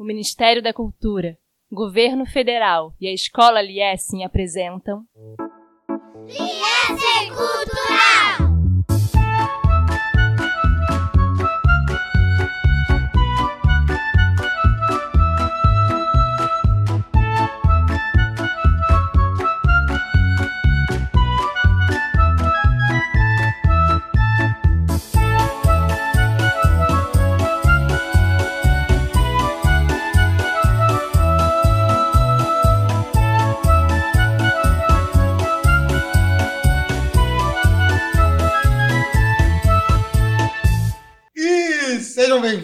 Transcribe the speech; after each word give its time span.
o 0.00 0.04
Ministério 0.04 0.62
da 0.62 0.72
Cultura, 0.72 1.36
Governo 1.70 2.24
Federal 2.24 2.94
e 2.98 3.06
a 3.06 3.12
Escola 3.12 3.60
Liessing 3.60 4.24
apresentam. 4.24 5.04
Cultural! 7.28 8.09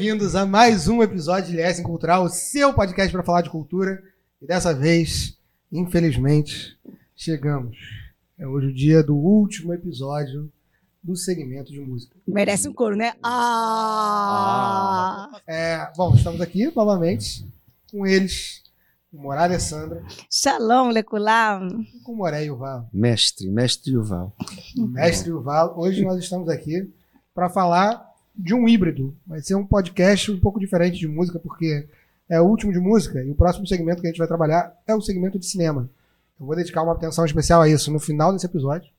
Bem-vindos 0.06 0.36
a 0.36 0.46
mais 0.46 0.86
um 0.86 1.02
episódio 1.02 1.50
de 1.50 1.56
Lessing 1.56 1.82
Cultural, 1.82 2.22
o 2.22 2.28
seu 2.28 2.72
podcast 2.72 3.10
para 3.10 3.24
falar 3.24 3.42
de 3.42 3.50
cultura. 3.50 4.00
E 4.40 4.46
dessa 4.46 4.72
vez, 4.72 5.36
infelizmente, 5.72 6.78
chegamos. 7.16 7.76
É 8.38 8.46
hoje 8.46 8.68
o 8.68 8.72
dia 8.72 9.02
do 9.02 9.16
último 9.16 9.74
episódio 9.74 10.48
do 11.02 11.16
segmento 11.16 11.72
de 11.72 11.80
música. 11.80 12.14
Merece 12.24 12.68
um 12.68 12.72
coro, 12.72 12.94
né? 12.94 13.14
Ah! 13.20 14.20
É, 15.44 15.90
bom, 15.96 16.14
estamos 16.14 16.40
aqui 16.40 16.72
novamente 16.72 17.44
com 17.90 18.06
eles, 18.06 18.62
com 19.10 19.20
Morá 19.20 19.42
Alessandra. 19.42 20.04
Shalom, 20.30 20.90
Leculam. 20.90 21.66
E 21.82 21.98
com 22.04 22.14
Moré 22.14 22.44
Yuval. 22.44 22.88
Mestre, 22.92 23.50
mestre 23.50 23.90
Yuval. 23.90 24.32
Mestre 24.76 25.30
Yuval. 25.30 25.76
Hoje 25.76 26.04
nós 26.04 26.22
estamos 26.22 26.48
aqui 26.48 26.88
para 27.34 27.50
falar 27.50 28.05
de 28.36 28.54
um 28.54 28.68
híbrido. 28.68 29.16
Vai 29.26 29.40
ser 29.40 29.54
um 29.54 29.66
podcast 29.66 30.30
um 30.30 30.38
pouco 30.38 30.60
diferente 30.60 30.98
de 30.98 31.08
música, 31.08 31.38
porque 31.38 31.88
é 32.28 32.40
o 32.40 32.44
último 32.44 32.72
de 32.72 32.78
música 32.78 33.22
e 33.22 33.30
o 33.30 33.34
próximo 33.34 33.66
segmento 33.66 34.00
que 34.00 34.06
a 34.06 34.10
gente 34.10 34.18
vai 34.18 34.28
trabalhar 34.28 34.74
é 34.86 34.94
o 34.94 35.00
segmento 35.00 35.38
de 35.38 35.46
cinema. 35.46 35.88
Eu 36.38 36.44
vou 36.46 36.54
dedicar 36.54 36.82
uma 36.82 36.92
atenção 36.92 37.24
especial 37.24 37.62
a 37.62 37.68
isso 37.68 37.90
no 37.90 37.98
final 37.98 38.32
desse 38.32 38.46
episódio. 38.46 38.90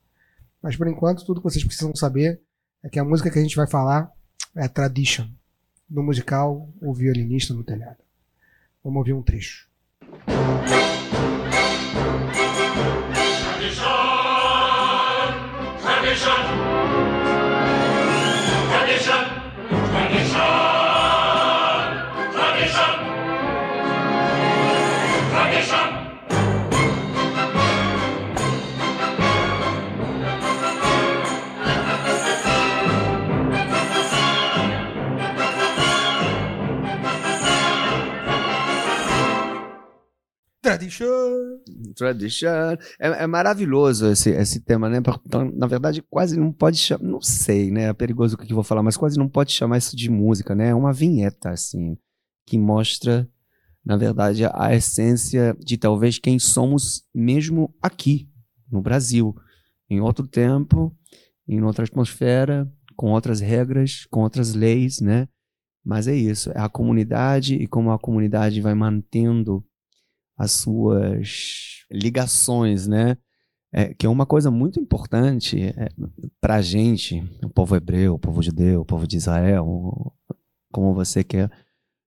Mas 0.61 0.75
por 0.75 0.87
enquanto, 0.87 1.23
tudo 1.23 1.39
que 1.39 1.43
vocês 1.43 1.63
precisam 1.63 1.95
saber 1.95 2.41
é 2.83 2.89
que 2.89 2.99
a 2.99 3.03
música 3.03 3.29
que 3.29 3.37
a 3.37 3.41
gente 3.41 3.55
vai 3.55 3.67
falar 3.67 4.11
é 4.55 4.67
Tradition, 4.67 5.27
no 5.89 6.01
musical 6.01 6.67
O 6.81 6.93
Violinista 6.93 7.53
no 7.53 7.63
Telhado. 7.63 7.97
Vamos 8.83 8.97
ouvir 8.99 9.13
um 9.13 9.21
trecho. 9.21 9.67
Tradition. 13.57 13.87
Tradition. 15.81 16.66
É, 42.99 43.23
é 43.23 43.27
maravilhoso 43.27 44.07
esse, 44.07 44.29
esse 44.31 44.59
tema, 44.59 44.89
né? 44.89 45.01
Então, 45.25 45.51
na 45.55 45.67
verdade, 45.67 46.01
quase 46.09 46.37
não 46.37 46.51
pode 46.51 46.77
chamar. 46.77 47.03
Não 47.03 47.21
sei, 47.21 47.71
né? 47.71 47.83
É 47.83 47.93
perigoso 47.93 48.35
o 48.35 48.37
que 48.37 48.51
eu 48.51 48.55
vou 48.55 48.63
falar, 48.63 48.83
mas 48.83 48.97
quase 48.97 49.17
não 49.17 49.29
pode 49.29 49.51
chamar 49.51 49.77
isso 49.77 49.95
de 49.95 50.09
música, 50.09 50.55
né? 50.55 50.69
É 50.69 50.75
uma 50.75 50.93
vinheta, 50.93 51.51
assim, 51.51 51.97
que 52.45 52.57
mostra, 52.57 53.29
na 53.85 53.97
verdade, 53.97 54.43
a 54.45 54.75
essência 54.75 55.55
de 55.59 55.77
talvez 55.77 56.19
quem 56.19 56.39
somos 56.39 57.03
mesmo 57.13 57.73
aqui, 57.81 58.29
no 58.71 58.81
Brasil. 58.81 59.35
Em 59.89 60.01
outro 60.01 60.27
tempo, 60.27 60.93
em 61.47 61.61
outra 61.61 61.85
atmosfera, 61.85 62.69
com 62.95 63.11
outras 63.11 63.39
regras, 63.39 64.05
com 64.09 64.21
outras 64.21 64.53
leis, 64.53 64.99
né? 64.99 65.27
Mas 65.85 66.07
é 66.07 66.15
isso, 66.15 66.51
é 66.51 66.59
a 66.59 66.67
comunidade 66.67 67.55
e 67.55 67.65
como 67.65 67.91
a 67.91 67.99
comunidade 67.99 68.59
vai 68.59 68.73
mantendo 68.73 69.63
as 70.37 70.51
suas 70.51 71.85
ligações, 71.91 72.87
né? 72.87 73.17
É, 73.73 73.93
que 73.93 74.05
é 74.05 74.09
uma 74.09 74.25
coisa 74.25 74.49
muito 74.49 74.79
importante 74.79 75.61
é, 75.61 75.89
para 76.39 76.55
a 76.55 76.61
gente, 76.61 77.21
o 77.43 77.49
povo 77.49 77.75
hebreu, 77.75 78.13
o 78.13 78.19
povo 78.19 78.41
judeu, 78.41 78.81
o 78.81 78.85
povo 78.85 79.05
de 79.05 79.17
Israel, 79.17 80.13
como 80.71 80.93
você 80.93 81.23
quer 81.23 81.51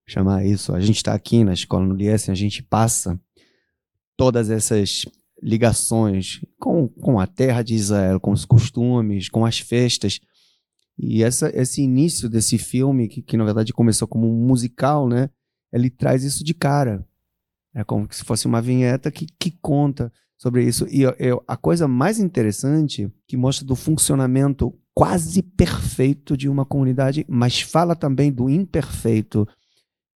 chamar 0.08 0.44
isso. 0.44 0.74
A 0.74 0.80
gente 0.80 0.96
está 0.96 1.12
aqui 1.12 1.44
na 1.44 1.52
escola 1.52 1.84
no 1.84 1.94
Liesen, 1.94 2.32
a 2.32 2.36
gente 2.36 2.62
passa 2.62 3.20
todas 4.16 4.48
essas 4.48 5.04
ligações 5.42 6.40
com, 6.58 6.88
com 6.88 7.18
a 7.18 7.26
terra 7.26 7.62
de 7.62 7.74
Israel, 7.74 8.20
com 8.20 8.30
os 8.30 8.44
costumes, 8.44 9.28
com 9.28 9.44
as 9.44 9.58
festas. 9.58 10.20
E 10.98 11.22
essa, 11.22 11.50
esse 11.54 11.82
início 11.82 12.28
desse 12.28 12.58
filme, 12.58 13.08
que, 13.08 13.22
que 13.22 13.36
na 13.36 13.44
verdade 13.44 13.72
começou 13.72 14.06
como 14.06 14.26
um 14.26 14.46
musical, 14.46 15.08
né? 15.08 15.30
Ele 15.72 15.88
traz 15.88 16.24
isso 16.24 16.44
de 16.44 16.52
cara. 16.52 17.06
É 17.74 17.84
como 17.84 18.08
se 18.10 18.24
fosse 18.24 18.46
uma 18.46 18.60
vinheta 18.60 19.10
que, 19.10 19.26
que 19.38 19.50
conta 19.62 20.12
sobre 20.36 20.64
isso. 20.64 20.86
E 20.88 21.02
eu, 21.18 21.42
a 21.46 21.56
coisa 21.56 21.86
mais 21.86 22.18
interessante 22.18 23.12
que 23.28 23.36
mostra 23.36 23.66
do 23.66 23.76
funcionamento 23.76 24.74
quase 24.94 25.42
perfeito 25.42 26.36
de 26.36 26.48
uma 26.48 26.64
comunidade, 26.64 27.24
mas 27.28 27.60
fala 27.60 27.94
também 27.94 28.32
do 28.32 28.50
imperfeito, 28.50 29.46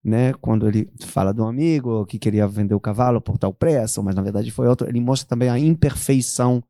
né? 0.02 0.32
Quando 0.34 0.66
ele 0.66 0.90
fala 1.00 1.32
do 1.32 1.44
amigo 1.44 2.04
que 2.06 2.18
queria 2.18 2.48
vender 2.48 2.74
o 2.74 2.80
cavalo 2.80 3.20
por 3.20 3.38
tal 3.38 3.52
preço, 3.52 4.02
mas 4.02 4.14
na 4.14 4.22
verdade 4.22 4.50
foi 4.50 4.66
outro. 4.66 4.88
Ele 4.88 5.00
mostra 5.00 5.28
também 5.28 5.48
a 5.48 5.58
imperfeição 5.58 6.62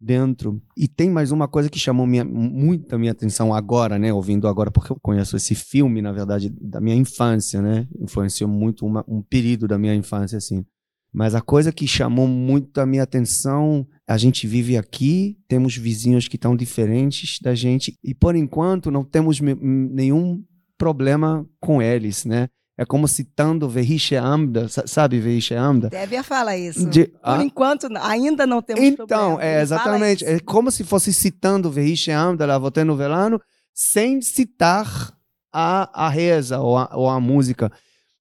dentro. 0.00 0.62
E 0.76 0.86
tem 0.86 1.10
mais 1.10 1.32
uma 1.32 1.48
coisa 1.48 1.68
que 1.68 1.78
chamou 1.78 2.06
minha, 2.06 2.24
muito 2.24 2.94
a 2.94 2.98
minha 2.98 3.12
atenção 3.12 3.52
agora, 3.52 3.98
né? 3.98 4.12
Ouvindo 4.12 4.46
agora, 4.46 4.70
porque 4.70 4.92
eu 4.92 4.98
conheço 5.00 5.36
esse 5.36 5.54
filme, 5.54 6.00
na 6.00 6.12
verdade, 6.12 6.50
da 6.60 6.80
minha 6.80 6.96
infância, 6.96 7.60
né? 7.60 7.86
Influenciou 8.00 8.48
muito 8.48 8.86
uma, 8.86 9.04
um 9.08 9.22
período 9.22 9.66
da 9.66 9.78
minha 9.78 9.94
infância, 9.94 10.38
assim. 10.38 10.64
Mas 11.12 11.34
a 11.34 11.40
coisa 11.40 11.72
que 11.72 11.86
chamou 11.86 12.28
muito 12.28 12.80
a 12.80 12.86
minha 12.86 13.02
atenção, 13.02 13.86
a 14.06 14.16
gente 14.18 14.46
vive 14.46 14.76
aqui, 14.76 15.38
temos 15.48 15.76
vizinhos 15.76 16.28
que 16.28 16.36
estão 16.36 16.54
diferentes 16.54 17.38
da 17.40 17.54
gente, 17.54 17.98
e 18.04 18.14
por 18.14 18.36
enquanto 18.36 18.90
não 18.90 19.02
temos 19.02 19.40
nenhum 19.40 20.44
problema 20.76 21.46
com 21.58 21.82
eles, 21.82 22.24
né? 22.24 22.48
É 22.80 22.84
como 22.84 23.08
citando 23.08 23.68
Vehishe 23.68 24.14
Amda, 24.14 24.68
sabe 24.68 25.18
Vehishe 25.18 25.52
Amda? 25.52 25.88
Deve 25.88 26.22
falar 26.22 26.56
isso. 26.56 26.88
De, 26.88 27.08
Por 27.08 27.18
ah, 27.24 27.42
enquanto, 27.42 27.88
ainda 28.00 28.46
não 28.46 28.62
temos 28.62 28.84
então, 28.84 29.04
problema. 29.04 29.32
Então, 29.32 29.40
é 29.40 29.60
exatamente. 29.60 30.24
É 30.24 30.38
como 30.38 30.70
se 30.70 30.84
fosse 30.84 31.12
citando 31.12 31.72
Vehishe 31.72 32.12
Amda, 32.12 32.46
Lavoté 32.46 32.84
no 32.84 32.94
Velano, 32.96 33.40
sem 33.74 34.22
citar 34.22 35.12
a, 35.52 36.06
a 36.06 36.08
reza 36.08 36.60
ou 36.60 36.78
a, 36.78 36.88
ou 36.94 37.08
a 37.08 37.18
música. 37.18 37.72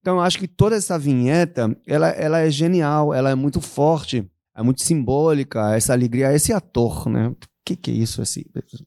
Então, 0.01 0.16
eu 0.16 0.22
acho 0.22 0.40
que 0.40 0.47
toda 0.47 0.75
essa 0.75 0.97
vinheta, 0.97 1.78
ela, 1.85 2.07
ela 2.09 2.39
é 2.39 2.50
genial, 2.50 3.13
ela 3.13 3.29
é 3.29 3.35
muito 3.35 3.62
forte, 3.62 4.28
é 4.56 4.63
muito 4.63 4.81
simbólica, 4.81 5.75
essa 5.75 5.94
alegria, 5.94 6.34
esse 6.34 6.51
ator, 6.51 7.07
né? 7.07 7.31
Que, 7.68 7.76
que 7.76 7.92
é 7.92 7.94
isso? 7.94 8.22
Esse 8.22 8.46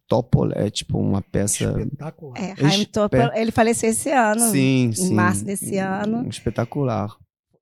Topol 0.08 0.50
é 0.52 0.70
tipo 0.70 0.98
uma 0.98 1.20
peça. 1.20 1.64
Espetacular. 1.64 2.40
É, 2.40 2.54
Haim 2.64 2.84
Topol, 2.84 3.30
ele 3.34 3.50
faleceu 3.50 3.90
esse 3.90 4.10
ano. 4.10 4.50
Sim, 4.50 4.86
em 4.86 4.92
sim. 4.92 5.14
março 5.14 5.44
desse 5.44 5.76
ano. 5.76 6.26
Espetacular. 6.28 7.14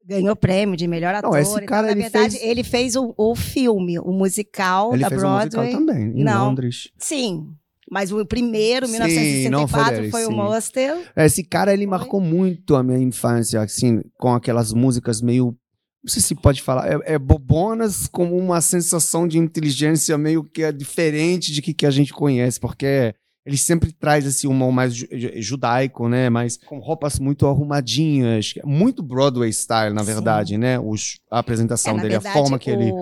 Ganhou 0.07 0.37
prêmio 0.37 0.77
de 0.77 0.87
melhor 0.87 1.15
ator. 1.15 1.33
Não, 1.33 1.39
esse 1.39 1.61
cara, 1.63 1.89
então, 1.89 1.91
ele 1.91 2.03
na 2.03 2.09
verdade, 2.09 2.39
fez... 2.39 2.51
ele 2.51 2.65
fez 2.65 2.97
o, 2.97 3.13
o 3.17 3.35
filme, 3.35 3.99
o 3.99 4.11
musical 4.11 4.95
ele 4.95 5.03
da 5.03 5.09
fez 5.09 5.21
Broadway. 5.21 5.67
Ele 5.69 5.77
o 5.77 5.81
musical 5.81 5.95
também, 5.95 6.21
em 6.21 6.25
não. 6.25 6.47
Londres. 6.47 6.91
Sim, 6.97 7.49
mas 7.91 8.11
o 8.13 8.25
primeiro, 8.25 8.87
sim, 8.87 8.93
1964, 8.93 9.97
foi, 9.97 10.11
foi 10.11 10.23
sim. 10.23 10.29
o 10.29 10.31
Monster. 10.33 11.13
Esse 11.17 11.43
cara, 11.43 11.75
ele 11.75 11.87
marcou 11.87 12.21
muito 12.21 12.75
a 12.75 12.83
minha 12.83 12.99
infância, 12.99 13.61
assim, 13.61 14.01
com 14.17 14.33
aquelas 14.33 14.73
músicas 14.73 15.21
meio 15.21 15.55
não 16.03 16.11
sei 16.11 16.23
se 16.23 16.35
pode 16.35 16.63
falar, 16.63 16.89
é, 16.89 17.15
é, 17.15 17.19
bobonas 17.19 18.07
como 18.07 18.37
uma 18.37 18.61
sensação 18.61 19.27
de 19.27 19.39
inteligência 19.39 20.17
meio 20.17 20.45
que 20.45 20.63
é 20.63 20.73
diferente 20.73 21.53
de 21.53 21.61
que, 21.61 21.75
que 21.75 21.87
a 21.87 21.91
gente 21.91 22.13
conhece, 22.13 22.61
porque 22.61 23.15
ele 23.45 23.57
sempre 23.57 23.93
traz 23.93 24.27
esse 24.27 24.47
humor 24.47 24.71
mais 24.71 24.95
judaico, 24.95 26.09
né? 26.09 26.29
Mas 26.29 26.59
com 26.59 26.79
roupas 26.79 27.19
muito 27.19 27.47
arrumadinhas, 27.47 28.53
muito 28.63 29.03
Broadway 29.03 29.51
style, 29.53 29.95
na 29.95 30.03
verdade, 30.03 30.51
Sim. 30.51 30.59
né? 30.59 30.79
Os, 30.79 31.19
a 31.31 31.39
apresentação 31.39 31.95
é, 31.99 32.03
dele, 32.03 32.09
verdade, 32.11 32.29
a 32.29 32.41
forma 32.41 32.59
que 32.59 32.71
o, 32.71 32.75
ele. 32.75 32.93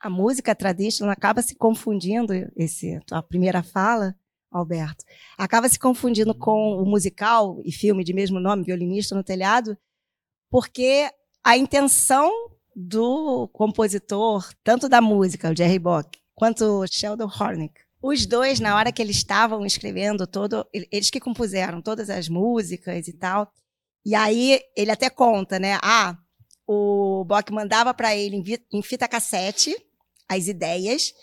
A 0.00 0.10
música 0.10 0.54
tradicional 0.54 1.12
acaba 1.12 1.40
se 1.40 1.56
confundindo, 1.56 2.32
esse, 2.54 3.00
a 3.10 3.22
primeira 3.22 3.62
fala, 3.62 4.14
Alberto, 4.52 5.02
acaba 5.38 5.68
se 5.68 5.78
confundindo 5.78 6.34
com 6.34 6.76
o 6.76 6.84
musical 6.84 7.60
e 7.64 7.72
filme 7.72 8.04
de 8.04 8.12
mesmo 8.12 8.38
nome, 8.38 8.64
Violinista 8.64 9.14
no 9.14 9.24
Telhado, 9.24 9.76
porque 10.50 11.10
a 11.46 11.56
intenção 11.56 12.28
do 12.74 13.46
compositor, 13.52 14.52
tanto 14.64 14.88
da 14.88 15.00
música, 15.00 15.48
o 15.48 15.56
Jerry 15.56 15.78
Bock, 15.78 16.18
quanto 16.34 16.64
o 16.64 16.86
Sheldon 16.88 17.28
Hornick, 17.28 17.72
os 18.02 18.26
dois, 18.26 18.58
na 18.58 18.74
hora 18.74 18.90
que 18.90 19.00
eles 19.00 19.14
estavam 19.14 19.64
escrevendo 19.64 20.26
todo, 20.26 20.66
eles 20.72 21.08
que 21.08 21.20
compuseram 21.20 21.80
todas 21.80 22.10
as 22.10 22.28
músicas 22.28 23.06
e 23.06 23.12
tal. 23.12 23.48
E 24.04 24.12
aí 24.12 24.60
ele 24.76 24.90
até 24.90 25.08
conta, 25.08 25.60
né? 25.60 25.78
Ah, 25.82 26.18
o 26.66 27.24
Bock 27.24 27.52
mandava 27.52 27.94
para 27.94 28.16
ele 28.16 28.42
em 28.72 28.82
fita 28.82 29.06
cassete 29.06 29.72
as 30.28 30.48
ideias. 30.48 31.14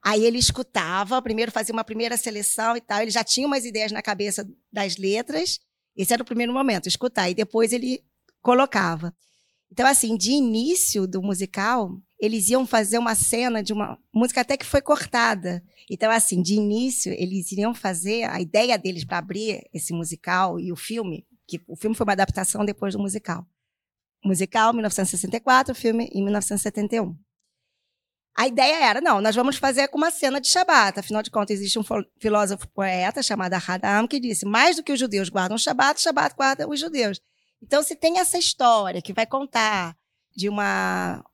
Aí 0.00 0.24
ele 0.24 0.38
escutava, 0.38 1.20
primeiro 1.20 1.50
fazia 1.50 1.72
uma 1.72 1.82
primeira 1.82 2.16
seleção 2.16 2.76
e 2.76 2.80
tal. 2.80 3.02
Ele 3.02 3.10
já 3.10 3.24
tinha 3.24 3.48
umas 3.48 3.64
ideias 3.64 3.90
na 3.90 4.00
cabeça 4.00 4.48
das 4.72 4.96
letras. 4.96 5.58
Esse 5.96 6.12
era 6.12 6.22
o 6.22 6.26
primeiro 6.26 6.52
momento, 6.52 6.88
escutar. 6.88 7.28
E 7.28 7.34
depois 7.34 7.72
ele 7.72 8.00
colocava. 8.40 9.12
Então, 9.72 9.86
assim, 9.86 10.18
de 10.18 10.32
início 10.32 11.06
do 11.06 11.22
musical, 11.22 11.98
eles 12.20 12.50
iam 12.50 12.66
fazer 12.66 12.98
uma 12.98 13.14
cena 13.14 13.62
de 13.62 13.72
uma 13.72 13.98
música 14.14 14.42
até 14.42 14.54
que 14.54 14.66
foi 14.66 14.82
cortada. 14.82 15.64
Então, 15.90 16.10
assim, 16.10 16.42
de 16.42 16.52
início, 16.52 17.10
eles 17.14 17.50
iriam 17.50 17.72
fazer 17.72 18.24
a 18.24 18.38
ideia 18.38 18.76
deles 18.76 19.02
para 19.02 19.16
abrir 19.16 19.66
esse 19.72 19.94
musical 19.94 20.60
e 20.60 20.70
o 20.70 20.76
filme, 20.76 21.26
que 21.48 21.58
o 21.66 21.74
filme 21.74 21.96
foi 21.96 22.04
uma 22.04 22.12
adaptação 22.12 22.66
depois 22.66 22.92
do 22.92 23.00
musical. 23.00 23.46
Musical, 24.22 24.74
1964, 24.74 25.74
filme 25.74 26.10
em 26.12 26.22
1971. 26.22 27.16
A 28.36 28.46
ideia 28.46 28.84
era, 28.84 29.00
não, 29.00 29.22
nós 29.22 29.34
vamos 29.34 29.56
fazer 29.56 29.88
com 29.88 29.96
uma 29.96 30.10
cena 30.10 30.38
de 30.38 30.48
Shabat. 30.48 31.00
Afinal 31.00 31.22
de 31.22 31.30
contas, 31.30 31.58
existe 31.58 31.78
um 31.78 31.84
filósofo 32.20 32.68
poeta 32.68 33.22
chamado 33.22 33.54
Hadam 33.54 34.06
que 34.06 34.20
disse: 34.20 34.44
mais 34.44 34.76
do 34.76 34.82
que 34.82 34.92
os 34.92 35.00
judeus 35.00 35.30
guardam 35.30 35.56
Shabat, 35.56 35.98
Shabat 35.98 36.34
guarda 36.36 36.68
os 36.68 36.78
judeus. 36.78 37.18
Então, 37.62 37.82
se 37.82 37.94
tem 37.94 38.18
essa 38.18 38.36
história 38.36 39.00
que 39.00 39.12
vai 39.12 39.26
contar 39.26 39.96
de 40.34 40.48
uma 40.48 41.24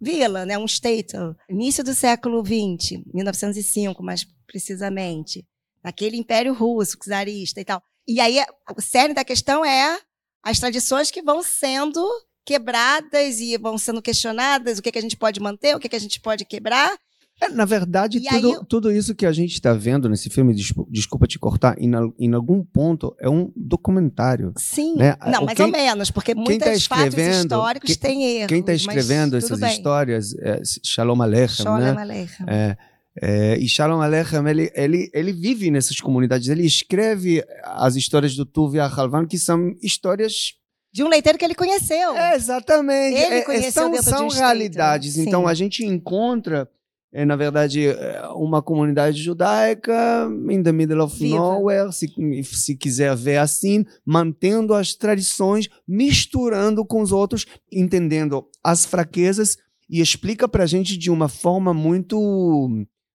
vila, 0.00 0.44
né, 0.44 0.56
um 0.58 0.64
state, 0.64 1.14
início 1.48 1.84
do 1.84 1.94
século 1.94 2.42
XX, 2.44 3.02
1905 3.12 4.02
mais 4.02 4.24
precisamente, 4.46 5.46
naquele 5.82 6.16
Império 6.16 6.54
Russo, 6.54 6.98
czarista 6.98 7.60
e 7.60 7.64
tal. 7.64 7.82
E 8.06 8.20
aí, 8.20 8.38
o 8.76 8.80
cerne 8.80 9.14
da 9.14 9.24
questão 9.24 9.64
é 9.64 10.00
as 10.42 10.58
tradições 10.58 11.10
que 11.10 11.22
vão 11.22 11.42
sendo 11.42 12.06
quebradas 12.44 13.40
e 13.40 13.56
vão 13.56 13.78
sendo 13.78 14.02
questionadas, 14.02 14.78
o 14.78 14.82
que, 14.82 14.92
que 14.92 14.98
a 14.98 15.02
gente 15.02 15.16
pode 15.16 15.40
manter, 15.40 15.74
o 15.74 15.80
que, 15.80 15.88
que 15.88 15.96
a 15.96 16.00
gente 16.00 16.20
pode 16.20 16.44
quebrar, 16.44 16.96
é, 17.40 17.48
na 17.48 17.64
verdade, 17.64 18.20
tudo, 18.20 18.64
tudo 18.64 18.92
isso 18.92 19.14
que 19.14 19.26
a 19.26 19.32
gente 19.32 19.54
está 19.54 19.72
vendo 19.72 20.08
nesse 20.08 20.30
filme, 20.30 20.54
desculpa 20.88 21.26
te 21.26 21.38
cortar, 21.38 21.76
em, 21.78 21.90
em, 22.18 22.32
algum 22.32 22.64
ponto 22.64 23.14
é 23.18 23.28
um 23.28 23.52
documentário. 23.56 24.52
Sim, 24.56 24.96
né? 24.96 25.16
não, 25.26 25.44
mais 25.44 25.58
ou 25.58 25.68
menos, 25.68 26.10
porque 26.10 26.34
muitos 26.34 26.86
tá 26.86 26.96
fatos 26.96 27.18
históricos 27.18 27.96
quem, 27.96 27.96
têm 27.96 28.36
erros. 28.36 28.48
Quem 28.48 28.60
está 28.60 28.72
escrevendo 28.72 29.36
essas 29.36 29.58
bem. 29.58 29.70
histórias 29.70 30.34
é 30.38 30.62
Shalom 30.84 31.20
Aleichem, 31.20 31.64
Shalom 31.64 31.78
né? 31.80 31.90
Aleichem. 31.90 32.46
É, 32.48 32.76
é, 33.20 33.58
e 33.58 33.68
Shalom 33.68 34.00
Aleichem, 34.00 34.46
ele, 34.46 34.72
ele, 34.74 35.10
ele 35.12 35.32
vive 35.32 35.70
nessas 35.70 35.98
comunidades, 36.00 36.48
ele 36.48 36.64
escreve 36.64 37.44
as 37.64 37.96
histórias 37.96 38.36
do 38.36 38.46
Tuvi 38.46 38.78
Halvan, 38.78 39.26
que 39.26 39.38
são 39.38 39.74
histórias 39.82 40.54
de 40.92 41.02
um 41.02 41.08
leiteiro 41.08 41.36
que 41.36 41.44
ele 41.44 41.56
conheceu. 41.56 42.16
É, 42.16 42.36
exatamente. 42.36 43.18
Ele 43.18 43.34
é, 43.34 43.42
conheceu 43.42 43.72
são, 43.72 44.02
são 44.02 44.28
de 44.28 44.34
um 44.34 44.38
realidades. 44.38 45.18
Então 45.18 45.42
Sim. 45.42 45.48
a 45.48 45.54
gente 45.54 45.84
encontra 45.84 46.68
é, 47.14 47.24
na 47.24 47.36
verdade, 47.36 47.86
é, 47.86 48.26
uma 48.34 48.60
comunidade 48.60 49.22
judaica 49.22 50.28
in 50.50 50.64
the 50.64 50.72
middle 50.72 51.00
of 51.00 51.16
Viva. 51.16 51.36
nowhere, 51.36 51.92
se, 51.92 52.08
se 52.42 52.74
quiser 52.74 53.14
ver 53.14 53.36
assim, 53.36 53.84
mantendo 54.04 54.74
as 54.74 54.94
tradições, 54.94 55.68
misturando 55.86 56.84
com 56.84 57.00
os 57.00 57.12
outros, 57.12 57.46
entendendo 57.72 58.44
as 58.64 58.84
fraquezas 58.84 59.56
e 59.88 60.00
explica 60.00 60.48
pra 60.48 60.66
gente 60.66 60.98
de 60.98 61.08
uma 61.08 61.28
forma 61.28 61.72
muito 61.72 62.68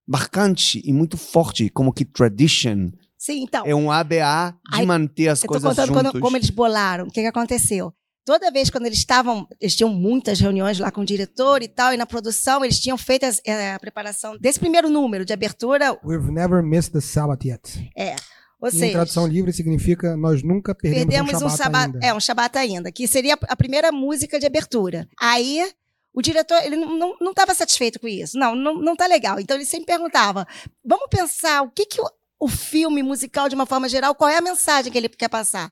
marcante 0.07 0.81
e 0.85 0.93
muito 0.93 1.17
forte, 1.17 1.69
como 1.69 1.91
que 1.91 2.05
tradition 2.05 2.91
Sim, 3.17 3.43
então. 3.43 3.65
É 3.65 3.75
um 3.75 3.91
ABA 3.91 4.55
de 4.71 4.79
Aí, 4.79 4.85
manter 4.85 5.27
as 5.27 5.43
coisas 5.43 5.61
juntas. 5.61 5.77
Eu 5.77 5.87
tô 5.87 5.93
contando 5.93 6.11
quando, 6.13 6.21
como 6.21 6.37
eles 6.37 6.49
bolaram, 6.49 7.03
o 7.03 7.11
que, 7.11 7.19
que 7.19 7.27
aconteceu 7.27 7.93
toda 8.29 8.51
vez 8.51 8.69
quando 8.69 8.85
eles 8.85 8.99
estavam, 8.99 9.47
eles 9.59 9.75
tinham 9.75 9.91
muitas 9.91 10.39
reuniões 10.39 10.77
lá 10.77 10.91
com 10.91 11.01
o 11.01 11.05
diretor 11.05 11.63
e 11.63 11.67
tal, 11.67 11.95
e 11.95 11.97
na 11.97 12.05
produção 12.05 12.63
eles 12.63 12.79
tinham 12.79 12.95
feito 12.95 13.25
a, 13.25 13.31
é, 13.43 13.73
a 13.73 13.79
preparação 13.79 14.37
desse 14.37 14.59
primeiro 14.59 14.87
número 14.87 15.25
de 15.25 15.33
abertura. 15.33 15.99
We've 16.05 16.31
never 16.31 16.61
missed 16.61 16.93
the 16.93 17.01
Sabbath 17.01 17.43
yet. 17.43 17.91
É. 17.97 18.15
Ou 18.61 18.69
em 18.69 18.71
seja, 18.71 18.91
tradução 18.91 19.25
livre 19.25 19.51
significa 19.51 20.15
nós 20.15 20.43
nunca 20.43 20.75
perdemos, 20.75 21.15
perdemos 21.15 21.41
um 21.41 21.49
Shabbat 21.49 21.85
ainda. 21.85 21.99
É, 22.05 22.13
um 22.13 22.19
Shabbat 22.19 22.55
ainda, 22.59 22.91
que 22.91 23.07
seria 23.07 23.33
a 23.33 23.55
primeira 23.55 23.91
música 23.91 24.39
de 24.39 24.45
abertura. 24.45 25.09
Aí 25.19 25.67
o 26.13 26.21
diretor 26.21 26.61
ele 26.63 26.75
não 26.75 27.31
estava 27.31 27.55
satisfeito 27.55 27.99
com 27.99 28.07
isso. 28.07 28.37
Não, 28.37 28.53
não, 28.53 28.75
não 28.75 28.95
tá 28.95 29.07
legal. 29.07 29.39
Então 29.39 29.57
ele 29.57 29.65
sempre 29.65 29.87
perguntava: 29.87 30.45
vamos 30.85 31.07
pensar 31.09 31.63
o 31.63 31.71
que, 31.71 31.87
que 31.87 31.99
o, 31.99 32.05
o 32.41 32.47
filme 32.47 33.01
musical, 33.01 33.49
de 33.49 33.55
uma 33.55 33.65
forma 33.65 33.89
geral, 33.89 34.13
qual 34.13 34.29
é 34.29 34.37
a 34.37 34.41
mensagem 34.41 34.91
que 34.91 34.97
ele 34.99 35.09
quer 35.09 35.29
passar? 35.29 35.71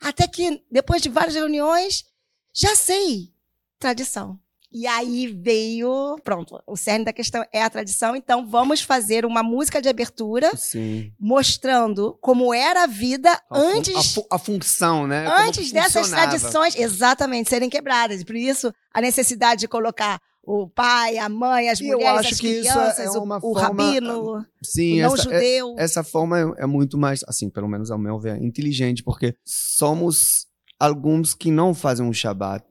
Até 0.00 0.26
que, 0.28 0.62
depois 0.70 1.02
de 1.02 1.08
várias 1.08 1.34
reuniões, 1.34 2.04
já 2.52 2.74
sei. 2.74 3.32
Tradição. 3.78 4.38
E 4.72 4.86
aí 4.86 5.26
veio, 5.28 6.18
pronto, 6.22 6.62
o 6.66 6.76
cerne 6.76 7.04
da 7.04 7.12
questão 7.12 7.42
é 7.52 7.62
a 7.62 7.70
tradição, 7.70 8.14
então 8.14 8.46
vamos 8.46 8.82
fazer 8.82 9.24
uma 9.24 9.42
música 9.42 9.80
de 9.80 9.88
abertura 9.88 10.54
Sim. 10.56 11.12
mostrando 11.18 12.18
como 12.20 12.52
era 12.52 12.82
a 12.82 12.86
vida 12.86 13.30
a 13.50 13.58
antes. 13.58 14.18
A, 14.30 14.36
a, 14.36 14.38
função, 14.38 15.06
né? 15.06 15.24
Antes 15.28 15.72
dessas 15.72 16.10
tradições, 16.10 16.76
exatamente, 16.76 17.48
serem 17.48 17.70
quebradas. 17.70 18.22
Por 18.22 18.36
isso, 18.36 18.70
a 18.92 19.00
necessidade 19.00 19.60
de 19.60 19.68
colocar 19.68 20.20
o 20.46 20.68
pai, 20.68 21.18
a 21.18 21.28
mãe, 21.28 21.68
as 21.68 21.80
mulheres, 21.80 22.04
eu 22.04 22.16
acho 22.16 22.34
as 22.34 22.40
que 22.40 22.60
crianças, 22.60 22.98
isso 23.00 23.16
é 23.16 23.20
uma 23.20 23.38
o, 23.38 23.40
forma, 23.40 23.58
o 23.58 23.60
rabino, 23.60 24.46
sim, 24.62 25.00
o 25.00 25.02
não 25.02 25.14
essa, 25.14 25.22
judeu. 25.24 25.74
É, 25.76 25.82
essa 25.82 26.04
forma 26.04 26.38
é, 26.38 26.62
é, 26.62 26.66
muito 26.66 26.96
mais, 26.96 27.24
assim, 27.26 27.50
pelo 27.50 27.68
menos 27.68 27.90
ao 27.90 27.98
meu 27.98 28.16
ver, 28.20 28.40
inteligente, 28.40 29.02
porque 29.02 29.34
somos 29.44 30.46
alguns 30.78 31.34
que 31.34 31.50
não 31.50 31.74
fazem 31.74 32.06
um 32.06 32.12
Shabat, 32.12 32.64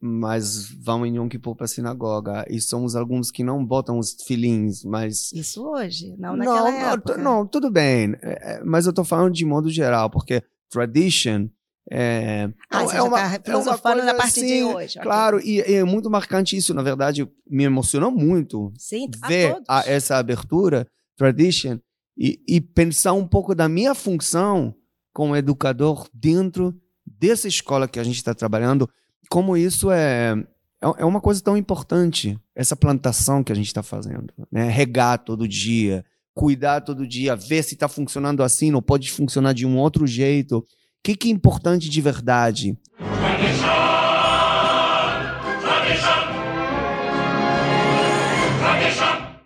mas 0.00 0.68
vão 0.82 1.06
em 1.06 1.16
Yom 1.16 1.28
Kippur 1.28 1.54
para 1.54 1.64
a 1.64 1.68
sinagoga. 1.68 2.44
E 2.50 2.60
somos 2.60 2.94
alguns 2.94 3.30
que 3.30 3.42
não 3.42 3.64
botam 3.64 3.98
os 3.98 4.14
filins, 4.26 4.84
mas... 4.84 5.32
Isso 5.32 5.64
hoje, 5.66 6.14
não 6.18 6.36
naquela 6.36 6.70
não, 6.70 6.78
época. 6.92 7.16
Não, 7.16 7.24
não 7.38 7.46
tudo 7.46 7.70
bem. 7.70 8.14
É, 8.20 8.56
é, 8.56 8.64
mas 8.64 8.84
eu 8.84 8.90
estou 8.90 9.04
falando 9.04 9.32
de 9.32 9.46
modo 9.46 9.70
geral, 9.70 10.10
porque 10.10 10.42
tradition 10.68 11.48
é, 11.90 12.48
ah, 12.70 12.82
é, 12.82 12.96
é 12.96 13.02
uma, 13.02 13.38
tá 13.38 13.92
é 13.92 14.02
na 14.02 14.14
parte 14.14 14.40
assim, 14.40 14.46
de 14.46 14.64
hoje. 14.64 14.98
Claro, 15.00 15.36
okay. 15.36 15.60
e, 15.60 15.72
e, 15.72 15.74
é 15.74 15.84
muito 15.84 16.10
marcante 16.10 16.56
isso. 16.56 16.72
Na 16.72 16.82
verdade, 16.82 17.28
me 17.48 17.64
emocionou 17.64 18.10
muito 18.10 18.72
Sim, 18.78 19.08
ver 19.28 19.56
a, 19.68 19.82
essa 19.86 20.16
abertura, 20.16 20.86
tradition, 21.16 21.78
e, 22.16 22.40
e 22.48 22.60
pensar 22.60 23.12
um 23.12 23.26
pouco 23.26 23.54
da 23.54 23.68
minha 23.68 23.94
função 23.94 24.74
como 25.12 25.36
educador 25.36 26.08
dentro 26.12 26.74
dessa 27.06 27.46
escola 27.46 27.86
que 27.86 28.00
a 28.00 28.04
gente 28.04 28.16
está 28.16 28.34
trabalhando, 28.34 28.88
como 29.28 29.56
isso 29.56 29.90
é, 29.90 30.32
é, 30.82 30.86
é 30.98 31.04
uma 31.04 31.20
coisa 31.20 31.42
tão 31.42 31.56
importante, 31.56 32.38
essa 32.54 32.74
plantação 32.74 33.44
que 33.44 33.52
a 33.52 33.54
gente 33.54 33.66
está 33.66 33.82
fazendo. 33.82 34.32
Né? 34.50 34.68
Regar 34.68 35.18
todo 35.18 35.46
dia, 35.46 36.04
cuidar 36.32 36.80
todo 36.80 37.06
dia, 37.06 37.36
ver 37.36 37.62
se 37.62 37.74
está 37.74 37.88
funcionando 37.88 38.42
assim, 38.42 38.70
não 38.70 38.82
pode 38.82 39.10
funcionar 39.10 39.52
de 39.52 39.66
um 39.66 39.76
outro 39.76 40.06
jeito 40.06 40.64
que, 41.04 41.14
que 41.14 41.28
é 41.28 41.30
importante 41.30 41.90
de 41.90 42.00
verdade? 42.00 42.78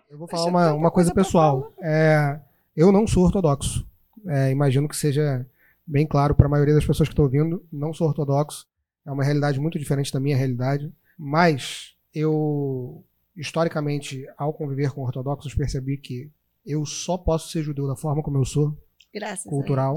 Eu 0.08 0.16
vou 0.16 0.28
falar 0.28 0.44
uma, 0.44 0.72
uma 0.72 0.90
coisa 0.92 1.12
pessoal. 1.12 1.72
É, 1.82 2.38
eu 2.76 2.92
não 2.92 3.08
sou 3.08 3.24
ortodoxo. 3.24 3.84
É, 4.28 4.52
imagino 4.52 4.88
que 4.88 4.96
seja 4.96 5.44
bem 5.84 6.06
claro 6.06 6.32
para 6.32 6.46
a 6.46 6.48
maioria 6.48 6.74
das 6.74 6.86
pessoas 6.86 7.08
que 7.08 7.12
estão 7.12 7.24
ouvindo. 7.24 7.66
Não 7.72 7.92
sou 7.92 8.06
ortodoxo. 8.06 8.64
É 9.04 9.10
uma 9.10 9.24
realidade 9.24 9.58
muito 9.58 9.80
diferente 9.80 10.12
da 10.12 10.20
minha 10.20 10.36
realidade. 10.36 10.92
Mas 11.18 11.96
eu, 12.14 13.04
historicamente, 13.36 14.24
ao 14.36 14.52
conviver 14.52 14.92
com 14.92 15.02
ortodoxos, 15.02 15.56
percebi 15.56 15.96
que 15.96 16.30
eu 16.64 16.86
só 16.86 17.18
posso 17.18 17.50
ser 17.50 17.64
judeu 17.64 17.88
da 17.88 17.96
forma 17.96 18.22
como 18.22 18.38
eu 18.38 18.44
sou, 18.44 18.76
Graças 19.12 19.44
cultural, 19.44 19.96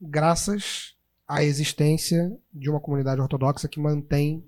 graças 0.00 0.94
à 1.26 1.42
existência 1.42 2.30
de 2.52 2.70
uma 2.70 2.80
comunidade 2.80 3.20
ortodoxa 3.20 3.68
que 3.68 3.80
mantém 3.80 4.44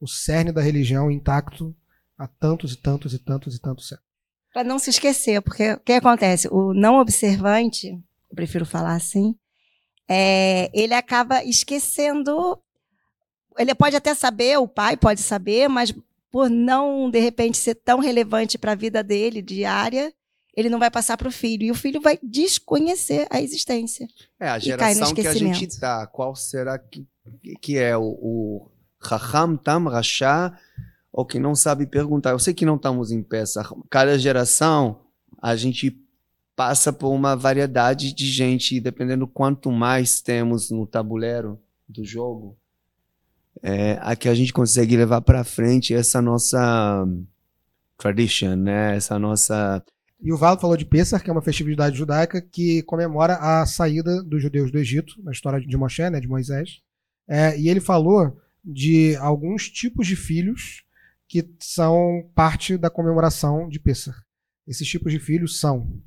o 0.00 0.06
cerne 0.06 0.52
da 0.52 0.60
religião 0.60 1.10
intacto 1.10 1.74
há 2.16 2.26
tantos 2.26 2.72
e 2.72 2.76
tantos 2.76 3.14
e 3.14 3.18
tantos 3.18 3.54
e 3.54 3.60
tantos 3.60 3.88
séculos. 3.88 4.08
Para 4.52 4.64
não 4.64 4.78
se 4.78 4.90
esquecer, 4.90 5.40
porque 5.42 5.72
o 5.72 5.80
que 5.80 5.92
acontece? 5.92 6.48
O 6.50 6.72
não 6.72 6.98
observante, 6.98 7.88
eu 7.88 8.34
prefiro 8.34 8.66
falar 8.66 8.94
assim, 8.94 9.34
é, 10.08 10.70
ele 10.72 10.94
acaba 10.94 11.44
esquecendo. 11.44 12.58
Ele 13.58 13.74
pode 13.74 13.94
até 13.94 14.14
saber, 14.14 14.58
o 14.58 14.66
pai 14.66 14.96
pode 14.96 15.20
saber, 15.20 15.68
mas 15.68 15.94
por 16.30 16.48
não, 16.48 17.10
de 17.10 17.20
repente, 17.20 17.58
ser 17.58 17.74
tão 17.74 17.98
relevante 17.98 18.56
para 18.56 18.72
a 18.72 18.76
vida 18.76 19.02
dele 19.02 19.42
diária, 19.42 20.12
ele 20.58 20.68
não 20.68 20.80
vai 20.80 20.90
passar 20.90 21.16
para 21.16 21.28
o 21.28 21.32
filho. 21.32 21.62
E 21.62 21.70
o 21.70 21.74
filho 21.74 22.00
vai 22.00 22.18
desconhecer 22.20 23.28
a 23.30 23.40
existência. 23.40 24.08
É, 24.40 24.48
a 24.48 24.58
geração 24.58 25.14
que 25.14 25.24
a 25.24 25.32
gente 25.32 25.64
está. 25.64 26.04
Qual 26.08 26.34
será 26.34 26.76
que, 26.76 27.06
que 27.60 27.78
é 27.78 27.96
o, 27.96 28.02
o, 28.02 28.70
Raham, 29.00 29.56
Tam, 29.56 29.84
Rasha, 29.84 30.52
ou 31.12 31.24
que 31.24 31.38
não 31.38 31.54
sabe 31.54 31.86
perguntar. 31.86 32.30
Eu 32.30 32.40
sei 32.40 32.52
que 32.52 32.66
não 32.66 32.74
estamos 32.74 33.12
em 33.12 33.22
peça. 33.22 33.64
Cada 33.88 34.18
geração, 34.18 35.02
a 35.40 35.54
gente 35.54 35.96
passa 36.56 36.92
por 36.92 37.10
uma 37.10 37.36
variedade 37.36 38.12
de 38.12 38.26
gente, 38.26 38.74
e 38.74 38.80
dependendo 38.80 39.28
quanto 39.28 39.70
mais 39.70 40.20
temos 40.20 40.72
no 40.72 40.88
tabuleiro 40.88 41.56
do 41.88 42.04
jogo, 42.04 42.56
é, 43.62 43.96
a 44.02 44.16
que 44.16 44.28
a 44.28 44.34
gente 44.34 44.52
consegue 44.52 44.96
levar 44.96 45.20
para 45.20 45.44
frente 45.44 45.94
essa 45.94 46.20
nossa 46.20 47.06
tradition, 47.96 48.56
né? 48.56 48.96
Essa 48.96 49.20
nossa 49.20 49.84
E 50.20 50.32
o 50.32 50.36
Valo 50.36 50.58
falou 50.58 50.76
de 50.76 50.84
Pessah, 50.84 51.20
que 51.20 51.30
é 51.30 51.32
uma 51.32 51.42
festividade 51.42 51.96
judaica 51.96 52.40
que 52.40 52.82
comemora 52.82 53.36
a 53.36 53.64
saída 53.66 54.22
dos 54.22 54.42
judeus 54.42 54.70
do 54.70 54.78
Egito, 54.78 55.14
na 55.22 55.30
história 55.30 55.60
de 55.60 55.76
Moshe, 55.76 56.08
né, 56.10 56.20
de 56.20 56.26
Moisés. 56.26 56.80
É, 57.28 57.58
e 57.58 57.68
ele 57.68 57.80
falou 57.80 58.36
de 58.64 59.16
alguns 59.16 59.68
tipos 59.68 60.06
de 60.06 60.16
filhos 60.16 60.82
que 61.28 61.48
são 61.60 62.28
parte 62.34 62.76
da 62.76 62.90
comemoração 62.90 63.68
de 63.68 63.78
Pessah. 63.78 64.14
Esses 64.66 64.88
tipos 64.88 65.12
de 65.12 65.18
filhos 65.20 65.60
são 65.60 66.00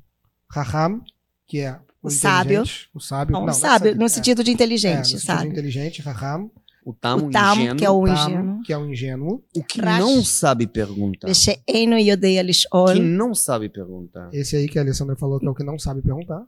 Raham, 0.50 1.02
que 1.46 1.60
é 1.60 1.80
O 2.02 2.10
sábio. 2.10 2.60
inteligente, 2.60 2.90
o 2.92 3.00
sábio, 3.00 3.32
Não, 3.32 3.40
não, 3.42 3.48
é 3.48 3.52
sábio, 3.52 3.96
no 3.96 4.04
é, 4.04 4.08
sentido 4.08 4.44
de 4.44 4.50
é, 4.50 4.54
inteligente, 4.54 5.14
no 5.14 5.20
sentido 5.20 5.42
de 5.42 5.48
inteligente, 5.48 6.02
Raham, 6.02 6.50
o 6.84 6.92
tamo, 6.92 7.26
O 7.26 7.30
tamo, 7.30 7.60
ingênuo, 7.60 7.76
que 7.76 7.84
é 7.84 7.90
o 7.90 8.08
ingênuo. 8.08 8.62
que 8.64 8.72
é 8.72 8.78
o 8.78 8.86
ingênuo. 8.90 9.44
o 9.56 9.62
que 9.64 9.80
Rash. 9.80 10.00
não 10.00 10.24
sabe 10.24 10.66
perguntar. 10.66 11.28
Veshe'enu 11.28 11.96
yodei 11.98 12.42
lish'ol. 12.42 12.92
Que 12.92 13.00
não 13.00 13.34
sabe 13.34 13.68
perguntar. 13.68 14.28
Esse 14.32 14.56
aí 14.56 14.68
que 14.68 14.78
a 14.78 14.82
Alessandra 14.82 15.14
falou 15.16 15.38
que 15.38 15.46
é 15.46 15.50
o 15.50 15.54
que 15.54 15.62
não 15.64 15.78
sabe 15.78 16.02
perguntar. 16.02 16.42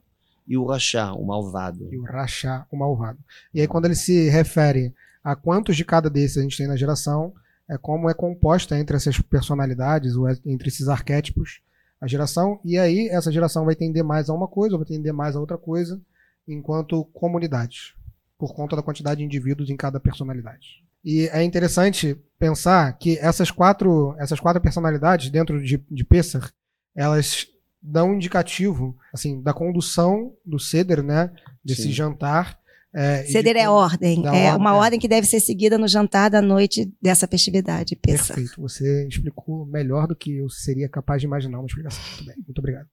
E 0.47 0.57
o 0.59 0.67
Rachá, 0.67 1.13
o 1.15 1.25
malvado. 1.25 1.89
e 1.91 1.97
o 1.97 2.03
rachar 2.05 2.67
o 2.71 2.77
malvado. 2.77 3.19
E 3.55 3.61
aí, 3.61 3.67
quando 3.67 3.87
ele 3.87 3.95
se 3.95 4.29
refere 4.29 4.93
a 5.23 5.35
quantos 5.35 5.75
de 5.77 5.85
cada 5.87 6.11
desses 6.11 6.37
a 6.37 6.43
gente 6.43 6.57
tem 6.59 6.67
na 6.67 6.77
geração, 6.77 7.33
é 7.67 7.79
como 7.79 8.11
é 8.11 8.15
composta 8.15 8.79
entre 8.79 8.95
essas 8.95 9.19
personalidades, 9.21 10.17
ou 10.17 10.29
é- 10.29 10.37
entre 10.45 10.69
esses 10.69 10.87
arquétipos, 10.89 11.61
a 11.99 12.07
geração. 12.07 12.61
E 12.63 12.77
aí, 12.77 13.09
essa 13.09 13.33
geração 13.33 13.65
vai 13.65 13.75
tender 13.75 14.05
mais 14.05 14.29
a 14.29 14.35
uma 14.35 14.47
coisa, 14.47 14.75
ou 14.75 14.81
vai 14.81 14.87
tender 14.87 15.15
mais 15.15 15.35
a 15.35 15.41
outra 15.41 15.57
coisa, 15.57 15.99
enquanto 16.47 17.05
comunidade, 17.07 17.95
por 18.39 18.55
conta 18.55 18.77
da 18.77 18.83
quantidade 18.83 19.19
de 19.19 19.25
indivíduos 19.25 19.71
em 19.71 19.77
cada 19.77 20.01
personalidade. 20.01 20.83
E 21.05 21.29
é 21.29 21.43
interessante 21.43 22.17
pensar 22.39 22.97
que 22.99 23.19
essas 23.19 23.51
quatro, 23.51 24.15
essas 24.19 24.41
quatro 24.41 24.61
personalidades 24.61 25.31
dentro 25.31 25.63
de, 25.63 25.77
de 25.91 26.05
Pessah, 26.05 26.51
elas 26.95 27.47
dão 27.83 28.11
um 28.11 28.15
indicativo 28.15 28.97
assim 29.13 29.43
da 29.43 29.53
condução 29.53 30.33
do 30.45 30.59
ceder, 30.59 31.03
né, 31.03 31.31
desse 31.63 31.83
Sim. 31.83 31.93
jantar. 31.93 32.59
É, 32.97 33.23
e 33.23 33.27
de 33.27 33.33
Ceder 33.33 33.57
é 33.57 33.69
ordem. 33.69 34.25
É 34.25 34.29
ordem, 34.29 34.57
uma 34.57 34.71
é. 34.71 34.75
ordem 34.75 35.01
que 35.01 35.09
deve 35.09 35.27
ser 35.27 35.41
seguida 35.41 35.77
no 35.77 35.89
jantar 35.89 36.31
da 36.31 36.41
noite 36.41 36.91
dessa 37.03 37.27
festividade. 37.27 37.97
Pessa. 37.97 38.35
Perfeito. 38.35 38.61
Você 38.63 39.07
explicou 39.09 39.67
melhor 39.67 40.07
do 40.07 40.15
que 40.15 40.39
eu 40.39 40.49
seria 40.49 40.89
capaz 40.89 41.21
de 41.21 41.27
imaginar 41.27 41.59
uma 41.59 41.67
explicação. 41.67 42.01
Muito 42.13 42.25
bem, 42.25 42.37
muito 42.47 42.59
obrigado. 42.61 42.87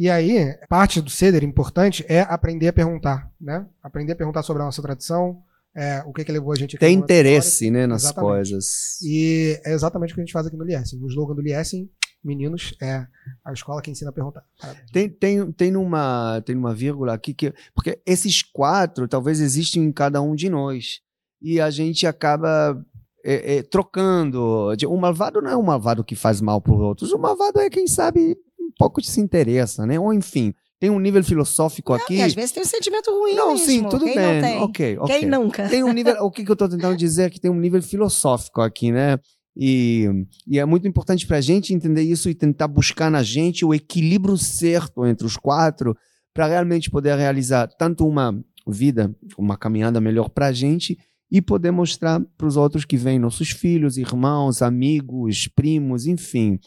E 0.00 0.08
aí, 0.08 0.56
parte 0.66 0.98
do 1.02 1.10
ceder 1.10 1.44
importante 1.44 2.06
é 2.08 2.22
aprender 2.22 2.68
a 2.68 2.72
perguntar, 2.72 3.30
né? 3.38 3.66
Aprender 3.82 4.12
a 4.12 4.16
perguntar 4.16 4.42
sobre 4.42 4.62
a 4.62 4.64
nossa 4.64 4.80
tradição, 4.80 5.42
é, 5.76 6.02
o 6.06 6.12
que 6.14 6.24
que 6.24 6.32
levou 6.32 6.52
a 6.52 6.56
gente 6.56 6.74
aqui 6.74 6.86
Tem 6.86 6.96
interesse, 6.96 7.70
né, 7.70 7.86
nas 7.86 8.04
Exatamente. 8.04 8.30
coisas. 8.32 8.98
E 9.02 9.60
é 9.62 9.74
exatamente 9.74 10.12
o 10.12 10.14
que 10.14 10.22
a 10.22 10.24
gente 10.24 10.32
faz 10.32 10.46
aqui 10.46 10.56
no 10.56 10.64
Liesen. 10.64 10.98
O 11.02 11.06
slogan 11.06 11.34
do 11.34 11.42
Liesen, 11.42 11.90
meninos, 12.24 12.74
é 12.80 13.06
a 13.44 13.52
escola 13.52 13.82
que 13.82 13.90
ensina 13.90 14.08
a 14.08 14.14
perguntar. 14.14 14.42
Tem, 14.90 15.06
tem, 15.06 15.52
tem, 15.52 15.70
numa, 15.70 16.40
tem 16.46 16.56
uma 16.56 16.74
vírgula 16.74 17.12
aqui 17.12 17.34
que. 17.34 17.52
Porque 17.74 18.00
esses 18.06 18.42
quatro 18.42 19.06
talvez 19.06 19.38
existem 19.38 19.84
em 19.84 19.92
cada 19.92 20.22
um 20.22 20.34
de 20.34 20.48
nós. 20.48 21.00
E 21.42 21.60
a 21.60 21.68
gente 21.68 22.06
acaba 22.06 22.82
é, 23.22 23.56
é, 23.58 23.62
trocando. 23.62 24.74
De- 24.76 24.86
O 24.86 24.96
malvado 24.96 25.42
não 25.42 25.50
é 25.50 25.56
o 25.56 25.62
malvado 25.62 26.02
que 26.02 26.16
faz 26.16 26.40
mal 26.40 26.58
para 26.58 26.72
os 26.72 26.80
outros. 26.80 27.12
O 27.12 27.18
malvado 27.18 27.60
é 27.60 27.68
quem 27.68 27.86
sabe 27.86 28.34
pouco 28.80 29.02
se 29.02 29.20
interessa, 29.20 29.84
né? 29.84 30.00
Ou 30.00 30.14
enfim, 30.14 30.54
tem 30.80 30.88
um 30.88 30.98
nível 30.98 31.22
filosófico 31.22 31.92
aqui. 31.92 32.14
E 32.14 32.22
às 32.22 32.32
vezes 32.32 32.52
tem 32.52 32.62
um 32.62 32.66
sentimento 32.66 33.10
ruim 33.10 33.34
não, 33.34 33.52
mesmo. 33.52 33.66
sim, 33.66 33.82
tudo 33.86 34.06
Quem 34.06 34.14
bem. 34.14 34.34
Não 34.34 34.40
tem? 34.40 34.58
Ok, 34.62 34.98
ok. 34.98 35.18
Quem 35.18 35.28
nunca? 35.28 35.68
Tem 35.68 35.84
um 35.84 35.92
nível. 35.92 36.16
o 36.24 36.30
que, 36.30 36.42
que 36.42 36.50
eu 36.50 36.54
estou 36.54 36.68
tentando 36.68 36.96
dizer 36.96 37.24
é 37.24 37.30
que 37.30 37.38
tem 37.38 37.50
um 37.50 37.60
nível 37.60 37.82
filosófico 37.82 38.62
aqui, 38.62 38.90
né? 38.90 39.18
E, 39.54 40.08
e 40.46 40.58
é 40.58 40.64
muito 40.64 40.88
importante 40.88 41.26
para 41.26 41.36
a 41.36 41.40
gente 41.42 41.74
entender 41.74 42.02
isso 42.02 42.30
e 42.30 42.34
tentar 42.34 42.66
buscar 42.66 43.10
na 43.10 43.22
gente 43.22 43.64
o 43.64 43.74
equilíbrio 43.74 44.38
certo 44.38 45.04
entre 45.04 45.26
os 45.26 45.36
quatro 45.36 45.94
para 46.32 46.46
realmente 46.46 46.88
poder 46.88 47.18
realizar 47.18 47.66
tanto 47.66 48.06
uma 48.06 48.32
vida, 48.66 49.14
uma 49.36 49.58
caminhada 49.58 50.00
melhor 50.00 50.30
para 50.30 50.46
a 50.46 50.52
gente 50.52 50.96
e 51.30 51.42
poder 51.42 51.72
mostrar 51.72 52.20
para 52.38 52.46
os 52.46 52.56
outros 52.56 52.84
que 52.86 52.96
vêm, 52.96 53.18
nossos 53.18 53.50
filhos, 53.50 53.98
irmãos, 53.98 54.62
amigos, 54.62 55.46
primos, 55.46 56.06
enfim, 56.06 56.58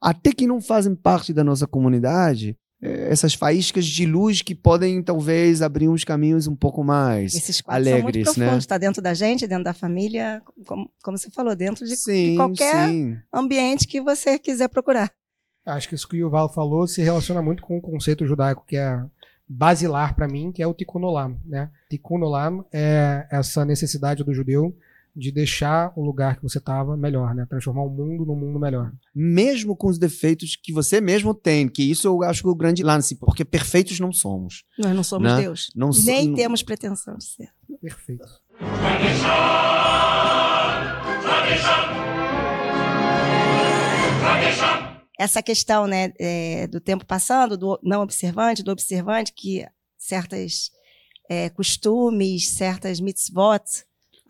até 0.00 0.32
que 0.32 0.46
não 0.46 0.60
fazem 0.60 0.94
parte 0.94 1.32
da 1.32 1.44
nossa 1.44 1.66
comunidade, 1.66 2.56
eh, 2.82 3.08
essas 3.10 3.34
faíscas 3.34 3.84
de 3.84 4.06
luz 4.06 4.40
que 4.40 4.54
podem 4.54 5.02
talvez 5.02 5.60
abrir 5.60 5.88
uns 5.88 6.04
caminhos 6.04 6.46
um 6.46 6.56
pouco 6.56 6.82
mais 6.82 7.34
Esses 7.34 7.60
quatro 7.60 7.84
são 7.84 7.92
alegres, 7.92 8.02
muito 8.02 8.38
né? 8.38 8.46
profundos. 8.46 8.64
Está 8.64 8.78
dentro 8.78 9.02
da 9.02 9.12
gente, 9.12 9.46
dentro 9.46 9.64
da 9.64 9.74
família, 9.74 10.42
como, 10.66 10.90
como 11.02 11.18
você 11.18 11.30
falou, 11.30 11.54
dentro 11.54 11.84
de, 11.84 11.90
de 11.90 11.96
sim, 11.96 12.36
qualquer 12.36 12.88
sim. 12.88 13.18
ambiente 13.32 13.86
que 13.86 14.00
você 14.00 14.38
quiser 14.38 14.68
procurar. 14.68 15.12
Acho 15.66 15.88
que 15.88 15.94
isso 15.94 16.08
que 16.08 16.16
o 16.16 16.18
Yuval 16.18 16.52
falou 16.52 16.86
se 16.86 17.02
relaciona 17.02 17.42
muito 17.42 17.62
com 17.62 17.76
o 17.76 17.82
conceito 17.82 18.26
judaico 18.26 18.64
que 18.66 18.76
é 18.76 18.98
basilar 19.46 20.14
para 20.14 20.28
mim, 20.28 20.52
que 20.52 20.62
é 20.62 20.66
o 20.66 20.72
tikkun 20.72 21.02
olam, 21.02 21.38
né? 21.44 21.70
Tikkun 21.90 22.22
olam 22.22 22.64
é 22.72 23.26
essa 23.30 23.64
necessidade 23.64 24.22
do 24.24 24.32
judeu 24.32 24.74
de 25.14 25.30
deixar 25.32 25.92
o 25.96 26.04
lugar 26.04 26.36
que 26.36 26.42
você 26.42 26.58
estava 26.58 26.96
melhor, 26.96 27.34
né? 27.34 27.46
Transformar 27.48 27.82
o 27.84 27.90
mundo 27.90 28.24
num 28.24 28.36
mundo 28.36 28.58
melhor. 28.58 28.92
Mesmo 29.14 29.76
com 29.76 29.88
os 29.88 29.98
defeitos 29.98 30.56
que 30.56 30.72
você 30.72 31.00
mesmo 31.00 31.34
tem, 31.34 31.68
que 31.68 31.82
isso 31.90 32.06
eu 32.06 32.22
acho 32.22 32.42
que 32.42 32.48
é 32.48 32.50
o 32.50 32.54
grande 32.54 32.82
lance, 32.82 33.16
porque 33.16 33.44
perfeitos 33.44 33.98
não 34.00 34.12
somos. 34.12 34.64
Nós 34.78 34.94
não 34.94 35.02
somos 35.04 35.30
Né? 35.32 35.40
Deus. 35.42 35.70
Não 35.74 35.92
so- 35.92 36.06
Nem 36.06 36.28
não- 36.28 36.34
temos 36.34 36.62
pretensão 36.62 37.16
de 37.16 37.24
ser. 37.24 37.48
Perfeito. 37.80 38.24
essa 45.18 45.42
questão 45.42 45.86
né, 45.86 46.12
é, 46.18 46.66
do 46.66 46.80
tempo 46.80 47.04
passando, 47.04 47.56
do 47.56 47.78
não 47.82 48.00
observante, 48.02 48.62
do 48.62 48.70
observante, 48.72 49.32
que 49.34 49.66
certas 49.98 50.70
é, 51.28 51.50
costumes, 51.50 52.48
certas 52.48 53.00
mitzvot 53.00 53.62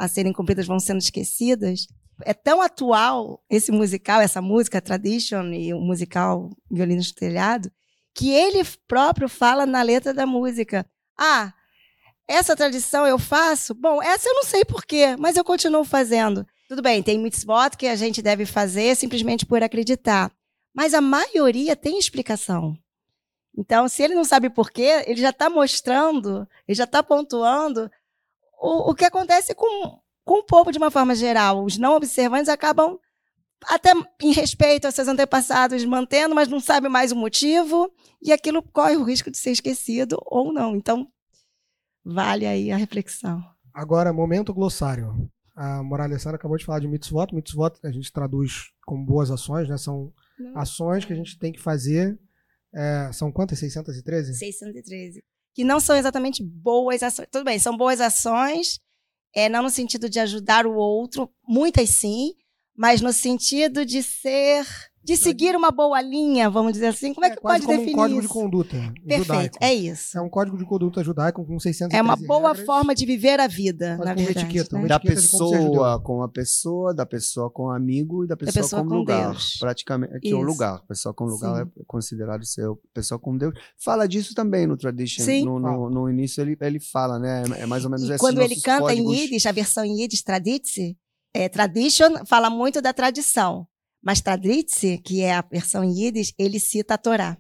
a 0.01 0.09
serem 0.09 0.33
cumpridas 0.33 0.67
vão 0.67 0.81
sendo 0.81 0.99
esquecidas. 0.99 1.87
É 2.23 2.33
tão 2.33 2.63
atual 2.63 3.45
esse 3.51 3.71
musical, 3.71 4.23
essa 4.23 4.41
música, 4.41 4.81
Tradition, 4.81 5.53
e 5.53 5.75
o 5.75 5.79
musical 5.79 6.49
Violino 6.71 7.03
no 7.03 7.15
Telhado, 7.15 7.71
que 8.15 8.31
ele 8.31 8.65
próprio 8.89 9.29
fala 9.29 9.67
na 9.67 9.83
letra 9.83 10.15
da 10.15 10.25
música. 10.25 10.87
Ah, 11.19 11.53
essa 12.27 12.57
tradição 12.57 13.07
eu 13.07 13.19
faço? 13.19 13.75
Bom, 13.75 14.03
essa 14.03 14.27
eu 14.27 14.35
não 14.37 14.45
sei 14.45 14.65
porquê, 14.65 15.17
mas 15.19 15.37
eu 15.37 15.45
continuo 15.45 15.85
fazendo. 15.85 16.47
Tudo 16.67 16.81
bem, 16.81 17.03
tem 17.03 17.19
mitzvot 17.19 17.77
que 17.77 17.87
a 17.87 17.95
gente 17.95 18.23
deve 18.23 18.47
fazer 18.47 18.97
simplesmente 18.97 19.45
por 19.45 19.63
acreditar. 19.63 20.33
Mas 20.75 20.95
a 20.95 21.03
maioria 21.03 21.77
tem 21.77 21.99
explicação. 21.99 22.75
Então, 23.55 23.87
se 23.87 24.03
ele 24.03 24.15
não 24.15 24.25
sabe 24.25 24.49
por 24.49 24.71
quê, 24.71 25.05
ele 25.07 25.21
já 25.21 25.29
está 25.29 25.51
mostrando, 25.51 26.49
ele 26.67 26.77
já 26.77 26.85
está 26.85 27.03
pontuando 27.03 27.91
o, 28.61 28.91
o 28.91 28.95
que 28.95 29.05
acontece 29.05 29.55
com, 29.55 29.99
com 30.25 30.41
o 30.41 30.45
povo 30.45 30.71
de 30.71 30.79
uma 30.79 30.91
forma 30.91 31.15
geral. 31.15 31.65
Os 31.65 31.79
não 31.79 31.97
observantes 31.97 32.49
acabam, 32.49 32.99
até 33.65 33.93
em 34.21 34.33
respeito 34.33 34.85
aos 34.85 34.95
seus 34.95 35.09
antepassados, 35.09 35.85
mantendo, 35.85 36.35
mas 36.35 36.49
não 36.49 36.61
sabem 36.61 36.91
mais 36.91 37.11
o 37.11 37.17
motivo, 37.17 37.91
e 38.23 38.33
aquilo 38.33 38.63
corre 38.63 38.97
o 38.97 39.03
risco 39.03 39.31
de 39.31 39.39
ser 39.39 39.51
esquecido 39.51 40.19
ou 40.27 40.53
não. 40.53 40.77
Então, 40.77 41.09
vale 42.05 42.47
aí 42.47 42.71
a 42.71 42.77
reflexão. 42.77 43.43
Agora, 43.73 44.13
momento 44.13 44.53
glossário. 44.53 45.31
A 45.55 45.83
Morales 45.83 46.13
Alessandra 46.13 46.37
acabou 46.37 46.57
de 46.57 46.65
falar 46.65 46.79
de 46.79 46.89
mitzvot. 46.89 47.35
Mitzvot 47.35 47.73
a 47.83 47.91
gente 47.91 48.13
traduz 48.13 48.71
como 48.87 49.05
boas 49.05 49.31
ações, 49.31 49.69
né? 49.69 49.77
São 49.77 50.13
ações 50.55 51.05
que 51.05 51.13
a 51.13 51.17
gente 51.17 51.39
tem 51.39 51.53
que 51.53 51.61
fazer. 51.61 52.19
é, 52.75 53.11
são 53.13 53.31
quantas? 53.31 53.59
613? 53.59 54.35
613. 54.35 55.23
Que 55.55 55.65
não 55.65 55.81
são 55.81 55.97
exatamente 55.97 56.43
boas 56.43 57.03
ações. 57.03 57.29
Tudo 57.31 57.45
bem, 57.45 57.59
são 57.59 57.77
boas 57.77 58.01
ações, 58.01 58.79
é, 59.35 59.49
não 59.49 59.63
no 59.63 59.71
sentido 59.71 60.09
de 60.09 60.21
ajudar 60.21 60.67
o 60.67 60.75
outro, 60.75 61.31
muitas 61.47 61.91
sim, 61.91 62.35
mas 62.81 63.03
no 63.03 63.13
sentido 63.13 63.85
de 63.85 64.03
ser. 64.03 64.65
de 65.05 65.15
seguir 65.17 65.55
uma 65.57 65.71
boa 65.71 66.01
linha, 66.01 66.49
vamos 66.49 66.73
dizer 66.73 66.87
assim. 66.89 67.13
Como 67.13 67.27
é 67.27 67.31
que 67.31 67.37
quase 67.37 67.65
pode 67.65 67.67
como 67.67 67.79
definir 67.79 67.95
um 67.95 67.97
código 67.99 68.19
isso? 68.21 68.29
de 68.29 68.33
conduta 68.35 68.77
Perfeito, 69.07 69.25
judaico. 69.25 69.59
é 69.61 69.75
isso. 69.75 70.17
É 70.19 70.21
um 70.23 70.29
código 70.31 70.57
de 70.57 70.65
conduta 70.65 71.03
judaico 71.05 71.45
com 71.45 71.59
613 71.59 71.99
É 71.99 72.03
uma 72.03 72.17
boa 72.17 72.49
regras. 72.53 72.65
forma 72.67 72.95
de 72.95 73.05
viver 73.05 73.39
a 73.41 73.47
vida, 73.47 73.97
na 73.99 74.15
verdade. 74.15 74.39
etiqueta, 74.47 74.77
né? 74.77 74.83
uma 74.83 74.89
da 74.89 74.97
etiqueta 74.97 75.21
ser 75.21 75.27
judeu. 75.39 75.51
pessoa 75.51 76.03
com 76.03 76.23
a 76.23 76.29
pessoa, 76.29 76.95
da 76.95 77.05
pessoa 77.07 77.51
com 77.51 77.65
o 77.65 77.71
amigo 77.71 78.25
e 78.25 78.29
da 78.29 78.37
pessoa, 78.37 78.63
pessoa 78.63 78.83
com 78.83 78.89
com 78.89 78.95
lugar. 78.97 79.31
Deus. 79.31 79.57
Praticamente, 79.59 80.21
que 80.21 80.31
é 80.31 80.35
o 80.35 80.41
lugar. 80.43 80.81
Pessoa 80.87 81.15
com 81.15 81.25
lugar 81.25 81.65
Sim. 81.67 81.71
é 81.81 81.83
considerado 81.87 82.45
ser 82.47 82.67
o 82.67 82.79
pessoa 82.95 83.19
com 83.19 83.37
Deus. 83.37 83.55
Fala 83.83 84.07
disso 84.09 84.35
também 84.35 84.67
no 84.67 84.77
Tradition. 84.77 85.25
Sim. 85.25 85.45
No, 85.45 85.59
no, 85.59 85.91
no 85.91 86.09
início 86.11 86.41
ele, 86.41 86.57
ele 86.61 86.81
fala, 86.81 87.19
né? 87.19 87.43
É 87.59 87.67
mais 87.67 87.85
ou 87.85 87.91
menos 87.91 88.05
E 88.05 88.09
esses 88.09 88.21
quando 88.21 88.41
ele 88.41 88.57
canta 88.61 88.83
códigos. 88.85 89.13
em 89.13 89.17
Yiddish, 89.19 89.47
a 89.47 89.53
versão 89.53 89.85
em 89.85 90.01
Yiddish, 90.03 90.23
Traditse, 90.23 90.97
é, 91.35 91.49
tradition 91.49 92.25
fala 92.27 92.51
muito 92.51 92.81
da 92.83 92.93
tradição, 92.93 93.67
mas 94.03 94.21
traditse, 94.21 94.99
que 94.99 95.23
é 95.23 95.35
a 95.35 95.43
versão 95.43 95.85
em 95.85 95.93
Yiddish, 96.05 96.35
ele 96.39 96.59
cita 96.59 96.95
a 96.95 96.99
Torá, 96.99 97.37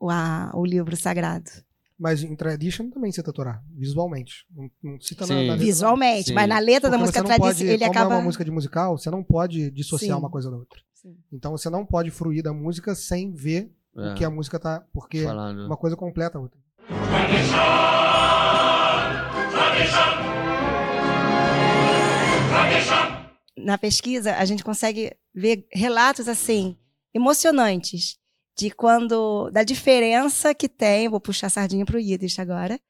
o, 0.00 0.10
a, 0.10 0.50
o 0.54 0.64
livro 0.64 0.96
sagrado. 0.96 1.50
Mas 1.98 2.22
em 2.22 2.34
tradition 2.34 2.90
também 2.90 3.12
cita 3.12 3.30
a 3.30 3.32
Torá, 3.32 3.62
visualmente. 3.76 4.44
Não, 4.54 4.68
não 4.82 5.00
cita 5.00 5.26
Sim. 5.26 5.46
na, 5.46 5.52
na. 5.52 5.56
Visualmente, 5.56 6.28
Sim. 6.28 6.34
mas 6.34 6.48
na 6.48 6.58
letra 6.58 6.90
da 6.90 6.98
Porque 6.98 7.06
música 7.06 7.20
você 7.22 7.28
não 7.28 7.36
tradition, 7.38 7.66
ele 7.66 7.78
como 7.84 7.90
acaba... 7.92 8.14
é 8.14 8.18
uma 8.18 8.24
música 8.24 8.44
de 8.44 8.50
musical, 8.50 8.98
você 8.98 9.10
não 9.10 9.22
pode 9.22 9.70
dissociar 9.70 10.16
Sim. 10.16 10.22
uma 10.22 10.30
coisa 10.30 10.50
da 10.50 10.56
outra. 10.56 10.80
Sim. 10.92 11.16
Então 11.32 11.52
você 11.52 11.70
não 11.70 11.86
pode 11.86 12.10
fruir 12.10 12.42
da 12.42 12.52
música 12.52 12.94
sem 12.94 13.32
ver 13.32 13.70
É, 13.96 14.10
o 14.10 14.14
que 14.16 14.24
a 14.24 14.30
música 14.30 14.58
tá. 14.58 14.84
Porque 14.92 15.22
falando. 15.22 15.66
uma 15.66 15.76
coisa 15.76 15.96
completa 15.96 16.38
a 16.38 16.40
outra. 16.40 16.58
Na 23.56 23.78
pesquisa, 23.78 24.36
a 24.36 24.44
gente 24.44 24.64
consegue 24.64 25.16
ver 25.34 25.66
relatos 25.72 26.28
assim 26.28 26.76
emocionantes 27.12 28.18
de 28.56 28.70
quando 28.70 29.50
da 29.50 29.62
diferença 29.62 30.54
que 30.54 30.68
tem, 30.68 31.08
vou 31.08 31.20
puxar 31.20 31.48
a 31.48 31.50
sardinha 31.50 31.84
para 31.84 31.96
o 31.96 32.00
Yiddish 32.00 32.38
agora, 32.38 32.80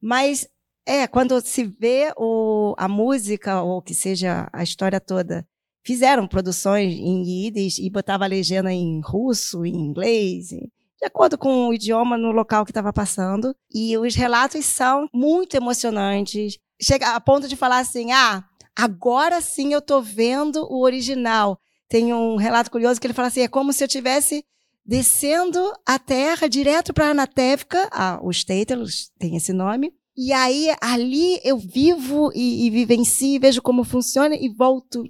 mas 0.00 0.48
é 0.84 1.06
quando 1.06 1.40
se 1.40 1.64
vê 1.64 2.12
o, 2.16 2.74
a 2.78 2.88
música 2.88 3.62
ou 3.62 3.82
que 3.82 3.94
seja 3.94 4.48
a 4.52 4.62
história 4.62 5.00
toda 5.00 5.46
fizeram 5.86 6.26
produções 6.26 6.94
em 6.94 7.22
Yiddish 7.22 7.78
e 7.78 7.88
botava 7.88 8.24
a 8.24 8.28
legenda 8.28 8.72
em 8.72 9.00
russo, 9.04 9.64
em 9.64 9.72
inglês, 9.72 10.48
de 10.48 11.04
acordo 11.04 11.38
com 11.38 11.68
o 11.68 11.74
idioma 11.74 12.18
no 12.18 12.32
local 12.32 12.64
que 12.64 12.72
estava 12.72 12.92
passando. 12.92 13.54
E 13.72 13.96
os 13.96 14.16
relatos 14.16 14.64
são 14.64 15.08
muito 15.14 15.56
emocionantes. 15.56 16.58
Chega 16.82 17.14
a 17.14 17.20
ponto 17.20 17.46
de 17.46 17.54
falar 17.54 17.78
assim: 17.78 18.10
ah, 18.10 18.44
agora 18.76 19.40
sim 19.40 19.72
eu 19.72 19.80
tô 19.80 20.00
vendo 20.00 20.66
o 20.70 20.82
original. 20.82 21.58
Tem 21.88 22.12
um 22.12 22.36
relato 22.36 22.70
curioso 22.70 23.00
que 23.00 23.06
ele 23.06 23.14
fala 23.14 23.28
assim: 23.28 23.40
é 23.40 23.48
como 23.48 23.72
se 23.72 23.82
eu 23.82 23.88
tivesse 23.88 24.44
descendo 24.84 25.60
a 25.84 25.98
terra 25.98 26.48
direto 26.48 26.94
para 26.94 27.08
a 27.08 27.10
Anatéfica, 27.10 27.88
ah, 27.90 28.20
os 28.22 28.44
tem 28.44 29.36
esse 29.36 29.52
nome. 29.52 29.92
E 30.16 30.32
aí, 30.32 30.68
ali 30.80 31.38
eu 31.44 31.58
vivo 31.58 32.30
e, 32.34 32.66
e 32.66 32.70
vivencio, 32.70 33.40
vejo 33.40 33.60
como 33.60 33.84
funciona 33.84 34.34
e 34.34 34.48
volto 34.48 35.04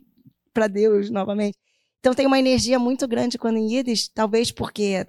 para 0.53 0.67
Deus 0.67 1.11
novamente. 1.11 1.57
Então 2.01 2.15
tem 2.15 2.27
uma 2.27 2.39
energia 2.39 2.79
muito 2.79 3.07
grande 3.07 3.39
quando 3.39 3.59
em 3.59 3.75
Yiddish, 3.75 4.09
talvez 4.09 4.51
porque 4.51 5.07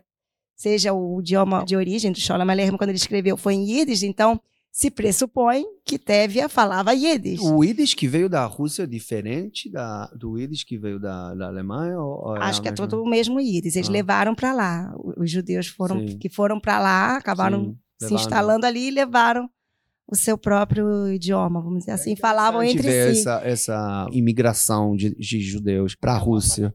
seja 0.56 0.94
o 0.94 1.20
idioma 1.20 1.64
de 1.64 1.76
origem 1.76 2.12
do 2.12 2.20
Sholem 2.20 2.50
Aleichem, 2.50 2.78
quando 2.78 2.90
ele 2.90 2.98
escreveu 2.98 3.38
foi 3.38 3.54
em 3.54 3.72
Yiddish, 3.72 4.04
então 4.04 4.40
se 4.72 4.92
pressupõe 4.92 5.64
que 5.84 5.98
Tevia 5.98 6.48
falava 6.48 6.94
Yiddish. 6.94 7.42
O 7.42 7.64
Yiddish 7.64 7.96
que 7.96 8.08
veio 8.08 8.30
da 8.30 8.46
Rússia 8.46 8.84
é 8.84 8.88
diferente 8.88 9.72
da, 9.72 10.06
do 10.16 10.38
Yiddish 10.38 10.64
que 10.64 10.78
veio 10.78 11.00
da, 11.00 11.34
da 11.34 11.48
Alemanha? 11.48 11.98
Ou, 12.00 12.28
ou 12.28 12.32
Acho 12.36 12.60
a 12.60 12.64
que 12.64 12.70
é 12.70 12.72
todo 12.72 13.02
o 13.02 13.10
mesmo 13.10 13.40
Yiddish. 13.40 13.76
Eles 13.76 13.90
Ah. 13.90 13.92
levaram 13.92 14.36
para 14.36 14.54
lá. 14.54 14.94
O- 14.98 15.24
Os 15.24 15.32
judeus 15.32 15.68
foram, 15.68 16.08
Sim. 16.08 16.18
que 16.20 16.30
foram 16.30 16.60
para 16.60 16.80
lá, 16.80 17.18
acabaram 17.18 17.66
Sim, 17.66 17.76
se 18.00 18.04
levaram. 18.06 18.22
instalando 18.22 18.66
ali 18.68 18.88
e 18.90 18.92
levaram 18.92 19.50
o 20.10 20.16
seu 20.16 20.38
próprio 20.38 21.12
idioma, 21.12 21.60
vamos 21.60 21.80
dizer 21.80 21.92
assim. 21.92 22.16
Falavam 22.16 22.62
A 22.62 22.66
gente 22.66 22.78
entre 22.78 22.88
vê 22.90 23.14
si. 23.16 23.22
essa, 23.22 23.42
essa 23.44 24.08
imigração 24.12 24.96
de, 24.96 25.16
de 25.16 25.42
judeus 25.42 25.96
para 25.96 26.14
a 26.14 26.18
Rússia. 26.18 26.74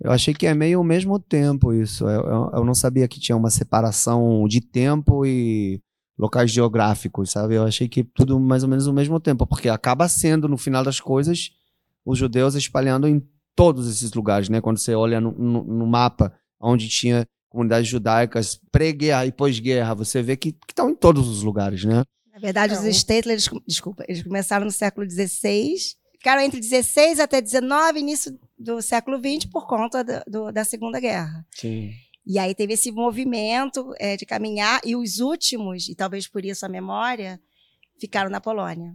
Eu 0.00 0.10
achei 0.12 0.32
que 0.32 0.46
é 0.46 0.54
meio 0.54 0.78
ao 0.78 0.84
mesmo 0.84 1.18
tempo 1.18 1.72
isso. 1.74 2.08
Eu, 2.08 2.22
eu, 2.22 2.50
eu 2.54 2.64
não 2.64 2.74
sabia 2.74 3.06
que 3.08 3.20
tinha 3.20 3.36
uma 3.36 3.50
separação 3.50 4.46
de 4.48 4.60
tempo 4.62 5.26
e 5.26 5.78
locais 6.18 6.50
geográficos, 6.50 7.30
sabe? 7.30 7.54
Eu 7.54 7.64
achei 7.64 7.88
que 7.88 8.04
tudo 8.04 8.38
mais 8.38 8.62
ou 8.62 8.68
menos 8.68 8.86
ao 8.86 8.94
mesmo 8.94 9.18
tempo, 9.20 9.46
porque 9.46 9.68
acaba 9.68 10.08
sendo, 10.08 10.48
no 10.48 10.56
final 10.56 10.84
das 10.84 11.00
coisas, 11.00 11.50
os 12.04 12.18
judeus 12.18 12.54
espalhando 12.54 13.08
em 13.08 13.22
todos 13.56 13.88
esses 13.88 14.12
lugares, 14.12 14.48
né? 14.48 14.60
Quando 14.60 14.78
você 14.78 14.94
olha 14.94 15.20
no, 15.20 15.32
no, 15.32 15.64
no 15.64 15.86
mapa 15.86 16.32
onde 16.60 16.88
tinha 16.88 17.24
comunidades 17.48 17.88
judaicas 17.88 18.60
pré-guerra 18.72 19.26
e 19.26 19.32
pós-guerra, 19.32 19.94
você 19.94 20.22
vê 20.22 20.36
que 20.36 20.56
estão 20.68 20.90
em 20.90 20.94
todos 20.94 21.28
os 21.28 21.42
lugares, 21.42 21.84
né? 21.84 22.02
Na 22.32 22.40
verdade, 22.40 22.74
É, 22.74 22.78
os 22.78 22.96
Statler, 22.96 23.32
eles, 23.34 23.48
desculpa, 23.66 24.04
eles 24.08 24.22
começaram 24.24 24.64
no 24.64 24.72
século 24.72 25.08
XVI, 25.08 25.74
ficaram 26.12 26.42
entre 26.42 26.58
16 26.58 27.20
até 27.20 27.40
19, 27.40 28.00
início 28.00 28.36
do 28.58 28.82
século 28.82 29.18
XX, 29.18 29.44
por 29.50 29.66
conta 29.68 30.02
do- 30.02 30.22
do- 30.26 30.52
da 30.52 30.64
Segunda 30.64 30.98
Guerra. 30.98 31.46
Sim. 31.52 31.92
E 32.26 32.38
aí 32.38 32.54
teve 32.54 32.72
esse 32.72 32.90
movimento 32.90 33.92
eh, 33.98 34.16
de 34.16 34.24
caminhar, 34.24 34.80
e 34.84 34.96
os 34.96 35.18
últimos, 35.20 35.88
e 35.88 35.94
talvez 35.94 36.26
por 36.26 36.44
isso 36.44 36.64
a 36.64 36.68
memória, 36.68 37.38
ficaram 38.00 38.30
na 38.30 38.40
Polônia. 38.40 38.94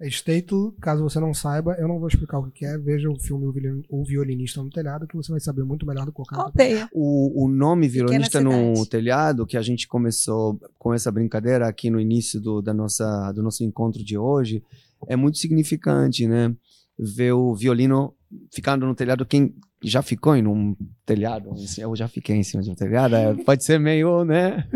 Esteito, 0.00 0.72
caso 0.80 1.02
você 1.02 1.18
não 1.18 1.34
saiba, 1.34 1.74
eu 1.76 1.88
não 1.88 1.98
vou 1.98 2.06
explicar 2.06 2.38
o 2.38 2.48
que 2.52 2.64
é. 2.64 2.78
Veja 2.78 3.10
o 3.10 3.18
filme 3.18 3.46
O 3.46 3.52
Violin- 3.52 3.82
O 3.90 4.04
Violinista 4.04 4.62
no 4.62 4.70
Telhado, 4.70 5.08
que 5.08 5.16
você 5.16 5.32
vai 5.32 5.40
saber 5.40 5.64
muito 5.64 5.84
melhor 5.84 6.06
do 6.06 6.12
que 6.12 6.16
qualquer. 6.22 6.36
Aldeia. 6.36 6.88
O, 6.92 7.44
o 7.44 7.48
nome 7.48 7.88
violonista 7.88 8.40
no 8.40 8.86
telhado, 8.86 9.44
que 9.44 9.56
a 9.56 9.62
gente 9.62 9.88
começou 9.88 10.56
com 10.78 10.94
essa 10.94 11.10
brincadeira 11.10 11.66
aqui 11.66 11.90
no 11.90 11.98
início 12.00 12.40
do, 12.40 12.62
da 12.62 12.72
nossa, 12.72 13.32
do 13.32 13.42
nosso 13.42 13.64
encontro 13.64 14.04
de 14.04 14.16
hoje, 14.16 14.62
é 15.08 15.16
muito 15.16 15.36
significante, 15.38 16.28
né? 16.28 16.54
Ver 16.96 17.32
o 17.32 17.52
violino 17.56 18.14
ficando 18.52 18.86
no 18.86 18.94
telhado. 18.94 19.26
Quem 19.26 19.52
já 19.82 20.02
ficou 20.02 20.34
em 20.36 20.46
um 20.46 20.76
telhado? 21.06 21.52
Assim, 21.52 21.82
Eu 21.82 21.94
já 21.94 22.08
fiquei 22.08 22.36
em 22.36 22.42
cima 22.42 22.62
de 22.62 22.70
um 22.70 22.74
telhado. 22.74 23.14
é, 23.14 23.34
pode 23.44 23.64
ser 23.64 23.78
meio, 23.78 24.24
né? 24.24 24.66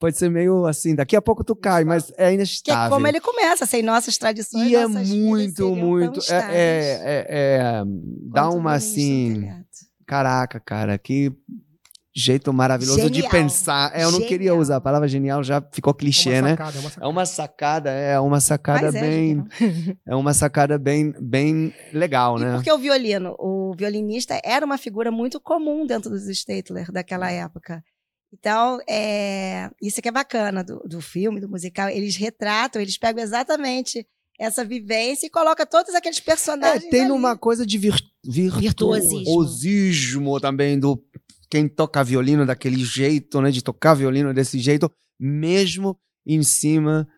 Pode 0.00 0.16
ser 0.18 0.28
meio 0.30 0.66
assim. 0.66 0.94
Daqui 0.94 1.14
a 1.16 1.22
pouco 1.22 1.44
tu 1.44 1.54
cai, 1.54 1.84
mas 1.84 2.12
é 2.16 2.26
ainda 2.26 2.44
Que 2.64 2.70
é 2.70 2.88
como 2.88 3.06
ele 3.06 3.20
começa, 3.20 3.66
sem 3.66 3.82
nossas 3.82 4.18
tradições. 4.18 4.68
E 4.70 4.74
é 4.74 4.86
muito, 4.86 5.74
muito. 5.74 6.20
É, 6.32 6.34
é, 6.34 7.02
é- 7.04 7.26
é- 7.28 7.82
dá 8.32 8.50
uma 8.50 8.72
assim. 8.74 9.48
Caraca, 10.06 10.58
cara, 10.58 10.96
que 10.98 11.30
jeito 12.18 12.52
maravilhoso 12.52 13.08
de 13.10 13.20
Genial. 13.20 13.30
pensar. 13.30 13.90
É, 13.94 14.04
eu 14.04 14.10
não 14.12 14.20
queria 14.20 14.36
Genial. 14.48 14.58
usar 14.58 14.76
a 14.76 14.80
palavra 14.80 15.06
genial, 15.08 15.42
já 15.44 15.62
ficou 15.72 15.94
clichê, 15.94 16.30
é 16.30 16.40
uma 16.40 16.48
né? 16.48 16.56
sacada, 16.56 16.76
é 16.76 16.80
uma 16.80 16.88
É 16.88 16.90
sacada. 16.90 17.08
uma 17.08 17.26
sacada, 17.26 17.90
é 17.90 18.20
uma 18.20 18.40
sacada 18.40 18.82
Mas 18.86 18.94
é, 18.96 19.00
bem, 19.00 19.44
é 20.06 20.14
uma 20.16 20.34
sacada 20.34 20.78
bem, 20.78 21.14
bem 21.20 21.72
legal, 21.92 22.38
E 22.38 22.44
né? 22.44 22.54
porque 22.54 22.72
o 22.72 22.78
violino, 22.78 23.34
o 23.38 23.74
violinista 23.76 24.40
era 24.44 24.66
uma 24.66 24.76
figura 24.78 25.10
muito 25.10 25.40
comum 25.40 25.86
dentro 25.86 26.10
dos 26.10 26.26
Statler 26.28 26.90
daquela 26.92 27.30
época. 27.30 27.82
Então, 28.32 28.78
é, 28.88 29.70
isso 29.80 30.02
que 30.02 30.08
é 30.08 30.12
bacana 30.12 30.62
do, 30.62 30.80
do 30.80 31.00
filme, 31.00 31.40
do 31.40 31.48
musical. 31.48 31.88
Eles 31.88 32.14
retratam, 32.16 32.82
eles 32.82 32.98
pegam 32.98 33.22
exatamente 33.22 34.06
essa 34.38 34.64
vivência 34.64 35.26
e 35.26 35.30
colocam 35.30 35.66
todos 35.66 35.94
aqueles 35.94 36.18
É, 36.18 36.22
personagens. 36.22 36.90
tem 36.90 37.02
ali. 37.04 37.10
uma 37.10 37.36
coisa 37.36 37.64
de 37.66 37.78
vir, 37.78 37.94
Virtuosismo. 38.24 39.18
virtuosismo 39.18 40.40
também 40.40 40.78
do 40.78 41.02
quem 41.50 41.68
toca 41.68 42.04
violino 42.04 42.46
daquele 42.46 42.84
jeito, 42.84 43.40
né? 43.40 43.50
De 43.50 43.62
tocar 43.62 43.94
violino 43.94 44.32
desse 44.34 44.58
jeito, 44.58 44.90
mesmo 45.18 45.98
em 46.26 46.42
cima 46.42 47.08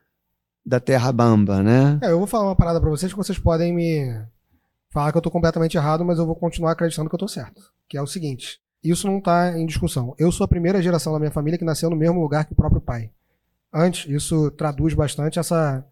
da 0.65 0.79
terra 0.79 1.13
bamba, 1.13 1.63
né? 1.63 1.99
É, 2.03 2.11
eu 2.11 2.19
vou 2.19 2.27
falar 2.27 2.45
uma 2.45 2.57
parada 2.57 2.81
pra 2.81 2.91
vocês 2.91 3.13
que 3.13 3.19
vocês 3.19 3.39
podem 3.39 3.75
me 3.75 4.07
falar 4.93 5.13
que 5.13 5.19
eu 5.19 5.23
tô 5.23 5.31
completamente 5.31 5.77
errado, 5.77 6.05
mas 6.05 6.19
eu 6.19 6.27
vou 6.27 6.37
continuar 6.37 6.73
acreditando 6.73 7.09
que 7.09 7.15
eu 7.15 7.19
tô 7.19 7.29
certo. 7.29 7.61
Que 7.89 7.97
é 7.97 8.03
o 8.03 8.07
seguinte: 8.07 8.61
isso 8.83 9.07
não 9.07 9.21
tá 9.21 9.59
em 9.59 9.67
discussão. 9.67 10.15
Eu 10.19 10.31
sou 10.31 10.45
a 10.45 10.49
primeira 10.49 10.83
geração 10.83 11.13
da 11.13 11.19
minha 11.19 11.31
família 11.31 11.59
que 11.59 11.65
nasceu 11.65 11.91
no 11.91 11.97
mesmo 11.97 12.21
lugar 12.21 12.45
que 12.45 12.53
o 12.53 12.57
próprio 12.57 12.81
pai. 12.81 13.11
Antes, 13.73 14.11
isso 14.11 14.51
traduz 14.53 14.95
bastante 14.95 15.39
essa 15.39 15.85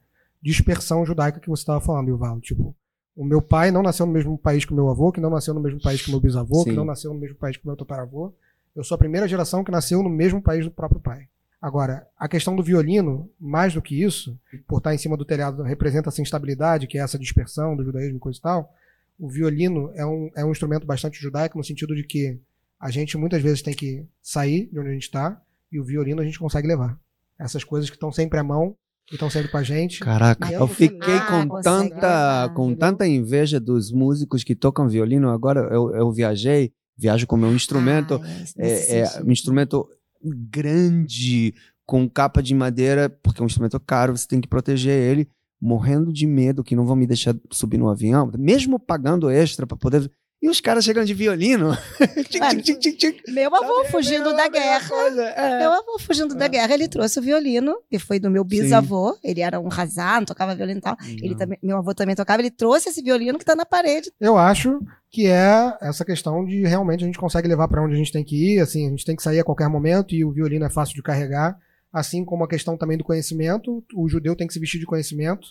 dispersão 0.42 1.04
judaica 1.04 1.40
que 1.40 1.48
você 1.48 1.62
estava 1.62 1.80
falando, 1.80 2.08
Yuval. 2.08 2.40
Tipo, 2.40 2.74
o 3.18 3.24
meu 3.24 3.42
pai 3.42 3.72
não 3.72 3.82
nasceu 3.82 4.06
no 4.06 4.12
mesmo 4.12 4.38
país 4.38 4.64
que 4.64 4.70
o 4.70 4.76
meu 4.76 4.88
avô, 4.88 5.10
que 5.10 5.20
não 5.20 5.28
nasceu 5.28 5.52
no 5.52 5.58
mesmo 5.58 5.80
país 5.80 6.00
que 6.00 6.06
o 6.06 6.12
meu 6.12 6.20
bisavô, 6.20 6.62
que 6.62 6.70
Sim. 6.70 6.76
não 6.76 6.84
nasceu 6.84 7.12
no 7.12 7.18
mesmo 7.18 7.34
país 7.34 7.56
que 7.56 7.64
o 7.64 7.66
meu 7.66 7.76
tataravô. 7.76 8.32
Eu 8.76 8.84
sou 8.84 8.94
a 8.94 8.98
primeira 8.98 9.26
geração 9.26 9.64
que 9.64 9.72
nasceu 9.72 10.04
no 10.04 10.08
mesmo 10.08 10.40
país 10.40 10.64
do 10.64 10.70
próprio 10.70 11.00
pai. 11.00 11.26
Agora, 11.60 12.06
a 12.16 12.28
questão 12.28 12.54
do 12.54 12.62
violino, 12.62 13.28
mais 13.40 13.74
do 13.74 13.82
que 13.82 14.00
isso, 14.00 14.38
por 14.68 14.78
estar 14.78 14.94
em 14.94 14.98
cima 14.98 15.16
do 15.16 15.24
telhado, 15.24 15.64
representa 15.64 16.10
essa 16.10 16.22
instabilidade, 16.22 16.86
que 16.86 16.96
é 16.96 17.00
essa 17.00 17.18
dispersão 17.18 17.74
do 17.74 17.82
judaísmo 17.82 18.18
e 18.18 18.20
coisa 18.20 18.38
e 18.38 18.42
tal. 18.42 18.72
O 19.18 19.28
violino 19.28 19.90
é 19.96 20.06
um, 20.06 20.30
é 20.36 20.44
um 20.44 20.52
instrumento 20.52 20.86
bastante 20.86 21.20
judaico, 21.20 21.58
no 21.58 21.64
sentido 21.64 21.96
de 21.96 22.04
que 22.04 22.38
a 22.78 22.88
gente 22.88 23.18
muitas 23.18 23.42
vezes 23.42 23.62
tem 23.62 23.74
que 23.74 24.06
sair 24.22 24.68
de 24.70 24.78
onde 24.78 24.90
a 24.90 24.92
gente 24.92 25.02
está, 25.02 25.42
e 25.72 25.80
o 25.80 25.84
violino 25.84 26.22
a 26.22 26.24
gente 26.24 26.38
consegue 26.38 26.68
levar. 26.68 26.96
Essas 27.36 27.64
coisas 27.64 27.90
que 27.90 27.96
estão 27.96 28.12
sempre 28.12 28.38
à 28.38 28.44
mão, 28.44 28.76
que 29.08 29.14
estão 29.14 29.30
sempre 29.30 29.50
com 29.50 29.56
a 29.56 29.62
gente. 29.62 30.00
Caraca, 30.00 30.52
eu 30.52 30.60
eu 30.60 30.68
fiquei 30.68 31.18
com 31.20 31.60
tanta, 31.62 32.50
com 32.54 32.74
tanta 32.74 33.06
inveja 33.06 33.58
dos 33.58 33.90
músicos 33.90 34.44
que 34.44 34.54
tocam 34.54 34.88
violino. 34.88 35.30
Agora 35.30 35.60
eu, 35.72 35.94
eu 35.94 36.12
viajei, 36.12 36.72
viajo 36.96 37.26
com 37.26 37.36
meu 37.36 37.52
instrumento, 37.54 38.20
Ah, 38.22 38.28
é, 38.58 39.00
é 39.00 39.22
um 39.22 39.30
instrumento 39.30 39.88
grande, 40.22 41.54
com 41.86 42.08
capa 42.08 42.42
de 42.42 42.54
madeira, 42.54 43.08
porque 43.08 43.40
é 43.40 43.42
um 43.42 43.46
instrumento 43.46 43.80
caro, 43.80 44.16
você 44.16 44.28
tem 44.28 44.40
que 44.40 44.48
proteger 44.48 44.92
ele, 44.92 45.26
morrendo 45.60 46.12
de 46.12 46.26
medo 46.26 46.62
que 46.62 46.76
não 46.76 46.84
vão 46.84 46.94
me 46.94 47.06
deixar 47.06 47.34
subir 47.50 47.78
no 47.78 47.88
avião, 47.88 48.30
mesmo 48.38 48.78
pagando 48.78 49.30
extra 49.30 49.66
para 49.66 49.76
poder. 49.76 50.10
E 50.40 50.48
os 50.48 50.60
caras 50.60 50.84
chegando 50.84 51.06
de 51.06 51.14
violino. 51.14 51.76
Tchic, 52.30 52.38
Mano, 52.38 52.62
tchic, 52.62 52.78
tchic, 52.78 52.96
tchic. 52.96 53.32
Meu 53.32 53.52
avô 53.52 53.78
Sabe? 53.78 53.90
fugindo 53.90 54.30
É 54.30 54.36
da 54.36 54.48
guerra. 54.48 54.88
é. 55.36 55.58
Meu 55.58 55.72
avô 55.72 55.98
fugindo 55.98 56.34
da 56.36 56.46
guerra, 56.46 56.74
ele 56.74 56.86
trouxe 56.86 57.18
o 57.18 57.22
violino, 57.22 57.76
que 57.90 57.98
foi 57.98 58.20
do 58.20 58.30
meu 58.30 58.44
bisavô. 58.44 59.18
Ele 59.24 59.40
era 59.40 59.58
um 59.58 59.66
razão, 59.66 60.24
tocava 60.24 60.54
violino 60.54 60.78
e 60.78 60.82
tal. 60.82 60.96
Ele 61.04 61.34
também, 61.34 61.58
meu 61.60 61.78
avô 61.78 61.92
também 61.92 62.14
tocava, 62.14 62.40
ele 62.40 62.52
trouxe 62.52 62.88
esse 62.88 63.02
violino 63.02 63.36
que 63.36 63.44
tá 63.44 63.56
na 63.56 63.66
parede. 63.66 64.12
Eu 64.20 64.38
acho 64.38 64.80
que 65.10 65.26
é 65.26 65.76
essa 65.80 66.04
questão 66.04 66.44
de 66.44 66.62
realmente 66.64 67.02
a 67.02 67.06
gente 67.06 67.18
consegue 67.18 67.48
levar 67.48 67.66
para 67.66 67.82
onde 67.82 67.94
a 67.94 67.98
gente 67.98 68.12
tem 68.12 68.22
que 68.22 68.54
ir, 68.54 68.60
assim, 68.60 68.86
a 68.86 68.90
gente 68.90 69.04
tem 69.04 69.16
que 69.16 69.22
sair 69.22 69.40
a 69.40 69.44
qualquer 69.44 69.68
momento 69.68 70.14
e 70.14 70.24
o 70.24 70.30
violino 70.30 70.64
é 70.64 70.70
fácil 70.70 70.94
de 70.94 71.02
carregar, 71.02 71.56
assim 71.92 72.24
como 72.24 72.44
a 72.44 72.48
questão 72.48 72.76
também 72.76 72.96
do 72.98 73.04
conhecimento, 73.04 73.82
o 73.94 74.08
judeu 74.08 74.36
tem 74.36 74.46
que 74.46 74.52
se 74.52 74.60
vestir 74.60 74.78
de 74.78 74.86
conhecimento, 74.86 75.48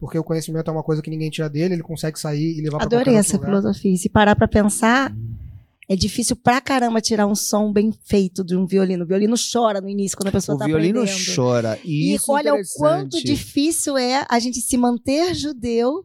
porque 0.00 0.18
o 0.18 0.24
conhecimento 0.24 0.68
é 0.68 0.72
uma 0.72 0.82
coisa 0.82 1.02
que 1.02 1.10
ninguém 1.10 1.30
tira 1.30 1.48
dele, 1.48 1.74
ele 1.74 1.82
consegue 1.82 2.18
sair 2.18 2.58
e 2.58 2.62
levar 2.62 2.78
para 2.78 2.86
Adorei 2.86 3.14
essa 3.14 3.36
lugar. 3.36 3.48
filosofia. 3.50 3.92
E 3.92 3.98
se 3.98 4.08
parar 4.08 4.34
pra 4.34 4.48
pensar, 4.48 5.14
é 5.88 5.94
difícil 5.94 6.34
pra 6.36 6.60
caramba 6.60 7.00
tirar 7.00 7.26
um 7.26 7.34
som 7.34 7.70
bem 7.72 7.92
feito 8.04 8.42
de 8.42 8.56
um 8.56 8.64
violino. 8.66 9.04
O 9.04 9.06
violino 9.06 9.34
chora 9.52 9.80
no 9.80 9.88
início 9.88 10.16
quando 10.16 10.28
a 10.28 10.32
pessoa 10.32 10.56
O 10.56 10.58
tá 10.58 10.64
violino 10.64 11.02
aprendendo. 11.02 11.34
chora. 11.36 11.78
E, 11.84 12.12
E 12.12 12.14
isso 12.14 12.32
olha 12.32 12.54
o 12.54 12.60
quanto 12.78 13.22
difícil 13.22 13.98
é 13.98 14.24
a 14.28 14.38
gente 14.38 14.60
se 14.60 14.76
manter 14.78 15.34
judeu, 15.34 16.04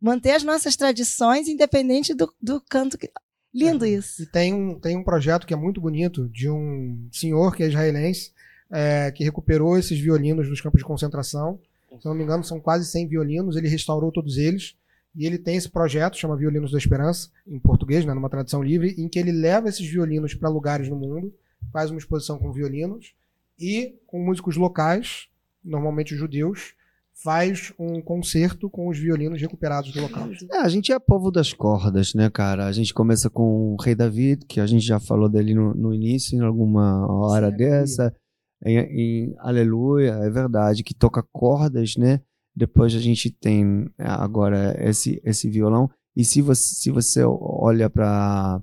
manter 0.00 0.32
as 0.32 0.42
nossas 0.42 0.74
tradições, 0.76 1.46
independente 1.46 2.12
do, 2.14 2.28
do 2.42 2.60
canto. 2.68 2.98
Que... 2.98 3.08
Lindo 3.54 3.86
isso. 3.86 4.22
E 4.22 4.26
tem 4.26 4.52
um, 4.52 4.78
tem 4.78 4.96
um 4.96 5.04
projeto 5.04 5.46
que 5.46 5.54
é 5.54 5.56
muito 5.56 5.80
bonito 5.80 6.28
de 6.28 6.50
um 6.50 7.08
senhor 7.12 7.54
que 7.54 7.62
é 7.62 7.68
israelense, 7.68 8.32
é, 8.70 9.10
que 9.10 9.24
recuperou 9.24 9.78
esses 9.78 9.98
violinos 9.98 10.48
dos 10.48 10.60
campos 10.60 10.78
de 10.80 10.84
concentração. 10.84 11.58
Se 12.00 12.06
não 12.06 12.14
me 12.14 12.24
engano, 12.24 12.44
são 12.44 12.60
quase 12.60 12.86
100 12.86 13.08
violinos. 13.08 13.56
Ele 13.56 13.68
restaurou 13.68 14.12
todos 14.12 14.36
eles. 14.36 14.76
E 15.14 15.26
ele 15.26 15.38
tem 15.38 15.56
esse 15.56 15.68
projeto, 15.68 16.16
chama 16.16 16.36
Violinos 16.36 16.70
da 16.70 16.78
Esperança, 16.78 17.28
em 17.46 17.58
português, 17.58 18.04
né, 18.04 18.14
numa 18.14 18.28
tradução 18.28 18.62
livre, 18.62 18.94
em 18.96 19.08
que 19.08 19.18
ele 19.18 19.32
leva 19.32 19.68
esses 19.68 19.84
violinos 19.84 20.34
para 20.34 20.48
lugares 20.48 20.88
no 20.88 20.94
mundo, 20.94 21.34
faz 21.72 21.90
uma 21.90 21.98
exposição 21.98 22.38
com 22.38 22.52
violinos 22.52 23.14
e 23.58 23.96
com 24.06 24.24
músicos 24.24 24.56
locais, 24.56 25.26
normalmente 25.64 26.14
judeus, 26.14 26.74
faz 27.22 27.72
um 27.78 28.00
concerto 28.00 28.70
com 28.70 28.88
os 28.88 28.98
violinos 28.98 29.40
recuperados 29.40 29.90
do 29.92 30.00
local. 30.00 30.28
É, 30.52 30.58
a 30.58 30.68
gente 30.68 30.92
é 30.92 30.98
povo 31.00 31.32
das 31.32 31.52
cordas, 31.52 32.14
né, 32.14 32.30
cara? 32.30 32.66
A 32.66 32.72
gente 32.72 32.94
começa 32.94 33.28
com 33.28 33.74
o 33.74 33.76
Rei 33.82 33.94
David, 33.94 34.46
que 34.46 34.60
a 34.60 34.66
gente 34.66 34.86
já 34.86 35.00
falou 35.00 35.28
dele 35.28 35.52
no, 35.52 35.74
no 35.74 35.92
início, 35.92 36.36
em 36.36 36.42
alguma 36.42 37.10
hora 37.10 37.50
Sim, 37.50 37.56
dessa. 37.56 38.14
Em, 38.64 38.78
em 38.78 39.34
Aleluia, 39.38 40.12
é 40.12 40.30
verdade, 40.30 40.82
que 40.82 40.94
toca 40.94 41.22
cordas, 41.32 41.96
né? 41.96 42.20
Depois 42.54 42.94
a 42.94 42.98
gente 42.98 43.30
tem 43.30 43.88
é, 43.98 44.06
agora 44.06 44.76
esse, 44.80 45.20
esse 45.24 45.48
violão. 45.48 45.88
E 46.16 46.24
se 46.24 46.42
você, 46.42 46.74
se 46.74 46.90
você 46.90 47.22
olha 47.24 47.88
para. 47.88 48.60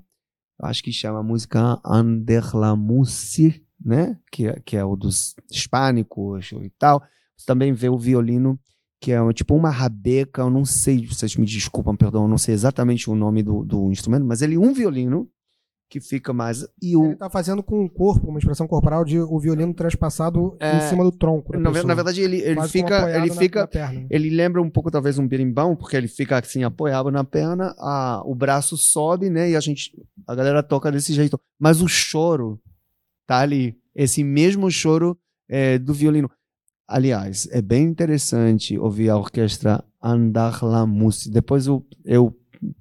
Acho 0.60 0.82
que 0.82 0.92
chama 0.92 1.20
a 1.20 1.22
música 1.22 1.80
Anderlamusi, 1.84 3.62
né? 3.82 4.18
Que, 4.30 4.48
é- 4.48 4.60
que 4.60 4.76
é 4.76 4.84
o 4.84 4.96
dos 4.96 5.34
hispânicos 5.50 6.50
e 6.52 6.70
tal. 6.78 7.02
Você 7.36 7.46
também 7.46 7.72
vê 7.72 7.88
o 7.88 7.98
violino 7.98 8.58
que 9.00 9.12
é 9.12 9.32
tipo 9.32 9.54
uma 9.54 9.70
rabeca, 9.70 10.40
eu 10.42 10.50
não 10.50 10.64
sei, 10.64 11.06
vocês 11.06 11.36
me 11.36 11.44
desculpam, 11.44 11.94
perdão, 11.94 12.22
eu 12.22 12.28
não 12.28 12.38
sei 12.38 12.54
exatamente 12.54 13.10
o 13.10 13.14
nome 13.14 13.42
do, 13.42 13.62
do 13.62 13.90
instrumento, 13.92 14.24
mas 14.24 14.40
ele 14.40 14.54
é 14.54 14.58
um 14.58 14.72
violino 14.72 15.28
que 15.88 16.00
fica 16.00 16.32
mais. 16.32 16.66
E 16.82 16.96
o, 16.96 17.06
Ele 17.06 17.16
tá 17.16 17.30
fazendo 17.30 17.62
com 17.62 17.84
o 17.84 17.90
corpo, 17.90 18.28
uma 18.28 18.38
expressão 18.38 18.66
corporal 18.66 19.04
de 19.04 19.18
o 19.18 19.38
violino 19.38 19.72
transpassado 19.72 20.56
É, 20.60 20.76
em 20.76 20.80
cima 20.88 21.04
do 21.04 21.12
tronco. 21.12 21.52
da 21.52 21.58
na, 21.58 21.82
na 21.82 21.94
verdade, 21.94 22.20
ele, 22.20 22.38
ele 22.40 22.56
Quase 22.56 22.72
fica. 22.72 23.16
Ele 23.16 23.30
fica. 23.32 23.60
na 23.60 23.66
perna. 23.66 24.06
Ele 24.10 24.30
lembra 24.30 24.60
um 24.60 24.68
pouco, 24.70 24.90
talvez, 24.90 25.18
um 25.18 25.26
berimbau, 25.26 25.76
porque 25.76 25.96
ele 25.96 26.08
fica 26.08 26.38
assim, 26.38 26.64
apoiado 26.64 27.10
na 27.10 27.22
perna, 27.24 27.74
a, 27.78 28.22
o 28.24 28.34
braço 28.34 28.76
sobe, 28.76 29.30
né? 29.30 29.50
E 29.50 29.56
a 29.56 29.60
gente. 29.60 29.92
A 30.26 30.34
galera 30.34 30.62
toca 30.62 30.90
desse 30.90 31.12
jeito. 31.12 31.38
Mas 31.58 31.80
o 31.80 31.88
choro 31.88 32.60
tá 33.26 33.38
ali. 33.38 33.76
Esse 33.94 34.24
mesmo 34.24 34.70
choro 34.70 35.16
é, 35.48 35.78
do 35.78 35.94
violino. 35.94 36.30
Aliás, 36.88 37.48
é 37.50 37.60
bem 37.60 37.84
interessante 37.84 38.78
ouvir 38.78 39.10
a 39.10 39.16
orquestra 39.16 39.84
Andar 40.02 40.64
la 40.64 40.86
Música. 40.86 41.32
Depois 41.32 41.66
eu, 41.66 41.84
eu 42.04 42.32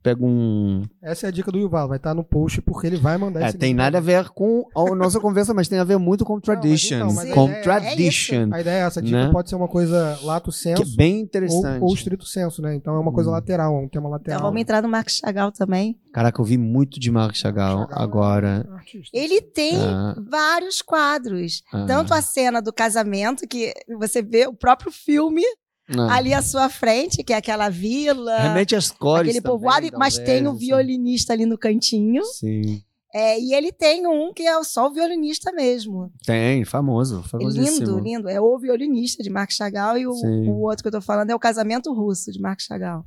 pego 0.04 0.26
um. 0.28 0.84
Essa 1.02 1.28
é 1.28 1.30
a 1.30 1.32
dica 1.32 1.52
do 1.52 1.58
Yuval, 1.58 1.88
vai 1.88 1.98
estar 1.98 2.14
no 2.14 2.24
post 2.24 2.62
porque 2.62 2.88
ele 2.88 2.98
vai 2.98 3.18
mandar 3.18 3.42
É, 3.42 3.48
esse 3.50 3.58
tem 3.58 3.70
link. 3.70 3.78
nada 3.78 3.98
a 3.98 4.02
ver 4.02 4.30
com 4.30 4.66
a 4.76 4.96
nossa 4.96 5.20
conversa, 5.20 5.54
mas 5.54 5.68
tem 5.68 5.80
a 5.80 5.84
ver 5.84 5.98
muito 5.98 6.24
com 6.26 6.40
tradition. 6.40 6.96
então, 6.98 7.14
mas 7.14 7.30
a 7.32 7.34
com 7.34 7.46
ideia 7.46 7.58
é- 7.58 7.62
tradition. 7.62 8.50
A 8.52 8.62
ideia 8.62 8.76
é 8.84 8.88
essa, 8.88 9.00
a 9.00 9.04
dica 9.04 9.26
Né? 9.28 9.32
pode 9.32 9.50
ser 9.50 9.56
uma 9.56 9.68
coisa 9.68 10.20
lato 10.24 10.52
Que 10.52 10.58
senso 10.58 10.82
é 10.82 10.96
bem 10.96 11.16
ou, 11.18 11.22
interessante. 11.24 11.82
ou 11.84 11.94
estrito 11.94 12.26
senso, 12.26 12.62
né? 12.62 12.76
Então 12.76 12.96
é 12.96 13.00
uma 13.00 13.12
coisa 13.12 13.30
Hum. 13.30 13.34
lateral, 13.34 13.76
é 13.76 13.80
um 13.80 13.88
tema 13.88 14.10
lateral. 14.10 14.38
Então 14.40 14.48
vamos 14.48 14.62
entrar 14.62 14.82
no 14.82 14.90
Marcos 14.90 15.18
Chagall 15.18 15.52
também. 15.52 15.98
Caraca, 16.14 16.40
eu 16.42 16.46
vi 16.46 16.58
muito 16.58 17.00
de 17.00 17.12
Marc 17.12 17.36
Chagall, 17.36 17.82
Chagall 17.82 18.00
é 18.00 18.04
agora. 18.04 18.70
artista. 18.74 19.10
Ele 19.18 19.42
tem 19.42 19.76
Ah, 19.78 20.16
vários 20.30 20.82
quadros. 20.82 21.62
ah, 21.74 21.86
Tanto 21.86 22.14
a 22.14 22.22
cena 22.22 22.62
do 22.62 22.72
casamento, 22.74 23.48
que 23.48 23.74
você 24.00 24.22
vê 24.22 24.48
o 24.48 24.54
próprio 24.54 24.92
filme 24.92 25.42
ah. 25.89 26.15
ali 26.15 26.34
à 26.34 26.41
sua 26.41 26.69
frente, 26.69 27.24
que 27.24 27.34
é 27.34 27.38
aquela 27.38 27.69
vila, 27.69 28.38
Remete 28.39 28.76
às 28.76 28.91
cores. 28.91 29.30
aquele 29.30 29.41
também, 29.41 29.60
povoado, 29.60 29.88
mas 29.98 30.15
talvez, 30.15 30.36
tem 30.39 30.48
o 30.48 30.52
assim. 30.52 30.60
violinista 30.60 31.34
ali 31.34 31.45
no 31.45 31.58
cantinho. 31.58 32.24
Sim. 32.24 32.82
É, 33.13 33.39
e 33.39 33.54
ele 33.54 33.71
tem 33.71 34.06
um 34.06 34.34
que 34.34 34.43
é 34.43 34.62
só 34.63 34.88
o 34.88 34.93
violinista 34.93 35.50
mesmo. 35.54 36.12
Tem, 36.26 36.65
famoso. 36.65 37.24
Famosíssimo. 37.24 37.78
lindo, 37.80 38.00
lindo. 38.00 38.30
É 38.30 38.41
o 38.41 38.60
violinista 38.60 39.24
de 39.24 39.30
Marc 39.30 39.54
Chagall 39.54 39.98
e 39.98 40.06
o, 40.06 40.12
o 40.12 40.63
outro 40.63 40.84
que 40.84 40.89
eu 40.89 40.91
tô 40.91 41.02
falando 41.02 41.30
é 41.30 41.36
o 41.36 41.39
casamento 41.39 41.93
russo 41.93 42.30
de 42.30 42.41
Marc 42.41 42.60
Chagall. 42.62 43.06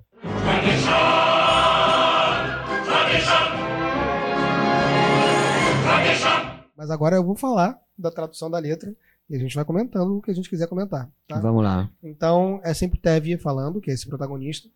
Mas 6.75 6.91
agora 6.91 7.17
eu 7.17 7.25
vou 7.25 7.35
falar 7.35 7.79
da 7.99 8.11
tradução 8.11 8.51
da 8.51 8.59
letra 8.59 8.97
e 9.29 9.37
a 9.37 9.39
gente 9.39 9.55
vai 9.55 9.65
comentando 9.65 10.17
o 10.17 10.23
que 10.23 10.31
a 10.31 10.35
gente 10.35 10.49
quiser 10.49 10.67
comentar. 10.67 11.11
Tá? 11.27 11.39
Vamos 11.39 11.63
lá. 11.63 11.91
Então 12.03 12.61
é 12.65 12.73
sempre 12.73 12.99
o 12.99 13.03
Tevi 13.03 13.37
falando, 13.37 13.81
que 13.81 13.91
é 13.91 13.95
esse 13.95 14.07
protagonista. 14.07 14.69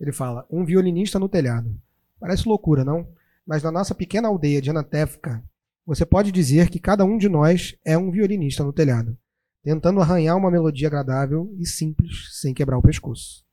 Ele 0.00 0.12
fala: 0.12 0.46
Um 0.50 0.64
violinista 0.64 1.18
no 1.18 1.28
telhado. 1.28 1.74
Parece 2.18 2.48
loucura, 2.48 2.84
não? 2.84 3.06
Mas 3.46 3.62
na 3.62 3.70
nossa 3.70 3.94
pequena 3.94 4.28
aldeia 4.28 4.62
de 4.62 4.70
Anatéfica, 4.70 5.42
você 5.84 6.06
pode 6.06 6.32
dizer 6.32 6.70
que 6.70 6.78
cada 6.78 7.04
um 7.04 7.18
de 7.18 7.28
nós 7.28 7.76
é 7.84 7.98
um 7.98 8.10
violinista 8.10 8.62
no 8.62 8.72
telhado, 8.72 9.16
tentando 9.62 10.00
arranhar 10.00 10.36
uma 10.36 10.50
melodia 10.50 10.88
agradável 10.88 11.52
e 11.58 11.66
simples, 11.66 12.40
sem 12.40 12.54
quebrar 12.54 12.78
o 12.78 12.82
pescoço. 12.82 13.44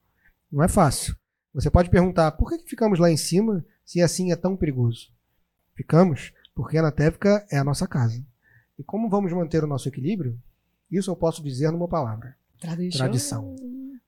Não 0.51 0.63
é 0.63 0.67
fácil. 0.67 1.15
Você 1.53 1.69
pode 1.69 1.89
perguntar: 1.89 2.31
por 2.31 2.49
que 2.49 2.60
que 2.60 2.69
ficamos 2.69 2.99
lá 2.99 3.12
em 3.12 3.17
cima 3.17 3.65
se 3.83 4.01
assim 4.01 4.31
é 4.31 4.36
tão 4.36 4.55
perigoso? 4.55 5.10
Ficamos 5.75 6.31
porque 6.55 6.77
Anatéfica 6.77 7.45
é 7.51 7.57
a 7.57 7.63
nossa 7.63 7.88
casa. 7.88 8.23
E 8.77 8.83
como 8.83 9.09
vamos 9.09 9.33
manter 9.33 9.63
o 9.63 9.67
nosso 9.67 9.87
equilíbrio? 9.87 10.39
Isso 10.91 11.09
eu 11.09 11.15
posso 11.15 11.43
dizer 11.43 11.71
numa 11.71 11.87
palavra. 11.87 12.35
Tradição. 12.97 13.55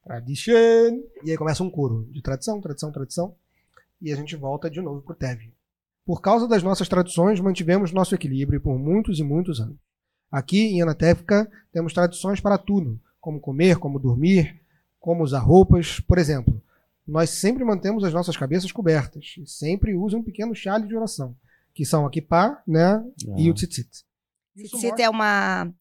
Tradition. 0.04 1.04
E 1.24 1.32
aí 1.32 1.38
começa 1.38 1.64
um 1.64 1.70
coro 1.70 2.08
de 2.12 2.22
tradição, 2.22 2.62
tradição, 2.62 2.92
tradição. 2.92 3.36
E 4.02 4.12
a 4.14 4.16
gente 4.16 4.36
volta 4.36 4.70
de 4.70 4.82
novo 4.82 5.02
pro 5.02 5.16
Tev. 5.16 5.52
Por 6.06 6.22
causa 6.22 6.48
das 6.48 6.64
nossas 6.64 6.88
tradições, 6.88 7.40
mantivemos 7.40 7.92
nosso 7.92 8.16
equilíbrio 8.16 8.62
por 8.62 8.78
muitos 8.80 9.20
e 9.20 9.24
muitos 9.24 9.60
anos. 9.60 9.78
Aqui 10.32 10.60
em 10.60 10.82
Anatéfica 10.82 11.50
temos 11.72 11.94
tradições 11.94 12.40
para 12.40 12.58
tudo, 12.58 13.00
como 13.20 13.40
comer, 13.40 13.78
como 13.78 14.00
dormir, 14.00 14.62
como 15.00 15.24
usar 15.24 15.40
roupas. 15.40 16.00
Por 16.00 16.18
exemplo, 16.18 16.62
nós 17.06 17.32
sempre 17.32 17.64
mantemos 17.64 18.04
as 18.04 18.14
nossas 18.14 18.38
cabeças 18.38 18.72
cobertas 18.72 19.36
e 19.38 19.46
sempre 19.46 19.96
usam 19.96 20.20
um 20.20 20.24
pequeno 20.24 20.54
chale 20.56 20.88
de 20.88 20.96
oração, 20.96 21.36
que 21.74 21.86
são 21.86 22.06
a 22.06 22.10
kippah, 22.10 22.62
né, 22.68 23.04
e 23.38 23.50
o 23.50 23.54
tzitzit. 23.54 24.06
Isso 24.62 24.78
Tzitzit 24.78 25.02
é 25.02 25.10
uma. 25.10 25.72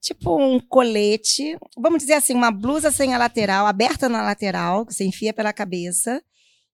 Tipo 0.00 0.38
um 0.38 0.60
colete, 0.60 1.58
vamos 1.76 2.02
dizer 2.02 2.12
assim, 2.12 2.34
uma 2.34 2.52
blusa 2.52 2.92
sem 2.92 3.12
a 3.12 3.18
lateral, 3.18 3.66
aberta 3.66 4.08
na 4.08 4.22
lateral, 4.22 4.86
que 4.86 4.94
você 4.94 5.04
enfia 5.04 5.32
pela 5.32 5.52
cabeça. 5.52 6.22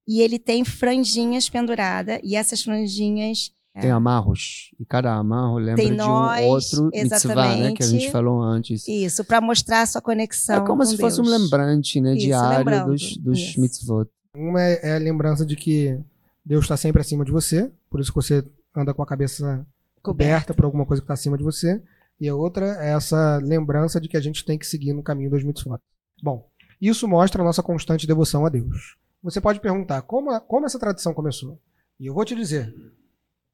E 0.07 0.21
ele 0.21 0.39
tem 0.39 0.65
franjinhas 0.65 1.49
penduradas. 1.49 2.21
E 2.23 2.37
essas 2.37 2.63
franjinhas. 2.63 3.51
Tem 3.81 3.91
amarros. 3.91 4.71
E 4.79 4.85
cada 4.85 5.15
amarro 5.15 5.57
lembra 5.57 5.77
Tem 5.77 5.87
de 5.87 6.03
um 6.03 6.05
nós, 6.05 6.45
outro 6.45 6.91
mitzvah, 6.93 7.57
né? 7.57 7.73
Que 7.73 7.83
a 7.83 7.87
gente 7.87 8.11
falou 8.11 8.43
antes. 8.43 8.87
Isso, 8.87 9.25
para 9.25 9.41
mostrar 9.41 9.81
a 9.81 9.87
sua 9.87 10.03
conexão. 10.03 10.57
É 10.57 10.67
como 10.67 10.83
com 10.83 10.85
se 10.85 10.99
fosse 10.99 11.21
um 11.21 11.25
Deus. 11.25 11.41
lembrante, 11.41 12.01
né? 12.01 12.15
Isso, 12.15 12.27
diário 12.27 12.59
lembrando. 12.59 12.91
dos, 12.91 13.17
dos 13.17 13.39
Isso. 13.39 13.61
mitzvot. 13.61 14.11
Uma 14.37 14.61
é, 14.61 14.81
é 14.83 14.97
a 14.97 14.99
lembrança 14.99 15.47
de 15.47 15.57
que 15.57 15.99
Deus 16.45 16.65
está 16.65 16.77
sempre 16.77 17.01
acima 17.01 17.25
de 17.25 17.31
você, 17.31 17.71
por 17.89 18.01
isso 18.01 18.11
que 18.11 18.17
você 18.17 18.45
anda 18.77 18.93
com 18.93 19.03
a 19.03 19.07
cabeça 19.07 19.67
coberta 20.03 20.53
por 20.55 20.65
alguma 20.65 20.85
coisa 20.87 21.01
que 21.01 21.05
está 21.05 21.15
acima 21.15 21.39
de 21.39 21.45
você. 21.45 21.83
E 22.21 22.29
a 22.29 22.35
outra 22.35 22.67
é 22.85 22.93
essa 22.93 23.39
lembrança 23.39 24.01
de 24.01 24.09
que 24.09 24.17
a 24.17 24.21
gente 24.21 24.45
tem 24.45 24.59
que 24.59 24.67
seguir 24.67 24.93
no 24.93 25.03
caminho 25.03 25.31
dos 25.31 25.43
mitzvot. 25.43 25.81
Bom, 26.23 26.49
isso 26.81 27.09
mostra 27.09 27.43
a 27.43 27.45
nossa 27.45 27.63
constante 27.63 28.07
devoção 28.07 28.45
a 28.47 28.49
Deus. 28.49 28.97
Você 29.23 29.41
pode 29.41 29.61
perguntar 29.61 30.03
como, 30.03 30.31
a- 30.31 30.41
como 30.41 30.67
essa 30.67 30.79
tradição 30.79 31.15
começou? 31.15 31.61
E 31.99 32.07
eu 32.07 32.15
vou 32.15 32.25
te 32.25 32.35
dizer, 32.35 32.75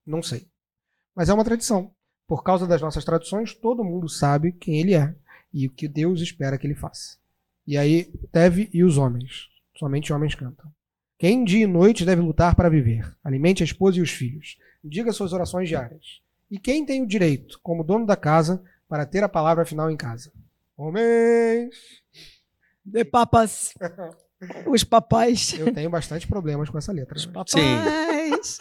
não 0.07 0.23
sei. 0.23 0.49
Mas 1.15 1.29
é 1.29 1.35
uma 1.35 1.45
tradição. 1.45 1.91
Por 2.27 2.43
causa 2.43 2.67
das 2.67 2.81
nossas 2.81 3.05
tradições, 3.05 3.55
todo 3.55 3.85
mundo 3.85 4.09
sabe 4.09 4.53
quem 4.53 4.81
ele 4.81 4.95
é 4.95 5.15
e 5.53 5.67
o 5.67 5.71
que 5.71 5.89
Deus 5.89 6.21
espera 6.21 6.59
que 6.59 6.67
ele 6.67 6.75
faça. 6.75 7.17
E 7.67 7.77
aí, 7.77 8.05
Teve 8.33 8.69
e 8.73 8.83
os 8.85 8.99
homens. 8.99 9.49
Somente 9.79 10.13
homens 10.13 10.35
cantam. 10.35 10.71
Quem 11.19 11.45
dia 11.45 11.65
e 11.65 11.67
noite 11.67 12.05
deve 12.05 12.21
lutar 12.23 12.55
para 12.55 12.69
viver? 12.69 13.17
Alimente 13.25 13.63
a 13.63 13.67
esposa 13.67 13.99
e 13.99 14.03
os 14.03 14.11
filhos. 14.11 14.57
Diga 14.85 15.13
suas 15.13 15.33
orações 15.33 15.69
diárias. 15.69 16.21
E 16.51 16.59
quem 16.59 16.85
tem 16.85 17.03
o 17.03 17.07
direito, 17.07 17.59
como 17.63 17.85
dono 17.85 18.07
da 18.07 18.17
casa, 18.17 18.63
para 18.89 19.05
ter 19.05 19.23
a 19.23 19.29
palavra 19.29 19.67
final 19.67 19.91
em 19.91 19.97
casa? 19.97 20.33
Homens! 20.77 21.75
De 22.85 23.05
papas. 23.05 23.75
Os 24.67 24.85
papais. 24.85 25.55
Eu 25.59 25.75
tenho 25.75 25.91
bastante 25.91 26.27
problemas 26.27 26.71
com 26.71 26.79
essa 26.79 26.93
letra. 26.93 27.17
Os 27.17 27.27
né? 27.27 27.33
papais. 27.33 28.59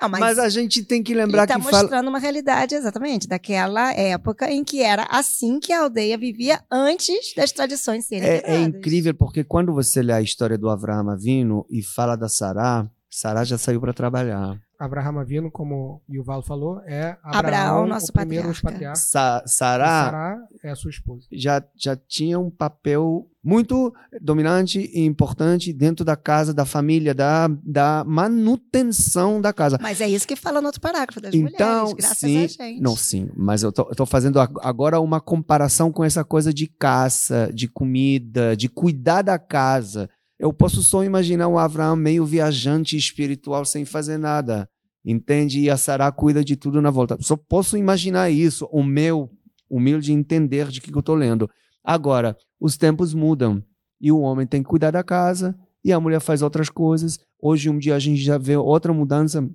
Não, 0.00 0.08
mas, 0.08 0.20
Mas, 0.20 0.38
a 0.38 0.48
gente 0.48 0.82
tem 0.82 1.02
que 1.02 1.14
lembrar 1.14 1.42
ele 1.42 1.48
tá 1.48 1.56
que 1.56 1.62
fala. 1.62 1.82
mostrando 1.82 2.08
uma 2.08 2.18
realidade, 2.18 2.74
exatamente, 2.74 3.28
daquela 3.28 3.92
época 3.92 4.50
em 4.50 4.64
que 4.64 4.82
era 4.82 5.06
assim 5.10 5.60
que 5.60 5.74
a 5.74 5.82
aldeia 5.82 6.16
vivia 6.16 6.62
antes 6.70 7.34
das 7.36 7.52
tradições 7.52 8.06
serem 8.06 8.26
É, 8.26 8.42
é 8.46 8.60
incrível 8.62 9.14
porque 9.14 9.44
quando 9.44 9.74
você 9.74 10.00
lê 10.02 10.14
a 10.14 10.22
história 10.22 10.56
do 10.56 10.70
Avraham 10.70 11.10
Avino 11.10 11.66
e 11.68 11.82
fala 11.82 12.16
da 12.16 12.30
Sará, 12.30 12.90
Sará 13.10 13.44
já 13.44 13.58
saiu 13.58 13.78
para 13.78 13.92
trabalhar. 13.92 14.58
Abraham 14.80 15.20
Avino, 15.20 15.50
como 15.50 16.02
o 16.08 16.14
Yuval 16.14 16.42
falou, 16.42 16.80
é 16.86 17.16
Abraão, 17.22 17.38
Abraão, 17.82 17.86
nosso 17.86 18.10
o 18.10 18.12
primeiro 18.14 18.48
patriarca. 18.62 18.96
Sa 18.98 19.42
Sará 19.46 19.86
Sará 20.04 20.38
é 20.64 20.70
a 20.70 20.74
sua 20.74 20.90
esposa. 20.90 21.26
já, 21.30 21.62
já 21.76 21.94
tinha 21.94 22.38
um 22.38 22.50
papel 22.50 23.26
muito 23.44 23.92
dominante 24.20 24.80
e 24.92 25.04
importante 25.04 25.72
dentro 25.72 26.04
da 26.04 26.16
casa, 26.16 26.52
da 26.54 26.64
família, 26.64 27.14
da, 27.14 27.48
da 27.62 28.04
manutenção 28.06 29.40
da 29.40 29.52
casa. 29.52 29.78
Mas 29.80 30.00
é 30.00 30.08
isso 30.08 30.26
que 30.26 30.36
fala 30.36 30.60
no 30.60 30.66
outro 30.66 30.80
parágrafo 30.80 31.20
das 31.20 31.34
Então, 31.34 31.84
mulheres, 31.84 31.94
graças 31.94 32.18
sim, 32.18 32.44
a 32.44 32.46
gente. 32.46 32.80
Não, 32.80 32.96
sim, 32.96 33.28
mas 33.36 33.62
eu 33.62 33.72
tô 33.72 34.06
fazendo 34.06 34.38
ag- 34.40 34.58
agora 34.62 35.00
uma 35.00 35.20
comparação 35.20 35.90
com 35.92 36.04
essa 36.04 36.24
coisa 36.24 36.52
de 36.52 36.66
caça, 36.66 37.50
de 37.54 37.68
comida, 37.68 38.56
de 38.56 38.68
cuidar 38.68 39.22
da 39.22 39.38
casa. 39.38 40.08
Eu 40.40 40.54
posso 40.54 40.82
só 40.82 41.04
imaginar 41.04 41.48
o 41.48 41.58
Abraão 41.58 41.94
meio 41.94 42.24
viajante 42.24 42.96
espiritual 42.96 43.62
sem 43.66 43.84
fazer 43.84 44.16
nada, 44.16 44.66
entende? 45.04 45.60
E 45.60 45.68
a 45.68 45.76
Sará 45.76 46.10
cuida 46.10 46.42
de 46.42 46.56
tudo 46.56 46.80
na 46.80 46.90
volta. 46.90 47.18
Só 47.20 47.36
posso 47.36 47.76
imaginar 47.76 48.30
isso, 48.30 48.66
o 48.72 48.82
meu 48.82 49.30
humilde 49.68 50.14
entender 50.14 50.68
de 50.68 50.80
que 50.80 50.96
eu 50.96 51.02
tô 51.02 51.14
lendo. 51.14 51.48
Agora, 51.84 52.34
os 52.58 52.78
tempos 52.78 53.12
mudam 53.12 53.62
e 54.00 54.10
o 54.10 54.20
homem 54.20 54.46
tem 54.46 54.62
que 54.62 54.68
cuidar 54.70 54.90
da 54.90 55.04
casa 55.04 55.54
e 55.84 55.92
a 55.92 56.00
mulher 56.00 56.20
faz 56.20 56.40
outras 56.40 56.70
coisas. 56.70 57.18
Hoje, 57.38 57.68
um 57.68 57.78
dia, 57.78 57.94
a 57.94 57.98
gente 57.98 58.22
já 58.22 58.38
vê 58.38 58.56
outra 58.56 58.94
mudança. 58.94 59.46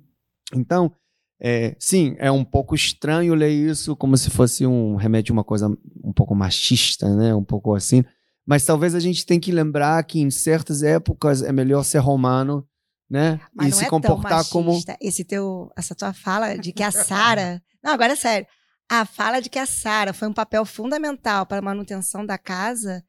Então, 0.53 0.91
é, 1.39 1.75
sim, 1.79 2.15
é 2.19 2.31
um 2.31 2.45
pouco 2.45 2.75
estranho 2.75 3.33
ler 3.33 3.49
isso 3.49 3.95
como 3.95 4.15
se 4.15 4.29
fosse 4.29 4.67
um 4.67 4.97
remédio, 4.97 5.33
uma 5.33 5.43
coisa 5.43 5.67
um 6.03 6.13
pouco 6.13 6.35
machista, 6.35 7.09
né? 7.15 7.33
Um 7.33 7.43
pouco 7.43 7.73
assim. 7.73 8.03
Mas 8.45 8.63
talvez 8.65 8.93
a 8.93 8.99
gente 8.99 9.25
tenha 9.25 9.39
que 9.39 9.51
lembrar 9.51 10.03
que 10.03 10.19
em 10.19 10.29
certas 10.29 10.83
épocas 10.83 11.41
é 11.41 11.51
melhor 11.51 11.83
ser 11.83 11.97
romano, 11.99 12.67
né? 13.09 13.39
Mas 13.53 13.67
e 13.67 13.71
não 13.71 13.77
se 13.79 13.85
é 13.85 13.89
comportar 13.89 14.43
tão 14.43 14.51
como 14.51 14.71
machista. 14.71 14.97
Esse 15.01 15.23
teu, 15.23 15.71
essa 15.75 15.95
tua 15.95 16.13
fala 16.13 16.55
de 16.57 16.71
que 16.71 16.83
a 16.83 16.91
Sara. 16.91 17.61
não, 17.83 17.91
agora 17.93 18.13
é 18.13 18.15
sério. 18.15 18.47
A 18.89 19.03
fala 19.05 19.39
de 19.39 19.49
que 19.49 19.57
a 19.57 19.65
Sara 19.65 20.13
foi 20.13 20.27
um 20.27 20.33
papel 20.33 20.63
fundamental 20.63 21.45
para 21.47 21.57
a 21.57 21.61
manutenção 21.61 22.23
da 22.25 22.37
casa. 22.37 23.03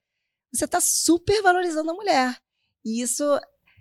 Você 0.53 0.65
está 0.65 0.81
super 0.81 1.43
valorizando 1.43 1.91
a 1.91 1.95
mulher. 1.95 2.37
E 2.85 3.03
isso. 3.03 3.23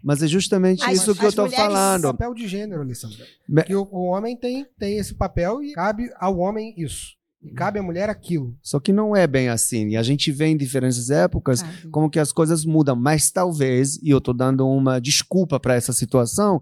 Mas 0.03 0.21
é 0.21 0.27
justamente 0.27 0.83
As- 0.83 0.97
isso 0.97 1.15
que 1.15 1.21
eu 1.23 1.27
as 1.27 1.31
estou 1.33 1.45
mulheres- 1.45 1.65
falando. 1.65 2.11
papel 2.11 2.33
de 2.33 2.47
gênero, 2.49 2.81
Alessandra. 2.81 3.25
Me- 3.47 3.63
Que 3.63 3.75
o, 3.75 3.87
o 3.89 4.07
homem 4.07 4.35
tem, 4.37 4.65
tem 4.77 4.97
esse 4.97 5.15
papel 5.15 5.63
e 5.63 5.71
cabe 5.73 6.11
ao 6.17 6.37
homem 6.37 6.73
isso. 6.77 7.15
E 7.45 7.51
cabe 7.51 7.77
à 7.77 7.83
mulher 7.83 8.09
aquilo. 8.09 8.57
Só 8.61 8.79
que 8.79 8.91
não 8.91 9.15
é 9.15 9.27
bem 9.27 9.49
assim. 9.49 9.89
E 9.89 9.97
a 9.97 10.01
gente 10.01 10.31
vê 10.31 10.47
em 10.47 10.57
diferentes 10.57 11.11
épocas 11.11 11.59
Sabe? 11.59 11.89
como 11.89 12.09
que 12.09 12.19
as 12.19 12.31
coisas 12.31 12.65
mudam. 12.65 12.95
Mas 12.95 13.29
talvez, 13.29 13.97
e 14.01 14.09
eu 14.09 14.17
estou 14.17 14.33
dando 14.33 14.67
uma 14.67 14.99
desculpa 14.99 15.59
para 15.59 15.75
essa 15.75 15.93
situação, 15.93 16.59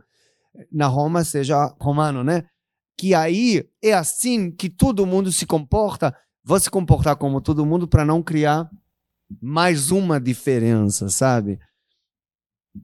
na 0.71 0.87
Roma 0.87 1.23
seja 1.23 1.73
romano, 1.79 2.23
né? 2.23 2.43
Que 2.97 3.15
aí 3.15 3.63
é 3.81 3.93
assim 3.93 4.51
que 4.51 4.69
todo 4.69 5.05
mundo 5.05 5.31
se 5.31 5.45
comporta. 5.45 6.13
Vou 6.43 6.59
se 6.59 6.69
comportar 6.69 7.15
como 7.15 7.39
todo 7.39 7.65
mundo 7.65 7.87
para 7.87 8.03
não 8.03 8.21
criar 8.21 8.69
mais 9.41 9.89
uma 9.89 10.19
diferença, 10.19 11.09
sabe? 11.09 11.59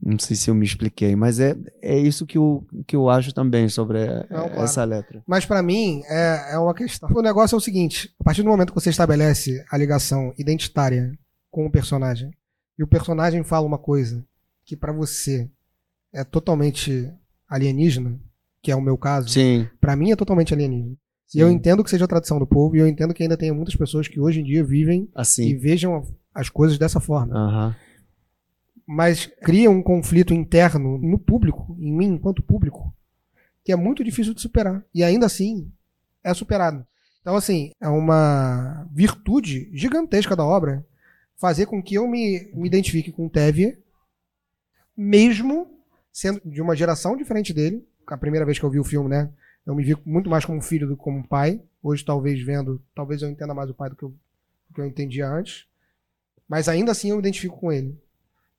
Não 0.02 0.18
sei 0.18 0.36
se 0.36 0.48
eu 0.48 0.54
me 0.54 0.64
expliquei, 0.64 1.16
mas 1.16 1.40
é, 1.40 1.56
é 1.82 1.98
isso 1.98 2.24
que 2.24 2.38
eu, 2.38 2.64
que 2.86 2.94
eu 2.94 3.08
acho 3.10 3.34
também 3.34 3.68
sobre 3.68 4.06
Não, 4.30 4.48
claro. 4.48 4.62
essa 4.62 4.84
letra. 4.84 5.22
Mas 5.26 5.44
pra 5.44 5.62
mim 5.62 6.02
é, 6.06 6.52
é 6.54 6.58
uma 6.58 6.72
questão. 6.74 7.08
O 7.12 7.20
negócio 7.22 7.56
é 7.56 7.58
o 7.58 7.60
seguinte: 7.60 8.14
a 8.20 8.24
partir 8.24 8.42
do 8.42 8.48
momento 8.48 8.72
que 8.72 8.80
você 8.80 8.90
estabelece 8.90 9.64
a 9.70 9.76
ligação 9.76 10.32
identitária 10.38 11.12
com 11.50 11.66
o 11.66 11.70
personagem 11.70 12.30
e 12.78 12.84
o 12.84 12.86
personagem 12.86 13.42
fala 13.42 13.66
uma 13.66 13.78
coisa 13.78 14.24
que 14.64 14.76
pra 14.76 14.92
você 14.92 15.50
é 16.12 16.22
totalmente 16.22 17.12
alienígena, 17.48 18.18
que 18.62 18.70
é 18.70 18.76
o 18.76 18.80
meu 18.80 18.96
caso, 18.96 19.28
pra 19.80 19.96
mim 19.96 20.12
é 20.12 20.16
totalmente 20.16 20.54
alienígena. 20.54 20.96
sim. 21.26 21.38
E 21.38 21.42
eu 21.42 21.50
entendo 21.50 21.82
que 21.82 21.90
seja 21.90 22.04
a 22.04 22.08
tradição 22.08 22.38
do 22.38 22.46
povo 22.46 22.76
e 22.76 22.78
eu 22.78 22.86
entendo 22.86 23.12
que 23.12 23.22
ainda 23.24 23.36
tenha 23.36 23.52
muitas 23.52 23.74
pessoas 23.74 24.06
que 24.06 24.20
hoje 24.20 24.40
em 24.40 24.44
dia 24.44 24.62
vivem 24.62 25.02
e 25.04 25.10
Assim. 25.14 25.56
vejam 25.58 26.06
as 26.32 26.48
coisas 26.48 26.78
dessa 26.78 27.00
forma. 27.00 27.34
Aham. 27.36 27.76
Mas 28.92 29.26
cria 29.26 29.70
um 29.70 29.80
conflito 29.80 30.34
interno 30.34 30.98
no 30.98 31.16
público, 31.16 31.76
em 31.78 31.92
mim 31.96 32.06
enquanto 32.06 32.42
público, 32.42 32.92
que 33.64 33.70
é 33.70 33.76
muito 33.76 34.02
difícil 34.02 34.34
de 34.34 34.40
superar. 34.40 34.84
E 34.92 35.04
ainda 35.04 35.26
assim 35.26 35.72
é 36.24 36.34
superado. 36.34 36.84
Então, 37.20 37.36
assim, 37.36 37.70
é 37.80 37.88
uma 37.88 38.88
virtude 38.90 39.70
gigantesca 39.72 40.34
da 40.34 40.44
obra 40.44 40.84
fazer 41.36 41.66
com 41.66 41.80
que 41.80 41.94
eu 41.94 42.08
me, 42.08 42.50
me 42.52 42.66
identifique 42.66 43.12
com 43.12 43.26
o 43.26 43.30
Tevye, 43.30 43.78
mesmo 44.96 45.70
sendo 46.12 46.40
de 46.44 46.60
uma 46.60 46.74
geração 46.74 47.16
diferente 47.16 47.54
dele. 47.54 47.86
A 48.08 48.18
primeira 48.18 48.44
vez 48.44 48.58
que 48.58 48.64
eu 48.64 48.70
vi 48.70 48.80
o 48.80 48.84
filme, 48.84 49.08
né? 49.08 49.32
Eu 49.64 49.72
me 49.72 49.84
vi 49.84 49.96
muito 50.04 50.28
mais 50.28 50.44
como 50.44 50.60
filho 50.60 50.88
do 50.88 50.96
que 50.96 51.02
como 51.04 51.28
pai. 51.28 51.62
Hoje, 51.80 52.04
talvez 52.04 52.42
vendo, 52.42 52.82
talvez 52.92 53.22
eu 53.22 53.30
entenda 53.30 53.54
mais 53.54 53.70
o 53.70 53.74
pai 53.74 53.88
do 53.88 53.94
que 53.94 54.02
eu, 54.02 54.08
do 54.08 54.74
que 54.74 54.80
eu 54.80 54.86
entendia 54.86 55.28
antes. 55.28 55.66
Mas 56.48 56.68
ainda 56.68 56.90
assim 56.90 57.10
eu 57.10 57.16
me 57.16 57.22
identifico 57.22 57.56
com 57.56 57.70
ele. 57.70 57.96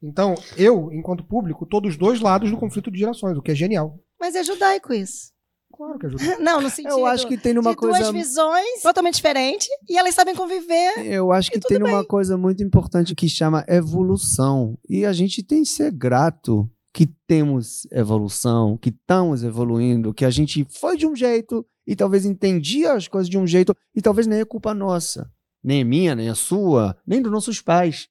Então, 0.01 0.35
eu, 0.57 0.91
enquanto 0.91 1.23
público, 1.23 1.65
tô 1.65 1.79
dos 1.79 1.95
dois 1.95 2.19
lados 2.19 2.49
do 2.49 2.57
conflito 2.57 2.89
de 2.89 2.99
gerações, 2.99 3.37
o 3.37 3.41
que 3.41 3.51
é 3.51 3.55
genial. 3.55 3.99
Mas 4.19 4.35
é 4.35 4.43
judaico 4.43 4.93
isso. 4.93 5.31
Claro 5.71 5.97
que 5.97 6.05
ajuda. 6.05 6.23
Não, 6.39 6.61
no 6.61 6.69
sentido. 6.69 6.99
Eu 6.99 7.05
acho 7.05 7.27
que 7.27 7.37
tem 7.37 7.53
numa 7.53 7.71
de 7.71 7.77
duas 7.77 7.97
coisa. 7.97 8.11
visões 8.11 8.81
totalmente 8.81 9.15
diferentes 9.15 9.67
e 9.89 9.97
elas 9.97 10.13
sabem 10.13 10.35
conviver. 10.35 11.05
Eu 11.05 11.31
acho 11.31 11.49
que 11.51 11.59
tem 11.59 11.77
uma 11.77 11.99
bem. 11.99 12.07
coisa 12.07 12.37
muito 12.37 12.63
importante 12.63 13.15
que 13.15 13.29
chama 13.29 13.65
evolução. 13.67 14.77
E 14.89 15.05
a 15.05 15.13
gente 15.13 15.43
tem 15.43 15.63
que 15.63 15.69
ser 15.69 15.91
grato 15.91 16.69
que 16.93 17.07
temos 17.25 17.87
evolução, 17.91 18.77
que 18.77 18.89
estamos 18.89 19.43
evoluindo, 19.43 20.13
que 20.13 20.25
a 20.25 20.29
gente 20.29 20.67
foi 20.69 20.97
de 20.97 21.07
um 21.07 21.15
jeito 21.15 21.65
e 21.87 21.95
talvez 21.95 22.25
entendia 22.25 22.93
as 22.93 23.07
coisas 23.07 23.29
de 23.29 23.37
um 23.37 23.47
jeito 23.47 23.75
e 23.95 24.01
talvez 24.01 24.27
nem 24.27 24.41
é 24.41 24.45
culpa 24.45 24.73
nossa, 24.73 25.31
nem 25.63 25.81
é 25.81 25.83
minha, 25.85 26.13
nem 26.15 26.29
é 26.29 26.35
sua, 26.35 26.97
nem 27.07 27.21
dos 27.21 27.31
nossos 27.31 27.61
pais, 27.61 28.09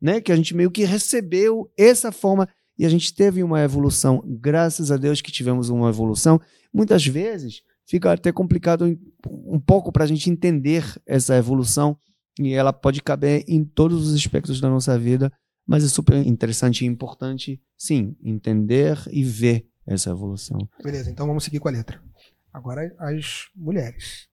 né? 0.00 0.20
Que 0.20 0.32
a 0.32 0.36
gente 0.36 0.54
meio 0.54 0.70
que 0.70 0.84
recebeu 0.84 1.70
essa 1.76 2.12
forma 2.12 2.48
e 2.78 2.86
a 2.86 2.88
gente 2.88 3.12
teve 3.12 3.42
uma 3.42 3.60
evolução. 3.60 4.22
Graças 4.24 4.90
a 4.90 4.96
Deus 4.96 5.20
que 5.20 5.32
tivemos 5.32 5.68
uma 5.68 5.88
evolução. 5.88 6.40
Muitas 6.72 7.04
vezes 7.06 7.62
fica 7.86 8.12
até 8.12 8.30
complicado 8.30 8.98
um 9.26 9.58
pouco 9.58 9.90
para 9.90 10.04
a 10.04 10.06
gente 10.06 10.30
entender 10.30 10.84
essa 11.06 11.36
evolução 11.36 11.98
e 12.38 12.52
ela 12.52 12.72
pode 12.72 13.02
caber 13.02 13.44
em 13.48 13.64
todos 13.64 14.06
os 14.06 14.14
aspectos 14.14 14.60
da 14.60 14.68
nossa 14.68 14.96
vida, 14.98 15.32
mas 15.66 15.82
é 15.82 15.88
super 15.88 16.14
interessante 16.24 16.84
e 16.84 16.86
importante, 16.86 17.60
sim, 17.76 18.16
entender 18.22 18.96
e 19.10 19.24
ver 19.24 19.66
essa 19.84 20.10
evolução. 20.10 20.68
Beleza, 20.82 21.10
então 21.10 21.26
vamos 21.26 21.42
seguir 21.42 21.58
com 21.58 21.68
a 21.68 21.72
letra. 21.72 22.00
Agora 22.52 22.94
as 22.98 23.48
mulheres. 23.56 24.28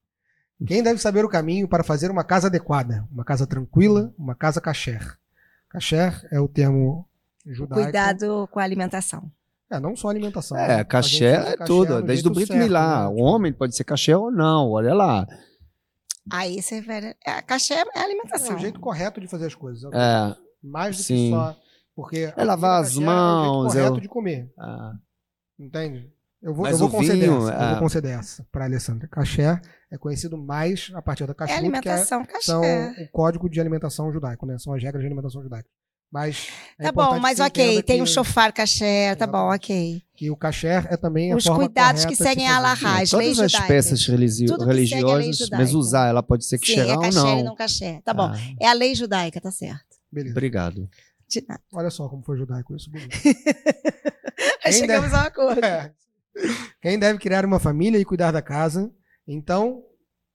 Quem 0.66 0.82
deve 0.82 1.00
saber 1.00 1.24
o 1.24 1.28
caminho 1.28 1.68
para 1.68 1.84
fazer 1.84 2.10
uma 2.10 2.24
casa 2.24 2.46
adequada? 2.46 3.06
Uma 3.10 3.24
casa 3.24 3.46
tranquila, 3.46 4.14
uma 4.16 4.34
casa 4.34 4.60
kasher. 4.60 5.18
Kasher 5.80 6.26
é 6.32 6.40
o 6.40 6.48
termo 6.48 7.06
judaico. 7.44 7.82
Cuidado 7.84 8.48
com 8.50 8.58
a 8.58 8.62
alimentação. 8.62 9.30
É, 9.70 9.78
não 9.80 9.94
só 9.96 10.08
alimentação. 10.08 10.56
É, 10.56 10.78
né? 10.78 10.84
caché 10.84 11.26
é 11.52 11.56
tudo, 11.64 12.00
desde 12.00 12.26
o 12.28 12.30
Brit 12.30 12.52
Milá. 12.52 13.02
né? 13.02 13.08
O 13.08 13.16
homem 13.22 13.52
pode 13.52 13.76
ser 13.76 13.84
caché 13.84 14.16
ou 14.16 14.30
não, 14.30 14.70
olha 14.70 14.94
lá. 14.94 15.26
Aí 16.30 16.62
você 16.62 16.80
vai. 16.80 17.14
A 17.26 17.42
cachê 17.42 17.74
é 17.74 17.84
É 17.94 18.00
alimentação. 18.00 18.56
o 18.56 18.58
jeito 18.58 18.80
correto 18.80 19.20
de 19.20 19.28
fazer 19.28 19.46
as 19.46 19.54
coisas. 19.54 19.84
É, 19.92 20.36
Mais 20.62 20.96
do 20.96 21.02
sim. 21.02 21.14
que 21.14 21.30
só. 21.30 21.56
Porque 21.94 22.32
a 22.36 22.44
lavar 22.44 22.80
as 22.82 22.96
mãos, 22.96 23.74
É 23.74 23.80
o 23.80 23.82
jeito 23.82 23.84
correto 23.84 23.96
eu- 23.96 24.00
de 24.00 24.08
comer. 24.08 24.52
ah, 24.58 24.92
Entende? 25.58 26.12
Eu 26.42 26.54
vou, 26.54 26.64
Mas 26.64 26.72
eu 26.72 26.78
vou 26.80 26.88
o 26.88 26.90
conceder 26.92 27.28
vinho, 27.28 27.48
essa. 27.48 27.62
Eu 27.64 27.70
vou 27.70 27.78
conceder 27.80 28.18
essa 28.18 28.46
para 28.52 28.64
Alessandra. 28.66 29.08
Caché 29.08 29.60
é 29.90 29.96
conhecido 29.98 30.36
mais 30.36 30.90
a 30.94 31.00
partir 31.02 31.26
da 31.26 31.32
É 31.32 31.34
kashrut, 31.34 31.46
que 31.48 31.54
é, 31.54 31.58
alimentação 31.58 32.24
cachê. 32.24 32.42
são 32.42 32.60
o 32.62 33.08
código 33.12 33.48
de 33.48 33.60
alimentação 33.60 34.12
judaico, 34.12 34.44
né? 34.46 34.58
São 34.58 34.72
as 34.74 34.82
regras 34.82 35.00
de 35.02 35.06
alimentação 35.06 35.42
judaica. 35.42 35.68
Mas 36.10 36.48
é 36.78 36.84
Tá 36.84 36.92
bom, 36.92 37.18
mas 37.18 37.38
que 37.38 37.42
ok, 37.42 37.82
tem 37.82 37.96
que, 37.96 38.02
o 38.02 38.06
chofar 38.06 38.52
caché, 38.52 39.16
tá 39.16 39.26
bom, 39.26 39.52
ok. 39.52 40.00
que 40.14 40.30
o 40.30 40.36
kasher 40.36 40.86
é 40.88 40.96
também 40.96 41.32
a 41.32 41.36
Os 41.36 41.44
forma 41.44 41.64
cuidados 41.64 42.04
que 42.04 42.14
seguem 42.14 42.46
a 42.48 42.56
Alahá. 42.56 43.02
As 43.02 43.10
todas 43.10 43.26
leis 43.26 43.40
as 43.40 43.50
judaicas. 43.50 43.68
peças 43.68 44.06
religi- 44.06 44.46
Tudo 44.46 44.60
que 44.60 44.66
religiosas, 44.72 45.36
judaica. 45.38 45.56
mas 45.58 45.74
usar, 45.74 46.08
ela 46.08 46.22
pode 46.22 46.44
ser 46.46 46.58
que 46.60 46.66
Sim, 46.74 46.80
é 46.80 46.94
ou 46.94 47.00
caché 47.00 47.18
não. 47.18 47.38
e 47.40 47.42
não 47.42 47.56
caché. 47.56 48.00
Tá 48.04 48.14
bom. 48.14 48.30
Ah, 48.32 48.36
É 48.60 48.68
a 48.68 48.72
lei 48.72 48.94
judaica, 48.94 49.40
tá 49.40 49.50
certo. 49.50 49.84
Beleza. 50.10 50.32
obrigado. 50.32 50.88
De 51.28 51.44
nada. 51.48 51.60
Olha 51.74 51.90
só 51.90 52.08
como 52.08 52.22
foi 52.22 52.36
judaico 52.38 52.74
isso. 52.76 52.88
bonito. 52.88 53.10
Quem 54.62 54.72
Chegamos 54.72 55.12
a 55.12 55.22
um 55.22 55.26
acordo. 55.26 55.60
É. 55.66 55.92
Quem 56.82 56.98
deve 56.98 57.18
criar 57.18 57.44
uma 57.44 57.58
família 57.58 57.98
e 57.98 58.04
cuidar 58.04 58.30
da 58.30 58.42
casa, 58.42 58.92
então, 59.26 59.82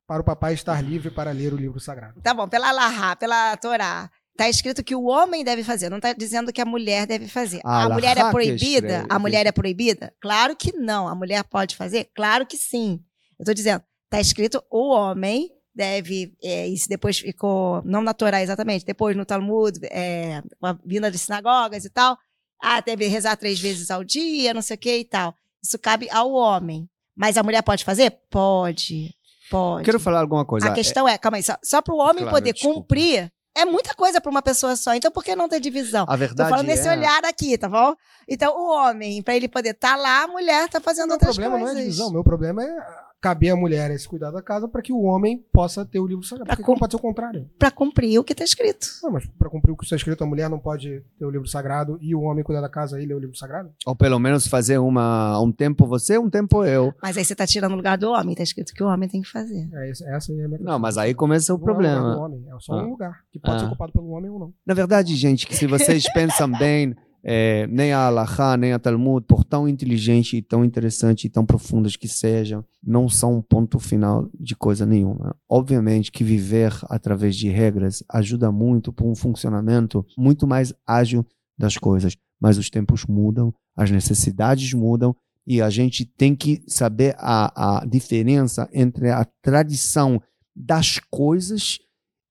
para 0.08 0.22
o 0.22 0.26
papai 0.26 0.54
estar 0.54 0.82
livre 0.82 1.10
para 1.10 1.32
ler 1.32 1.54
o 1.54 1.58
livro 1.58 1.80
sagrado. 1.80 2.22
Tá 2.22 2.34
bom, 2.34 2.48
pela 2.48 2.72
Lahá, 2.72 3.16
pela 3.16 3.56
Torá. 3.58 4.10
Tá 4.38 4.50
escrito 4.50 4.84
que 4.84 4.96
o 4.96 5.06
homem 5.06 5.44
deve 5.44 5.64
fazer, 5.64 5.90
não 5.90 6.00
tá 6.00 6.14
dizendo 6.14 6.52
que 6.52 6.62
a 6.62 6.66
mulher 6.66 7.06
deve 7.06 7.28
fazer. 7.28 7.62
Ah, 7.64 7.84
a 7.84 7.90
mulher 7.90 8.18
é 8.18 8.24
que 8.24 8.32
proibida? 8.32 9.06
A 9.10 9.20
mulher 9.20 9.46
é 9.46 9.52
proibida? 9.52 10.14
Claro 10.22 10.56
que 10.56 10.72
não. 10.74 11.08
A 11.08 11.14
mulher 11.14 11.44
pode 11.44 11.76
fazer? 11.76 12.10
Claro 12.16 12.46
que 12.46 12.58
sim. 12.58 13.04
Eu 13.38 13.46
tô 13.46 13.54
dizendo, 13.54 13.84
tá 14.10 14.20
escrito 14.20 14.64
o 14.70 14.90
homem 14.90 15.50
deve, 15.74 16.36
é, 16.44 16.68
isso 16.68 16.90
depois 16.90 17.20
ficou, 17.20 17.82
não 17.86 18.02
na 18.02 18.14
Torá 18.14 18.42
exatamente, 18.42 18.86
depois 18.86 19.16
no 19.16 19.26
Talmud, 19.26 19.80
é, 19.86 20.42
com 20.60 20.68
a 20.68 20.78
vinda 20.86 21.10
de 21.10 21.18
sinagogas 21.18 21.86
e 21.86 21.90
tal, 21.90 22.18
ah, 22.62 22.82
deve 22.82 23.08
rezar 23.08 23.36
três 23.38 23.60
vezes 23.60 23.90
ao 23.90 24.04
dia, 24.04 24.54
não 24.54 24.62
sei 24.62 24.76
o 24.76 24.80
que 24.80 24.98
e 24.98 25.06
tal. 25.06 25.34
Isso 25.64 25.80
cabe 25.80 26.10
ao 26.10 26.32
homem. 26.32 26.90
Mas 27.16 27.38
a 27.38 27.44
mulher 27.44 27.62
pode 27.62 27.84
fazer? 27.84 28.12
Pode. 28.30 29.14
Pode. 29.50 29.84
Quero 29.84 30.00
falar 30.00 30.22
alguma 30.22 30.46
coisa. 30.46 30.68
A 30.68 30.74
questão 30.74 31.08
é, 31.08 31.18
calma 31.18 31.38
aí, 31.38 31.44
só, 31.44 31.58
só 31.64 31.82
para 31.82 31.94
o 31.94 31.98
homem 31.98 32.24
Claro, 32.24 32.32
poder 32.32 32.54
desculpa. 32.54 32.80
cumprir, 32.82 33.32
é 33.54 33.66
muita 33.66 33.94
coisa 33.94 34.22
para 34.22 34.32
uma 34.32 34.42
pessoa 34.42 34.76
só. 34.78 34.94
Então, 34.94 35.12
por 35.12 35.24
que 35.24 35.36
não 35.36 35.50
ter 35.50 35.60
divisão? 35.60 36.04
A 36.04 36.14
Tô 36.14 36.18
verdade 36.18 36.50
falando 36.50 36.68
nesse 36.68 36.88
é... 36.88 36.92
olhar 36.92 37.26
aqui, 37.26 37.58
tá 37.58 37.68
bom? 37.68 37.94
Então, 38.28 38.56
o 38.56 38.72
homem, 38.74 39.22
para 39.22 39.36
ele 39.36 39.50
poder 39.50 39.72
estar 39.72 39.98
lá, 39.98 40.24
a 40.24 40.28
mulher 40.28 40.70
tá 40.70 40.80
fazendo 40.80 41.08
Meu 41.08 41.16
outras 41.16 41.36
problema 41.36 41.58
coisas. 41.58 41.74
não 41.74 41.80
é 41.80 41.84
divisão, 41.84 42.12
meu 42.12 42.24
problema 42.24 42.64
é 42.64 43.01
caber 43.22 43.52
a 43.52 43.56
mulher 43.56 43.92
esse 43.92 44.08
cuidar 44.08 44.32
da 44.32 44.42
casa 44.42 44.68
para 44.68 44.82
que 44.82 44.92
o 44.92 45.02
homem 45.04 45.38
possa 45.54 45.86
ter 45.86 46.00
o 46.00 46.08
livro 46.08 46.24
sagrado. 46.26 46.50
Por 46.50 46.56
que, 46.56 46.62
que 46.62 46.66
com- 46.66 46.72
não 46.72 46.80
pode 46.80 46.92
ser 46.94 46.98
o 46.98 47.00
contrário? 47.00 47.50
Para 47.60 47.70
cumprir 47.70 48.18
o 48.20 48.24
que 48.24 48.34
tá 48.34 48.44
escrito. 48.44 48.88
Não, 49.04 49.12
mas 49.12 49.26
para 49.38 49.50
cumprir 49.50 49.72
o 49.72 49.78
que 49.78 49.84
está 49.84 49.96
escrito, 49.96 50.24
a 50.24 50.28
mulher 50.28 50.50
não 50.50 50.58
pode 50.60 51.04
ter 51.20 51.26
o 51.26 51.30
livro 51.30 51.48
sagrado 51.48 51.98
e 52.02 52.16
o 52.16 52.22
homem 52.22 52.44
cuidar 52.44 52.62
da 52.62 52.70
casa 52.70 53.00
e 53.02 53.06
ler 53.06 53.14
o 53.14 53.20
livro 53.20 53.36
sagrado? 53.38 53.72
Ou 53.86 53.96
pelo 53.96 54.18
menos 54.20 54.48
fazer 54.48 54.80
uma, 54.80 55.40
um 55.40 55.52
tempo 55.52 55.86
você, 55.86 56.18
um 56.18 56.30
tempo 56.30 56.66
eu. 56.66 56.94
Mas 57.02 57.16
aí 57.18 57.24
você 57.24 57.36
tá 57.36 57.46
tirando 57.46 57.74
o 57.74 57.76
lugar 57.76 57.98
do 57.98 58.10
homem, 58.10 58.36
tá 58.36 58.42
escrito 58.44 58.74
que 58.74 58.84
o 58.84 58.88
homem 58.88 59.08
tem 59.08 59.22
que 59.22 59.30
fazer. 59.30 59.70
É, 59.72 59.90
essa 59.92 60.04
aí 60.32 60.40
é 60.40 60.46
a 60.46 60.48
minha 60.48 60.60
Não, 60.60 60.80
mas 60.80 60.98
aí 60.98 61.14
começa 61.14 61.54
o 61.54 61.58
Não 61.60 61.68
é 61.68 61.72
o 61.72 61.76
lugar 61.78 61.94
do 61.96 62.00
problema. 62.02 62.26
homem, 62.26 62.44
é 62.48 62.60
só 62.60 62.74
Ah. 62.74 62.84
um 62.84 62.90
lugar 62.90 63.20
que 63.32 63.40
pode 63.40 63.56
Ah. 63.58 63.60
ser 63.60 63.66
ocupado 63.68 63.92
pelo 63.94 64.10
homem 64.10 64.32
ou 64.32 64.40
não. 64.40 64.54
Na 64.66 64.74
verdade, 64.74 65.16
gente, 65.16 65.46
que 65.46 65.56
se 65.56 65.68
vocês 65.68 66.04
pensam 66.14 66.52
bem, 66.52 66.96
é, 67.24 67.68
nem 67.68 67.94
a 67.94 68.06
Halakha, 68.06 68.58
nem 68.58 68.74
a 68.74 68.80
Talmud, 68.80 69.26
por 69.28 69.44
tão 69.44 69.68
inteligente 69.68 70.38
e 70.38 70.42
tão 70.42 70.66
interessante 70.66 71.26
e 71.26 71.30
tão 71.30 71.46
profundas 71.46 71.96
que 71.96 72.08
sejam, 72.08 72.66
não 72.84 73.08
são 73.08 73.38
um 73.38 73.42
ponto 73.42 73.80
final 73.80 74.30
de 74.40 74.56
coisa 74.56 74.86
nenhuma. 74.86 75.36
Obviamente 75.48 76.12
que 76.12 76.24
viver 76.24 76.74
através 76.90 77.36
de 77.36 77.50
regras 77.50 78.04
ajuda 78.10 78.52
muito 78.52 78.92
para 78.92 79.06
um 79.06 79.16
funcionamento 79.16 80.06
muito 80.18 80.48
mais 80.48 80.74
ágil 80.86 81.26
das 81.58 81.78
coisas, 81.78 82.18
mas 82.40 82.58
os 82.58 82.70
tempos 82.70 83.06
mudam, 83.06 83.54
as 83.76 83.92
necessidades 83.92 84.74
mudam 84.74 85.16
e 85.46 85.62
a 85.62 85.70
gente 85.70 86.06
tem 86.06 86.36
que 86.36 86.64
saber 86.68 87.16
a, 87.18 87.82
a 87.82 87.86
diferença 87.86 88.68
entre 88.74 89.10
a 89.10 89.26
tradição 89.42 90.22
das 90.56 91.00
coisas 91.10 91.80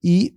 e 0.02 0.34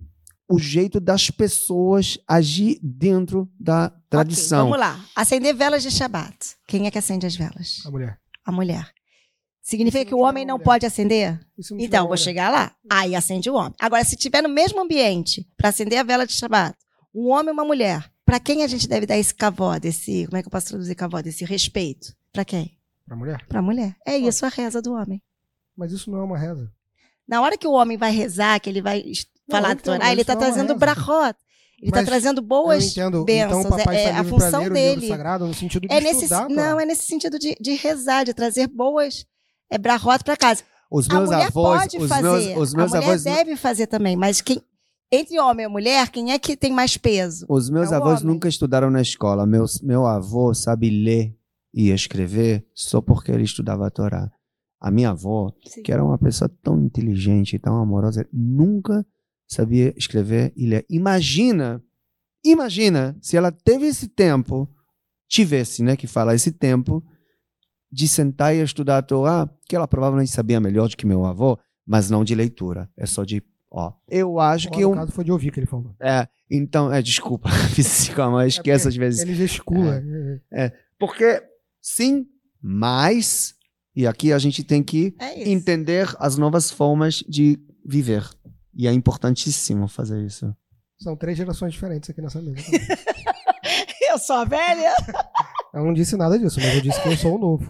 o 0.48 0.58
jeito 0.58 1.00
das 1.00 1.30
pessoas 1.30 2.18
agir 2.28 2.78
dentro 2.82 3.50
da 3.58 3.90
tradição. 4.10 4.68
Ok, 4.68 4.78
vamos 4.78 4.86
lá. 4.98 5.04
Acender 5.16 5.54
velas 5.54 5.82
de 5.82 5.90
Shabat. 5.90 6.56
Quem 6.66 6.86
é 6.86 6.90
que 6.90 6.98
acende 6.98 7.26
as 7.26 7.34
velas? 7.36 7.82
A 7.86 7.90
mulher. 7.90 8.20
A 8.44 8.52
mulher. 8.52 8.92
Significa 9.62 10.04
que 10.04 10.14
o 10.14 10.18
homem 10.18 10.44
não 10.44 10.56
mulher. 10.56 10.64
pode 10.64 10.86
acender? 10.86 11.40
Não 11.70 11.78
Então, 11.80 12.00
vou 12.02 12.10
mulher? 12.10 12.22
chegar 12.22 12.50
lá. 12.50 12.74
Aí 12.90 13.14
acende 13.14 13.48
o 13.48 13.54
homem. 13.54 13.72
Agora, 13.80 14.04
se 14.04 14.16
tiver 14.16 14.42
no 14.42 14.48
mesmo 14.48 14.80
ambiente, 14.80 15.48
para 15.56 15.70
acender 15.70 15.98
a 15.98 16.02
vela 16.02 16.26
de 16.26 16.34
Shabbat, 16.34 16.76
um 17.14 17.30
homem 17.30 17.48
e 17.48 17.52
uma 17.52 17.64
mulher, 17.64 18.12
para 18.26 18.38
quem 18.38 18.62
a 18.62 18.66
gente 18.66 18.86
deve 18.86 19.06
dar 19.06 19.16
esse 19.16 19.34
cavó, 19.34 19.74
esse, 19.82 20.26
como 20.26 20.36
é 20.36 20.42
que 20.42 20.48
eu 20.48 20.50
posso 20.50 20.66
traduzir 20.68 20.94
cavó, 20.94 21.22
desse 21.22 21.44
respeito? 21.46 22.14
Para 22.30 22.44
quem? 22.44 22.76
Pra 23.06 23.16
mulher? 23.16 23.46
Para 23.48 23.60
a 23.60 23.62
mulher. 23.62 23.96
É 24.06 24.18
isso 24.18 24.44
a 24.44 24.50
reza 24.50 24.82
do 24.82 24.92
homem. 24.92 25.22
Mas 25.74 25.92
isso 25.92 26.10
não 26.10 26.18
é 26.18 26.22
uma 26.22 26.36
reza. 26.38 26.70
Na 27.26 27.40
hora 27.40 27.56
que 27.56 27.66
o 27.66 27.72
homem 27.72 27.96
vai 27.96 28.12
rezar, 28.12 28.60
que 28.60 28.68
ele 28.68 28.82
vai 28.82 29.02
falar 29.50 29.76
Torá, 29.76 29.98
mas 29.98 30.12
ele 30.12 30.20
está 30.22 30.32
é 30.32 30.36
trazendo 30.36 30.74
brachot. 30.76 31.36
Ele 31.80 31.90
está 31.90 32.04
trazendo 32.04 32.40
boas 32.40 32.84
entendo. 32.92 33.24
bênçãos. 33.24 33.66
então 33.66 33.92
é, 33.92 34.04
é 34.04 34.10
a 34.12 34.24
função 34.24 34.68
dele. 34.70 35.08
sagrado 35.08 35.46
no 35.46 35.52
sentido 35.52 35.86
de 35.86 35.92
É 35.94 36.00
nesse, 36.00 36.24
estudar. 36.24 36.48
não, 36.48 36.80
é 36.80 36.86
nesse 36.86 37.04
sentido 37.04 37.38
de, 37.38 37.54
de 37.60 37.74
rezar, 37.74 38.24
de 38.24 38.32
trazer 38.32 38.68
boas 38.68 39.26
é, 39.70 39.76
brachot 39.76 40.22
para 40.24 40.36
casa. 40.36 40.62
Os 40.90 41.10
A 41.10 41.14
meus 41.14 41.30
mulher 41.30 41.46
avós, 41.48 41.80
pode 41.80 41.98
os 41.98 42.08
fazer. 42.08 42.22
meus, 42.22 42.44
os 42.68 42.74
meus 42.74 42.92
a 42.92 42.96
mulher 42.96 43.08
avós, 43.08 43.24
deve 43.24 43.56
fazer 43.56 43.86
também, 43.88 44.16
mas 44.16 44.40
quem 44.40 44.62
entre 45.12 45.38
homem 45.38 45.66
e 45.66 45.68
mulher, 45.68 46.08
quem 46.10 46.32
é 46.32 46.38
que 46.38 46.56
tem 46.56 46.72
mais 46.72 46.96
peso? 46.96 47.44
os 47.48 47.68
meus 47.70 47.92
É 47.92 47.96
avós 47.96 48.20
homem. 48.22 48.34
nunca 48.34 48.48
estudaram 48.48 48.90
na 48.90 49.00
escola. 49.02 49.44
Meus, 49.46 49.80
meu 49.80 50.06
avô 50.06 50.54
sabe 50.54 50.88
ler 50.90 51.36
e 51.72 51.90
escrever 51.90 52.64
só 52.74 53.00
porque 53.00 53.30
ele 53.30 53.44
estudava 53.44 53.86
a 53.86 53.90
Torá. 53.90 54.30
A 54.80 54.90
minha 54.90 55.10
avó, 55.10 55.52
que 55.84 55.92
era 55.92 56.02
uma 56.04 56.18
pessoa 56.18 56.50
tão 56.62 56.80
inteligente, 56.82 57.58
tão 57.58 57.76
amorosa, 57.80 58.26
nunca 58.32 59.04
sabia 59.46 59.94
escrever 59.96 60.52
e 60.56 60.66
ler. 60.66 60.84
Imagina, 60.88 61.82
imagina 62.44 63.16
se 63.20 63.36
ela 63.36 63.52
teve 63.52 63.86
esse 63.86 64.08
tempo, 64.08 64.68
tivesse, 65.28 65.82
né, 65.82 65.96
que 65.96 66.06
fala 66.06 66.34
esse 66.34 66.52
tempo 66.52 67.04
de 67.90 68.08
sentar 68.08 68.54
e 68.54 68.60
estudar 68.60 68.98
a 68.98 69.02
Torá, 69.02 69.48
que 69.68 69.76
ela 69.76 69.86
provavelmente 69.86 70.30
sabia 70.30 70.60
melhor 70.60 70.88
do 70.88 70.96
que 70.96 71.06
meu 71.06 71.24
avô, 71.24 71.58
mas 71.86 72.10
não 72.10 72.24
de 72.24 72.34
leitura, 72.34 72.90
é 72.96 73.06
só 73.06 73.24
de, 73.24 73.42
ó. 73.70 73.92
Eu 74.08 74.40
acho 74.40 74.68
Bom, 74.68 74.76
que 74.76 74.82
no 74.82 74.90
um, 74.90 74.94
caso 74.94 75.12
foi 75.12 75.24
de 75.24 75.30
ouvir 75.30 75.52
que 75.52 75.60
ele 75.60 75.66
falou. 75.66 75.94
é, 76.00 76.26
então, 76.50 76.92
é, 76.92 77.00
desculpa, 77.00 77.48
física, 77.74 78.28
mas 78.28 78.54
esquece 78.54 78.88
às 78.88 78.96
vezes. 78.96 79.20
Ele 79.20 79.34
gesticula. 79.34 80.02
é. 80.52 80.72
Porque, 80.98 81.42
sim, 81.80 82.26
mas, 82.60 83.54
e 83.94 84.06
aqui 84.06 84.32
a 84.32 84.38
gente 84.38 84.64
tem 84.64 84.82
que 84.82 85.14
É 85.18 85.48
entender 85.48 86.12
as 86.18 86.36
novas 86.36 86.70
formas 86.70 87.22
de 87.28 87.58
viver. 87.84 88.28
E 88.76 88.88
é 88.88 88.92
importantíssimo 88.92 89.86
fazer 89.88 90.24
isso. 90.24 90.54
São 90.98 91.16
três 91.16 91.36
gerações 91.36 91.72
diferentes 91.72 92.10
aqui 92.10 92.20
nessa 92.20 92.40
mesa. 92.40 92.62
Eu 94.10 94.18
sou 94.18 94.36
a 94.36 94.44
velha. 94.44 94.94
Eu 95.72 95.84
não 95.84 95.92
disse 95.92 96.16
nada 96.16 96.38
disso, 96.38 96.60
mas 96.60 96.76
eu 96.76 96.80
disse 96.80 97.02
que 97.02 97.08
eu 97.08 97.16
sou 97.16 97.34
o 97.34 97.38
novo. 97.38 97.68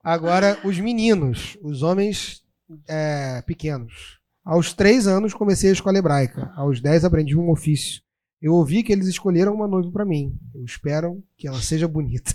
Agora, 0.00 0.60
os 0.64 0.78
meninos, 0.78 1.58
os 1.60 1.82
homens 1.82 2.44
é, 2.86 3.42
pequenos. 3.42 4.20
Aos 4.44 4.72
três 4.72 5.08
anos 5.08 5.34
comecei 5.34 5.70
a 5.70 5.72
escola 5.72 5.98
hebraica. 5.98 6.52
Aos 6.54 6.80
dez 6.80 7.04
aprendi 7.04 7.36
um 7.36 7.50
ofício. 7.50 8.00
Eu 8.40 8.54
ouvi 8.54 8.84
que 8.84 8.92
eles 8.92 9.08
escolheram 9.08 9.54
uma 9.54 9.66
noiva 9.66 9.90
para 9.90 10.04
mim. 10.04 10.38
Eu 10.54 10.64
espero 10.64 11.20
que 11.36 11.48
ela 11.48 11.60
seja 11.60 11.88
bonita. 11.88 12.32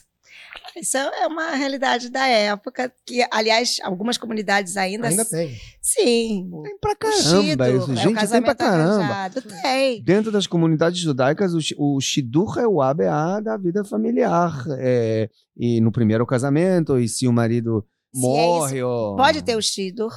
Isso 0.76 0.98
é 0.98 1.26
uma 1.28 1.52
realidade 1.52 2.10
da 2.10 2.28
época, 2.28 2.92
que, 3.06 3.26
aliás, 3.32 3.78
algumas 3.84 4.18
comunidades 4.18 4.76
ainda. 4.76 5.08
Ainda 5.08 5.24
tem. 5.26 5.56
Sim. 5.82 6.50
Tem 6.64 6.78
pra 6.80 6.96
caramba 6.96 7.22
Shido, 7.44 7.64
isso. 7.66 7.92
é 7.92 7.96
Gente, 7.96 8.04
tem 8.04 8.12
pra 8.14 8.22
casamento 8.22 8.58
caramba. 8.58 8.94
arranjado. 9.04 9.42
Tem. 9.42 10.04
Dentro 10.04 10.32
das 10.32 10.48
comunidades 10.48 11.00
judaicas, 11.00 11.54
o, 11.54 11.62
shi- 11.62 11.76
o 11.78 12.00
Shidur 12.02 12.58
é 12.60 12.68
o 12.68 12.82
ABA 12.82 13.40
da 13.42 13.56
vida 13.58 13.84
familiar. 13.86 14.64
É, 14.78 15.30
e 15.56 15.80
no 15.80 15.92
primeiro 15.92 16.26
casamento, 16.26 17.00
e 17.00 17.08
se 17.08 17.28
o 17.28 17.32
marido 17.34 17.86
Se 18.14 18.20
é 18.20 18.22
morre. 18.22 18.84
ou... 18.84 19.16
Pode 19.16 19.42
ter 19.44 19.56
o 19.56 19.62
Shidur, 19.62 20.12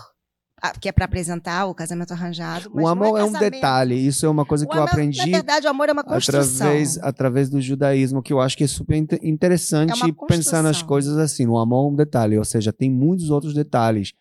que 0.80 0.88
é 0.88 0.92
para 0.92 1.04
apresentar 1.04 1.66
o 1.66 1.74
casamento 1.74 2.12
arranjado. 2.12 2.70
O 2.72 2.76
não 2.80 2.86
amor 2.88 3.18
é, 3.18 3.24
um 3.24 3.32
casamento. 3.32 3.52
detalhe. 3.52 3.94
Isso 4.06 4.26
é 4.26 4.28
uma 4.28 4.44
coisa 4.44 4.64
O 4.64 4.68
que 4.68 4.76
eu 4.76 4.80
amor- 4.82 4.90
aprendi 4.90 5.18
Na 5.18 5.24
verdade, 5.38 5.66
o 5.66 5.70
amor 5.70 5.88
é 5.88 5.92
uma 5.92 6.04
construção. 6.04 6.66
através, 6.66 6.98
através 6.98 7.48
do 7.50 7.60
judaísmo, 7.60 8.22
que 8.22 8.32
eu 8.32 8.40
acho 8.40 8.56
que 8.56 8.64
é 8.64 8.66
super 8.66 8.96
inte- 8.96 9.20
interessante 9.22 9.92
É 10.04 10.26
pensar 10.26 10.62
nas 10.62 10.82
coisas 10.82 11.16
assim. 11.18 11.46
O 11.46 11.56
amor 11.58 11.88
é 11.88 11.92
um 11.92 11.96
detalhe, 11.96 12.36
ou 12.38 12.44
seja, 12.44 12.72
tem 12.72 12.90
muitos 12.90 13.30
outros 13.30 13.54
detalhes 13.54 14.12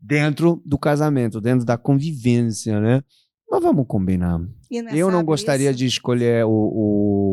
dentro 0.00 0.60
do 0.66 0.78
casamento, 0.78 1.40
dentro 1.40 1.64
da 1.64 1.78
convivência, 1.78 2.80
né? 2.80 3.02
Mas 3.50 3.62
vamos 3.62 3.86
combinar. 3.86 4.40
É 4.72 4.96
eu 4.96 5.10
não 5.10 5.22
gostaria 5.24 5.70
isso? 5.70 5.78
de 5.78 5.86
escolher 5.86 6.44
o, 6.44 6.50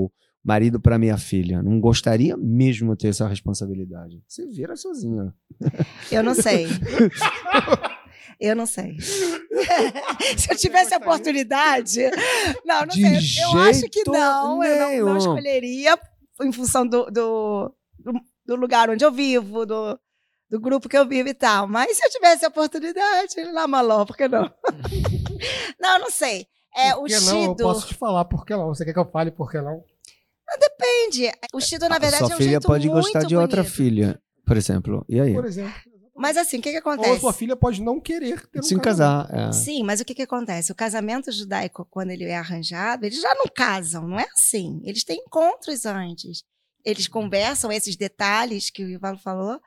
o 0.06 0.12
marido 0.44 0.80
para 0.80 1.00
minha 1.00 1.18
filha. 1.18 1.62
Não 1.64 1.80
gostaria 1.80 2.38
mesmo 2.38 2.96
ter 2.96 3.08
essa 3.08 3.28
responsabilidade. 3.28 4.22
Você 4.28 4.46
vira 4.48 4.76
sozinha. 4.76 5.34
Eu 6.12 6.22
não 6.24 6.36
sei. 6.36 6.68
Eu 8.40 8.56
não 8.56 8.66
sei. 8.66 8.98
Se 10.38 10.52
eu 10.52 10.58
tivesse 10.58 10.94
a 10.94 10.98
oportunidade. 10.98 12.00
Não, 12.66 12.82
não 12.82 12.88
De 12.88 13.02
sei. 13.22 13.44
Eu 13.44 13.58
acho 13.60 13.82
que 13.90 14.04
não. 14.10 14.64
Eu 14.64 14.78
não, 14.80 15.06
não 15.06 15.14
nenhum. 15.14 15.18
escolheria 15.18 16.00
em 16.42 16.52
função 16.52 16.86
do, 16.88 17.06
do, 17.12 17.74
do, 18.00 18.14
do 18.46 18.56
lugar 18.56 18.90
onde 18.90 19.04
eu 19.06 19.12
vivo, 19.12 19.66
do, 19.66 20.00
do 20.50 20.60
grupo 20.60 20.88
que 20.90 20.98
eu 20.98 21.08
vivo 21.08 21.30
e 21.30 21.34
tal. 21.34 21.68
Mas 21.68 21.98
se 21.98 22.06
eu 22.06 22.10
tivesse 22.10 22.46
a 22.46 22.48
oportunidade, 22.50 23.44
lá 23.52 23.68
maló, 23.68 24.06
por 24.06 24.16
que 24.18 24.28
não? 24.28 24.52
não, 25.80 26.00
não 26.00 26.10
sei. 26.10 26.48
É, 26.76 26.96
o 26.96 27.00
Por 27.02 27.08
que 27.08 27.20
não? 27.20 27.20
Eu 27.36 27.42
Shido. 27.50 27.64
posso 27.64 27.88
te 27.88 27.94
falar 27.96 28.26
por 28.26 28.46
que 28.46 28.54
não. 28.56 28.68
Você 28.70 28.86
quer 28.86 28.94
que 28.94 29.00
eu 29.00 29.12
fale 29.12 29.30
por 29.32 29.52
que 29.52 29.60
não? 29.62 29.84
Depende. 30.60 31.32
O 31.54 31.60
Shido, 31.60 31.88
na 31.90 32.00
verdade, 32.00 32.24
Ah, 32.24 32.28
Sua 32.28 32.34
é 32.34 32.36
um 32.36 32.38
filha 32.38 32.50
jeito 32.52 32.68
pode 32.68 32.88
muito 32.90 33.04
gostar 33.04 33.24
de 33.26 33.36
outra 33.36 33.62
bonito. 33.62 33.76
filha, 33.76 34.22
por 34.46 34.58
exemplo. 34.58 35.06
E 35.08 35.20
aí? 35.20 35.34
Por 35.34 35.46
exemplo. 35.46 35.74
Mas 36.22 36.38
assim, 36.38 36.60
o 36.60 36.62
que, 36.62 36.72
que 36.72 36.78
Ou 36.78 36.92
a 36.92 36.94
acontece? 36.96 37.20
sua 37.20 37.34
filha 37.34 37.56
pode 37.56 37.82
não 37.82 38.00
querer 38.00 38.48
ter 38.48 38.60
um 38.60 38.64
Se 38.64 38.80
casar. 38.80 39.28
é. 39.34 39.52
Sim, 39.52 39.84
mas 39.84 40.00
o 40.00 40.06
que, 40.06 40.14
que 40.16 40.22
acontece? 40.22 40.72
O 40.72 40.76
casamento 40.76 41.32
judaico, 41.32 41.86
quando 41.90 42.12
ele 42.12 42.26
é 42.26 42.38
arranjado, 42.38 43.06
eles 43.06 43.20
já 43.20 43.34
não 43.36 43.46
casam, 43.54 44.08
não 44.08 44.20
é 44.20 44.28
assim. 44.38 44.80
Eles 44.84 45.04
têm 45.04 45.18
encontros 45.26 45.86
antes. 45.86 46.44
eles 46.86 47.08
conversam 47.08 47.72
esses 47.72 47.96
detalhes 47.96 48.70
que 48.70 48.84
o 48.84 48.90
Ivalo 48.90 49.18
falou. 49.18 49.60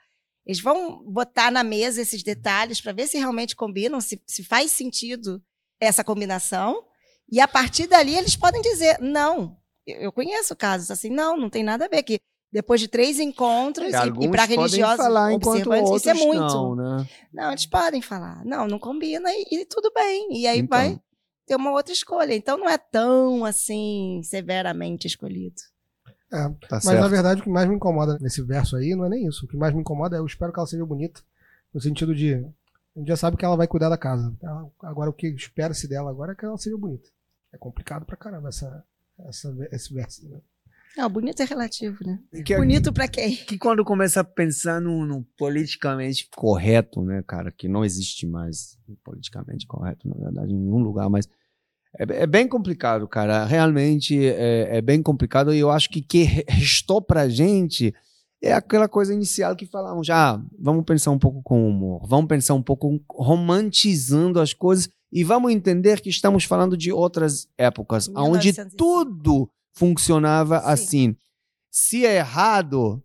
Eles 0.47 0.61
vão 0.61 1.03
botar 1.05 1.51
na 1.51 1.63
mesa 1.65 2.03
esses 2.03 2.23
detalhes 2.23 2.81
para 2.81 2.93
ver 2.93 3.07
se 3.07 3.17
realmente 3.17 3.57
combinam, 3.57 4.01
se, 4.01 4.21
se 4.27 4.45
faz 4.45 4.71
sentido 4.73 5.43
essa 5.81 6.05
combinação. 6.05 6.85
E 7.31 7.41
a 7.41 7.49
partir 7.49 7.87
dali 7.87 8.15
eles 8.17 8.37
podem 8.37 8.61
dizer: 8.61 8.99
não. 9.01 9.57
Eu 9.87 10.11
conheço 10.13 10.55
casos 10.57 10.91
assim, 10.91 11.11
não, 11.11 11.37
não 11.37 11.49
tem 11.51 11.63
nada 11.63 11.85
a 11.87 11.89
ver. 11.89 12.03
Que 12.03 12.19
depois 12.55 12.81
de 12.81 12.87
três 12.89 13.19
encontros, 13.19 13.93
E 13.93 13.97
e, 13.97 14.25
e 14.27 14.31
para 14.31 14.45
religiosos 14.45 14.97
falar 15.05 15.33
observantes, 15.35 15.91
isso 15.91 16.09
é 16.09 16.15
muito. 16.15 16.39
não, 16.41 16.77
né? 16.77 17.09
Não, 17.33 17.51
eles 17.51 17.67
podem 17.67 18.01
falar. 18.01 18.45
Não, 18.45 18.67
não 18.69 18.79
combina 18.79 19.29
e, 19.31 19.45
e 19.51 19.65
tudo 19.67 19.91
bem. 19.93 20.29
E 20.41 20.47
aí 20.47 20.61
Então. 20.61 20.79
vai 20.79 21.01
ter 21.47 21.57
uma 21.57 21.73
outra 21.73 21.93
escolha. 21.93 22.33
Então 22.35 22.57
não 22.57 22.69
é 22.69 22.79
tão 22.79 23.45
assim 23.45 24.21
severamente 24.23 25.07
escolhido. 25.09 25.57
É, 26.33 26.49
Tá 26.49 26.57
Mas 26.71 26.85
certo. 26.85 27.01
na 27.01 27.09
verdade 27.09 27.41
o 27.41 27.45
que 27.45 27.51
mais 27.51 27.69
me 27.69 27.75
incomoda 27.75 28.17
nesse 28.21 28.41
verso 28.43 28.77
aí 28.77 28.95
não 28.95 29.05
é 29.05 29.09
nem 29.09 29.27
isso. 29.27 29.45
O 29.45 29.49
que 29.49 29.57
mais 29.57 29.75
me 29.75 29.81
incomoda 29.81 30.17
é 30.17 30.21
eu 30.21 30.27
espero 30.27 30.53
que 30.53 30.59
ela 30.59 30.67
seja 30.67 30.87
bonita. 30.87 31.21
No 31.75 31.81
sentido 31.81 32.15
de. 32.15 32.35
A 32.35 32.99
gente 33.01 33.09
já 33.09 33.17
sabe 33.17 33.37
que 33.37 33.45
ela 33.45 33.57
vai 33.57 33.67
cuidar 33.67 33.89
da 33.89 33.99
casa. 33.99 34.33
Ela- 34.41 34.71
agora 34.85 35.11
o 35.11 35.13
que 35.13 35.27
espera-se 35.27 35.89
dela 35.89 36.09
agora 36.11 36.33
é 36.33 36.35
que 36.37 36.45
ela 36.45 36.57
seja 36.57 36.79
bonita. 36.79 37.09
É 37.53 37.59
complicado 37.59 38.05
pra 38.07 38.17
caramba 38.17 38.49
essa, 38.51 38.85
essa, 39.29 39.53
esse 39.73 39.93
verso. 39.93 40.25
Né? 40.29 40.39
Não, 40.97 41.09
bonito 41.11 41.41
é 41.43 41.45
relativo, 41.45 41.99
né? 42.07 42.19
Que- 42.45 42.57
Bonito 42.57 42.93
pra 42.93 43.09
quem? 43.09 43.35
que 43.47 43.59
quando 43.59 43.85
começa 43.85 44.21
a 44.21 44.25
pensar 44.25 44.81
no, 44.81 45.05
no 45.05 45.25
politicamente 45.37 46.29
correto, 46.35 47.03
né, 47.03 47.23
cara, 47.27 47.51
que 47.51 47.67
não 47.69 47.85
existe 47.85 48.27
mais 48.27 48.79
politicamente 49.03 49.67
correto, 49.67 50.09
na 50.09 50.15
verdade, 50.15 50.53
em 50.53 50.57
nenhum 50.59 50.79
lugar, 50.79 51.09
mas 51.11 51.27
é, 51.99 52.23
é 52.23 52.27
bem 52.27 52.47
complicado, 52.47 53.09
cara. 53.09 53.45
Realmente 53.45 54.17
é, 54.25 54.77
é 54.79 54.81
bem 54.83 55.03
complicado 55.03 55.53
e 55.53 55.59
eu 55.59 55.71
acho 55.71 55.89
que 55.91 56.01
o 56.01 56.05
que 56.05 56.23
re- 56.23 56.45
restou 56.49 57.03
pra 57.03 57.29
gente 57.29 57.93
é 58.43 58.53
aquela 58.53 58.89
coisa 58.89 59.13
inicial 59.15 59.57
que 59.57 59.65
falamos 59.67 60.07
já. 60.07 60.41
Vamos 60.59 60.85
pensar 60.85 61.11
um 61.11 61.19
pouco 61.19 61.43
com 61.43 61.69
humor, 61.69 62.07
vamos 62.07 62.27
pensar 62.29 62.55
um 62.55 62.63
pouco 62.63 63.01
romantizando 63.11 64.41
as 64.41 64.53
coisas 64.53 64.89
e 65.13 65.23
vamos 65.25 65.53
entender 65.53 66.01
que 66.01 66.11
estamos 66.11 66.45
falando 66.45 66.77
de 66.77 66.93
outras 66.93 67.49
épocas, 67.57 68.09
onde 68.09 68.53
1905. 68.53 68.77
tudo 68.77 69.51
funcionava 69.75 70.59
Sim. 70.61 70.67
assim. 70.67 71.17
Se 71.71 72.07
é 72.07 72.17
errado, 72.17 73.03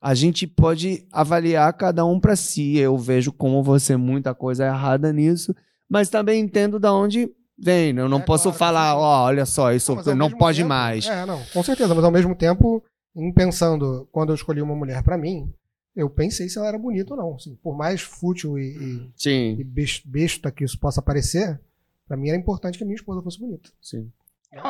a 0.00 0.14
gente 0.14 0.46
pode 0.46 1.06
avaliar 1.12 1.72
cada 1.74 2.04
um 2.04 2.18
para 2.18 2.34
si. 2.36 2.76
Eu 2.78 2.96
vejo 2.96 3.32
como 3.32 3.62
você 3.62 3.96
muita 3.96 4.34
coisa 4.34 4.66
errada 4.66 5.12
nisso, 5.12 5.54
mas 5.88 6.08
também 6.08 6.40
entendo 6.40 6.78
da 6.80 6.92
onde 6.92 7.30
vem. 7.58 7.92
né? 7.92 8.00
Eu 8.02 8.08
não 8.08 8.18
É, 8.18 8.22
posso 8.24 8.44
claro, 8.44 8.58
falar, 8.58 8.96
ó, 8.96 9.24
olha 9.26 9.44
só, 9.46 9.72
isso 9.72 9.94
Não, 9.94 10.14
não 10.16 10.30
pode 10.30 10.58
tempo- 10.58 10.68
mais. 10.68 11.06
É, 11.06 11.24
não, 11.26 11.42
com 11.52 11.62
certeza. 11.62 11.94
Mas 11.94 12.04
ao 12.04 12.10
mesmo 12.10 12.34
tempo, 12.34 12.82
em 13.14 13.32
pensando, 13.32 14.08
quando 14.10 14.30
eu 14.30 14.34
escolhi 14.34 14.60
uma 14.62 14.74
mulher 14.74 15.02
pra 15.02 15.18
mim, 15.18 15.52
eu 15.94 16.08
pensei 16.10 16.48
se 16.48 16.58
ela 16.58 16.68
era 16.68 16.78
bonita 16.78 17.12
ou 17.14 17.20
não. 17.20 17.34
Assim, 17.36 17.54
por 17.62 17.76
mais 17.76 18.00
fútil 18.00 18.58
e, 18.58 19.10
e, 19.26 19.60
e 19.60 19.62
bes- 19.64 20.02
besta 20.04 20.50
que 20.50 20.64
isso 20.64 20.78
possa 20.80 21.00
parecer, 21.02 21.60
pra 22.08 22.16
mim 22.16 22.28
era 22.30 22.38
importante 22.38 22.76
que 22.78 22.82
a 22.84 22.86
minha 22.86 22.96
esposa 22.96 23.22
fosse 23.22 23.38
bonita. 23.38 23.70
sim. 23.80 24.10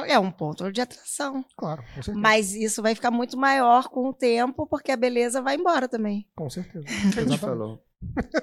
É 0.06 0.18
um 0.18 0.30
ponto 0.30 0.70
de 0.72 0.80
atração. 0.80 1.44
Claro, 1.56 1.82
com 1.94 2.02
certeza. 2.02 2.18
Mas 2.18 2.54
isso 2.54 2.82
vai 2.82 2.94
ficar 2.94 3.10
muito 3.10 3.36
maior 3.36 3.88
com 3.88 4.08
o 4.08 4.12
tempo, 4.14 4.66
porque 4.66 4.90
a 4.92 4.96
beleza 4.96 5.42
vai 5.42 5.56
embora 5.56 5.88
também. 5.88 6.26
Com 6.36 6.48
certeza. 6.50 6.84
Exatamente. 7.06 7.38
falou. 7.38 7.82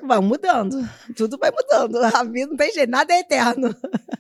Vai 0.08 0.20
mudando. 0.20 0.76
Tudo 1.16 1.38
vai 1.38 1.52
mudando. 1.52 1.98
A 1.98 2.24
vida 2.24 2.48
não 2.50 2.58
tem 2.58 2.74
jeito, 2.74 2.90
nada 2.90 3.14
é 3.14 3.20
eterno. 3.20 3.76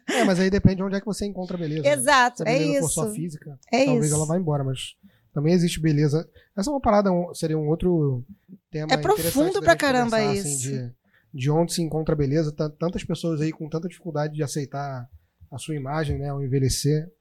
É, 0.07 0.23
mas 0.23 0.39
aí 0.39 0.49
depende 0.51 0.75
de 0.77 0.83
onde 0.83 0.95
é 0.95 0.99
que 0.99 1.05
você 1.05 1.25
encontra 1.25 1.57
a 1.57 1.59
beleza. 1.59 1.81
né? 1.81 1.89
Exato, 1.93 2.37
Se 2.37 2.43
a 2.47 2.51
é 2.51 2.59
beleza 2.59 2.79
for 2.81 2.85
isso. 2.85 2.93
só 2.93 3.09
física, 3.11 3.59
É 3.71 3.85
talvez 3.85 4.05
isso. 4.05 4.15
ela 4.15 4.25
vá 4.27 4.37
embora, 4.37 4.63
mas 4.63 4.95
também 5.33 5.53
existe 5.53 5.79
beleza. 5.79 6.29
Essa 6.55 6.69
é 6.69 6.73
uma 6.73 6.79
parada, 6.81 7.09
seria 7.33 7.57
um 7.57 7.67
outro 7.69 8.23
tema 8.69 8.93
É 8.93 8.97
profundo 8.97 9.61
pra 9.61 9.75
caramba 9.75 10.17
assim, 10.17 10.33
isso. 10.37 10.59
de, 10.69 10.93
de 11.33 11.49
onde 11.49 11.73
se 11.73 11.81
encontra 11.81 12.13
a 12.13 12.17
beleza. 12.17 12.51
Tan- 12.51 12.69
Tantas 12.77 13.03
pessoas 13.03 13.41
aí 13.41 13.51
com 13.51 13.67
tanta 13.67 13.87
dificuldade 13.87 14.33
de 14.35 14.43
aceitar 14.43 15.09
a 15.51 15.57
sua 15.57 15.75
imagem, 15.75 16.17
né, 16.17 16.29
ao 16.29 16.43
envelhecer. 16.43 17.11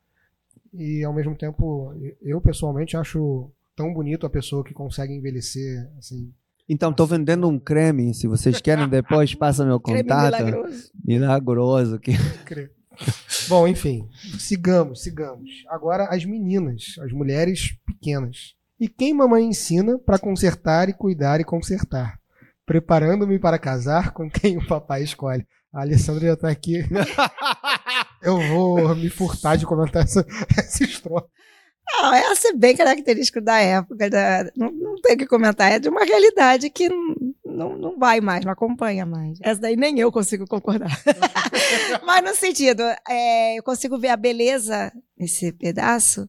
E 0.72 1.03
ao 1.03 1.12
mesmo 1.12 1.35
tempo, 1.37 1.93
eu 2.22 2.41
pessoalmente 2.41 2.97
acho 2.97 3.51
tão 3.74 3.93
bonito 3.93 4.24
a 4.24 4.31
pessoa 4.31 4.62
que 4.62 4.72
consegue 4.72 5.12
envelhecer, 5.12 5.91
assim. 5.99 6.33
Então, 6.68 6.93
tô 6.93 7.05
vendendo 7.05 7.49
um 7.49 7.59
creme. 7.59 8.14
Se 8.14 8.28
vocês 8.28 8.61
querem 8.61 8.87
depois, 8.89 9.35
passa 9.35 9.64
meu 9.66 9.81
Creme 9.81 10.03
contato. 10.05 10.37
milagroso. 10.37 10.91
Milagroso. 11.05 11.99
Que... 11.99 12.12
Bom, 13.49 13.66
enfim, 13.66 14.09
sigamos, 14.39 15.03
sigamos. 15.03 15.51
Agora 15.68 16.05
as 16.05 16.24
meninas, 16.24 16.95
as 17.01 17.11
mulheres 17.11 17.76
pequenas. 17.85 18.55
E 18.78 18.89
quem 18.89 19.12
mamãe 19.12 19.45
ensina 19.45 19.99
para 19.99 20.18
consertar 20.18 20.89
e 20.89 20.93
cuidar 20.93 21.41
e 21.41 21.45
consertar? 21.45 22.20
Preparando-me 22.64 23.39
para 23.39 23.59
casar 23.59 24.12
com 24.12 24.31
quem 24.31 24.57
o 24.57 24.66
papai 24.66 25.03
escolhe. 25.03 25.45
A 25.73 25.83
Alessandra 25.83 26.27
já 26.29 26.37
tá 26.37 26.49
aqui. 26.51 26.81
Eu 28.23 28.39
vou 28.49 28.95
me 28.97 29.09
furtar 29.09 29.57
de 29.57 29.64
comentar 29.66 30.03
essa, 30.05 30.27
essa 30.59 30.85
estrofe. 30.85 31.29
Não, 31.93 32.14
essa 32.14 32.49
é 32.49 32.53
bem 32.53 32.77
característico 32.77 33.41
da 33.41 33.59
época. 33.61 34.09
da- 34.11 34.51
não, 34.57 34.71
não 34.71 35.01
tem 35.01 35.14
o 35.14 35.18
que 35.18 35.27
comentar. 35.27 35.73
É 35.73 35.79
de 35.79 35.89
uma 35.89 36.05
realidade 36.05 36.71
que 36.71 36.89
não, 36.89 37.14
não, 37.45 37.77
não 37.79 37.99
vai 37.99 38.21
mais, 38.21 38.45
não 38.45 38.53
acompanha 38.53 39.05
mais. 39.07 39.39
Essa 39.43 39.61
daí 39.61 39.77
nem 39.77 39.99
eu 39.99 40.12
consigo 40.12 40.47
concordar. 40.47 40.91
Mas 42.05 42.25
no 42.25 42.35
sentido, 42.35 42.83
é, 43.09 43.59
eu 43.59 43.62
consigo 43.62 43.99
ver 43.99 44.09
a 44.09 44.16
beleza 44.16 44.93
nesse 45.18 45.53
pedaço, 45.53 46.29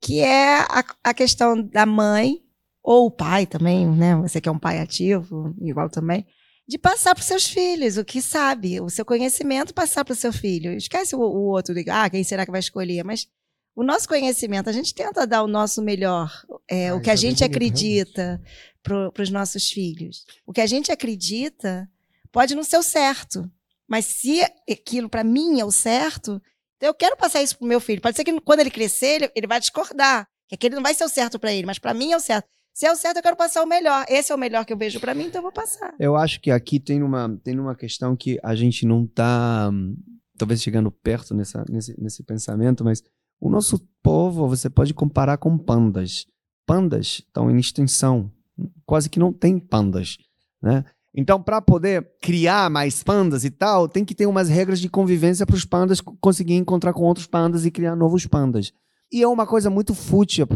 que 0.00 0.20
é 0.20 0.60
a, 0.60 0.84
a 1.04 1.14
questão 1.14 1.60
da 1.62 1.84
mãe, 1.84 2.36
ou 2.82 3.06
o 3.06 3.10
pai 3.10 3.46
também, 3.46 3.86
né? 3.86 4.14
Você 4.16 4.40
que 4.40 4.48
é 4.48 4.52
um 4.52 4.58
pai 4.58 4.78
ativo, 4.80 5.54
igual 5.60 5.90
também, 5.90 6.24
de 6.68 6.78
passar 6.78 7.14
para 7.14 7.20
os 7.20 7.26
seus 7.26 7.46
filhos 7.46 7.96
o 7.96 8.04
que 8.04 8.20
sabe, 8.20 8.80
o 8.80 8.90
seu 8.90 9.04
conhecimento 9.04 9.72
passar 9.72 10.04
para 10.04 10.12
o 10.12 10.16
seu 10.16 10.32
filho. 10.32 10.72
Esquece 10.72 11.14
o, 11.14 11.20
o 11.20 11.48
outro, 11.48 11.74
de, 11.74 11.88
ah, 11.88 12.10
quem 12.10 12.24
será 12.24 12.44
que 12.44 12.50
vai 12.50 12.60
escolher? 12.60 13.04
Mas 13.04 13.28
o 13.74 13.84
nosso 13.84 14.08
conhecimento, 14.08 14.68
a 14.68 14.72
gente 14.72 14.94
tenta 14.94 15.26
dar 15.26 15.42
o 15.42 15.46
nosso 15.46 15.82
melhor, 15.82 16.32
é, 16.68 16.88
Ah, 16.88 16.94
o 16.94 17.00
que 17.00 17.10
a 17.10 17.12
é 17.12 17.16
gente 17.16 17.44
acredita 17.44 18.42
para 18.82 19.22
os 19.22 19.30
nossos 19.30 19.70
filhos. 19.70 20.24
O 20.46 20.52
que 20.52 20.60
a 20.60 20.66
gente 20.66 20.90
acredita 20.90 21.88
pode 22.32 22.54
não 22.54 22.64
ser 22.64 22.78
o 22.78 22.82
certo, 22.82 23.50
mas 23.86 24.04
se 24.06 24.40
aquilo 24.68 25.08
para 25.08 25.22
mim 25.22 25.60
é 25.60 25.64
o 25.64 25.70
certo, 25.70 26.40
então 26.76 26.88
eu 26.88 26.94
quero 26.94 27.16
passar 27.16 27.42
isso 27.42 27.58
pro 27.58 27.66
meu 27.66 27.80
filho. 27.80 28.00
Pode 28.00 28.16
ser 28.16 28.24
que 28.24 28.40
quando 28.40 28.60
ele 28.60 28.70
crescer, 28.70 29.22
ele, 29.22 29.32
ele 29.36 29.46
vai 29.46 29.60
discordar, 29.60 30.28
que 30.48 30.54
aquele 30.54 30.74
não 30.74 30.82
vai 30.82 30.94
ser 30.94 31.04
o 31.04 31.08
certo 31.08 31.38
para 31.38 31.52
ele, 31.52 31.66
mas 31.66 31.78
para 31.78 31.94
mim 31.94 32.12
é 32.12 32.16
o 32.16 32.20
certo. 32.20 32.48
Se 32.76 32.84
é 32.84 32.92
o 32.92 32.94
certo, 32.94 33.16
eu 33.16 33.22
quero 33.22 33.36
passar 33.38 33.62
o 33.62 33.66
melhor. 33.66 34.04
Esse 34.06 34.30
é 34.30 34.34
o 34.34 34.38
melhor 34.38 34.66
que 34.66 34.70
eu 34.70 34.76
vejo 34.76 35.00
para 35.00 35.14
mim, 35.14 35.24
então 35.24 35.38
eu 35.38 35.44
vou 35.44 35.50
passar. 35.50 35.94
Eu 35.98 36.14
acho 36.14 36.38
que 36.38 36.50
aqui 36.50 36.78
tem 36.78 37.02
uma, 37.02 37.34
tem 37.42 37.58
uma 37.58 37.74
questão 37.74 38.14
que 38.14 38.38
a 38.42 38.54
gente 38.54 38.84
não 38.84 39.06
tá, 39.06 39.70
hum, 39.72 39.96
talvez 40.36 40.60
chegando 40.60 40.90
perto 40.90 41.34
nessa, 41.34 41.64
nesse, 41.70 41.98
nesse 41.98 42.22
pensamento, 42.22 42.84
mas 42.84 43.02
o 43.40 43.48
nosso 43.48 43.78
povo 44.02 44.46
você 44.46 44.68
pode 44.68 44.92
comparar 44.92 45.38
com 45.38 45.56
pandas. 45.56 46.26
Pandas 46.66 47.22
estão 47.26 47.50
em 47.50 47.56
extinção. 47.58 48.30
Quase 48.84 49.08
que 49.08 49.18
não 49.18 49.32
tem 49.32 49.58
pandas, 49.58 50.18
né? 50.62 50.84
Então, 51.14 51.42
para 51.42 51.62
poder 51.62 52.06
criar 52.20 52.68
mais 52.68 53.02
pandas 53.02 53.42
e 53.42 53.48
tal, 53.50 53.88
tem 53.88 54.04
que 54.04 54.14
ter 54.14 54.26
umas 54.26 54.50
regras 54.50 54.80
de 54.80 54.90
convivência 54.90 55.46
para 55.46 55.56
os 55.56 55.64
pandas 55.64 56.02
co- 56.02 56.14
conseguirem 56.20 56.60
encontrar 56.60 56.92
com 56.92 57.04
outros 57.04 57.26
pandas 57.26 57.64
e 57.64 57.70
criar 57.70 57.96
novos 57.96 58.26
pandas. 58.26 58.70
E 59.10 59.22
é 59.22 59.26
uma 59.28 59.46
coisa 59.46 59.70
muito 59.70 59.94
fútil 59.94 60.46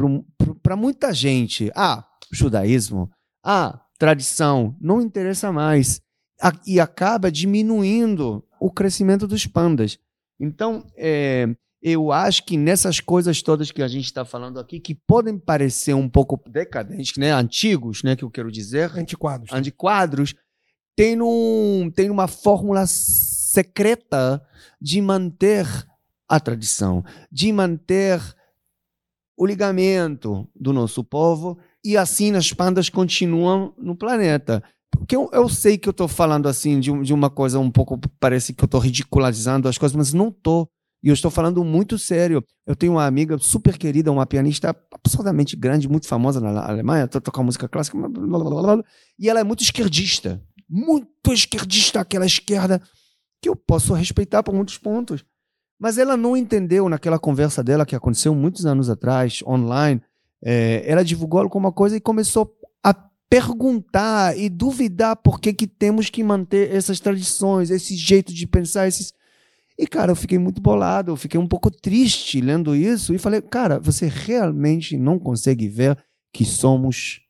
para 0.62 0.76
muita 0.76 1.14
gente. 1.14 1.72
Ah, 1.74 2.04
judaísmo. 2.30 3.10
Ah, 3.44 3.80
tradição. 3.98 4.76
Não 4.80 5.00
interessa 5.00 5.52
mais. 5.52 6.00
A- 6.40 6.52
e 6.66 6.80
acaba 6.80 7.30
diminuindo 7.30 8.44
o 8.60 8.70
crescimento 8.70 9.26
dos 9.26 9.46
pandas. 9.46 9.98
Então, 10.38 10.86
é, 10.96 11.46
eu 11.82 12.12
acho 12.12 12.44
que 12.44 12.56
nessas 12.56 13.00
coisas 13.00 13.42
todas 13.42 13.70
que 13.70 13.82
a 13.82 13.88
gente 13.88 14.04
está 14.06 14.24
falando 14.24 14.58
aqui, 14.58 14.80
que 14.80 14.94
podem 14.94 15.38
parecer 15.38 15.94
um 15.94 16.08
pouco 16.08 16.40
decadentes, 16.48 17.16
né, 17.18 17.30
antigos, 17.32 18.02
né, 18.02 18.16
que 18.16 18.22
eu 18.24 18.30
quero 18.30 18.50
dizer, 18.50 18.90
Antiquados. 18.98 19.52
antiquadros, 19.52 20.34
tem, 20.96 21.20
um, 21.20 21.90
tem 21.94 22.10
uma 22.10 22.26
fórmula 22.28 22.84
secreta 22.86 24.42
de 24.80 25.00
manter 25.00 25.66
a 26.28 26.38
tradição, 26.38 27.04
de 27.30 27.52
manter 27.52 28.20
o 29.36 29.46
ligamento 29.46 30.48
do 30.54 30.72
nosso 30.72 31.02
povo 31.02 31.58
e 31.84 31.96
assim 31.96 32.34
as 32.34 32.52
pandas 32.52 32.88
continuam 32.88 33.74
no 33.78 33.96
planeta. 33.96 34.62
Porque 34.90 35.14
eu, 35.16 35.30
eu 35.32 35.48
sei 35.48 35.78
que 35.78 35.88
eu 35.88 35.92
estou 35.92 36.08
falando 36.08 36.48
assim 36.48 36.80
de, 36.80 36.92
de 37.02 37.14
uma 37.14 37.30
coisa 37.30 37.58
um 37.58 37.70
pouco, 37.70 37.98
parece 38.18 38.52
que 38.52 38.62
eu 38.62 38.66
estou 38.66 38.80
ridicularizando 38.80 39.68
as 39.68 39.78
coisas, 39.78 39.96
mas 39.96 40.12
não 40.12 40.28
estou. 40.28 40.68
E 41.02 41.08
eu 41.08 41.14
estou 41.14 41.30
falando 41.30 41.64
muito 41.64 41.96
sério. 41.98 42.44
Eu 42.66 42.76
tenho 42.76 42.92
uma 42.92 43.06
amiga 43.06 43.38
super 43.38 43.78
querida, 43.78 44.12
uma 44.12 44.26
pianista 44.26 44.76
absurdamente 44.92 45.56
grande, 45.56 45.88
muito 45.88 46.06
famosa 46.06 46.40
na 46.40 46.62
Alemanha, 46.66 47.08
to- 47.08 47.20
toca 47.20 47.42
música 47.42 47.66
clássica, 47.68 47.96
blá, 47.96 48.08
blá, 48.08 48.74
blá, 48.76 48.84
e 49.18 49.30
ela 49.30 49.40
é 49.40 49.44
muito 49.44 49.62
esquerdista. 49.62 50.42
Muito 50.68 51.32
esquerdista, 51.32 52.00
aquela 52.00 52.26
esquerda 52.26 52.82
que 53.42 53.48
eu 53.48 53.56
posso 53.56 53.94
respeitar 53.94 54.42
por 54.42 54.54
muitos 54.54 54.76
pontos. 54.76 55.24
Mas 55.80 55.96
ela 55.96 56.16
não 56.16 56.36
entendeu 56.36 56.86
naquela 56.90 57.18
conversa 57.18 57.64
dela 57.64 57.86
que 57.86 57.96
aconteceu 57.96 58.34
muitos 58.34 58.66
anos 58.66 58.90
atrás, 58.90 59.42
online, 59.46 60.02
É, 60.42 60.82
ela 60.86 61.04
divulgou 61.04 61.40
alguma 61.40 61.72
coisa 61.72 61.96
e 61.96 62.00
começou 62.00 62.54
a 62.82 62.94
perguntar 63.28 64.36
e 64.36 64.48
duvidar 64.48 65.16
por 65.16 65.40
que, 65.40 65.52
que 65.52 65.66
temos 65.66 66.10
que 66.10 66.22
manter 66.22 66.74
essas 66.74 66.98
tradições, 66.98 67.70
esse 67.70 67.94
jeito 67.94 68.32
de 68.32 68.46
pensar, 68.46 68.88
esses. 68.88 69.12
E, 69.78 69.86
cara, 69.86 70.12
eu 70.12 70.16
fiquei 70.16 70.38
muito 70.38 70.60
bolado, 70.60 71.10
eu 71.10 71.16
fiquei 71.16 71.38
um 71.38 71.46
pouco 71.46 71.70
triste 71.70 72.40
lendo 72.40 72.74
isso 72.74 73.14
e 73.14 73.18
falei, 73.18 73.40
cara, 73.40 73.78
você 73.78 74.06
realmente 74.06 74.96
não 74.96 75.18
consegue 75.18 75.68
ver 75.68 75.96
que 76.32 76.44
somos 76.44 77.20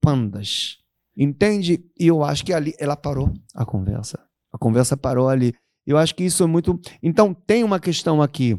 pandas. 0.00 0.78
Entende? 1.16 1.84
E 1.98 2.08
eu 2.08 2.24
acho 2.24 2.44
que 2.44 2.52
ali 2.52 2.74
ela 2.78 2.96
parou 2.96 3.32
a 3.54 3.64
conversa. 3.64 4.18
A 4.52 4.58
conversa 4.58 4.96
parou 4.96 5.28
ali. 5.28 5.54
Eu 5.86 5.96
acho 5.96 6.14
que 6.14 6.24
isso 6.24 6.42
é 6.42 6.46
muito. 6.46 6.80
Então, 7.02 7.32
tem 7.32 7.62
uma 7.62 7.78
questão 7.78 8.20
aqui 8.20 8.58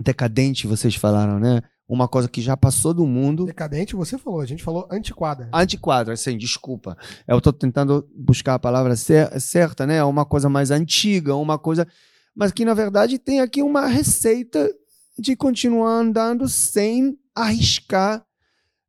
decadente, 0.00 0.66
vocês 0.66 0.94
falaram, 0.94 1.38
né? 1.38 1.60
Uma 1.86 2.08
coisa 2.08 2.28
que 2.28 2.40
já 2.40 2.56
passou 2.56 2.94
do 2.94 3.06
mundo. 3.06 3.44
Decadente, 3.44 3.94
você 3.94 4.16
falou, 4.16 4.40
a 4.40 4.46
gente 4.46 4.64
falou 4.64 4.88
antiquada. 4.90 5.50
Antiquadra, 5.52 6.14
assim, 6.14 6.38
desculpa. 6.38 6.96
Eu 7.28 7.38
estou 7.38 7.52
tentando 7.52 8.08
buscar 8.16 8.54
a 8.54 8.58
palavra 8.58 8.96
cer 8.96 9.38
certa, 9.38 9.86
né? 9.86 10.02
Uma 10.02 10.24
coisa 10.24 10.48
mais 10.48 10.70
antiga, 10.70 11.36
uma 11.36 11.58
coisa. 11.58 11.86
Mas 12.34 12.52
que, 12.52 12.64
na 12.64 12.72
verdade, 12.72 13.18
tem 13.18 13.40
aqui 13.40 13.62
uma 13.62 13.86
receita 13.86 14.70
de 15.18 15.36
continuar 15.36 15.90
andando 15.90 16.48
sem 16.48 17.18
arriscar 17.34 18.24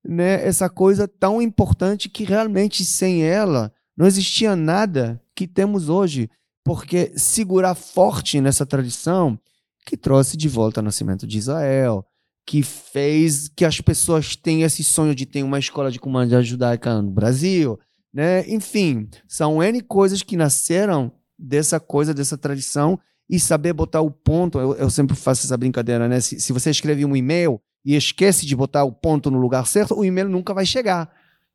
né, 0.04 0.46
essa 0.46 0.70
coisa 0.70 1.08
tão 1.08 1.42
importante 1.42 2.08
que 2.08 2.24
realmente 2.24 2.86
sem 2.86 3.24
ela 3.24 3.74
não 3.98 4.06
existia 4.06 4.56
nada 4.56 5.22
que 5.36 5.48
temos 5.48 5.90
hoje. 5.90 6.30
Porque 6.64 7.12
segurar 7.16 7.76
forte 7.76 8.42
nessa 8.42 8.66
tradição 8.66 9.38
que 9.86 9.96
trouxe 9.96 10.36
de 10.36 10.50
volta 10.50 10.80
o 10.80 10.84
nascimento 10.84 11.28
de 11.28 11.38
Israel, 11.38 12.04
que 12.46 12.62
fez 12.62 13.50
que 13.50 13.66
as 13.66 13.82
pessoas 13.82 14.36
tenham 14.36 14.68
esse 14.68 14.84
sonho 14.84 15.16
de 15.16 15.26
ter 15.26 15.42
uma 15.42 15.58
escola 15.58 15.92
de 15.92 16.00
comunidade 16.00 16.48
judaica 16.48 17.02
no 17.02 17.10
Brasil, 17.10 17.80
né? 18.14 18.48
Enfim, 18.48 19.10
são 19.28 19.64
N 19.64 19.82
coisas 19.82 20.22
que 20.22 20.38
nasceram 20.38 21.12
dessa 21.38 21.80
coisa, 21.80 22.14
dessa 22.14 22.38
tradição, 22.38 23.00
e 23.28 23.40
saber 23.40 23.74
botar 23.74 24.02
o 24.02 24.12
ponto. 24.12 24.60
Eu, 24.60 24.76
eu 24.76 24.90
sempre 24.90 25.16
faço 25.16 25.46
essa 25.46 25.58
brincadeira, 25.58 26.08
né? 26.08 26.22
Se, 26.22 26.40
se 26.40 26.54
você 26.54 26.70
escreve 26.70 27.04
um 27.04 27.16
e-mail 27.16 27.60
e 27.84 27.96
esquece 27.96 28.46
de 28.46 28.56
botar 28.56 28.84
o 28.84 28.92
ponto 28.92 29.32
no 29.32 29.40
lugar 29.40 29.66
certo, 29.66 29.98
o 29.98 30.06
e-mail 30.06 30.30
nunca 30.30 30.54
vai 30.54 30.66
chegar. 30.66 31.12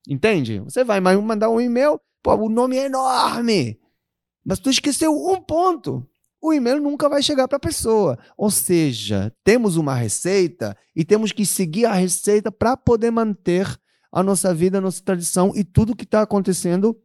Entende? 0.09 0.61
Você 0.61 0.83
vai 0.83 1.01
mandar 1.01 1.51
um 1.51 1.61
e-mail, 1.61 2.01
pô, 2.23 2.35
o 2.35 2.49
nome 2.49 2.77
é 2.77 2.87
enorme, 2.87 3.79
mas 4.45 4.59
tu 4.59 4.71
esqueceu 4.71 5.13
um 5.13 5.41
ponto 5.41 6.07
o 6.43 6.53
e-mail 6.53 6.81
nunca 6.81 7.09
vai 7.09 7.23
chegar 7.23 7.47
para 7.47 7.57
a 7.57 7.61
pessoa. 7.61 8.19
Ou 8.37 8.51
seja, 8.51 9.33
temos 9.45 9.77
uma 9.77 9.95
receita 9.95 10.77
e 10.97 11.05
temos 11.05 11.33
que 11.33 11.45
seguir 11.45 11.85
a 11.85 11.93
receita 11.93 12.51
para 12.51 12.77
poder 12.77 13.11
manter 13.11 13.67
a 14.13 14.23
nossa 14.23 14.55
vida, 14.55 14.79
a 14.79 14.81
nossa 14.81 15.03
tradição 15.03 15.53
e 15.55 15.63
tudo 15.63 15.95
que 15.95 16.05
está 16.05 16.23
acontecendo 16.23 16.97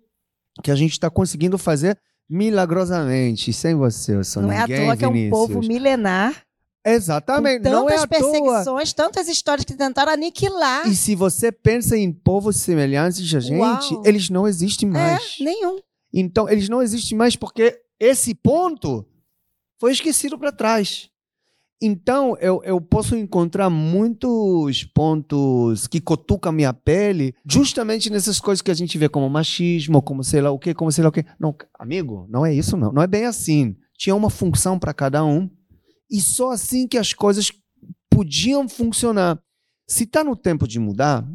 que 0.64 0.72
a 0.72 0.76
gente 0.76 0.94
está 0.94 1.10
conseguindo 1.10 1.58
fazer 1.58 2.00
milagrosamente. 2.30 3.52
Sem 3.54 3.76
você, 3.76 4.16
eu 4.16 4.24
sou 4.24 4.42
Não 4.42 4.50
ninguém, 4.50 4.76
é 4.76 4.82
à 4.82 4.86
toa 4.86 4.98
que 4.98 5.06
é 5.06 5.08
um 5.08 5.30
povo 5.30 5.60
milenar. 5.60 6.44
Exatamente, 6.88 7.64
com 7.64 7.70
não 7.72 7.90
é 7.90 7.96
tantas 7.96 8.04
à 8.04 8.08
toa. 8.08 8.32
perseguições, 8.32 8.94
tantas 8.94 9.28
histórias 9.28 9.66
que 9.66 9.74
tentaram 9.74 10.12
aniquilar. 10.12 10.88
E 10.88 10.96
se 10.96 11.16
você 11.16 11.52
pensa 11.52 11.98
em 11.98 12.12
povos 12.12 12.58
semelhantes 12.58 13.22
a 13.34 13.40
gente, 13.40 13.60
Uau. 13.94 14.04
eles 14.06 14.30
não 14.30 14.48
existem 14.48 14.88
mais. 14.88 15.38
É, 15.40 15.44
nenhum. 15.44 15.80
Então, 16.14 16.48
eles 16.48 16.70
não 16.70 16.84
existem 16.84 17.18
mais 17.18 17.36
porque 17.36 17.82
esse 18.00 18.36
ponto 18.36 19.04
foi 19.80 19.91
esquecido 19.91 20.38
para 20.38 20.51
trás. 20.51 21.09
Então, 21.82 22.38
eu, 22.39 22.61
eu 22.63 22.80
posso 22.80 23.15
encontrar 23.15 23.69
muitos 23.69 24.84
pontos 24.86 25.88
que 25.88 25.99
cutucam 25.99 26.49
a 26.49 26.53
minha 26.53 26.73
pele, 26.73 27.36
justamente 27.45 28.09
nessas 28.09 28.39
coisas 28.39 28.61
que 28.61 28.71
a 28.71 28.76
gente 28.76 28.97
vê 28.97 29.09
como 29.09 29.30
machismo, 29.30 30.01
como 30.01 30.23
sei 30.23 30.41
lá 30.41 30.51
o 30.51 30.57
quê, 30.57 30.73
como 30.73 30.91
sei 30.91 31.03
lá 31.03 31.09
o 31.09 31.11
quê. 31.11 31.26
Não, 31.39 31.55
amigo, 31.78 32.26
não 32.30 32.45
é 32.45 32.53
isso 32.53 32.78
não. 32.78 32.91
Não 32.91 33.01
é 33.01 33.07
bem 33.07 33.26
assim. 33.26 33.76
Tinha 33.97 34.15
uma 34.15 34.30
função 34.30 34.80
para 34.80 34.93
cada 34.93 35.23
um 35.26 35.49
e 36.09 36.21
só 36.21 36.51
assim 36.51 36.88
que 36.88 36.97
as 36.97 37.13
coisas 37.13 37.51
podiam 38.09 38.67
funcionar. 38.69 39.39
Se 39.88 40.05
está 40.05 40.23
no 40.23 40.36
tempo 40.36 40.67
de 40.67 40.80
mudar, 40.80 41.28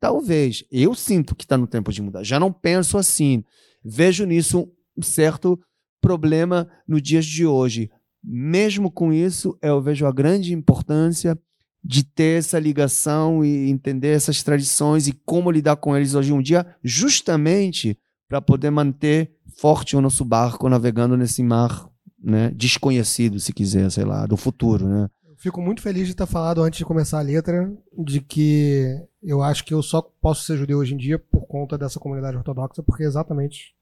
talvez. 0.00 0.64
Eu 0.70 0.94
sinto 0.94 1.34
que 1.34 1.44
está 1.44 1.56
no 1.56 1.66
tempo 1.66 1.92
de 1.92 2.02
mudar. 2.02 2.24
Já 2.24 2.38
não 2.40 2.52
penso 2.52 2.98
assim. 2.98 3.44
Vejo 3.84 4.24
nisso 4.26 4.68
um 4.96 5.02
certo 5.02 5.58
problema 6.06 6.68
no 6.86 7.00
dias 7.00 7.26
de 7.26 7.44
hoje. 7.44 7.90
Mesmo 8.22 8.92
com 8.92 9.12
isso, 9.12 9.58
eu 9.60 9.82
vejo 9.82 10.06
a 10.06 10.12
grande 10.12 10.54
importância 10.54 11.36
de 11.82 12.04
ter 12.04 12.38
essa 12.38 12.60
ligação 12.60 13.44
e 13.44 13.68
entender 13.68 14.10
essas 14.10 14.40
tradições 14.40 15.08
e 15.08 15.12
como 15.12 15.50
lidar 15.50 15.74
com 15.74 15.96
eles 15.96 16.14
hoje 16.14 16.32
em 16.32 16.40
dia, 16.40 16.64
justamente 16.82 17.98
para 18.28 18.40
poder 18.40 18.70
manter 18.70 19.32
forte 19.58 19.96
o 19.96 20.00
nosso 20.00 20.24
barco 20.24 20.68
navegando 20.68 21.16
nesse 21.16 21.42
mar 21.42 21.88
né, 22.22 22.52
desconhecido, 22.54 23.40
se 23.40 23.52
quiser, 23.52 23.90
sei 23.90 24.04
lá, 24.04 24.26
do 24.26 24.36
futuro, 24.36 24.86
né? 24.86 25.08
Fico 25.38 25.60
muito 25.60 25.82
feliz 25.82 26.06
de 26.06 26.14
ter 26.14 26.26
falado 26.26 26.62
antes 26.62 26.78
de 26.78 26.84
começar 26.84 27.18
a 27.18 27.22
letra 27.22 27.70
de 28.04 28.20
que 28.20 28.96
eu 29.22 29.42
acho 29.42 29.64
que 29.64 29.74
eu 29.74 29.82
só 29.82 30.00
posso 30.20 30.44
ser 30.44 30.56
judeu 30.56 30.78
hoje 30.78 30.94
em 30.94 30.96
dia 30.96 31.18
por 31.18 31.46
conta 31.46 31.76
dessa 31.76 31.98
comunidade 31.98 32.36
ortodoxa, 32.36 32.82
porque 32.82 33.02
é 33.02 33.06
exatamente 33.06 33.75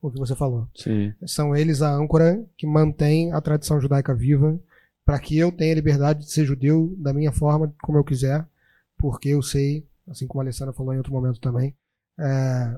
o 0.00 0.10
que 0.10 0.18
você 0.18 0.34
falou. 0.34 0.68
Sim. 0.74 1.12
São 1.26 1.54
eles 1.54 1.82
a 1.82 1.92
âncora 1.92 2.44
que 2.56 2.66
mantém 2.66 3.32
a 3.32 3.40
tradição 3.40 3.80
judaica 3.80 4.14
viva 4.14 4.58
para 5.04 5.18
que 5.18 5.36
eu 5.38 5.50
tenha 5.50 5.74
liberdade 5.74 6.20
de 6.20 6.30
ser 6.30 6.44
judeu 6.44 6.94
da 6.98 7.12
minha 7.12 7.32
forma, 7.32 7.74
como 7.82 7.98
eu 7.98 8.04
quiser, 8.04 8.46
porque 8.96 9.30
eu 9.30 9.42
sei, 9.42 9.86
assim 10.06 10.26
como 10.26 10.40
a 10.40 10.44
Alessandra 10.44 10.74
falou 10.74 10.92
em 10.92 10.98
outro 10.98 11.12
momento 11.12 11.40
também, 11.40 11.74
é, 12.18 12.76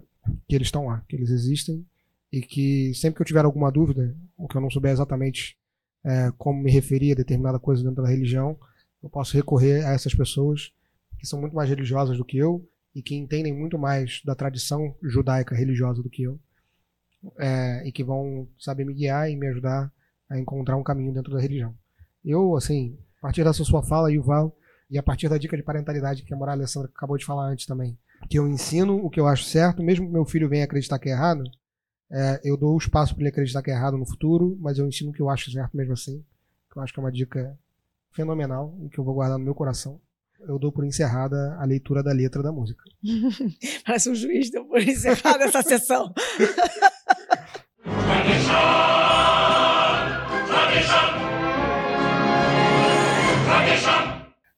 que 0.49 0.55
eles 0.55 0.69
estão 0.69 0.87
lá, 0.87 1.05
que 1.09 1.17
eles 1.17 1.31
existem 1.31 1.85
e 2.33 2.41
que 2.41 2.95
sempre 2.95 3.17
que 3.17 3.23
eu 3.23 3.27
tiver 3.27 3.45
alguma 3.45 3.71
dúvida, 3.71 4.15
ou 4.39 4.47
que 4.47 4.57
eu 4.57 4.61
não 4.61 4.71
souber 4.71 4.93
exatamente 4.93 5.57
é, 6.05 6.33
como 6.39 6.63
me 6.63 6.71
referir 6.71 7.13
a 7.13 7.17
determinada 7.17 7.59
coisa 7.59 7.83
dentro 7.83 8.03
da 8.03 8.09
religião, 8.09 8.57
eu 9.03 9.11
posso 9.11 9.37
recorrer 9.37 9.85
a 9.85 9.93
essas 9.93 10.15
pessoas 10.15 10.73
que 11.19 11.27
são 11.27 11.41
muito 11.41 11.55
mais 11.55 11.69
religiosas 11.69 12.17
do 12.17 12.25
que 12.25 12.39
eu 12.39 12.67
e 12.95 13.03
que 13.03 13.15
entendem 13.15 13.53
muito 13.53 13.79
mais 13.79 14.23
da 14.25 14.35
tradição 14.35 14.95
judaica 15.03 15.55
religiosa 15.55 16.03
do 16.03 16.09
que 16.09 16.23
eu 16.23 16.39
é, 17.39 17.87
e 17.87 17.93
que 17.93 18.05
vão 18.05 18.49
saber 18.59 18.85
me 18.85 18.95
guiar 18.95 19.31
e 19.31 19.37
me 19.37 19.47
ajudar 19.49 19.93
a 20.29 20.39
encontrar 20.39 20.77
um 20.77 20.83
caminho 20.83 21.13
dentro 21.13 21.33
da 21.33 21.41
religião. 21.41 21.75
Eu, 22.25 22.57
assim, 22.57 22.97
a 23.19 23.23
partir 23.23 23.45
dessa 23.45 23.65
sua 23.65 23.83
fala, 23.83 24.13
Yuval, 24.13 24.55
e 24.91 24.99
a 24.99 25.03
partir 25.03 25.29
da 25.29 25.39
dica 25.39 25.57
de 25.57 25.63
parentalidade 25.63 26.23
que 26.23 26.35
a 26.35 26.37
Moral 26.37 26.55
Alessandra 26.55 26.91
acabou 26.95 27.17
de 27.17 27.25
falar 27.25 27.49
antes 27.49 27.67
também, 27.67 27.97
que 28.29 28.39
eu 28.39 28.47
ensino 28.49 28.97
o 28.97 29.09
que 29.09 29.21
eu 29.21 29.27
acho 29.27 29.45
certo, 29.45 29.83
mesmo 29.83 30.07
que 30.07 30.13
meu 30.13 30.25
filho 30.25 30.49
venha 30.49 30.65
acreditar 30.65 30.99
que 30.99 31.09
é 31.09 31.13
errado, 31.13 31.45
é, 32.11 32.41
eu 32.43 32.57
dou 32.57 32.77
espaço 32.77 33.15
para 33.15 33.23
ele 33.23 33.31
acreditar 33.31 33.63
que 33.63 33.71
é 33.71 33.75
errado 33.75 33.97
no 33.97 34.05
futuro, 34.05 34.59
mas 34.61 34.79
eu 34.79 34.87
ensino 34.87 35.11
o 35.11 35.13
que 35.13 35.23
eu 35.23 35.31
acho 35.31 35.51
certo 35.51 35.77
mesmo 35.77 35.93
assim, 35.93 36.25
que 36.71 36.77
eu 36.77 36.83
acho 36.83 36.93
que 36.93 36.99
é 36.99 37.03
uma 37.03 37.13
dica 37.13 37.57
fenomenal 38.13 38.77
e 38.83 38.89
que 38.89 38.99
eu 38.99 39.05
vou 39.05 39.15
guardar 39.15 39.39
no 39.39 39.45
meu 39.45 39.55
coração. 39.55 40.01
Eu 40.41 40.59
dou 40.59 40.73
por 40.73 40.85
encerrada 40.85 41.57
a 41.61 41.65
leitura 41.65 42.03
da 42.03 42.13
letra 42.13 42.43
da 42.43 42.51
música. 42.51 42.83
Parece 43.85 44.11
um 44.11 44.15
juiz 44.15 44.51
deu 44.51 44.65
por 44.65 44.81
encerrada 44.81 45.45
essa 45.45 45.63
sessão. 45.63 46.13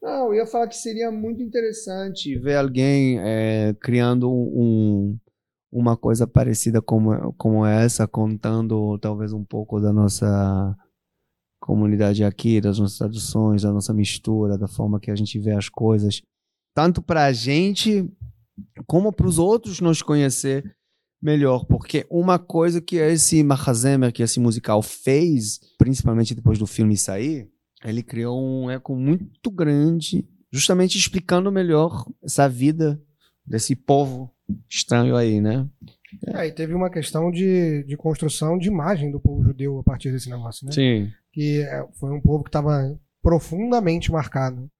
Não, 0.02 0.26
eu 0.26 0.34
ia 0.34 0.46
falar 0.46 0.66
que 0.66 0.76
seria 0.76 1.10
muito 1.10 1.42
interessante 1.42 2.38
ver 2.38 2.56
alguém 2.56 3.18
é, 3.20 3.74
criando 3.80 4.30
um, 4.30 5.16
uma 5.70 5.96
coisa 5.96 6.26
parecida 6.26 6.82
como, 6.82 7.32
como 7.34 7.64
essa, 7.64 8.06
contando 8.06 8.98
talvez 8.98 9.32
um 9.32 9.44
pouco 9.44 9.80
da 9.80 9.92
nossa 9.92 10.76
comunidade 11.60 12.24
aqui, 12.24 12.60
das 12.60 12.78
nossas 12.78 12.98
traduções, 12.98 13.62
da 13.62 13.72
nossa 13.72 13.94
mistura, 13.94 14.58
da 14.58 14.66
forma 14.66 14.98
que 14.98 15.10
a 15.10 15.14
gente 15.14 15.38
vê 15.38 15.52
as 15.52 15.68
coisas, 15.68 16.20
tanto 16.74 17.00
para 17.00 17.26
a 17.26 17.32
gente 17.32 18.10
como 18.86 19.12
para 19.12 19.26
os 19.26 19.38
outros 19.38 19.80
nos 19.80 20.02
conhecer 20.02 20.76
melhor, 21.22 21.64
porque 21.66 22.04
uma 22.10 22.38
coisa 22.38 22.80
que 22.80 22.96
esse 22.96 23.42
Mahazemer, 23.44 24.12
que 24.12 24.22
esse 24.22 24.40
musical 24.40 24.82
fez, 24.82 25.60
principalmente 25.78 26.34
depois 26.34 26.58
do 26.58 26.66
filme 26.66 26.96
sair, 26.96 27.48
ele 27.84 28.02
criou 28.02 28.40
um 28.40 28.70
eco 28.70 28.96
muito 28.96 29.50
grande, 29.50 30.26
justamente 30.50 30.98
explicando 30.98 31.52
melhor 31.52 32.04
essa 32.22 32.48
vida 32.48 33.00
desse 33.46 33.76
povo 33.76 34.30
estranho 34.68 35.16
aí, 35.16 35.40
né? 35.40 35.68
É, 36.26 36.46
e 36.46 36.52
teve 36.52 36.74
uma 36.74 36.90
questão 36.90 37.30
de, 37.30 37.84
de 37.84 37.96
construção 37.96 38.58
de 38.58 38.68
imagem 38.68 39.10
do 39.10 39.20
povo 39.20 39.42
judeu 39.42 39.78
a 39.78 39.82
partir 39.82 40.12
desse 40.12 40.28
negócio, 40.28 40.66
né? 40.66 40.72
Sim. 40.72 41.10
Que 41.32 41.62
é, 41.62 41.86
foi 41.94 42.12
um 42.12 42.20
povo 42.20 42.44
que 42.44 42.50
estava 42.50 42.98
profundamente 43.22 44.12
marcado 44.12 44.70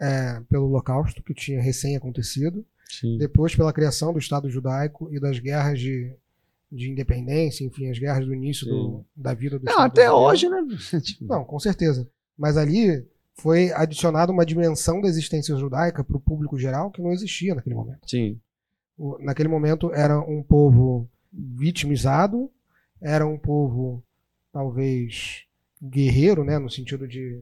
é, 0.00 0.40
pelo 0.48 0.66
Holocausto, 0.66 1.22
que 1.22 1.34
tinha 1.34 1.60
recém 1.60 1.96
acontecido, 1.96 2.64
Sim. 2.90 3.18
depois 3.18 3.54
pela 3.54 3.72
criação 3.72 4.12
do 4.12 4.18
Estado 4.18 4.48
judaico 4.50 5.08
e 5.12 5.20
das 5.20 5.38
guerras 5.38 5.78
de, 5.78 6.12
de 6.70 6.90
independência, 6.90 7.64
enfim, 7.64 7.88
as 7.90 7.98
guerras 7.98 8.24
do 8.26 8.34
início 8.34 8.66
do, 8.66 9.04
da 9.16 9.32
vida 9.34 9.58
do 9.58 9.64
Não, 9.64 9.72
Estado 9.72 9.86
até 9.90 10.10
hoje, 10.12 10.48
né? 10.48 10.58
Tipo, 11.02 11.24
Não, 11.26 11.44
com 11.44 11.58
certeza. 11.58 12.08
Mas 12.36 12.56
ali 12.56 13.06
foi 13.34 13.72
adicionada 13.72 14.30
uma 14.32 14.44
dimensão 14.44 15.00
da 15.00 15.08
existência 15.08 15.56
judaica 15.56 16.04
para 16.04 16.16
o 16.16 16.20
público 16.20 16.58
geral 16.58 16.90
que 16.90 17.00
não 17.02 17.12
existia 17.12 17.54
naquele 17.54 17.74
momento. 17.74 18.08
Sim. 18.08 18.38
O- 18.98 19.18
Naquele 19.20 19.48
momento 19.48 19.92
era 19.94 20.18
um 20.20 20.42
povo 20.42 21.08
vitimizado, 21.32 22.50
era 23.00 23.26
um 23.26 23.38
povo 23.38 24.02
talvez 24.52 25.44
guerreiro, 25.82 26.44
né, 26.44 26.58
no 26.58 26.68
sentido 26.68 27.06
de, 27.08 27.40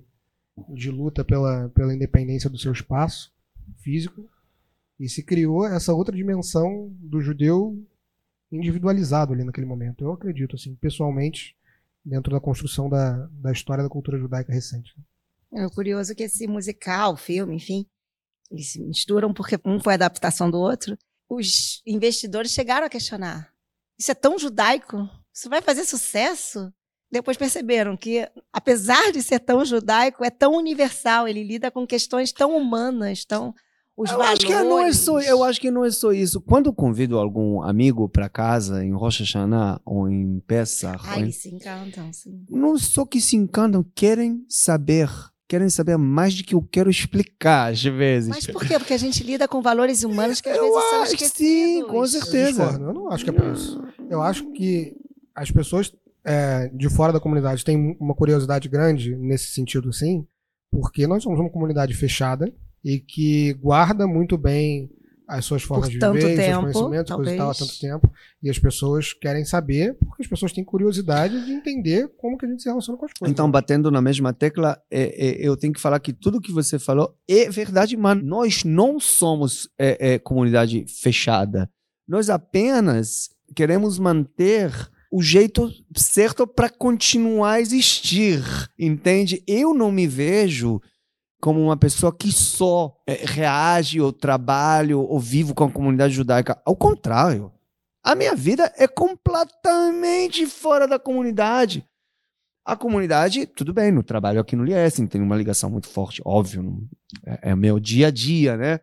de 0.68 0.90
luta 0.90 1.24
pela, 1.24 1.68
pela 1.70 1.94
independência 1.94 2.48
do 2.50 2.58
seu 2.58 2.70
espaço 2.72 3.32
físico, 3.78 4.28
e 4.98 5.08
se 5.08 5.22
criou 5.22 5.66
essa 5.66 5.94
outra 5.94 6.16
dimensão 6.16 6.88
do 6.98 7.20
judeu 7.20 7.80
individualizado 8.50 9.32
ali 9.32 9.44
naquele 9.44 9.66
momento. 9.66 10.04
Eu 10.04 10.12
acredito, 10.12 10.56
assim, 10.56 10.74
pessoalmente, 10.74 11.56
dentro 12.04 12.32
da 12.32 12.40
construção 12.40 12.88
da, 12.88 13.26
da 13.32 13.52
história 13.52 13.84
da 13.84 13.90
cultura 13.90 14.18
judaica 14.18 14.52
recente. 14.52 14.94
É 15.52 15.68
curioso 15.68 16.14
que 16.14 16.24
esse 16.24 16.46
musical, 16.46 17.16
filme, 17.16 17.54
enfim, 17.56 17.86
eles 18.50 18.72
se 18.72 18.80
misturam 18.80 19.32
porque 19.32 19.58
um 19.64 19.78
foi 19.80 19.94
adaptação 19.94 20.50
do 20.50 20.58
outro. 20.58 20.96
Os 21.28 21.82
investidores 21.86 22.52
chegaram 22.52 22.86
a 22.86 22.90
questionar: 22.90 23.52
isso 23.98 24.10
é 24.10 24.14
tão 24.14 24.38
judaico? 24.38 25.08
Isso 25.32 25.48
vai 25.48 25.62
fazer 25.62 25.84
sucesso? 25.84 26.72
Depois 27.10 27.36
perceberam 27.36 27.96
que, 27.96 28.28
apesar 28.52 29.12
de 29.12 29.22
ser 29.22 29.40
tão 29.40 29.64
judaico, 29.64 30.24
é 30.24 30.30
tão 30.30 30.54
universal. 30.54 31.26
Ele 31.26 31.42
lida 31.42 31.70
com 31.70 31.86
questões 31.86 32.32
tão 32.32 32.56
humanas, 32.56 33.24
tão 33.24 33.54
os 33.98 34.10
eu 34.10 34.16
valores. 34.18 34.38
acho 34.38 34.46
que 34.46 34.54
não 34.54 34.78
é 34.80 34.92
só, 34.92 35.20
eu 35.20 35.42
acho 35.42 35.60
que 35.60 35.70
não 35.70 35.84
é 35.84 35.90
só 35.90 36.12
isso. 36.12 36.40
Quando 36.40 36.66
eu 36.66 36.72
convido 36.72 37.18
algum 37.18 37.60
amigo 37.62 38.08
para 38.08 38.28
casa 38.28 38.84
em 38.84 38.92
Rosh 38.92 39.20
Hashanah 39.20 39.80
ou 39.84 40.08
em 40.08 40.40
Pesach, 40.46 41.04
ou 41.06 41.14
em- 41.18 41.22
eles 41.22 41.36
se 41.36 41.48
encantam, 41.54 42.12
sim. 42.12 42.44
não 42.48 42.78
só 42.78 43.04
que 43.04 43.20
se 43.20 43.34
encantam, 43.36 43.84
querem 43.94 44.44
saber, 44.48 45.10
querem 45.48 45.68
saber 45.68 45.96
mais 45.96 46.34
do 46.36 46.44
que 46.44 46.54
eu 46.54 46.62
quero 46.62 46.88
explicar 46.88 47.72
às 47.72 47.82
vezes. 47.82 48.28
Mas 48.28 48.46
por 48.46 48.64
quê? 48.64 48.78
Porque 48.78 48.94
a 48.94 48.98
gente 48.98 49.24
lida 49.24 49.48
com 49.48 49.60
valores 49.60 50.04
humanos 50.04 50.40
que 50.40 50.48
às 50.48 50.56
Eu 50.56 50.62
vezes 50.62 50.90
são 50.90 51.02
acho 51.02 51.16
que 51.16 51.24
esquecidos. 51.24 51.74
sim, 51.74 51.82
com 51.88 51.96
Eu 52.02 52.06
certeza. 52.06 52.50
discordo, 52.64 52.84
eu 52.84 52.94
não 52.94 53.10
acho 53.10 53.24
que 53.24 53.30
é 53.30 53.32
por 53.32 53.52
isso. 53.52 53.82
Eu 54.08 54.22
acho 54.22 54.50
que 54.52 54.94
as 55.34 55.50
pessoas 55.50 55.92
é, 56.24 56.68
de 56.74 56.88
fora 56.90 57.12
da 57.12 57.18
comunidade 57.20 57.64
têm 57.64 57.96
uma 57.98 58.14
curiosidade 58.14 58.68
grande 58.68 59.16
nesse 59.16 59.46
sentido, 59.54 59.92
sim, 59.92 60.26
porque 60.70 61.06
nós 61.06 61.22
somos 61.22 61.40
uma 61.40 61.48
comunidade 61.50 61.94
fechada 61.94 62.52
e 62.84 62.98
que 62.98 63.54
guarda 63.54 64.06
muito 64.06 64.36
bem 64.36 64.90
as 65.28 65.44
suas 65.44 65.62
formas 65.62 65.90
de 65.90 65.98
tanto 65.98 66.14
viver, 66.14 66.30
os 66.30 66.34
seus 66.34 66.46
tempo, 66.46 66.60
conhecimentos, 66.62 67.14
coisa 67.14 67.34
e 67.34 67.36
tal, 67.36 67.50
há 67.50 67.54
tanto 67.54 67.78
tempo. 67.78 68.12
E 68.42 68.48
as 68.48 68.58
pessoas 68.58 69.12
querem 69.12 69.44
saber, 69.44 69.94
porque 70.00 70.22
as 70.22 70.28
pessoas 70.28 70.52
têm 70.52 70.64
curiosidade 70.64 71.44
de 71.44 71.52
entender 71.52 72.08
como 72.16 72.38
que 72.38 72.46
a 72.46 72.48
gente 72.48 72.62
se 72.62 72.68
relaciona 72.68 72.98
com 72.98 73.04
as 73.04 73.12
coisas. 73.12 73.30
Então, 73.30 73.50
batendo 73.50 73.90
na 73.90 74.00
mesma 74.00 74.32
tecla, 74.32 74.80
é, 74.90 75.02
é, 75.02 75.46
eu 75.46 75.54
tenho 75.54 75.74
que 75.74 75.80
falar 75.80 76.00
que 76.00 76.14
tudo 76.14 76.40
que 76.40 76.50
você 76.50 76.78
falou 76.78 77.14
é 77.28 77.50
verdade, 77.50 77.94
mas 77.94 78.22
nós 78.24 78.64
não 78.64 78.98
somos 78.98 79.68
é, 79.78 80.14
é, 80.14 80.18
comunidade 80.18 80.86
fechada. 80.88 81.70
Nós 82.08 82.30
apenas 82.30 83.28
queremos 83.54 83.98
manter 83.98 84.72
o 85.12 85.22
jeito 85.22 85.70
certo 85.94 86.46
para 86.46 86.70
continuar 86.70 87.52
a 87.52 87.60
existir, 87.60 88.42
entende? 88.78 89.42
Eu 89.46 89.74
não 89.74 89.92
me 89.92 90.06
vejo 90.06 90.80
como 91.40 91.60
uma 91.60 91.76
pessoa 91.76 92.14
que 92.14 92.32
só 92.32 92.96
é, 93.06 93.14
reage 93.24 94.00
ou 94.00 94.12
trabalho 94.12 95.00
ou 95.00 95.18
vivo 95.20 95.54
com 95.54 95.64
a 95.64 95.70
comunidade 95.70 96.14
judaica. 96.14 96.60
Ao 96.64 96.76
contrário, 96.76 97.52
a 98.02 98.14
minha 98.14 98.34
vida 98.34 98.72
é 98.76 98.88
completamente 98.88 100.46
fora 100.46 100.86
da 100.86 100.98
comunidade. 100.98 101.86
A 102.64 102.76
comunidade, 102.76 103.46
tudo 103.46 103.72
bem, 103.72 103.90
no 103.90 104.02
trabalho 104.02 104.40
aqui 104.40 104.54
no 104.54 104.64
Liesen, 104.64 105.06
tem 105.06 105.22
uma 105.22 105.36
ligação 105.36 105.70
muito 105.70 105.88
forte, 105.88 106.20
óbvio, 106.24 106.86
é, 107.24 107.50
é 107.50 107.56
meu 107.56 107.80
dia 107.80 108.08
a 108.08 108.10
dia, 108.10 108.56
né? 108.56 108.80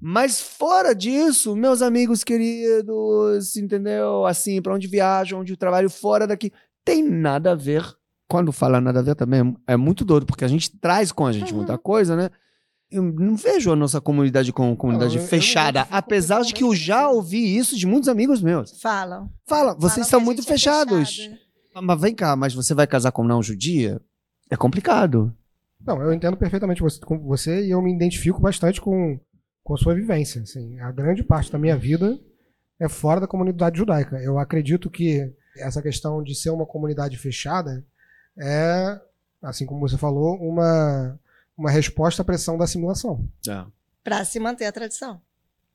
Mas 0.00 0.40
fora 0.40 0.94
disso, 0.94 1.56
meus 1.56 1.80
amigos 1.80 2.22
queridos, 2.22 3.56
entendeu? 3.56 4.26
Assim, 4.26 4.60
para 4.60 4.74
onde 4.74 4.86
viajam, 4.86 5.40
onde 5.40 5.56
trabalho 5.56 5.88
fora 5.88 6.26
daqui, 6.26 6.52
tem 6.84 7.02
nada 7.02 7.52
a 7.52 7.54
ver. 7.54 7.82
Quando 8.28 8.52
fala 8.52 8.80
nada 8.80 9.00
a 9.00 9.02
ver 9.02 9.14
também 9.14 9.56
é 9.66 9.76
muito 9.76 10.04
doido, 10.04 10.26
porque 10.26 10.44
a 10.44 10.48
gente 10.48 10.70
traz 10.78 11.12
com 11.12 11.26
a 11.26 11.32
gente 11.32 11.52
Uhum. 11.52 11.58
muita 11.58 11.76
coisa, 11.78 12.16
né? 12.16 12.30
Eu 12.90 13.02
não 13.02 13.36
vejo 13.36 13.72
a 13.72 13.76
nossa 13.76 14.00
comunidade 14.00 14.52
como 14.52 14.76
comunidade 14.76 15.14
eu- 15.16 15.18
eu 15.18 15.22
não 15.22 15.28
fechada, 15.28 15.80
identifico 15.80 15.96
apesar 15.98 16.42
de 16.42 16.54
que 16.54 16.62
eu 16.64 16.74
já 16.74 17.08
ouvi 17.08 17.56
isso 17.56 17.76
de 17.76 17.86
muitos 17.86 18.08
amigos 18.08 18.40
meus. 18.40 18.80
Falam. 18.80 19.30
Fala, 19.46 19.74
vocês 19.74 20.06
Falam 20.08 20.10
são 20.10 20.20
muito 20.20 20.40
é 20.40 20.44
fechados. 20.44 21.16
fechada. 21.16 21.38
Mas 21.82 22.00
vem 22.00 22.14
cá, 22.14 22.36
mas 22.36 22.54
você 22.54 22.72
vai 22.72 22.86
casar 22.86 23.10
com 23.10 23.24
não 23.24 23.42
judia? 23.42 24.00
É 24.50 24.56
complicado. 24.56 25.34
Não, 25.84 26.00
eu 26.00 26.12
entendo 26.14 26.36
perfeitamente 26.36 26.80
você, 26.80 27.00
com 27.00 27.18
você 27.18 27.66
e 27.66 27.70
eu 27.70 27.82
me 27.82 27.92
identifico 27.92 28.40
bastante 28.40 28.80
com, 28.80 29.18
com 29.62 29.74
a 29.74 29.76
sua 29.76 29.94
vivência. 29.94 30.40
Assim, 30.42 30.78
a 30.78 30.90
grande 30.92 31.22
parte 31.24 31.50
da 31.50 31.58
minha 31.58 31.76
vida 31.76 32.18
é 32.80 32.88
fora 32.88 33.20
da 33.20 33.26
comunidade 33.26 33.76
judaica. 33.76 34.16
Eu 34.22 34.38
acredito 34.38 34.88
que 34.88 35.30
essa 35.58 35.82
questão 35.82 36.22
de 36.22 36.34
ser 36.34 36.50
uma 36.50 36.64
comunidade 36.64 37.18
fechada 37.18 37.84
é, 38.38 39.00
assim 39.42 39.66
como 39.66 39.80
você 39.80 39.96
falou, 39.98 40.36
uma, 40.40 41.18
uma 41.56 41.70
resposta 41.70 42.22
à 42.22 42.24
pressão 42.24 42.56
da 42.58 42.64
assimilação. 42.64 43.26
Para 44.02 44.24
se 44.24 44.38
manter 44.38 44.66
a 44.66 44.72
tradição. 44.72 45.20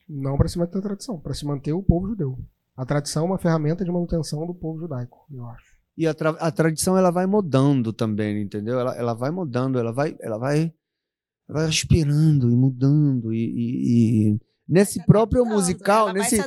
Não 0.07 0.37
para 0.37 0.47
se 0.47 0.57
manter 0.57 0.77
a 0.79 0.81
tradição, 0.81 1.19
para 1.19 1.33
se 1.33 1.45
manter 1.45 1.73
o 1.73 1.83
povo 1.83 2.07
judeu. 2.07 2.37
A 2.75 2.85
tradição 2.85 3.23
é 3.23 3.25
uma 3.27 3.37
ferramenta 3.37 3.83
de 3.83 3.91
manutenção 3.91 4.45
do 4.47 4.53
povo 4.53 4.79
judaico, 4.79 5.25
eu 5.31 5.45
acho. 5.47 5.77
E 5.97 6.07
a, 6.07 6.13
tra- 6.13 6.37
a 6.39 6.49
tradição 6.51 6.97
ela 6.97 7.11
vai 7.11 7.25
mudando 7.25 7.91
também, 7.91 8.41
entendeu? 8.41 8.79
Ela, 8.79 8.95
ela 8.95 9.13
vai 9.13 9.31
mudando, 9.31 9.77
ela 9.77 9.91
vai, 9.91 10.15
ela 10.21 10.37
vai, 10.37 10.73
ela 11.49 11.59
vai 11.59 11.65
respirando 11.67 12.49
e 12.49 12.55
mudando 12.55 13.33
e, 13.33 13.37
e- 13.37 14.29
e 14.31 14.39
nesse 14.67 15.05
próprio 15.05 15.45
musical, 15.45 16.13
nesse 16.13 16.37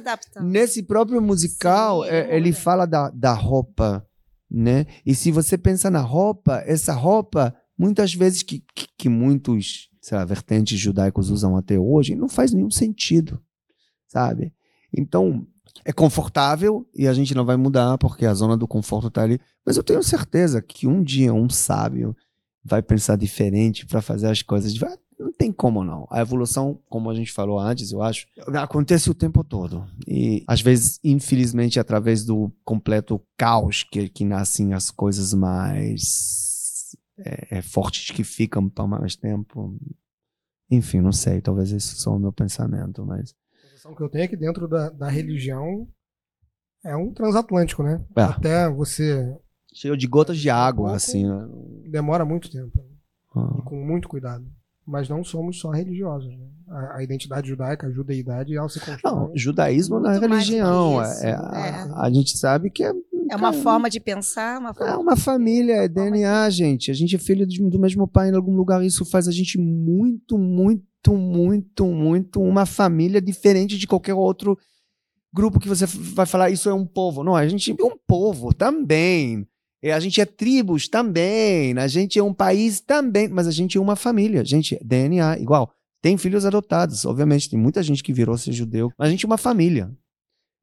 nesse 0.41 0.83
próprio 0.83 1.21
musical, 1.21 2.03
Sim, 2.05 2.09
é, 2.09 2.35
ele 2.37 2.49
muda. 2.51 2.61
fala 2.63 2.87
da, 2.87 3.11
da 3.11 3.33
roupa, 3.35 4.07
né? 4.53 4.87
E 5.07 5.15
se 5.15 5.31
você 5.31 5.57
pensa 5.57 5.91
na 5.91 6.01
roupa, 6.01 6.63
essa 6.67 6.93
roupa, 6.93 7.55
muitas 7.79 8.13
vezes 8.13 8.43
que, 8.43 8.63
que, 8.75 8.87
que 8.99 9.09
muitos, 9.09 9.89
sei 10.01 10.19
lá, 10.19 10.25
vertentes 10.25 10.79
judaicos 10.79 11.31
usam 11.31 11.57
até 11.57 11.79
hoje, 11.79 12.15
não 12.15 12.29
faz 12.29 12.53
nenhum 12.53 12.71
sentido, 12.71 13.43
sabe? 14.07 14.53
Então, 14.95 15.47
é 15.87 15.93
confortável 15.93 16.87
e 16.95 17.09
a 17.09 17.15
gente 17.15 17.35
não 17.35 17.47
vai 17.47 17.57
mudar 17.57 17.97
porque 17.97 18.27
a 18.27 18.35
zona 18.35 18.57
do 18.57 18.69
conforto 18.69 19.09
está 19.09 19.23
ali. 19.23 19.41
Mas 19.65 19.79
eu 19.79 19.83
tenho 19.83 20.03
certeza 20.03 20.61
que 20.61 20.87
um 20.87 21.03
dia 21.03 21.33
um 21.33 21.49
sábio 21.49 22.15
vai 22.63 22.83
pensar 22.83 23.17
diferente 23.17 23.87
para 23.87 24.03
fazer 24.03 24.29
as 24.29 24.43
coisas. 24.43 24.75
Não 25.23 25.33
tem 25.33 25.53
como 25.53 25.85
não. 25.85 26.07
A 26.11 26.21
evolução, 26.21 26.79
como 26.89 27.11
a 27.11 27.15
gente 27.15 27.33
falou 27.33 27.59
antes, 27.59 27.93
eu 27.93 28.03
acho, 28.03 28.27
acontece 28.61 29.11
o 29.11 29.15
tempo 29.15 29.43
todo. 29.45 29.87
E 30.07 30.45
às 30.47 30.61
vezes, 30.61 30.99
infelizmente, 31.03 31.79
através 31.79 32.25
do 32.25 32.53
completo 32.65 33.21
caos 33.37 33.83
que, 33.83 34.09
que 34.09 34.25
nascem 34.25 34.75
as 34.75 34.91
coisas 34.91 35.33
mais 35.33 36.97
é, 37.19 37.59
é, 37.59 37.63
fortes 37.63 38.15
que 38.15 38.25
ficam 38.25 38.69
por 38.69 38.87
mais 38.87 39.17
tempo. 39.17 39.79
Enfim, 40.71 41.01
não 41.01 41.13
sei. 41.13 41.41
Talvez 41.41 41.71
isso 41.71 41.97
só 41.97 42.15
o 42.15 42.19
meu 42.19 42.33
pensamento, 42.33 43.05
mas. 43.05 43.35
A 43.55 43.69
sensação 43.69 43.95
que 43.95 44.03
eu 44.03 44.09
tenho 44.09 44.25
é 44.25 44.29
que 44.29 44.37
dentro 44.37 44.67
da, 44.67 44.91
da 44.91 45.09
religião 45.09 45.89
é 46.85 46.97
um 46.97 47.13
transatlântico, 47.13 47.83
né? 47.83 48.05
É. 48.17 48.23
Até 48.23 48.71
você 48.71 49.37
Cheio 49.75 49.97
de 49.97 50.07
gotas 50.07 50.39
de 50.39 50.51
água, 50.51 50.95
assim. 50.95 51.27
né? 51.27 51.49
demora 51.89 52.25
muito 52.25 52.51
tempo. 52.51 52.85
Ah. 53.35 53.57
e 53.59 53.63
com 53.63 53.83
muito 53.83 54.09
cuidado. 54.09 54.45
Mas 54.87 55.09
não 55.09 55.23
somos 55.23 55.59
só 55.61 55.71
religiosos. 55.71 56.29
Né? 56.37 56.45
A, 56.69 56.97
a 56.99 57.03
identidade 57.05 57.49
judaica, 57.49 57.87
a 57.87 57.91
judeidade, 57.91 58.57
ela 58.57 58.69
se 58.69 58.81
constrói. 58.81 59.01
Não, 59.15 59.31
judaísmo 59.35 60.01
não 60.01 60.11
é 60.11 60.19
religião. 60.19 61.03
isso, 61.03 61.25
é, 61.25 61.31
é- 61.31 61.33
é. 61.33 61.37
A, 61.95 62.03
a 62.07 62.11
gente 62.11 62.37
sabe 62.37 62.69
que 62.71 62.83
é, 62.83 62.89
É 63.31 63.37
uma 63.37 63.51
Cara, 63.53 63.63
forma 63.63 63.89
de 63.89 64.01
pensar, 64.01 64.59
uma 64.61 64.71
é 64.71 64.75
forma 64.75 64.99
uma 64.99 65.17
família, 65.17 65.75
é 65.85 65.89
DNA, 65.89 66.51
gente. 66.51 66.91
A 66.91 66.95
gente 66.95 67.15
é 67.15 67.19
filho 67.19 67.47
de- 67.47 67.63
do 67.71 67.79
mesmo 67.79 68.07
pai 68.09 68.29
em 68.31 68.35
algum 68.35 68.55
lugar. 68.57 68.85
Isso 68.85 69.05
faz 69.05 69.29
a 69.29 69.33
gente 69.33 69.57
muito, 69.59 70.37
muito, 70.37 71.15
muito, 71.17 71.87
muito 71.87 72.43
uma 72.43 72.67
família 72.67 73.23
diferente 73.23 73.79
de 73.79 73.87
qualquer 73.87 74.15
outro 74.15 74.59
grupo 75.33 75.61
que 75.61 75.69
você 75.69 75.87
vai 75.87 76.27
falar. 76.27 76.51
Isso 76.51 76.69
é 76.69 76.75
um 76.75 76.85
povo. 76.85 77.23
Não, 77.23 77.35
a 77.37 77.47
gente 77.47 77.71
é 77.71 77.85
um 77.85 77.97
povo 78.07 78.53
também. 78.53 79.47
E 79.83 79.91
a 79.91 79.99
gente 79.99 80.21
é 80.21 80.25
tribos 80.25 80.87
também. 80.87 81.77
A 81.77 81.89
gente 81.89 82.19
é 82.19 82.23
um 82.23 82.33
país 82.33 82.81
também. 82.81 83.29
Mas 83.29 83.49
a 83.49 83.51
gente 83.51 83.77
é 83.77 83.81
uma 83.81 83.97
família. 83.97 84.45
Gente, 84.45 84.79
DNA 84.83 85.39
igual. 85.39 85.73
Tem 86.01 86.17
filhos 86.17 86.47
adotados, 86.47 87.05
obviamente. 87.05 87.51
Tem 87.51 87.59
muita 87.59 87.83
gente 87.83 88.03
que 88.03 88.13
virou 88.13 88.39
ser 88.39 88.53
judeu. 88.53 88.93
Mas 88.97 89.09
a 89.09 89.11
gente 89.11 89.25
é 89.25 89.29
uma 89.29 89.39
família. 89.39 89.91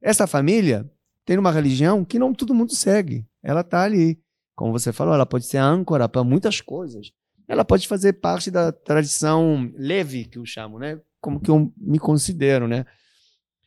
Essa 0.02 0.26
família 0.26 0.90
tem 1.26 1.36
uma 1.36 1.52
religião 1.52 2.04
que 2.04 2.18
não 2.18 2.32
todo 2.32 2.54
mundo 2.54 2.74
segue. 2.74 3.26
Ela 3.42 3.62
tá 3.62 3.82
ali. 3.82 4.18
Como 4.56 4.72
você 4.72 4.92
falou, 4.92 5.14
ela 5.14 5.26
pode 5.26 5.46
ser 5.46 5.58
âncora 5.58 6.08
para 6.08 6.24
muitas 6.24 6.60
coisas. 6.60 7.12
Ela 7.46 7.64
pode 7.64 7.88
fazer 7.88 8.14
parte 8.14 8.50
da 8.50 8.72
tradição 8.72 9.70
leve, 9.74 10.24
que 10.24 10.38
eu 10.38 10.46
chamo, 10.46 10.78
né? 10.78 11.00
Como 11.20 11.40
que 11.40 11.50
eu 11.50 11.72
me 11.76 11.98
considero, 11.98 12.68
né? 12.68 12.86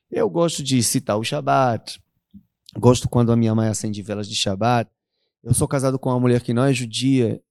Eu 0.10 0.30
gosto 0.30 0.64
de 0.64 0.82
citar 0.82 1.18
o 1.18 1.24
Shabat. 1.24 2.00
Gosto 2.78 3.10
quando 3.10 3.32
a 3.32 3.36
minha 3.36 3.54
mãe 3.54 3.68
acende 3.68 4.02
velas 4.02 4.28
de 4.28 4.36
Shabat. 4.36 4.90
Eu 5.44 5.54
sou 5.54 5.68
casado 5.68 6.00
com 6.00 6.10
uma 6.10 6.20
mulher 6.20 6.42
que 6.42 6.54
não 6.54 6.64
é 6.64 6.74
judia, 6.74 7.42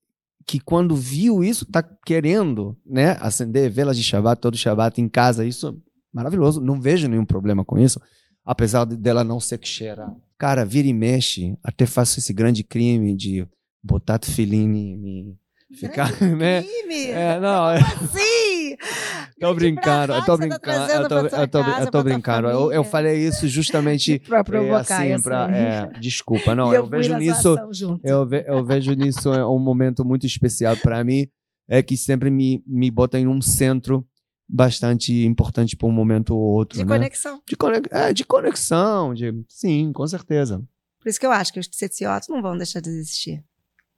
que 0.45 0.59
quando 0.59 0.95
viu 0.95 1.43
isso, 1.43 1.65
tá 1.65 1.81
querendo, 1.83 2.75
né, 2.85 3.17
acender 3.21 3.69
velas 3.69 3.95
de 3.97 4.03
Shabbat, 4.03 4.41
todo 4.41 4.57
Shabbat 4.57 4.99
em 4.99 5.07
casa, 5.07 5.45
isso 5.45 5.67
é 5.69 5.73
maravilhoso, 6.11 6.59
não 6.59 6.81
vejo 6.81 7.07
nenhum 7.07 7.25
problema 7.25 7.63
com 7.63 7.77
isso, 7.79 7.99
apesar 8.43 8.85
de- 8.85 8.97
dela 8.97 9.23
não 9.23 9.39
ser 9.39 9.59
cheira. 9.63 10.13
Cara, 10.37 10.65
vira 10.65 10.87
e 10.87 10.93
mexe, 10.93 11.57
até 11.63 11.85
faço 11.85 12.19
esse 12.19 12.33
grande 12.33 12.63
crime 12.63 13.15
de 13.15 13.47
botar 13.81 14.17
tefiline 14.19 14.93
e 14.93 14.97
me 14.97 15.37
ficar, 15.73 16.09
né? 16.21 16.63
Crime! 16.63 17.07
É, 17.11 17.39
não, 17.39 17.69
é- 17.69 17.79
Sim! 18.11 18.75
tô 19.39 19.53
brincando, 19.53 20.13
eu 20.13 20.19
tô 20.21 20.25
tá 20.25 20.37
brincando, 20.37 20.91
eu 20.93 21.07
tô, 21.09 21.17
eu 21.19 21.47
tô, 21.47 21.59
eu 21.59 21.91
tô 21.91 22.03
brincando. 22.03 22.47
Eu, 22.47 22.71
eu 22.71 22.83
falei 22.83 23.17
isso 23.27 23.47
justamente 23.47 24.19
Pra 24.27 24.39
é, 24.39 24.43
provocar 24.43 24.97
assim, 25.01 25.11
essa 25.11 25.23
pra, 25.23 25.49
é, 25.51 25.99
desculpa, 25.99 26.55
não, 26.55 26.73
eu, 26.73 26.87
fui 26.87 26.97
vejo 26.97 27.17
nisso, 27.17 27.55
eu, 28.03 28.25
ve- 28.25 28.45
eu 28.47 28.63
vejo 28.65 28.93
nisso 28.93 29.33
é, 29.33 29.45
um 29.45 29.59
momento 29.59 30.05
muito 30.05 30.25
especial 30.25 30.77
para 30.77 31.03
mim, 31.03 31.27
é 31.67 31.81
que 31.81 31.97
sempre 31.97 32.29
me, 32.29 32.63
me 32.65 32.89
bota 32.91 33.19
em 33.19 33.27
um 33.27 33.41
centro 33.41 34.05
bastante 34.47 35.25
importante 35.25 35.75
para 35.75 35.87
um 35.87 35.91
momento 35.91 36.35
ou 36.35 36.41
outro, 36.41 36.77
De 36.77 36.85
né? 36.85 36.95
conexão. 36.95 37.41
De, 37.47 37.55
conex- 37.55 37.89
é, 37.91 38.13
de 38.13 38.23
conexão, 38.25 39.13
de, 39.13 39.33
sim, 39.49 39.91
com 39.93 40.05
certeza. 40.07 40.61
Por 41.01 41.09
isso 41.09 41.19
que 41.19 41.25
eu 41.25 41.31
acho 41.31 41.51
que 41.51 41.59
os 41.59 41.67
tsetsiotos 41.67 42.29
não 42.29 42.41
vão 42.41 42.57
deixar 42.57 42.79
de 42.79 42.89
existir. 42.89 43.43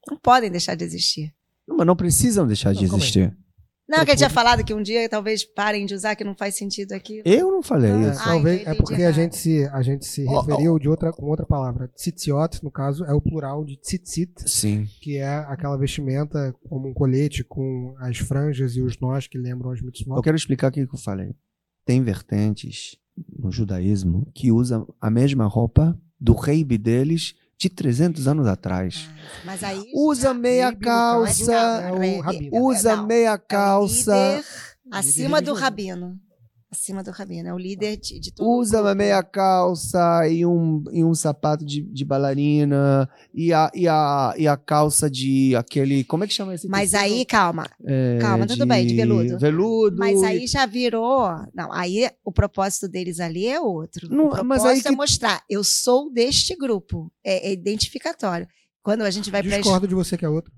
Não 0.10 0.18
podem 0.18 0.50
deixar 0.50 0.76
de 0.76 0.84
existir. 0.84 1.34
Não, 1.68 1.78
mas 1.78 1.88
não 1.88 1.96
precisam 1.96 2.46
deixar 2.48 2.74
de 2.74 2.82
Não, 2.84 2.90
calma 2.90 2.96
aí. 2.98 3.02
existir. 3.04 3.38
Não, 3.88 4.04
que 4.04 4.10
eu 4.12 4.16
tinha 4.16 4.32
falado 4.32 4.64
que 4.64 4.74
um 4.74 4.82
dia 4.82 5.08
talvez 5.08 5.44
parem 5.46 5.86
de 5.86 5.94
usar, 5.94 6.16
que 6.16 6.24
não 6.24 6.36
faz 6.36 6.56
sentido 6.56 6.92
aqui. 6.94 7.22
Eu 7.24 7.52
não 7.52 7.62
falei 7.62 7.92
É, 7.92 8.10
isso. 8.10 8.20
Ah, 8.20 8.24
talvez, 8.26 8.66
eu 8.66 8.72
é 8.72 8.76
porque 8.76 9.04
a 9.04 9.12
gente 9.12 9.36
se, 9.38 9.64
a 9.68 9.82
gente 9.84 10.06
se 10.08 10.26
ó. 10.28 10.42
referiu 10.42 10.80
de 10.80 10.90
outra, 10.90 11.12
com 11.14 11.28
outra 11.28 11.46
palavra. 11.46 11.88
Tzitziot, 11.90 12.64
no 12.64 12.72
caso, 12.72 13.06
é 13.06 13.14
o 13.14 13.22
plural 13.22 13.64
de 13.64 13.78
tzitzit, 13.80 14.32
Sim. 14.50 14.88
que 15.02 15.18
é 15.18 15.28
aquela 15.28 15.78
vestimenta 15.78 16.52
como 16.68 16.90
um 16.90 16.94
colete 16.96 17.44
com 17.44 17.94
as 18.00 18.18
franjas 18.18 18.76
e 18.76 18.82
os 18.82 19.00
nós 19.00 19.28
que 19.28 19.38
lembram 19.38 19.70
as 19.70 19.80
Eu 19.80 19.86
mitzvot. 19.86 20.20
quero 20.24 20.36
explicar 20.36 20.70
o 20.70 20.72
que 20.72 20.88
que 20.88 20.96
eu 20.96 21.00
falei. 21.00 21.36
Tem 21.86 22.02
vertentes 22.02 22.98
no 23.38 23.52
judaísmo 23.52 24.28
que 24.34 24.52
usam 24.52 24.92
a 25.00 25.12
mesma 25.12 25.46
roupa 25.46 25.96
do 26.20 26.34
rei 26.34 26.64
deles 26.64 27.36
de 27.58 27.70
300 27.70 28.28
anos 28.28 28.48
atrás. 28.48 29.08
Ah, 29.10 29.42
Mas 29.46 29.64
aí. 29.64 29.92
Usa 29.94 30.34
meia 30.34 30.76
calça, 30.76 31.92
usa 32.52 33.02
meia 33.04 33.38
calça, 33.38 34.44
acima 34.92 35.42
do 35.42 35.54
rabino. 35.54 36.20
Acima 36.72 37.04
do 37.04 37.12
rabino. 37.12 37.48
É 37.48 37.54
o 37.54 37.58
líder 37.58 37.96
de, 37.96 38.20
de 38.20 38.32
todo 38.34 38.50
usa 38.50 38.82
uma 38.82 38.96
meia 38.96 39.24
calça 39.24 40.28
e 40.28 40.46
um, 40.46 40.84
e 40.92 41.04
um 41.04 41.14
sapato 41.14 41.64
de, 41.64 41.82
de 41.82 42.04
bailarina 42.04 43.08
e 43.34 43.54
a, 43.54 43.72
e, 43.74 43.88
a, 43.88 44.34
e 44.38 44.48
a 44.48 44.58
calça 44.58 45.10
de 45.10 45.56
aquele. 45.56 46.04
Como 46.04 46.24
é 46.24 46.28
que 46.28 46.34
chama 46.34 46.54
esse 46.56 46.68
Mas 46.68 46.92
tecido? 46.92 47.04
aí, 47.14 47.26
calma. 47.26 47.68
É, 47.86 48.18
calma, 48.20 48.48
tudo 48.48 48.66
bem, 48.66 48.86
de 48.86 48.96
veludo. 48.96 49.38
Veludo. 49.40 49.98
Mas 49.98 50.22
aí 50.24 50.48
já 50.48 50.66
virou. 50.66 51.30
Não, 51.54 51.72
aí 51.72 52.10
o 52.24 52.32
propósito 52.32 52.88
deles 52.90 53.20
ali 53.20 53.48
é 53.48 53.60
outro. 53.60 54.10
Não, 54.10 54.26
o 54.26 54.30
propósito 54.30 54.48
mas 54.48 54.66
aí 54.66 54.80
é 54.80 54.84
que- 54.84 54.92
mostrar, 54.92 55.44
eu 55.50 55.64
sou 55.64 56.12
deste 56.12 56.56
grupo. 56.56 57.12
É, 57.24 57.50
é 57.50 57.54
identificatório. 57.54 58.48
Quando 58.84 59.04
a 59.04 59.12
gente 59.12 59.32
vai 59.32 59.42
para 59.42 59.58
Discordo 59.58 59.88
de 59.88 59.96
você 59.96 60.18
que 60.18 60.26
é 60.26 60.30
outro. 60.30 60.52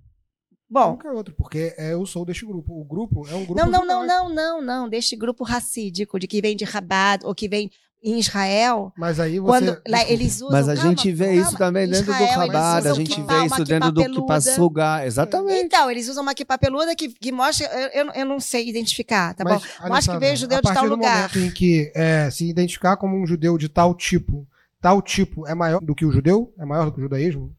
Bom, 0.70 0.92
Nunca 0.92 1.08
é 1.08 1.12
outro, 1.12 1.34
porque 1.38 1.74
é, 1.78 1.94
eu 1.94 2.06
sou 2.06 2.26
deste 2.26 2.46
grupo. 2.46 2.74
O 2.80 2.84
grupo 2.84 3.26
é 3.28 3.34
um 3.34 3.46
grupo. 3.46 3.56
não, 3.56 3.70
não, 3.70 3.86
não, 3.86 4.06
não, 4.06 4.30
não, 4.34 4.62
não. 4.62 4.90
Deste 4.90 5.16
grupo 5.16 5.44
racídico, 5.44 6.20
de 6.20 6.28
que 6.28 6.42
vem 6.42 6.58
de 6.58 6.66
Rabat, 6.66 7.26
ou 7.26 7.34
que 7.34 7.48
vem 7.48 7.72
em 8.04 8.20
Israel. 8.20 8.94
Mas 8.98 9.20
aí 9.20 9.40
você. 9.40 9.48
Quando 9.48 9.82
lá, 9.88 10.04
eles 10.10 10.36
usam. 10.36 10.52
Mas 10.52 10.70
a 10.70 10.76
calma, 10.76 10.90
gente 10.90 11.12
vê 11.12 11.26
calma. 11.26 11.42
isso 11.42 11.58
também 11.58 11.88
dentro 11.88 12.12
Israel, 12.12 12.34
do 12.34 12.40
rabado, 12.40 12.90
a 12.90 12.94
gente 12.94 13.22
vê 13.22 13.46
isso 13.46 13.64
dentro 13.64 13.92
do 13.92 14.02
que 14.02 14.12
peluda. 14.12 14.42
sugar. 14.42 15.06
Exatamente. 15.06 15.66
Então, 15.66 15.90
eles 15.90 16.08
usam 16.08 16.24
uma 16.24 16.32
equipa 16.32 16.58
peluda 16.58 16.96
que, 16.96 17.10
que 17.10 17.32
mostra. 17.32 17.66
Eu, 17.94 18.12
eu, 18.12 18.26
não 18.26 18.40
sei 18.40 18.68
identificar, 18.68 19.34
tá 19.34 19.44
Mas, 19.44 19.62
bom? 19.62 19.68
olha 19.82 19.94
Mostra 19.94 20.14
que 20.14 20.20
veio 20.20 20.32
Ana, 20.32 20.38
judeu 20.38 20.58
a 20.58 20.62
de 20.62 20.74
tal 20.74 20.84
do 20.84 20.90
lugar. 20.90 21.16
momento 21.16 21.40
em 21.40 21.52
que 21.52 21.92
é, 21.96 22.30
se 22.30 22.48
identificar 22.48 22.98
como 22.98 23.18
um 23.18 23.26
judeu 23.26 23.58
de 23.58 23.70
tal 23.70 23.96
tipo, 23.96 24.48
tal 24.82 25.02
tipo 25.02 25.48
é 25.48 25.56
maior 25.56 25.82
do 25.82 25.96
que 25.96 26.06
o 26.06 26.12
judeu? 26.12 26.54
É 26.60 26.66
maior 26.66 26.86
do 26.86 26.92
que 26.92 27.00
o 27.00 27.04
judaísmo? 27.04 27.56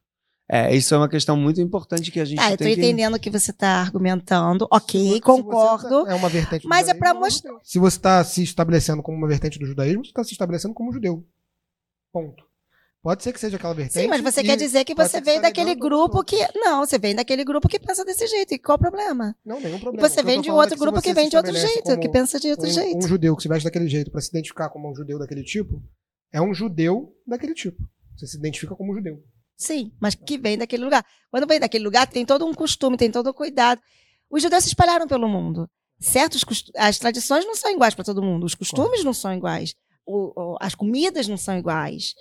É, 0.51 0.75
isso 0.75 0.95
é 0.95 0.97
uma 0.99 1.09
questão 1.11 1.37
muito 1.37 1.61
importante 1.61 2.11
que 2.11 2.19
a 2.19 2.25
gente 2.25 2.39
Tá, 2.39 2.51
eu 2.53 2.57
tô 2.57 2.65
tem 2.65 2.75
que... 2.75 2.81
entendendo 2.81 3.15
o 3.17 3.21
que 3.21 3.29
você 3.31 3.53
tá 3.53 3.69
argumentando. 3.83 4.65
Se 4.65 4.69
Ok, 4.77 5.11
você 5.11 5.21
concordo. 5.21 6.05
tá- 6.05 6.11
é 6.13 6.15
uma 6.15 6.29
vertente 6.31 6.63
do 6.63 6.69
mas 6.69 6.89
é 6.89 6.95
pra 6.95 7.11
judaísmo, 7.11 7.21
mostrar- 7.53 7.61
Se 7.63 7.79
você 7.79 7.97
está 7.99 8.25
se 8.25 8.43
estabelecendo 8.43 9.03
como 9.03 9.19
uma 9.19 9.29
vertente 9.29 9.59
do 9.59 9.67
judaísmo, 9.67 10.05
você 10.05 10.11
está 10.11 10.25
se 10.25 10.33
estabelecendo 10.33 10.73
como 10.73 10.91
judeu. 10.93 11.23
Ponto. 12.13 12.49
Pode 13.03 13.23
ser 13.23 13.33
que 13.33 13.39
seja 13.41 13.57
aquela 13.57 13.75
vertente. 13.75 14.03
Sim, 14.03 14.09
mas 14.09 14.21
você 14.23 14.41
e 14.41 14.45
quer 14.45 14.57
dizer 14.57 14.85
que 14.85 14.95
você 14.95 15.21
você 15.21 15.35
tá 15.35 15.41
daquele 15.43 15.75
grupo 15.75 16.25
que. 16.25 16.37
Não, 16.55 16.85
você 16.85 16.99
vem 16.99 17.15
daquele 17.15 17.45
grupo 17.45 17.69
que 17.69 17.79
pensa 17.79 18.05
desse 18.05 18.27
jeito. 18.27 18.55
E 18.55 18.59
qual 18.59 18.77
o 18.77 18.79
problema? 18.79 19.37
Não, 19.45 19.61
nenhum 19.61 19.77
E 19.77 19.81
problema. 19.81 20.09
você 20.09 20.15
que 20.17 20.21
eu 20.21 20.25
vem 20.25 20.37
tô 20.37 20.43
de 20.43 20.49
é 20.49 20.53
outro 20.53 20.71
que 20.71 20.75
se 20.79 20.81
grupo 20.81 21.01
que 21.03 21.09
você 21.09 21.15
vem 21.15 21.25
se 21.25 21.31
de 21.31 21.37
outro 21.37 21.53
jeito, 21.55 21.99
que 22.01 22.09
pensa 22.09 22.41
de 22.41 22.51
outro 22.51 22.67
um, 22.67 22.71
jeito. 22.71 22.97
Um 22.99 23.09
judeu 23.09 23.37
que 23.37 23.43
se 23.43 23.49
veste 23.49 23.65
daquele 23.65 23.87
jeito 23.89 24.11
para 24.11 24.21
se 24.21 24.29
identificar 24.31 24.69
como 24.71 24.91
um 24.91 24.95
judeu 24.95 25.19
daquele 25.19 25.45
tipo, 25.45 25.81
é 26.33 26.41
um 26.41 26.53
judeu 26.53 27.15
daquele 27.27 27.55
tipo. 27.55 27.89
Você 28.17 28.27
se 28.27 28.37
identifica 28.37 28.75
como 28.75 28.93
judeu. 28.95 29.23
Sim, 29.59 29.93
mas 30.01 30.15
que 30.15 30.39
vem 30.39 30.57
daquele 30.57 30.85
lugar. 30.85 31.05
Quando 31.31 31.47
vem 31.47 31.59
daquele 31.59 31.83
lugar, 31.85 32.07
tem 32.07 32.25
todo 32.25 32.47
um 32.47 32.55
costume, 32.55 32.97
tem 32.97 33.11
todo 33.11 33.31
um 33.31 33.33
cuidado. 33.33 33.81
Os 34.31 34.41
judeus 34.43 34.63
se 34.63 34.69
espalharam 34.69 35.09
pelo 35.09 35.29
mundo. 35.29 35.69
Certos 36.01 36.45
as 36.77 36.99
tradições 36.99 37.45
não 37.45 37.57
são 37.57 37.73
iguais 37.73 37.93
para 37.95 38.05
todo 38.05 38.23
mundo, 38.23 38.45
os 38.47 38.55
costumes 38.55 39.03
não 39.03 39.13
são 39.13 39.35
iguais, 39.35 39.75
o- 40.07 40.33
o- 40.53 40.57
as 40.61 40.73
comidas 40.77 41.27
não 41.27 41.37
são 41.37 41.59
iguais, 41.59 42.15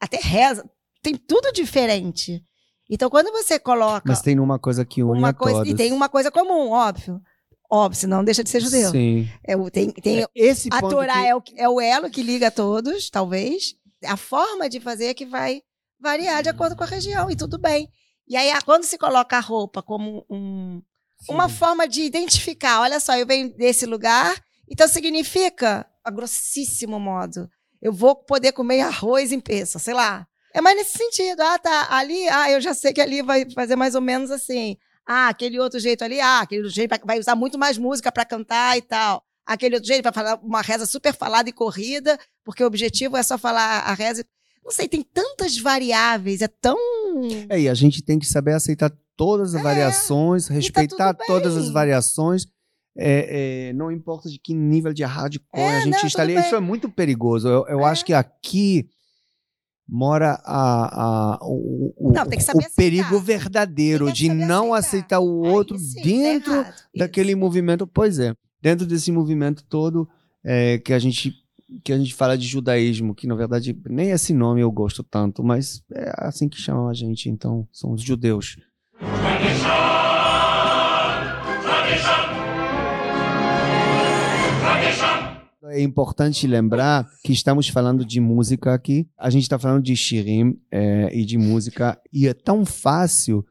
até 0.00 0.18
reza, 0.18 0.68
tem 1.00 1.14
tudo 1.14 1.52
diferente. 1.52 2.42
Então, 2.90 3.08
quando 3.08 3.30
você 3.30 3.60
coloca 3.60 4.02
Mas 4.08 4.20
tem 4.20 4.40
uma 4.40 4.58
coisa 4.58 4.84
que 4.84 5.04
une 5.04 5.18
uma 5.20 5.28
a 5.28 5.32
coisa 5.32 5.58
todos. 5.58 5.72
e 5.72 5.76
tem 5.76 5.92
uma 5.92 6.08
coisa 6.08 6.32
comum, 6.32 6.70
óbvio, 6.70 7.20
óbvio, 7.70 8.00
senão 8.00 8.24
deixa 8.24 8.42
de 8.42 8.50
ser 8.50 8.60
judeu. 8.60 8.90
Sim. 8.90 9.28
É, 9.46 9.56
tem, 9.70 9.92
tem 9.92 10.26
Esse 10.34 10.68
a 10.72 10.80
ponto 10.80 10.90
Torá 10.96 11.14
que- 11.14 11.28
é, 11.28 11.36
o, 11.36 11.42
é 11.56 11.68
o 11.68 11.80
elo 11.80 12.10
que 12.10 12.24
liga 12.24 12.48
a 12.48 12.50
todos, 12.50 13.08
talvez. 13.08 13.76
A 14.04 14.16
forma 14.16 14.68
de 14.68 14.80
fazer 14.80 15.06
é 15.06 15.14
que 15.14 15.24
vai 15.24 15.62
variar 16.02 16.42
de 16.42 16.48
acordo 16.48 16.74
com 16.76 16.82
a 16.84 16.86
região, 16.86 17.30
e 17.30 17.36
tudo 17.36 17.58
bem. 17.58 17.88
E 18.28 18.36
aí, 18.36 18.52
quando 18.64 18.84
se 18.84 18.98
coloca 18.98 19.36
a 19.36 19.40
roupa 19.40 19.82
como 19.82 20.26
um- 20.28 20.82
uma 21.28 21.48
forma 21.48 21.86
de 21.86 22.02
identificar, 22.02 22.80
olha 22.80 22.98
só, 22.98 23.16
eu 23.16 23.26
venho 23.26 23.54
desse 23.56 23.86
lugar, 23.86 24.34
então 24.68 24.88
significa, 24.88 25.86
a 26.04 26.10
grossíssimo 26.10 26.98
modo, 26.98 27.48
eu 27.80 27.92
vou 27.92 28.16
poder 28.16 28.52
comer 28.52 28.80
arroz 28.80 29.30
em 29.32 29.40
peça, 29.40 29.78
sei 29.78 29.94
lá. 29.94 30.26
É 30.54 30.60
mais 30.60 30.76
nesse 30.76 30.98
sentido. 30.98 31.40
Ah, 31.40 31.58
tá, 31.58 31.88
ali, 31.90 32.28
ah, 32.28 32.50
eu 32.50 32.60
já 32.60 32.74
sei 32.74 32.92
que 32.92 33.00
ali 33.00 33.22
vai 33.22 33.48
fazer 33.50 33.76
mais 33.76 33.94
ou 33.94 34.00
menos 34.00 34.30
assim. 34.30 34.76
Ah, 35.06 35.28
aquele 35.28 35.58
outro 35.58 35.80
jeito 35.80 36.04
ali, 36.04 36.20
ah, 36.20 36.40
aquele 36.40 36.62
outro 36.62 36.74
jeito 36.74 36.90
vai- 36.90 37.00
vai 37.04 37.18
usar 37.18 37.34
muito 37.34 37.58
mais 37.58 37.78
música 37.78 38.12
para 38.12 38.24
cantar 38.24 38.76
e 38.76 38.82
tal. 38.82 39.24
Aquele 39.46 39.74
outro 39.76 39.88
jeito 39.88 40.04
vai 40.04 40.12
falar 40.12 40.36
uma 40.42 40.60
reza 40.60 40.86
super 40.86 41.14
falada 41.14 41.48
e 41.48 41.52
corrida, 41.52 42.18
porque 42.44 42.62
o 42.62 42.66
objetivo 42.66 43.16
é 43.16 43.22
só 43.22 43.36
falar 43.38 43.80
a 43.80 43.94
reza. 43.94 44.24
Não 44.64 44.70
sei, 44.70 44.86
tem 44.88 45.02
tantas 45.02 45.58
variáveis, 45.58 46.40
é 46.40 46.48
tão. 46.48 46.76
É, 47.48 47.60
e 47.60 47.68
a 47.68 47.74
gente 47.74 48.02
tem 48.02 48.18
que 48.18 48.26
saber 48.26 48.52
aceitar 48.54 48.92
todas 49.16 49.54
as 49.54 49.60
É, 49.60 49.62
variações, 49.64 50.46
respeitar 50.48 51.14
tudo 51.14 51.26
todas 51.26 51.56
as 51.56 51.68
variações. 51.70 52.46
É, 52.96 53.68
é, 53.68 53.72
não 53.72 53.90
importa 53.90 54.28
de 54.28 54.38
que 54.38 54.52
nível 54.54 54.92
de 54.92 55.02
hardcore 55.02 55.60
É, 55.60 55.76
a 55.78 55.80
gente 55.80 55.92
não, 56.00 56.06
está 56.06 56.22
ali. 56.22 56.34
bem. 56.34 56.44
Isso 56.44 56.54
é 56.54 56.60
muito 56.60 56.88
perigoso. 56.90 57.48
Eu, 57.48 57.66
eu 57.66 57.80
É. 57.80 57.84
acho 57.90 58.04
que 58.04 58.12
aqui 58.12 58.86
mora 59.88 60.40
a, 60.44 61.34
a- 61.34 61.38
o, 61.42 62.12
Não, 62.14 62.22
o 62.22 62.74
perigo 62.76 63.18
verdadeiro 63.18 64.12
de 64.12 64.28
não 64.28 64.72
aceitar. 64.72 65.18
aceitar 65.18 65.20
o 65.20 65.42
outro 65.42 65.78
sim, 65.78 65.94
tá 65.96 66.02
dentro 66.02 66.52
errado. 66.54 66.74
daquele 66.96 67.30
Isso. 67.32 67.38
movimento. 67.40 67.86
Pois 67.86 68.18
é, 68.18 68.34
dentro 68.60 68.86
desse 68.86 69.10
movimento 69.10 69.64
todo 69.64 70.08
é, 70.44 70.78
que 70.78 70.92
a 70.92 70.98
gente 70.98 71.34
que 71.84 71.92
a 71.92 71.98
gente 71.98 72.14
fala 72.14 72.36
de 72.36 72.46
judaísmo, 72.46 73.14
que 73.14 73.26
na 73.26 73.34
verdade 73.34 73.76
nem 73.88 74.10
esse 74.10 74.32
nome 74.32 74.60
eu 74.60 74.70
gosto 74.70 75.02
tanto, 75.02 75.42
mas 75.42 75.82
é 75.92 76.12
assim 76.18 76.48
que 76.48 76.60
chamam 76.60 76.88
a 76.88 76.94
gente, 76.94 77.28
então 77.28 77.66
são 77.72 77.92
os 77.92 78.02
judeus. 78.02 78.56
É 85.64 85.80
importante 85.80 86.46
lembrar 86.46 87.08
que 87.24 87.32
estamos 87.32 87.66
falando 87.66 88.04
de 88.04 88.20
música 88.20 88.74
aqui. 88.74 89.08
A 89.16 89.30
gente 89.30 89.44
está 89.44 89.58
falando 89.58 89.82
de 89.82 89.96
shirim 89.96 90.54
é, 90.70 91.08
e 91.16 91.24
de 91.24 91.38
música. 91.38 91.98
E 92.12 92.28
é 92.28 92.34
tão 92.34 92.66
fácil, 92.66 93.42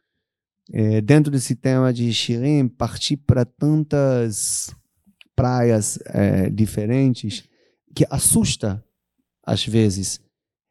é, 0.72 1.02
dentro 1.02 1.32
desse 1.32 1.56
tema 1.56 1.92
de 1.92 2.14
shirim, 2.14 2.68
partir 2.68 3.18
para 3.18 3.44
tantas 3.44 4.72
praias 5.36 5.98
é, 6.06 6.48
diferentes 6.52 7.50
que 7.94 8.06
assusta 8.10 8.84
às 9.46 9.66
vezes. 9.66 10.20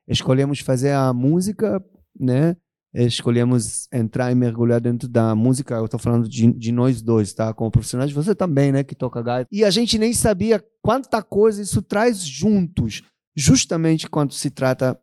Escolhemos 0.08 0.60
fazer 0.60 0.92
a 0.92 1.12
música, 1.12 1.82
né? 2.18 2.56
Escolhemos 2.92 3.86
entrar 3.92 4.32
e 4.32 4.34
mergulhar 4.34 4.80
dentro 4.80 5.08
da 5.08 5.34
música. 5.34 5.76
Eu 5.76 5.84
estou 5.84 6.00
falando 6.00 6.28
de, 6.28 6.52
de 6.52 6.72
nós 6.72 7.00
dois, 7.00 7.32
tá? 7.32 7.54
Como 7.54 7.70
profissionais, 7.70 8.10
você 8.10 8.34
também, 8.34 8.72
né? 8.72 8.82
Que 8.82 8.96
toca 8.96 9.22
gaita. 9.22 9.48
E 9.52 9.64
a 9.64 9.70
gente 9.70 9.96
nem 9.98 10.12
sabia 10.12 10.64
quanta 10.82 11.22
coisa 11.22 11.62
isso 11.62 11.82
traz 11.82 12.20
juntos, 12.24 13.02
justamente 13.36 14.08
quando 14.08 14.32
se 14.32 14.50
trata 14.50 14.98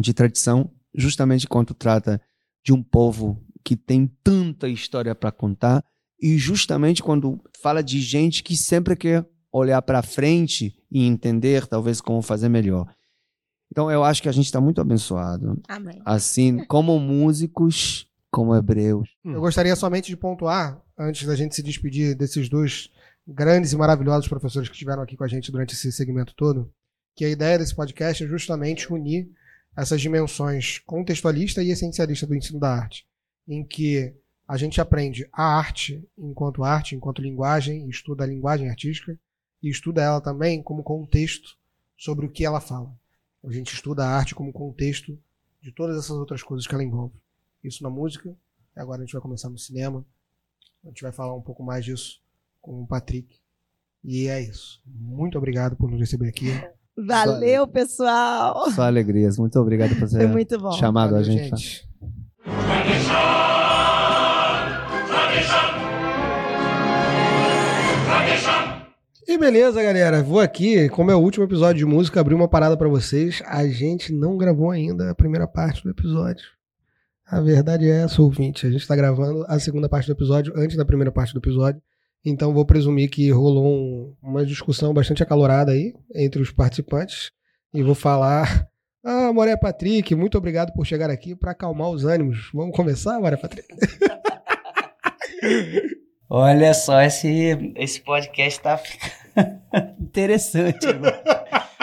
de 0.00 0.14
tradição, 0.14 0.70
justamente 0.94 1.46
quando 1.46 1.74
trata 1.74 2.20
de 2.64 2.72
um 2.72 2.82
povo 2.82 3.44
que 3.62 3.76
tem 3.76 4.10
tanta 4.24 4.68
história 4.68 5.14
para 5.14 5.30
contar 5.30 5.84
e 6.20 6.38
justamente 6.38 7.02
quando 7.02 7.40
fala 7.60 7.82
de 7.82 8.00
gente 8.00 8.42
que 8.42 8.56
sempre 8.56 8.96
quer 8.96 9.26
olhar 9.52 9.82
para 9.82 10.02
frente 10.02 10.74
e 10.92 11.06
entender 11.06 11.66
talvez 11.66 12.00
como 12.00 12.20
fazer 12.20 12.50
melhor. 12.50 12.86
Então 13.70 13.90
eu 13.90 14.04
acho 14.04 14.22
que 14.22 14.28
a 14.28 14.32
gente 14.32 14.44
está 14.44 14.60
muito 14.60 14.80
abençoado. 14.80 15.58
Amém. 15.66 16.02
Assim, 16.04 16.62
como 16.68 17.00
músicos, 17.00 18.06
como 18.30 18.54
hebreus. 18.54 19.08
Eu 19.24 19.40
gostaria 19.40 19.74
somente 19.74 20.08
de 20.08 20.16
pontuar, 20.16 20.80
antes 20.98 21.26
da 21.26 21.34
gente 21.34 21.54
se 21.54 21.62
despedir 21.62 22.14
desses 22.14 22.50
dois 22.50 22.90
grandes 23.26 23.72
e 23.72 23.76
maravilhosos 23.76 24.28
professores 24.28 24.68
que 24.68 24.74
estiveram 24.74 25.02
aqui 25.02 25.16
com 25.16 25.24
a 25.24 25.28
gente 25.28 25.50
durante 25.50 25.72
esse 25.72 25.90
segmento 25.90 26.34
todo, 26.36 26.70
que 27.16 27.24
a 27.24 27.30
ideia 27.30 27.58
desse 27.58 27.74
podcast 27.74 28.22
é 28.22 28.26
justamente 28.26 28.92
unir 28.92 29.30
essas 29.74 30.00
dimensões 30.00 30.78
contextualista 30.80 31.62
e 31.62 31.70
essencialista 31.70 32.26
do 32.26 32.34
ensino 32.34 32.60
da 32.60 32.68
arte, 32.68 33.06
em 33.48 33.64
que 33.64 34.14
a 34.46 34.58
gente 34.58 34.80
aprende 34.80 35.26
a 35.32 35.44
arte 35.56 36.06
enquanto 36.18 36.62
arte, 36.62 36.94
enquanto 36.94 37.22
linguagem, 37.22 37.88
estuda 37.88 38.24
a 38.24 38.26
linguagem 38.26 38.68
artística 38.68 39.18
e 39.62 39.70
estuda 39.70 40.02
ela 40.02 40.20
também 40.20 40.62
como 40.62 40.82
contexto 40.82 41.56
sobre 41.96 42.26
o 42.26 42.30
que 42.30 42.44
ela 42.44 42.60
fala. 42.60 42.92
A 43.44 43.52
gente 43.52 43.72
estuda 43.74 44.04
a 44.04 44.08
arte 44.08 44.34
como 44.34 44.52
contexto 44.52 45.18
de 45.60 45.72
todas 45.72 45.96
essas 45.96 46.16
outras 46.16 46.42
coisas 46.42 46.66
que 46.66 46.74
ela 46.74 46.84
envolve. 46.84 47.14
Isso 47.62 47.82
na 47.82 47.90
música, 47.90 48.34
e 48.76 48.80
agora 48.80 49.02
a 49.02 49.04
gente 49.04 49.12
vai 49.12 49.22
começar 49.22 49.48
no 49.48 49.58
cinema. 49.58 50.04
A 50.84 50.88
gente 50.88 51.02
vai 51.02 51.12
falar 51.12 51.34
um 51.34 51.42
pouco 51.42 51.62
mais 51.62 51.84
disso 51.84 52.20
com 52.60 52.82
o 52.82 52.86
Patrick. 52.86 53.36
E 54.04 54.26
é 54.26 54.40
isso. 54.40 54.80
Muito 54.84 55.38
obrigado 55.38 55.76
por 55.76 55.90
nos 55.90 56.00
receber 56.00 56.28
aqui. 56.28 56.48
Valeu, 56.96 57.66
pessoal. 57.68 58.70
Só 58.72 58.82
alegrias. 58.82 59.38
Muito 59.38 59.58
obrigado 59.58 59.96
por 59.96 60.08
Foi 60.10 60.18
ter 60.18 60.26
muito 60.26 60.58
bom. 60.58 60.72
chamado 60.72 61.12
Valeu, 61.12 61.20
a 61.20 61.22
gente. 61.24 61.56
gente. 61.56 61.88
E 69.32 69.38
beleza, 69.38 69.82
galera. 69.82 70.22
Vou 70.22 70.40
aqui, 70.40 70.88
como 70.90 71.10
é 71.10 71.16
o 71.16 71.18
último 71.18 71.44
episódio 71.46 71.78
de 71.78 71.86
música, 71.86 72.20
abrir 72.20 72.34
uma 72.34 72.46
parada 72.48 72.76
pra 72.76 72.86
vocês. 72.88 73.42
A 73.46 73.66
gente 73.66 74.12
não 74.12 74.36
gravou 74.36 74.70
ainda 74.70 75.10
a 75.10 75.14
primeira 75.14 75.46
parte 75.48 75.82
do 75.82 75.88
episódio. 75.90 76.44
A 77.26 77.40
verdade 77.40 77.88
é 77.88 78.02
essa, 78.02 78.20
ouvinte. 78.20 78.66
A 78.66 78.70
gente 78.70 78.86
tá 78.86 78.94
gravando 78.94 79.44
a 79.48 79.58
segunda 79.58 79.88
parte 79.88 80.06
do 80.06 80.12
episódio 80.12 80.52
antes 80.54 80.76
da 80.76 80.84
primeira 80.84 81.10
parte 81.10 81.32
do 81.32 81.38
episódio. 81.40 81.80
Então 82.24 82.52
vou 82.52 82.66
presumir 82.66 83.08
que 83.10 83.30
rolou 83.30 83.64
um- 83.66 84.14
uma 84.22 84.44
discussão 84.44 84.92
bastante 84.92 85.22
acalorada 85.22 85.72
aí 85.72 85.94
entre 86.14 86.42
os 86.42 86.50
participantes. 86.50 87.30
E 87.72 87.82
vou 87.82 87.94
falar. 87.94 88.68
Ah, 89.04 89.32
Moré 89.32 89.56
Patrick, 89.56 90.14
muito 90.14 90.38
obrigado 90.38 90.72
por 90.74 90.86
chegar 90.86 91.10
aqui 91.10 91.34
para 91.34 91.50
acalmar 91.50 91.90
os 91.90 92.04
ânimos. 92.04 92.48
Vamos 92.54 92.76
começar, 92.76 93.18
Moré 93.18 93.36
Patrick? 93.36 93.66
Olha 96.30 96.72
só, 96.72 97.02
esse, 97.02 97.72
esse 97.74 98.00
podcast 98.02 98.60
tá 98.60 98.78
ficando 98.78 99.21
interessante. 100.00 100.86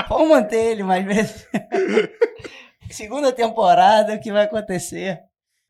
Vamos 0.08 0.30
manter 0.30 0.72
ele 0.72 0.84
mais 0.84 1.06
vezes. 1.06 1.47
Segunda 2.89 3.32
temporada, 3.32 4.16
o 4.16 4.20
que 4.20 4.32
vai 4.32 4.45
acontecer? 4.45 5.20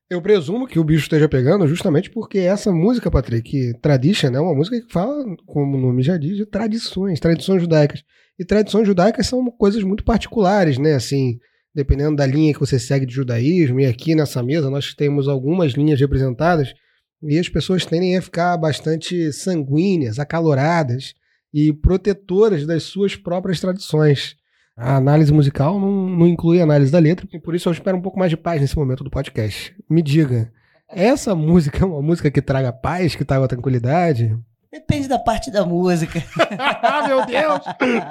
Eu 0.09 0.21
presumo 0.21 0.65
que 0.65 0.79
o 0.79 0.83
bicho 0.83 1.03
esteja 1.03 1.29
pegando 1.29 1.67
justamente 1.67 2.09
porque 2.09 2.39
essa 2.39 2.71
música, 2.71 3.11
Patrick, 3.11 3.73
Tradition, 3.79 4.29
é 4.33 4.39
uma 4.39 4.55
música 4.55 4.81
que 4.81 4.91
fala, 4.91 5.23
como 5.45 5.77
o 5.77 5.79
nome 5.79 6.01
já 6.01 6.17
diz, 6.17 6.35
de 6.35 6.45
tradições, 6.45 7.19
tradições 7.19 7.61
judaicas. 7.61 8.03
E 8.39 8.45
tradições 8.45 8.87
judaicas 8.87 9.27
são 9.27 9.45
coisas 9.51 9.83
muito 9.83 10.03
particulares, 10.03 10.79
né? 10.79 10.95
Assim, 10.95 11.37
dependendo 11.75 12.15
da 12.15 12.25
linha 12.25 12.53
que 12.53 12.59
você 12.59 12.79
segue 12.79 13.05
de 13.05 13.13
judaísmo, 13.13 13.81
e 13.81 13.85
aqui 13.85 14.15
nessa 14.15 14.41
mesa 14.41 14.69
nós 14.69 14.95
temos 14.95 15.27
algumas 15.27 15.73
linhas 15.73 15.99
representadas, 15.99 16.73
e 17.21 17.37
as 17.37 17.49
pessoas 17.49 17.85
tendem 17.85 18.17
a 18.17 18.21
ficar 18.21 18.57
bastante 18.57 19.31
sanguíneas, 19.33 20.17
acaloradas 20.17 21.13
e 21.53 21.73
protetoras 21.73 22.65
das 22.65 22.83
suas 22.83 23.15
próprias 23.15 23.59
tradições. 23.59 24.35
A 24.75 24.95
análise 24.95 25.33
musical 25.33 25.79
não, 25.79 25.91
não 26.09 26.27
inclui 26.27 26.61
a 26.61 26.63
análise 26.63 26.91
da 26.91 26.99
letra, 26.99 27.27
e 27.33 27.39
por 27.39 27.53
isso 27.53 27.67
eu 27.67 27.73
espero 27.73 27.97
um 27.97 28.01
pouco 28.01 28.17
mais 28.17 28.29
de 28.29 28.37
paz 28.37 28.61
nesse 28.61 28.77
momento 28.77 29.03
do 29.03 29.09
podcast. 29.09 29.75
Me 29.89 30.01
diga, 30.01 30.51
essa 30.87 31.35
música 31.35 31.83
é 31.83 31.85
uma 31.85 32.01
música 32.01 32.31
que 32.31 32.41
traga 32.41 32.71
paz, 32.71 33.15
que 33.15 33.25
traga 33.25 33.47
tranquilidade? 33.47 34.37
Depende 34.71 35.07
da 35.07 35.17
parte 35.17 35.51
da 35.51 35.65
música. 35.65 36.23
ah, 36.57 37.05
meu 37.07 37.25
Deus! 37.25 37.59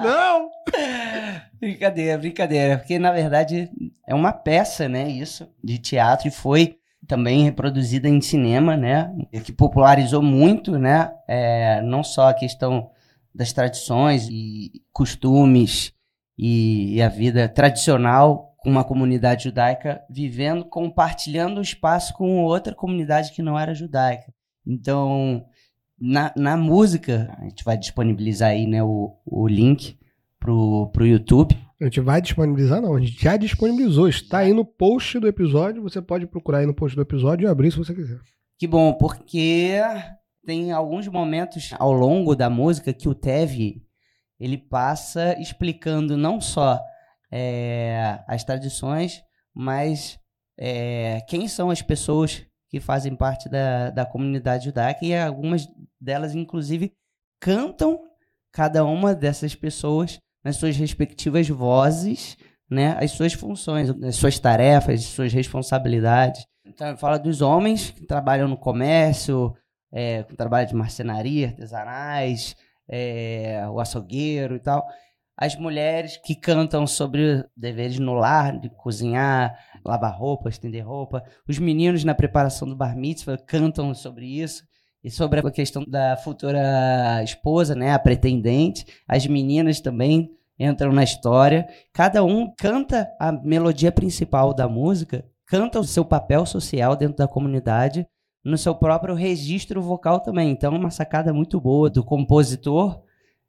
Não! 0.02 0.50
brincadeira, 1.60 2.18
brincadeira. 2.18 2.78
Porque, 2.78 2.98
na 2.98 3.12
verdade, 3.12 3.70
é 4.06 4.14
uma 4.14 4.32
peça, 4.32 4.88
né? 4.88 5.08
Isso, 5.08 5.48
de 5.62 5.78
teatro 5.78 6.28
e 6.28 6.30
foi 6.30 6.76
também 7.06 7.44
reproduzida 7.44 8.08
em 8.08 8.20
cinema, 8.20 8.76
né? 8.76 9.10
Que 9.44 9.52
popularizou 9.52 10.22
muito, 10.22 10.78
né? 10.78 11.10
É, 11.26 11.80
não 11.80 12.02
só 12.02 12.28
a 12.28 12.34
questão 12.34 12.90
das 13.38 13.52
tradições 13.52 14.28
e 14.28 14.82
costumes 14.92 15.92
e, 16.36 16.96
e 16.96 17.02
a 17.02 17.08
vida 17.08 17.48
tradicional 17.48 18.52
com 18.56 18.68
uma 18.68 18.82
comunidade 18.82 19.44
judaica 19.44 20.02
vivendo, 20.10 20.64
compartilhando 20.64 21.58
o 21.58 21.62
espaço 21.62 22.12
com 22.14 22.42
outra 22.42 22.74
comunidade 22.74 23.30
que 23.30 23.40
não 23.40 23.56
era 23.56 23.72
judaica. 23.72 24.34
Então, 24.66 25.46
na, 26.00 26.32
na 26.36 26.56
música, 26.56 27.32
a 27.38 27.44
gente 27.44 27.62
vai 27.62 27.76
disponibilizar 27.76 28.50
aí 28.50 28.66
né, 28.66 28.82
o, 28.82 29.16
o 29.24 29.46
link 29.46 29.96
pro, 30.40 30.90
pro 30.92 31.06
YouTube. 31.06 31.56
A 31.80 31.84
gente 31.84 32.00
vai 32.00 32.20
disponibilizar, 32.20 32.82
não. 32.82 32.96
A 32.96 33.00
gente 33.00 33.22
já 33.22 33.36
disponibilizou. 33.36 34.08
Está 34.08 34.38
aí 34.38 34.52
no 34.52 34.64
post 34.64 35.20
do 35.20 35.28
episódio. 35.28 35.80
Você 35.84 36.02
pode 36.02 36.26
procurar 36.26 36.58
aí 36.58 36.66
no 36.66 36.74
post 36.74 36.96
do 36.96 37.02
episódio 37.02 37.46
e 37.46 37.48
abrir 37.48 37.70
se 37.70 37.78
você 37.78 37.94
quiser. 37.94 38.18
Que 38.58 38.66
bom, 38.66 38.94
porque 38.94 39.76
tem 40.48 40.72
alguns 40.72 41.06
momentos 41.06 41.74
ao 41.78 41.92
longo 41.92 42.34
da 42.34 42.48
música 42.48 42.90
que 42.90 43.06
o 43.06 43.14
Tev 43.14 43.82
ele 44.40 44.56
passa 44.56 45.38
explicando 45.38 46.16
não 46.16 46.40
só 46.40 46.82
é, 47.30 48.18
as 48.26 48.44
tradições, 48.44 49.22
mas 49.54 50.18
é, 50.58 51.20
quem 51.28 51.48
são 51.48 51.68
as 51.68 51.82
pessoas 51.82 52.46
que 52.70 52.80
fazem 52.80 53.14
parte 53.14 53.46
da, 53.46 53.90
da 53.90 54.06
comunidade 54.06 54.64
judaica 54.64 55.04
e 55.04 55.14
algumas 55.14 55.68
delas, 56.00 56.34
inclusive, 56.34 56.94
cantam 57.38 58.00
cada 58.50 58.86
uma 58.86 59.14
dessas 59.14 59.54
pessoas 59.54 60.18
nas 60.42 60.56
suas 60.56 60.78
respectivas 60.78 61.46
vozes, 61.46 62.38
né, 62.70 62.96
as 62.98 63.10
suas 63.10 63.34
funções, 63.34 63.90
as 64.02 64.16
suas 64.16 64.38
tarefas, 64.38 65.00
as 65.00 65.08
suas 65.08 65.30
responsabilidades. 65.30 66.42
Então, 66.64 66.96
fala 66.96 67.18
dos 67.18 67.42
homens 67.42 67.90
que 67.90 68.06
trabalham 68.06 68.48
no 68.48 68.56
comércio, 68.56 69.54
é, 69.92 70.22
com 70.22 70.34
trabalho 70.34 70.68
de 70.68 70.74
marcenaria, 70.74 71.48
artesanais, 71.48 72.56
é, 72.88 73.66
o 73.70 73.80
açougueiro 73.80 74.56
e 74.56 74.60
tal. 74.60 74.86
As 75.36 75.54
mulheres 75.54 76.16
que 76.16 76.34
cantam 76.34 76.84
sobre 76.86 77.44
deveres 77.56 77.98
no 77.98 78.14
lar, 78.14 78.58
de 78.58 78.68
cozinhar, 78.70 79.56
lavar 79.84 80.18
roupa, 80.18 80.48
estender 80.48 80.84
roupa. 80.84 81.22
Os 81.48 81.58
meninos 81.58 82.02
na 82.02 82.14
preparação 82.14 82.68
do 82.68 82.74
bar 82.74 82.96
mitzvah 82.96 83.38
cantam 83.38 83.94
sobre 83.94 84.26
isso. 84.26 84.64
E 85.02 85.10
sobre 85.12 85.38
a 85.38 85.50
questão 85.52 85.84
da 85.86 86.16
futura 86.16 87.22
esposa, 87.22 87.76
né, 87.76 87.92
a 87.92 87.98
pretendente. 88.00 88.84
As 89.06 89.28
meninas 89.28 89.80
também 89.80 90.28
entram 90.58 90.92
na 90.92 91.04
história. 91.04 91.68
Cada 91.92 92.24
um 92.24 92.52
canta 92.58 93.08
a 93.20 93.30
melodia 93.30 93.92
principal 93.92 94.52
da 94.52 94.68
música, 94.68 95.24
canta 95.46 95.78
o 95.78 95.84
seu 95.84 96.04
papel 96.04 96.44
social 96.44 96.96
dentro 96.96 97.16
da 97.16 97.28
comunidade, 97.28 98.04
no 98.44 98.56
seu 98.56 98.74
próprio 98.74 99.14
registro 99.14 99.82
vocal 99.82 100.20
também. 100.20 100.50
Então, 100.50 100.74
uma 100.74 100.90
sacada 100.90 101.32
muito 101.32 101.60
boa 101.60 101.90
do 101.90 102.04
compositor 102.04 103.02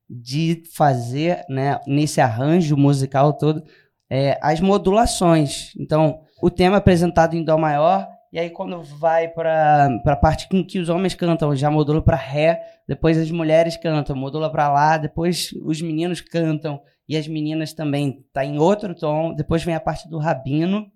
de 0.10 0.64
fazer, 0.76 1.46
né, 1.48 1.80
nesse 1.86 2.20
arranjo 2.20 2.76
musical 2.76 3.34
todo, 3.34 3.64
é, 4.10 4.40
as 4.42 4.60
modulações. 4.60 5.72
Então, 5.80 6.22
o 6.42 6.50
tema 6.50 6.78
apresentado 6.78 7.36
em 7.36 7.44
Dó 7.44 7.58
maior, 7.58 8.08
e 8.32 8.40
aí 8.40 8.50
quando 8.50 8.82
vai 8.82 9.28
para 9.28 9.90
a 10.06 10.16
parte 10.16 10.48
em 10.52 10.64
que 10.64 10.80
os 10.80 10.90
homens 10.90 11.14
cantam, 11.14 11.56
já 11.56 11.70
modula 11.70 12.02
para 12.02 12.16
Ré, 12.16 12.60
depois 12.88 13.18
as 13.18 13.30
mulheres 13.30 13.78
cantam, 13.78 14.16
modula 14.16 14.52
para 14.52 14.72
Lá, 14.72 14.98
depois 14.98 15.52
os 15.64 15.82
meninos 15.82 16.22
cantam, 16.22 16.82
e 17.08 17.16
as 17.16 17.28
meninas 17.28 17.74
também 17.74 18.24
tá 18.34 18.44
em 18.44 18.58
outro 18.58 18.96
tom, 18.96 19.34
depois 19.34 19.64
vem 19.64 19.76
a 19.76 19.80
parte 19.80 20.08
do 20.10 20.18
rabino, 20.18 20.88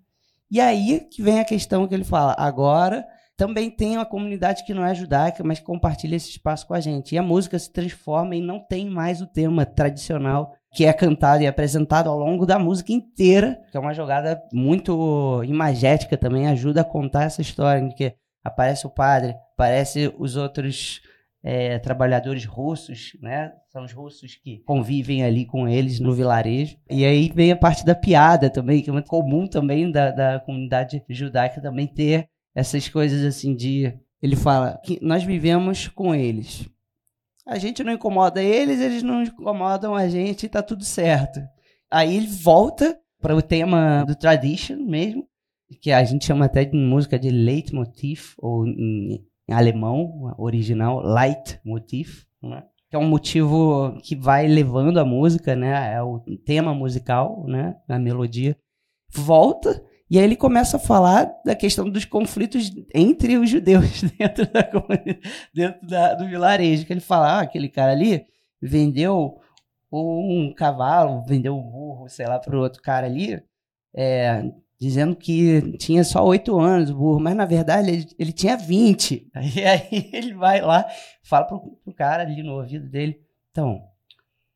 e 0.49 0.59
aí 0.59 1.07
que 1.11 1.21
vem 1.21 1.39
a 1.39 1.45
questão 1.45 1.87
que 1.87 1.93
ele 1.93 2.03
fala, 2.03 2.35
agora 2.37 3.05
também 3.43 3.69
tem 3.69 3.97
uma 3.97 4.05
comunidade 4.05 4.63
que 4.63 4.73
não 4.73 4.85
é 4.85 4.95
judaica, 4.95 5.43
mas 5.43 5.59
compartilha 5.59 6.15
esse 6.15 6.29
espaço 6.29 6.65
com 6.65 6.73
a 6.73 6.79
gente. 6.79 7.13
E 7.13 7.17
a 7.17 7.21
música 7.21 7.59
se 7.59 7.69
transforma 7.69 8.37
e 8.37 8.41
não 8.41 8.57
tem 8.57 8.89
mais 8.89 9.21
o 9.21 9.27
tema 9.27 9.65
tradicional 9.65 10.55
que 10.73 10.85
é 10.85 10.93
cantado 10.93 11.43
e 11.43 11.47
apresentado 11.47 12.09
ao 12.09 12.17
longo 12.17 12.45
da 12.45 12.57
música 12.57 12.93
inteira, 12.93 13.59
que 13.69 13.75
é 13.75 13.79
uma 13.81 13.93
jogada 13.93 14.41
muito 14.53 15.43
imagética 15.43 16.15
também, 16.17 16.47
ajuda 16.47 16.81
a 16.81 16.85
contar 16.85 17.23
essa 17.23 17.41
história, 17.41 17.81
em 17.81 17.89
que 17.89 18.15
aparece 18.41 18.87
o 18.87 18.89
padre, 18.89 19.35
aparece 19.55 20.13
os 20.17 20.37
outros 20.37 21.01
é, 21.43 21.77
trabalhadores 21.79 22.45
russos, 22.45 23.11
né? 23.21 23.51
São 23.67 23.83
os 23.83 23.91
russos 23.91 24.35
que 24.41 24.59
convivem 24.59 25.25
ali 25.25 25.45
com 25.45 25.67
eles 25.67 25.99
no 25.99 26.13
vilarejo. 26.13 26.77
E 26.89 27.03
aí 27.05 27.29
vem 27.35 27.51
a 27.51 27.57
parte 27.57 27.85
da 27.85 27.93
piada 27.93 28.49
também, 28.49 28.81
que 28.81 28.89
é 28.89 28.93
muito 28.93 29.09
comum 29.09 29.45
também 29.45 29.91
da, 29.91 30.11
da 30.11 30.39
comunidade 30.39 31.03
judaica 31.09 31.61
também 31.61 31.87
ter 31.87 32.29
essas 32.55 32.87
coisas 32.89 33.23
assim 33.23 33.55
de. 33.55 33.93
Ele 34.21 34.35
fala 34.35 34.79
que 34.83 34.99
nós 35.01 35.23
vivemos 35.23 35.87
com 35.87 36.15
eles. 36.15 36.69
A 37.45 37.57
gente 37.57 37.83
não 37.83 37.93
incomoda 37.93 38.41
eles, 38.41 38.79
eles 38.79 39.03
não 39.03 39.23
incomodam 39.23 39.95
a 39.95 40.07
gente, 40.07 40.47
tá 40.47 40.63
tudo 40.63 40.83
certo. 40.83 41.41
Aí 41.91 42.15
ele 42.15 42.27
volta 42.27 42.97
para 43.21 43.35
o 43.35 43.41
tema 43.41 44.03
do 44.05 44.15
tradition 44.15 44.77
mesmo, 44.77 45.27
que 45.81 45.91
a 45.91 46.03
gente 46.03 46.25
chama 46.25 46.45
até 46.45 46.63
de 46.63 46.77
música 46.77 47.19
de 47.19 47.29
leitmotiv, 47.29 48.33
ou 48.37 48.65
em, 48.65 49.25
em 49.47 49.53
alemão, 49.53 50.33
original, 50.37 51.01
leitmotiv, 51.01 52.23
né? 52.41 52.63
que 52.89 52.95
é 52.95 52.99
um 52.99 53.09
motivo 53.09 53.97
que 54.03 54.15
vai 54.15 54.47
levando 54.47 54.99
a 54.99 55.05
música, 55.05 55.55
né? 55.55 55.95
É 55.95 56.03
o 56.03 56.19
tema 56.45 56.75
musical, 56.75 57.43
né? 57.47 57.75
A 57.89 57.97
melodia. 57.97 58.55
Volta 59.09 59.83
e 60.13 60.19
aí 60.19 60.25
ele 60.25 60.35
começa 60.35 60.77
a 60.77 60.79
falar 60.79 61.41
da 61.43 61.55
questão 61.55 61.89
dos 61.89 62.05
conflitos 62.05 62.71
entre 62.93 63.35
os 63.35 63.49
judeus 63.49 64.03
dentro, 64.15 64.45
da, 64.45 64.61
dentro 65.51 65.87
da, 65.87 66.13
do 66.13 66.27
vilarejo. 66.27 66.85
Que 66.85 66.93
ele 66.93 66.99
fala, 66.99 67.39
ah, 67.39 67.41
aquele 67.41 67.67
cara 67.67 67.93
ali 67.93 68.23
vendeu 68.61 69.41
um 69.91 70.53
cavalo, 70.55 71.25
vendeu 71.25 71.57
um 71.57 71.63
burro, 71.63 72.07
sei 72.07 72.27
lá, 72.27 72.37
para 72.37 72.55
o 72.55 72.61
outro 72.61 72.79
cara 72.79 73.07
ali, 73.07 73.41
é, 73.91 74.51
dizendo 74.79 75.15
que 75.15 75.75
tinha 75.79 76.03
só 76.03 76.23
oito 76.23 76.59
anos 76.59 76.91
o 76.91 76.95
burro, 76.95 77.19
mas 77.19 77.35
na 77.35 77.45
verdade 77.45 77.89
ele, 77.89 78.07
ele 78.19 78.31
tinha 78.31 78.55
20. 78.55 79.31
Aí, 79.33 79.49
aí 79.65 80.09
ele 80.13 80.35
vai 80.35 80.61
lá, 80.61 80.85
fala 81.23 81.45
pro, 81.45 81.59
pro 81.83 81.91
cara 81.91 82.21
ali 82.21 82.43
no 82.43 82.53
ouvido 82.53 82.87
dele, 82.87 83.19
então, 83.49 83.83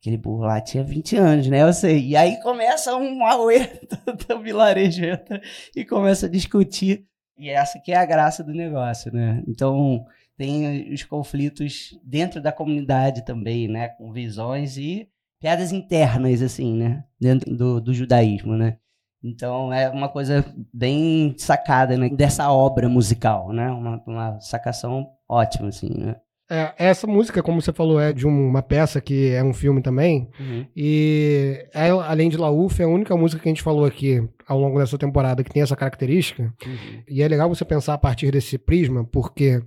Aquele 0.00 0.16
burro 0.16 0.42
lá 0.42 0.60
tinha 0.60 0.84
20 0.84 1.16
anos, 1.16 1.48
né? 1.48 1.62
Eu 1.62 1.72
sei. 1.72 2.08
E 2.08 2.16
aí 2.16 2.40
começa 2.40 2.96
um 2.96 3.26
auê 3.26 3.60
do 4.28 4.40
vilarejo 4.40 5.04
entra 5.04 5.40
e 5.74 5.84
começa 5.84 6.26
a 6.26 6.30
discutir. 6.30 7.04
E 7.36 7.50
essa 7.50 7.80
que 7.80 7.92
é 7.92 7.96
a 7.96 8.06
graça 8.06 8.42
do 8.44 8.52
negócio, 8.52 9.12
né? 9.12 9.42
Então, 9.46 10.04
tem 10.36 10.92
os 10.92 11.02
conflitos 11.02 11.98
dentro 12.04 12.40
da 12.40 12.52
comunidade 12.52 13.24
também, 13.24 13.68
né? 13.68 13.88
Com 13.88 14.12
visões 14.12 14.76
e 14.76 15.08
piadas 15.40 15.72
internas, 15.72 16.42
assim, 16.42 16.76
né? 16.76 17.04
Dentro 17.20 17.56
do, 17.56 17.80
do 17.80 17.92
judaísmo, 17.92 18.56
né? 18.56 18.78
Então, 19.22 19.72
é 19.72 19.88
uma 19.88 20.08
coisa 20.08 20.44
bem 20.72 21.34
sacada, 21.36 21.96
né? 21.96 22.08
Dessa 22.08 22.50
obra 22.52 22.88
musical, 22.88 23.52
né? 23.52 23.68
Uma, 23.68 24.02
uma 24.06 24.40
sacação 24.40 25.08
ótima, 25.28 25.68
assim, 25.68 25.90
né? 25.90 26.16
É, 26.50 26.72
essa 26.78 27.06
música, 27.06 27.42
como 27.42 27.60
você 27.60 27.72
falou, 27.72 28.00
é 28.00 28.10
de 28.12 28.26
uma 28.26 28.62
peça 28.62 29.00
que 29.00 29.30
é 29.30 29.44
um 29.44 29.52
filme 29.52 29.82
também. 29.82 30.30
Uhum. 30.40 30.66
E 30.74 31.66
é, 31.74 31.90
além 31.90 32.30
de 32.30 32.38
Lauf, 32.38 32.80
é 32.80 32.84
a 32.84 32.88
única 32.88 33.14
música 33.14 33.42
que 33.42 33.48
a 33.48 33.52
gente 33.52 33.62
falou 33.62 33.84
aqui 33.84 34.26
ao 34.46 34.58
longo 34.58 34.78
dessa 34.78 34.96
temporada 34.96 35.44
que 35.44 35.50
tem 35.50 35.62
essa 35.62 35.76
característica. 35.76 36.44
Uhum. 36.64 37.02
E 37.06 37.22
é 37.22 37.28
legal 37.28 37.48
você 37.48 37.66
pensar 37.66 37.94
a 37.94 37.98
partir 37.98 38.30
desse 38.30 38.56
prisma, 38.56 39.04
porque 39.04 39.62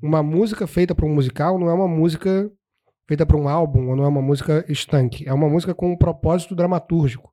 uma 0.00 0.22
música 0.22 0.68
feita 0.68 0.94
para 0.94 1.04
um 1.04 1.12
musical 1.12 1.58
não 1.58 1.68
é 1.68 1.74
uma 1.74 1.88
música 1.88 2.48
feita 3.08 3.26
para 3.26 3.36
um 3.36 3.48
álbum, 3.48 3.88
ou 3.88 3.96
não 3.96 4.04
é 4.04 4.08
uma 4.08 4.22
música 4.22 4.64
estanque. 4.68 5.28
É 5.28 5.34
uma 5.34 5.48
música 5.48 5.74
com 5.74 5.90
um 5.90 5.96
propósito 5.96 6.54
dramatúrgico, 6.54 7.32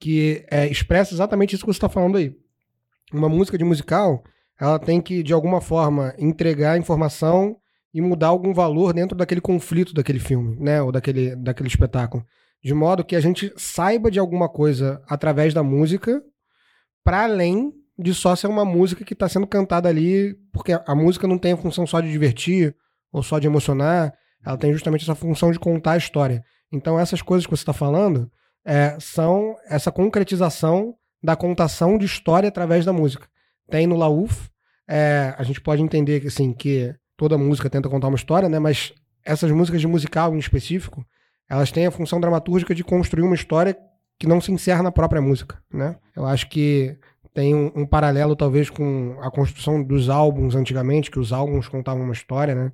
que 0.00 0.42
é, 0.50 0.66
expressa 0.66 1.12
exatamente 1.12 1.54
isso 1.54 1.64
que 1.66 1.70
você 1.70 1.76
está 1.76 1.88
falando 1.88 2.16
aí. 2.16 2.34
Uma 3.12 3.28
música 3.28 3.58
de 3.58 3.64
musical, 3.64 4.24
ela 4.58 4.78
tem 4.78 5.02
que, 5.02 5.22
de 5.22 5.34
alguma 5.34 5.60
forma, 5.60 6.14
entregar 6.18 6.78
informação 6.78 7.58
e 7.92 8.00
mudar 8.00 8.28
algum 8.28 8.52
valor 8.52 8.92
dentro 8.92 9.16
daquele 9.16 9.40
conflito 9.40 9.94
daquele 9.94 10.18
filme, 10.18 10.56
né, 10.60 10.82
ou 10.82 10.92
daquele, 10.92 11.34
daquele 11.36 11.68
espetáculo, 11.68 12.24
de 12.62 12.74
modo 12.74 13.04
que 13.04 13.16
a 13.16 13.20
gente 13.20 13.52
saiba 13.56 14.10
de 14.10 14.18
alguma 14.18 14.48
coisa 14.48 15.02
através 15.08 15.54
da 15.54 15.62
música, 15.62 16.22
para 17.04 17.24
além 17.24 17.72
de 17.98 18.14
só 18.14 18.36
ser 18.36 18.46
uma 18.46 18.64
música 18.64 19.04
que 19.04 19.12
está 19.12 19.28
sendo 19.28 19.46
cantada 19.46 19.88
ali, 19.88 20.36
porque 20.52 20.72
a 20.72 20.94
música 20.94 21.26
não 21.26 21.38
tem 21.38 21.52
a 21.52 21.56
função 21.56 21.86
só 21.86 22.00
de 22.00 22.10
divertir 22.10 22.76
ou 23.12 23.22
só 23.22 23.38
de 23.38 23.46
emocionar, 23.46 24.14
ela 24.44 24.56
tem 24.56 24.72
justamente 24.72 25.02
essa 25.02 25.14
função 25.14 25.50
de 25.50 25.58
contar 25.58 25.92
a 25.92 25.96
história. 25.96 26.44
Então 26.70 26.98
essas 26.98 27.22
coisas 27.22 27.46
que 27.46 27.50
você 27.50 27.62
está 27.62 27.72
falando 27.72 28.30
é, 28.64 28.96
são 29.00 29.56
essa 29.68 29.90
concretização 29.90 30.94
da 31.22 31.34
contação 31.34 31.98
de 31.98 32.04
história 32.04 32.48
através 32.48 32.84
da 32.84 32.92
música. 32.92 33.26
Tem 33.68 33.86
no 33.86 33.96
Lauf, 33.96 34.48
é, 34.86 35.34
a 35.36 35.42
gente 35.42 35.60
pode 35.60 35.82
entender 35.82 36.20
que 36.20 36.28
assim 36.28 36.52
que 36.52 36.94
toda 37.18 37.36
música 37.36 37.68
tenta 37.68 37.88
contar 37.88 38.06
uma 38.06 38.16
história, 38.16 38.48
né? 38.48 38.58
Mas 38.58 38.94
essas 39.22 39.50
músicas 39.50 39.80
de 39.82 39.86
musical 39.86 40.34
em 40.34 40.38
específico, 40.38 41.04
elas 41.50 41.70
têm 41.70 41.84
a 41.84 41.90
função 41.90 42.20
dramatúrgica 42.20 42.74
de 42.74 42.84
construir 42.84 43.24
uma 43.24 43.34
história 43.34 43.76
que 44.18 44.26
não 44.26 44.40
se 44.40 44.52
encerra 44.52 44.82
na 44.82 44.92
própria 44.92 45.20
música, 45.20 45.60
né? 45.70 45.96
Eu 46.16 46.24
acho 46.24 46.48
que 46.48 46.96
tem 47.34 47.54
um, 47.54 47.72
um, 47.74 47.86
paralelo 47.86 48.34
talvez 48.34 48.70
com 48.70 49.18
a 49.20 49.30
construção 49.30 49.82
dos 49.82 50.08
álbuns 50.08 50.54
antigamente, 50.54 51.10
que 51.10 51.18
os 51.18 51.32
álbuns 51.32 51.68
contavam 51.68 52.04
uma 52.04 52.12
história, 52.12 52.54
né? 52.54 52.72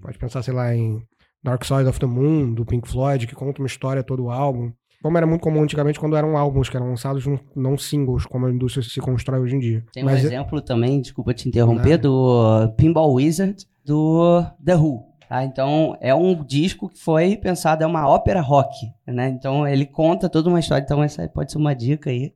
Pode 0.00 0.18
pensar, 0.18 0.42
sei 0.42 0.54
lá, 0.54 0.74
em 0.74 1.02
Dark 1.42 1.64
Side 1.64 1.88
of 1.88 1.98
the 1.98 2.06
Moon, 2.06 2.54
do 2.54 2.64
Pink 2.64 2.88
Floyd, 2.88 3.26
que 3.26 3.34
conta 3.34 3.60
uma 3.60 3.66
história 3.66 4.02
todo 4.02 4.24
o 4.24 4.30
álbum. 4.30 4.72
Como 5.02 5.16
era 5.16 5.26
muito 5.26 5.42
comum 5.42 5.62
antigamente 5.62 5.98
quando 5.98 6.16
eram 6.16 6.36
álbuns 6.36 6.68
que 6.68 6.76
eram 6.76 6.88
lançados, 6.88 7.24
não 7.56 7.78
singles, 7.78 8.26
como 8.26 8.46
a 8.46 8.50
indústria 8.50 8.84
se 8.84 9.00
constrói 9.00 9.40
hoje 9.40 9.56
em 9.56 9.58
dia. 9.58 9.84
Tem 9.92 10.04
Mas 10.04 10.22
um 10.22 10.26
exemplo 10.26 10.60
também, 10.60 11.00
desculpa 11.00 11.32
te 11.32 11.48
interromper, 11.48 11.96
do 11.96 12.68
Pinball 12.76 13.14
Wizard, 13.14 13.64
do 13.84 14.44
The 14.64 14.76
Who. 14.76 15.10
Tá? 15.30 15.44
Então, 15.44 15.96
é 16.00 16.12
um 16.12 16.44
disco 16.44 16.88
que 16.88 16.98
foi 16.98 17.36
pensado, 17.36 17.84
é 17.84 17.86
uma 17.86 18.08
ópera 18.08 18.40
rock, 18.40 18.74
né? 19.06 19.28
Então, 19.28 19.66
ele 19.66 19.86
conta 19.86 20.28
toda 20.28 20.48
uma 20.48 20.58
história. 20.58 20.82
Então, 20.82 21.04
essa 21.04 21.28
pode 21.28 21.52
ser 21.52 21.58
uma 21.58 21.72
dica 21.72 22.10
aí. 22.10 22.34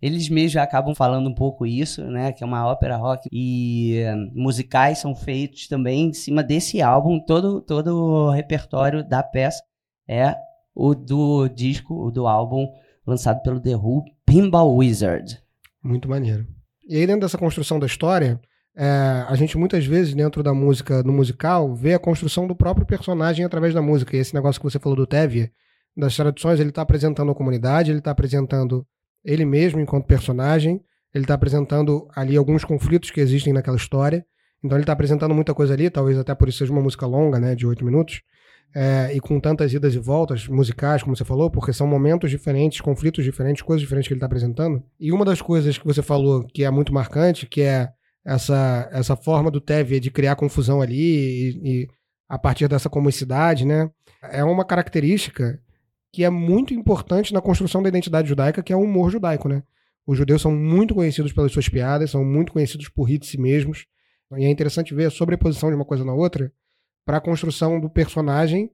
Eles 0.00 0.28
mesmos 0.28 0.52
já 0.52 0.62
acabam 0.62 0.94
falando 0.94 1.28
um 1.28 1.34
pouco 1.34 1.66
isso, 1.66 2.04
né? 2.04 2.30
Que 2.30 2.44
é 2.44 2.46
uma 2.46 2.64
ópera 2.64 2.96
rock. 2.96 3.28
E 3.32 4.00
uh, 4.04 4.40
musicais 4.40 4.98
são 4.98 5.12
feitos 5.12 5.66
também 5.66 6.10
em 6.10 6.12
cima 6.12 6.42
desse 6.42 6.80
álbum. 6.80 7.18
Todo, 7.18 7.60
todo 7.60 7.96
o 7.96 8.30
repertório 8.30 9.02
da 9.02 9.24
peça 9.24 9.60
é 10.08 10.36
o 10.76 10.94
do 10.94 11.48
disco, 11.48 11.94
o 12.06 12.10
do 12.10 12.26
álbum 12.26 12.68
lançado 13.06 13.40
pelo 13.42 13.58
The 13.58 13.74
Who, 13.74 14.04
Pinball 14.26 14.76
Wizard. 14.76 15.40
Muito 15.82 16.08
maneiro. 16.08 16.46
E 16.86 16.96
aí, 16.96 17.06
dentro 17.06 17.22
dessa 17.22 17.38
construção 17.38 17.78
da 17.78 17.86
história, 17.86 18.38
é, 18.76 19.24
a 19.26 19.34
gente 19.36 19.56
muitas 19.56 19.86
vezes, 19.86 20.14
dentro 20.14 20.42
da 20.42 20.52
música, 20.52 21.02
no 21.02 21.12
musical, 21.12 21.74
vê 21.74 21.94
a 21.94 21.98
construção 21.98 22.46
do 22.46 22.54
próprio 22.54 22.86
personagem 22.86 23.44
através 23.44 23.72
da 23.72 23.80
música. 23.80 24.14
E 24.14 24.20
esse 24.20 24.34
negócio 24.34 24.60
que 24.60 24.70
você 24.70 24.78
falou 24.78 24.96
do 24.96 25.06
Tevye, 25.06 25.50
das 25.96 26.14
traduções, 26.14 26.60
ele 26.60 26.68
está 26.68 26.82
apresentando 26.82 27.30
a 27.30 27.34
comunidade, 27.34 27.90
ele 27.90 28.00
está 28.00 28.10
apresentando 28.10 28.86
ele 29.24 29.46
mesmo 29.46 29.80
enquanto 29.80 30.06
personagem, 30.06 30.80
ele 31.14 31.24
está 31.24 31.34
apresentando 31.34 32.06
ali 32.14 32.36
alguns 32.36 32.64
conflitos 32.64 33.10
que 33.10 33.20
existem 33.20 33.52
naquela 33.52 33.76
história. 33.76 34.24
Então 34.62 34.76
ele 34.76 34.82
está 34.82 34.92
apresentando 34.92 35.34
muita 35.34 35.54
coisa 35.54 35.72
ali, 35.72 35.88
talvez 35.88 36.18
até 36.18 36.34
por 36.34 36.48
isso 36.48 36.58
seja 36.58 36.72
uma 36.72 36.82
música 36.82 37.06
longa, 37.06 37.40
né, 37.40 37.54
de 37.54 37.66
oito 37.66 37.84
minutos, 37.84 38.20
é, 38.74 39.14
e 39.14 39.20
com 39.20 39.40
tantas 39.40 39.72
idas 39.72 39.94
e 39.94 39.98
voltas 39.98 40.46
musicais, 40.46 41.02
como 41.02 41.16
você 41.16 41.24
falou, 41.24 41.50
porque 41.50 41.72
são 41.72 41.86
momentos 41.86 42.30
diferentes, 42.30 42.80
conflitos 42.80 43.24
diferentes, 43.24 43.62
coisas 43.62 43.80
diferentes 43.80 44.08
que 44.08 44.14
ele 44.14 44.18
está 44.18 44.26
apresentando. 44.26 44.82
E 45.00 45.12
uma 45.12 45.24
das 45.24 45.40
coisas 45.40 45.78
que 45.78 45.86
você 45.86 46.02
falou 46.02 46.46
que 46.46 46.62
é 46.64 46.70
muito 46.70 46.92
marcante, 46.92 47.46
que 47.46 47.62
é 47.62 47.90
essa, 48.24 48.88
essa 48.92 49.16
forma 49.16 49.50
do 49.50 49.60
Tevye 49.60 50.00
de 50.00 50.10
criar 50.10 50.36
confusão 50.36 50.82
ali 50.82 50.98
e, 50.98 51.60
e, 51.64 51.88
a 52.28 52.38
partir 52.38 52.68
dessa 52.68 52.90
comicidade, 52.90 53.64
né? 53.64 53.88
É 54.22 54.42
uma 54.42 54.64
característica 54.64 55.60
que 56.12 56.24
é 56.24 56.30
muito 56.30 56.74
importante 56.74 57.32
na 57.32 57.40
construção 57.40 57.82
da 57.82 57.88
identidade 57.88 58.28
judaica, 58.28 58.62
que 58.62 58.72
é 58.72 58.76
o 58.76 58.80
humor 58.80 59.10
judaico, 59.10 59.48
né? 59.48 59.62
Os 60.06 60.18
judeus 60.18 60.42
são 60.42 60.52
muito 60.52 60.94
conhecidos 60.94 61.32
pelas 61.32 61.52
suas 61.52 61.68
piadas, 61.68 62.10
são 62.10 62.24
muito 62.24 62.52
conhecidos 62.52 62.88
por 62.88 63.04
rir 63.04 63.18
de 63.18 63.26
si 63.26 63.38
mesmos. 63.38 63.86
E 64.36 64.44
é 64.44 64.50
interessante 64.50 64.94
ver 64.94 65.06
a 65.06 65.10
sobreposição 65.10 65.68
de 65.68 65.76
uma 65.76 65.84
coisa 65.84 66.04
na 66.04 66.12
outra 66.12 66.52
para 67.06 67.18
a 67.18 67.20
construção 67.20 67.80
do 67.80 67.88
personagem, 67.88 68.70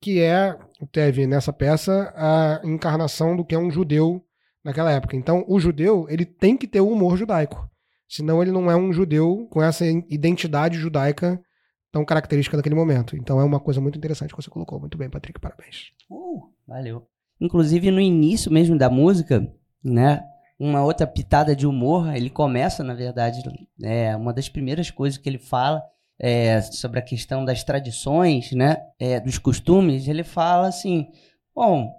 que 0.00 0.20
é, 0.20 0.56
teve 0.92 1.26
nessa 1.26 1.52
peça, 1.52 2.12
a 2.16 2.60
encarnação 2.64 3.36
do 3.36 3.44
que 3.44 3.54
é 3.54 3.58
um 3.58 3.70
judeu 3.70 4.24
naquela 4.64 4.92
época. 4.92 5.16
Então, 5.16 5.44
o 5.48 5.58
judeu, 5.58 6.06
ele 6.08 6.24
tem 6.24 6.56
que 6.56 6.66
ter 6.66 6.80
o 6.80 6.88
humor 6.88 7.16
judaico. 7.18 7.68
Senão 8.08 8.40
ele 8.40 8.52
não 8.52 8.70
é 8.70 8.76
um 8.76 8.92
judeu 8.92 9.48
com 9.50 9.62
essa 9.62 9.84
identidade 9.84 10.78
judaica 10.78 11.42
tão 11.90 12.04
característica 12.04 12.56
daquele 12.56 12.74
momento. 12.74 13.16
Então 13.16 13.40
é 13.40 13.44
uma 13.44 13.60
coisa 13.60 13.80
muito 13.80 13.96
interessante 13.96 14.30
que 14.30 14.42
você 14.42 14.50
colocou. 14.50 14.78
Muito 14.78 14.98
bem, 14.98 15.08
Patrick, 15.08 15.40
parabéns. 15.40 15.92
Uh, 16.10 16.42
valeu. 16.66 17.08
Inclusive 17.40 17.90
no 17.90 18.00
início 18.00 18.52
mesmo 18.52 18.76
da 18.76 18.90
música, 18.90 19.48
né? 19.82 20.22
Uma 20.58 20.84
outra 20.84 21.06
pitada 21.06 21.56
de 21.56 21.66
humor, 21.66 22.14
ele 22.14 22.30
começa, 22.30 22.84
na 22.84 22.94
verdade, 22.94 23.42
é 23.82 24.16
uma 24.16 24.32
das 24.32 24.48
primeiras 24.48 24.90
coisas 24.90 25.18
que 25.18 25.28
ele 25.28 25.38
fala 25.38 25.82
é, 26.26 26.62
sobre 26.62 26.98
a 26.98 27.02
questão 27.02 27.44
das 27.44 27.62
tradições, 27.62 28.50
né? 28.52 28.78
É, 28.98 29.20
dos 29.20 29.36
costumes, 29.36 30.08
ele 30.08 30.24
fala 30.24 30.68
assim: 30.68 31.06
Bom, 31.54 31.94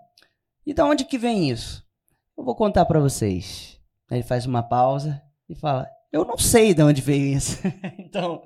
e 0.66 0.74
da 0.74 0.84
onde 0.84 1.06
que 1.06 1.16
vem 1.16 1.52
isso? 1.52 1.86
Eu 2.36 2.44
vou 2.44 2.56
contar 2.56 2.86
para 2.86 3.00
vocês. 3.00 3.80
Ele 4.10 4.24
faz 4.24 4.48
uma 4.48 4.64
pausa 4.64 5.22
e 5.48 5.54
fala: 5.54 5.88
eu 6.12 6.26
não 6.26 6.40
sei 6.40 6.74
de 6.74 6.82
onde 6.82 7.02
veio 7.02 7.38
isso. 7.38 7.60
então, 8.00 8.42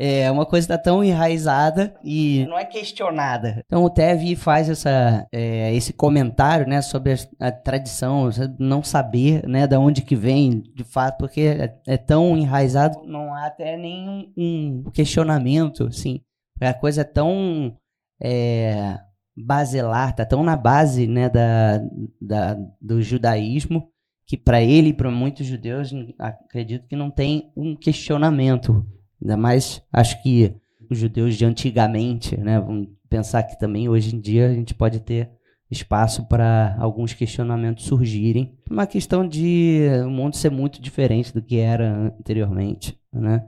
É 0.00 0.30
uma 0.30 0.46
coisa 0.46 0.68
tá 0.68 0.78
tão 0.78 1.02
enraizada 1.02 1.92
e 2.04 2.46
não 2.48 2.56
é 2.56 2.64
questionada. 2.64 3.60
Então 3.66 3.82
o 3.82 3.90
Tev 3.90 4.36
faz 4.36 4.70
essa, 4.70 5.26
é, 5.32 5.74
esse 5.74 5.92
comentário, 5.92 6.68
né, 6.68 6.80
sobre 6.80 7.14
a, 7.14 7.48
a, 7.48 7.50
tradição, 7.50 8.30
não 8.60 8.80
saber, 8.80 9.44
né, 9.48 9.66
da 9.66 9.80
onde 9.80 10.02
que 10.02 10.14
vem, 10.14 10.62
de 10.72 10.84
fato, 10.84 11.18
porque 11.18 11.40
é, 11.40 11.76
é 11.84 11.96
tão 11.96 12.36
enraizado, 12.38 13.02
não 13.04 13.34
há 13.34 13.46
até 13.46 13.76
nenhum 13.76 14.32
um 14.36 14.84
questionamento, 14.92 15.88
assim. 15.88 16.20
A 16.60 16.72
coisa 16.72 17.00
é 17.00 17.04
tão 17.04 17.76
é, 18.22 19.00
basilar, 19.36 20.14
tá 20.14 20.24
tão 20.24 20.44
na 20.44 20.56
base, 20.56 21.08
né, 21.08 21.28
da, 21.28 21.78
da 22.22 22.56
do 22.80 23.02
judaísmo 23.02 23.88
que 24.28 24.36
para 24.36 24.62
ele 24.62 24.90
e 24.90 24.92
para 24.92 25.10
muitos 25.10 25.46
judeus 25.46 25.90
acredito 26.18 26.86
que 26.86 26.94
não 26.94 27.10
tem 27.10 27.50
um 27.56 27.74
questionamento 27.74 28.86
Ainda 29.20 29.36
mais, 29.36 29.82
acho 29.92 30.22
que 30.22 30.54
os 30.90 30.98
judeus 30.98 31.36
de 31.36 31.44
antigamente, 31.44 32.36
né? 32.36 32.60
Vamos 32.60 32.88
pensar 33.08 33.42
que 33.42 33.58
também 33.58 33.88
hoje 33.88 34.14
em 34.14 34.20
dia 34.20 34.48
a 34.48 34.54
gente 34.54 34.74
pode 34.74 35.00
ter 35.00 35.30
espaço 35.70 36.26
para 36.26 36.76
alguns 36.78 37.12
questionamentos 37.12 37.84
surgirem. 37.84 38.58
Uma 38.70 38.86
questão 38.86 39.26
de 39.26 39.82
o 40.04 40.10
mundo 40.10 40.36
ser 40.36 40.50
muito 40.50 40.80
diferente 40.80 41.32
do 41.32 41.42
que 41.42 41.58
era 41.58 42.14
anteriormente, 42.18 42.98
né? 43.12 43.46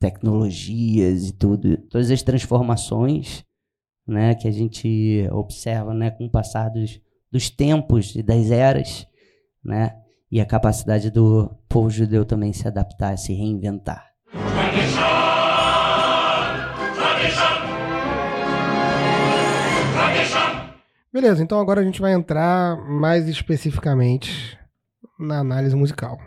Tecnologias 0.00 1.28
e 1.28 1.32
tudo, 1.32 1.76
todas 1.88 2.10
as 2.10 2.22
transformações, 2.22 3.44
né, 4.06 4.34
que 4.36 4.46
a 4.46 4.50
gente 4.50 5.28
observa, 5.32 5.92
né, 5.92 6.10
com 6.10 6.26
o 6.26 6.30
passar 6.30 6.68
dos, 6.70 7.00
dos 7.30 7.50
tempos 7.50 8.14
e 8.14 8.22
das 8.22 8.50
eras, 8.50 9.06
né? 9.62 9.96
E 10.30 10.40
a 10.40 10.46
capacidade 10.46 11.10
do 11.10 11.50
povo 11.68 11.90
judeu 11.90 12.24
também 12.24 12.52
se 12.52 12.68
adaptar, 12.68 13.18
se 13.18 13.32
reinventar. 13.32 14.07
Beleza, 21.12 21.42
então 21.42 21.58
agora 21.58 21.80
a 21.80 21.84
gente 21.84 22.00
vai 22.00 22.12
entrar 22.12 22.76
mais 22.88 23.28
especificamente 23.28 24.56
na 25.18 25.40
análise 25.40 25.74
musical. 25.74 26.18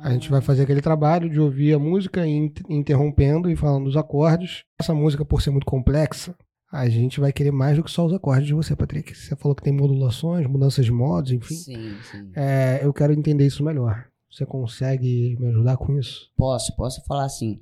A 0.00 0.10
gente 0.10 0.30
vai 0.30 0.40
fazer 0.40 0.62
aquele 0.62 0.80
trabalho 0.80 1.28
de 1.30 1.40
ouvir 1.40 1.72
a 1.72 1.78
música 1.78 2.24
interrompendo 2.68 3.50
e 3.50 3.56
falando 3.56 3.86
os 3.86 3.96
acordes. 3.96 4.64
Essa 4.78 4.94
música, 4.94 5.24
por 5.24 5.42
ser 5.42 5.50
muito 5.50 5.66
complexa, 5.66 6.36
a 6.70 6.88
gente 6.88 7.18
vai 7.18 7.32
querer 7.32 7.50
mais 7.50 7.76
do 7.76 7.82
que 7.82 7.90
só 7.90 8.04
os 8.04 8.12
acordes 8.12 8.46
de 8.46 8.54
você, 8.54 8.76
Patrick. 8.76 9.14
Você 9.14 9.34
falou 9.34 9.56
que 9.56 9.62
tem 9.62 9.72
modulações, 9.72 10.46
mudanças 10.46 10.84
de 10.84 10.92
modos, 10.92 11.32
enfim. 11.32 11.54
Sim, 11.54 11.96
sim. 12.02 12.30
É, 12.36 12.80
eu 12.82 12.92
quero 12.92 13.12
entender 13.12 13.46
isso 13.46 13.64
melhor. 13.64 14.04
Você 14.30 14.44
consegue 14.44 15.36
me 15.40 15.48
ajudar 15.48 15.76
com 15.78 15.98
isso? 15.98 16.30
Posso, 16.36 16.76
posso 16.76 17.02
falar 17.06 17.24
assim. 17.24 17.60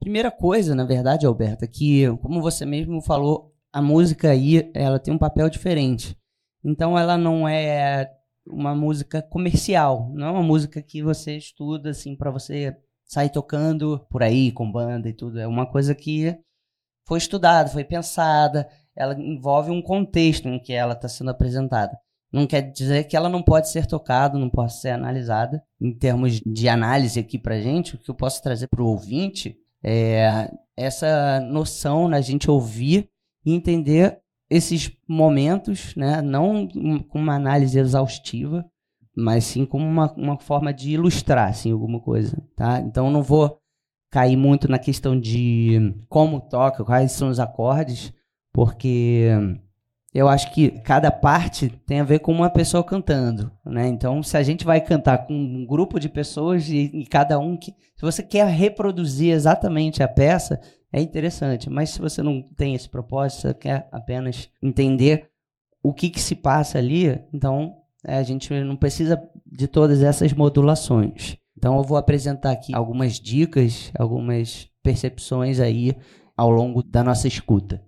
Primeira 0.00 0.30
coisa, 0.30 0.74
na 0.74 0.84
verdade, 0.84 1.26
Alberto, 1.26 1.64
é 1.64 1.68
que, 1.68 2.06
como 2.18 2.40
você 2.40 2.64
mesmo 2.64 3.02
falou, 3.02 3.54
a 3.72 3.82
música 3.82 4.30
aí, 4.30 4.70
ela 4.74 4.98
tem 4.98 5.12
um 5.12 5.18
papel 5.18 5.48
diferente. 5.50 6.16
Então 6.64 6.98
ela 6.98 7.16
não 7.16 7.48
é 7.48 8.10
uma 8.46 8.74
música 8.74 9.20
comercial, 9.20 10.10
não 10.14 10.26
é 10.26 10.30
uma 10.30 10.42
música 10.42 10.82
que 10.82 11.02
você 11.02 11.36
estuda 11.36 11.90
assim 11.90 12.16
para 12.16 12.30
você 12.30 12.76
sair 13.04 13.30
tocando 13.30 14.04
por 14.10 14.22
aí 14.22 14.52
com 14.52 14.70
banda 14.70 15.08
e 15.08 15.12
tudo. 15.12 15.38
É 15.38 15.46
uma 15.46 15.66
coisa 15.66 15.94
que 15.94 16.36
foi 17.06 17.18
estudada, 17.18 17.70
foi 17.70 17.84
pensada, 17.84 18.68
ela 18.94 19.14
envolve 19.18 19.70
um 19.70 19.82
contexto 19.82 20.48
em 20.48 20.58
que 20.58 20.72
ela 20.72 20.92
está 20.92 21.08
sendo 21.08 21.30
apresentada. 21.30 21.98
Não 22.30 22.46
quer 22.46 22.60
dizer 22.60 23.04
que 23.04 23.16
ela 23.16 23.28
não 23.28 23.42
pode 23.42 23.70
ser 23.70 23.86
tocada, 23.86 24.38
não 24.38 24.50
pode 24.50 24.74
ser 24.74 24.90
analisada. 24.90 25.62
Em 25.80 25.92
termos 25.94 26.40
de 26.44 26.68
análise 26.68 27.18
aqui 27.18 27.38
pra 27.38 27.60
gente, 27.60 27.94
o 27.94 27.98
que 27.98 28.10
eu 28.10 28.14
posso 28.14 28.42
trazer 28.42 28.68
para 28.68 28.82
o 28.82 28.86
ouvinte 28.86 29.56
é 29.84 30.50
essa 30.76 31.40
noção 31.40 32.08
na 32.08 32.20
gente 32.20 32.50
ouvir 32.50 33.08
e 33.44 33.52
entender 33.52 34.20
esses 34.50 34.90
momentos, 35.06 35.94
né, 35.94 36.22
não 36.22 36.66
com 37.08 37.18
uma 37.18 37.34
análise 37.34 37.78
exaustiva, 37.78 38.64
mas 39.16 39.44
sim 39.44 39.66
como 39.66 39.84
uma, 39.84 40.12
uma 40.14 40.38
forma 40.38 40.72
de 40.72 40.92
ilustrar 40.92 41.50
assim, 41.50 41.72
alguma 41.72 42.00
coisa. 42.00 42.40
Tá? 42.56 42.80
Então 42.80 43.10
não 43.10 43.22
vou 43.22 43.60
cair 44.10 44.36
muito 44.36 44.68
na 44.70 44.78
questão 44.78 45.18
de 45.18 45.94
como 46.08 46.40
toca, 46.40 46.84
quais 46.84 47.12
são 47.12 47.28
os 47.28 47.40
acordes, 47.40 48.12
porque 48.52 49.28
eu 50.14 50.26
acho 50.26 50.52
que 50.52 50.70
cada 50.70 51.10
parte 51.10 51.68
tem 51.86 52.00
a 52.00 52.04
ver 52.04 52.20
com 52.20 52.32
uma 52.32 52.48
pessoa 52.48 52.82
cantando, 52.82 53.52
né? 53.64 53.86
Então, 53.88 54.22
se 54.22 54.36
a 54.36 54.42
gente 54.42 54.64
vai 54.64 54.80
cantar 54.80 55.26
com 55.26 55.34
um 55.34 55.66
grupo 55.66 56.00
de 56.00 56.08
pessoas 56.08 56.68
e, 56.68 56.90
e, 56.94 57.06
cada 57.06 57.38
um 57.38 57.56
que, 57.56 57.72
se 57.94 58.02
você 58.02 58.22
quer 58.22 58.46
reproduzir 58.46 59.32
exatamente 59.32 60.02
a 60.02 60.08
peça, 60.08 60.60
é 60.90 61.00
interessante. 61.00 61.68
Mas 61.68 61.90
se 61.90 62.00
você 62.00 62.22
não 62.22 62.40
tem 62.40 62.74
esse 62.74 62.88
propósito, 62.88 63.42
você 63.42 63.54
quer 63.54 63.88
apenas 63.92 64.48
entender 64.62 65.28
o 65.82 65.92
que, 65.92 66.08
que 66.08 66.20
se 66.20 66.34
passa 66.34 66.78
ali, 66.78 67.20
então 67.32 67.76
é, 68.04 68.16
a 68.16 68.22
gente 68.22 68.52
não 68.60 68.76
precisa 68.76 69.22
de 69.46 69.68
todas 69.68 70.02
essas 70.02 70.32
modulações. 70.32 71.36
Então, 71.56 71.76
eu 71.76 71.82
vou 71.82 71.98
apresentar 71.98 72.52
aqui 72.52 72.74
algumas 72.74 73.20
dicas, 73.20 73.92
algumas 73.98 74.70
percepções 74.82 75.60
aí 75.60 75.94
ao 76.36 76.50
longo 76.50 76.82
da 76.82 77.04
nossa 77.04 77.28
escuta. 77.28 77.87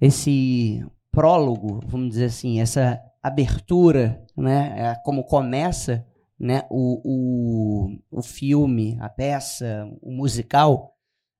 Esse 0.00 0.84
prólogo, 1.10 1.80
vamos 1.86 2.10
dizer 2.10 2.26
assim, 2.26 2.60
essa 2.60 3.00
abertura, 3.22 4.24
né, 4.36 4.74
é 4.76 4.94
como 5.04 5.24
começa 5.24 6.06
né, 6.38 6.62
o, 6.70 7.00
o, 7.04 7.98
o 8.10 8.22
filme, 8.22 8.96
a 9.00 9.08
peça, 9.08 9.86
o 10.00 10.10
musical, 10.10 10.96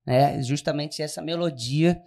é 0.06 0.42
justamente 0.42 1.02
essa 1.02 1.22
melodia 1.22 2.02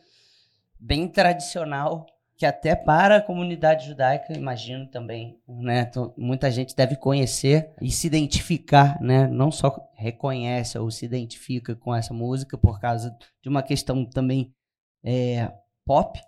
bem 0.79 1.07
tradicional 1.07 2.05
que 2.35 2.45
até 2.45 2.75
para 2.75 3.17
a 3.17 3.21
comunidade 3.21 3.87
judaica, 3.87 4.33
imagino 4.33 4.87
também, 4.87 5.39
né, 5.47 5.89
muita 6.17 6.51
gente 6.51 6.75
deve 6.75 6.95
conhecer 6.95 7.71
e 7.81 7.89
se 7.89 8.07
identificar, 8.07 8.99
né, 9.01 9.27
não 9.27 9.51
só 9.51 9.89
reconhece 9.95 10.77
ou 10.77 10.91
se 10.91 11.05
identifica 11.05 11.75
com 11.75 11.95
essa 11.95 12.13
música 12.13 12.57
por 12.57 12.79
causa 12.79 13.15
de 13.41 13.49
uma 13.49 13.63
questão 13.63 14.05
também 14.05 14.53
é, 15.03 15.51
pop, 15.85 16.19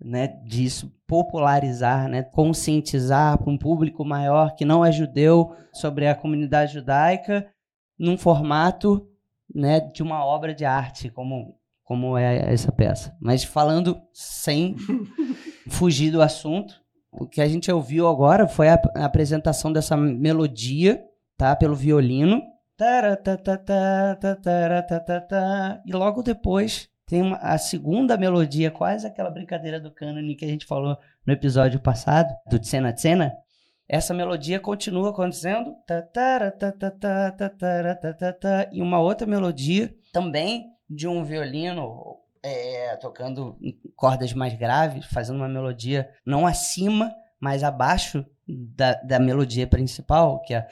né, 0.00 0.28
disso 0.44 0.92
popularizar, 1.06 2.08
né, 2.08 2.22
conscientizar 2.22 3.38
para 3.38 3.50
um 3.50 3.58
público 3.58 4.04
maior 4.04 4.54
que 4.54 4.64
não 4.64 4.84
é 4.84 4.92
judeu 4.92 5.56
sobre 5.72 6.06
a 6.06 6.14
comunidade 6.14 6.74
judaica 6.74 7.50
num 7.98 8.16
formato, 8.16 9.08
né, 9.52 9.80
de 9.80 10.02
uma 10.02 10.24
obra 10.24 10.54
de 10.54 10.64
arte 10.64 11.10
como 11.10 11.58
como 11.88 12.18
é 12.18 12.52
essa 12.52 12.70
peça. 12.70 13.16
Mas 13.18 13.42
falando 13.42 13.98
sem 14.12 14.76
fugir 15.70 16.10
do 16.10 16.20
assunto, 16.20 16.74
o 17.10 17.26
que 17.26 17.40
a 17.40 17.48
gente 17.48 17.72
ouviu 17.72 18.06
agora 18.06 18.46
foi 18.46 18.68
a, 18.68 18.78
a 18.94 19.06
apresentação 19.06 19.72
dessa 19.72 19.96
melodia, 19.96 21.02
tá, 21.38 21.56
pelo 21.56 21.74
violino. 21.74 22.42
E 25.86 25.92
logo 25.92 26.22
depois 26.22 26.90
tem 27.08 27.22
uma, 27.22 27.36
a 27.38 27.56
segunda 27.56 28.18
melodia, 28.18 28.70
quase 28.70 29.06
aquela 29.06 29.30
brincadeira 29.30 29.80
do 29.80 29.90
cânone 29.90 30.36
que 30.36 30.44
a 30.44 30.48
gente 30.48 30.66
falou 30.66 30.96
no 31.26 31.32
episódio 31.32 31.80
passado, 31.80 32.28
do 32.48 32.58
Tsena 32.58 32.92
Tsena. 32.92 33.32
Essa 33.88 34.12
melodia 34.12 34.60
continua 34.60 35.08
acontecendo. 35.08 35.74
E 38.70 38.82
uma 38.82 39.00
outra 39.00 39.26
melodia 39.26 39.94
também 40.12 40.66
de 40.88 41.08
um 41.08 41.24
violino 41.24 42.18
é, 42.42 42.94
tocando 42.96 43.56
cordas 43.96 44.34
mais 44.34 44.52
graves, 44.54 45.06
fazendo 45.06 45.36
uma 45.36 45.48
melodia 45.48 46.10
não 46.26 46.46
acima, 46.46 47.10
mas 47.40 47.64
abaixo 47.64 48.24
da, 48.46 48.92
da 48.94 49.18
melodia 49.18 49.66
principal, 49.66 50.42
que 50.42 50.52
é 50.52 50.66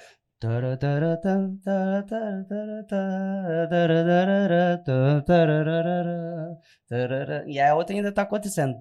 e 7.46 7.58
a 7.58 7.74
outra 7.74 7.96
ainda 7.96 8.10
está 8.10 8.22
acontecendo. 8.22 8.76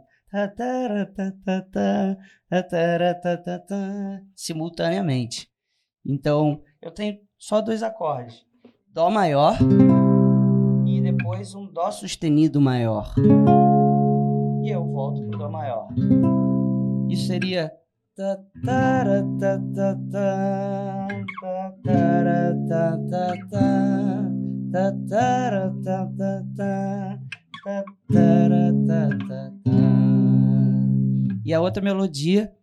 Simultaneamente. 4.36 5.50
Então, 6.06 6.62
eu 6.82 6.92
tenho 6.92 7.20
só 7.38 7.62
dois 7.62 7.82
acordes: 7.82 8.46
Dó 8.92 9.10
maior 9.10 9.58
e 10.86 11.02
depois 11.02 11.56
um 11.56 11.72
Dó 11.72 11.90
sustenido 11.90 12.60
maior. 12.60 13.14
e 14.62 14.70
eu 14.70 14.86
volto 14.86 15.26
pro 15.26 15.40
Dó 15.40 15.50
maior. 15.50 15.88
Isso 17.10 17.28
seria. 17.28 17.72
E 31.44 31.54
a 31.54 31.60
outra 31.60 31.84
melodia 31.84 32.56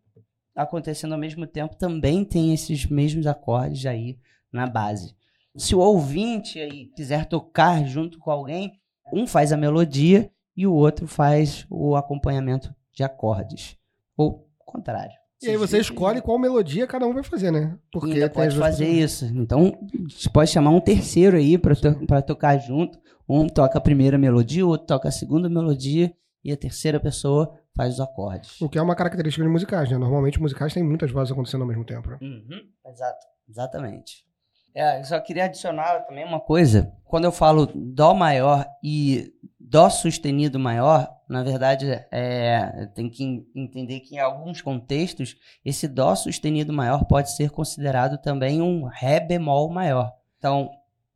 acontecendo 0.57 1.13
ao 1.13 1.19
mesmo 1.19 1.47
tempo 1.47 1.77
também 1.77 2.25
tem 2.25 2.55
esses 2.55 2.87
mesmos 2.87 3.27
acordes 3.27 3.85
aí 3.85 4.19
na 4.51 4.67
base. 4.67 5.15
Se 5.55 5.75
o 5.75 5.81
ouvinte 5.81 6.59
aí 6.59 6.87
quiser 6.97 7.27
tocar 7.27 7.85
junto 7.85 8.19
com 8.19 8.31
alguém, 8.31 8.81
um 9.13 9.27
faz 9.27 9.53
a 9.53 9.59
melodia 9.59 10.33
e 10.57 10.67
o 10.67 10.73
outro 10.73 11.07
faz 11.07 11.67
o 11.69 11.95
acompanhamento 11.95 12.75
de 12.91 13.05
acordes. 13.05 13.77
Ou 14.17 14.49
contrário. 14.59 15.22
E 15.43 15.51
aí 15.51 15.57
você 15.57 15.79
escolhe 15.79 16.21
qual 16.21 16.39
melodia 16.39 16.87
cada 16.87 17.07
um 17.07 17.13
vai 17.15 17.23
fazer, 17.23 17.51
né? 17.51 17.77
Porque 17.91 18.13
ainda 18.13 18.31
pode 18.31 18.57
fazer 18.57 18.89
isso. 18.89 19.25
Então, 19.27 19.79
você 20.09 20.29
pode 20.31 20.51
chamar 20.51 20.71
um 20.71 20.81
terceiro 20.81 21.37
aí 21.37 21.59
para 21.59 21.75
to 21.75 22.07
pra 22.07 22.23
tocar 22.23 22.59
junto. 22.59 22.99
Um 23.29 23.47
toca 23.49 23.79
a 23.79 23.81
primeira 23.81 24.19
melodia, 24.19 24.65
o 24.67 24.69
outro 24.69 24.87
toca 24.87 25.09
a 25.09 25.13
segunda 25.13 25.49
melodia 25.49 26.13
e 26.45 26.53
a 26.53 26.57
terceira 26.57 26.99
pessoa 27.01 27.53
faz 27.75 27.95
os 27.95 28.01
acordes. 28.01 28.61
O 28.61 28.69
que 28.69 28.79
é 28.79 28.83
uma 28.83 28.95
característica 28.95 29.45
de 29.45 29.51
musicais, 29.51 29.91
né? 29.91 29.97
Normalmente 29.97 30.41
musicais 30.41 30.75
têm 30.75 30.83
muitas 30.83 31.11
vozes 31.11 31.33
acontecendo 31.33 31.63
ao 31.63 31.69
mesmo 31.69 31.85
tempo. 31.85 32.11
né? 32.11 32.19
Uhum, 32.21 32.61
exato, 32.91 33.27
exatamente. 33.49 34.25
É, 34.75 35.03
só 35.05 35.21
queria 35.21 35.45
adicionar 35.45 36.01
também 36.07 36.25
uma 36.25 36.41
coisa. 36.41 36.93
Quando 37.05 37.25
eu 37.25 37.33
falo 37.33 37.67
Dó 37.75 38.15
maior 38.15 38.67
e 38.83 39.33
Dó 39.61 39.89
sustenido 39.91 40.59
maior, 40.59 41.15
na 41.29 41.43
verdade, 41.43 41.87
é, 42.11 42.87
tem 42.95 43.09
que 43.09 43.25
en- 43.25 43.47
entender 43.55 44.01
que 44.01 44.15
em 44.17 44.19
alguns 44.19 44.61
contextos, 44.61 45.37
esse 45.65 45.87
Dó 45.89 46.15
sustenido 46.15 46.73
maior 46.73 47.05
pode 47.05 47.31
ser 47.33 47.51
considerado 47.51 48.19
também 48.19 48.61
um 48.63 48.85
Ré 48.85 49.21
bemol 49.21 49.71
maior. 49.71 50.13
Então, 50.39 50.71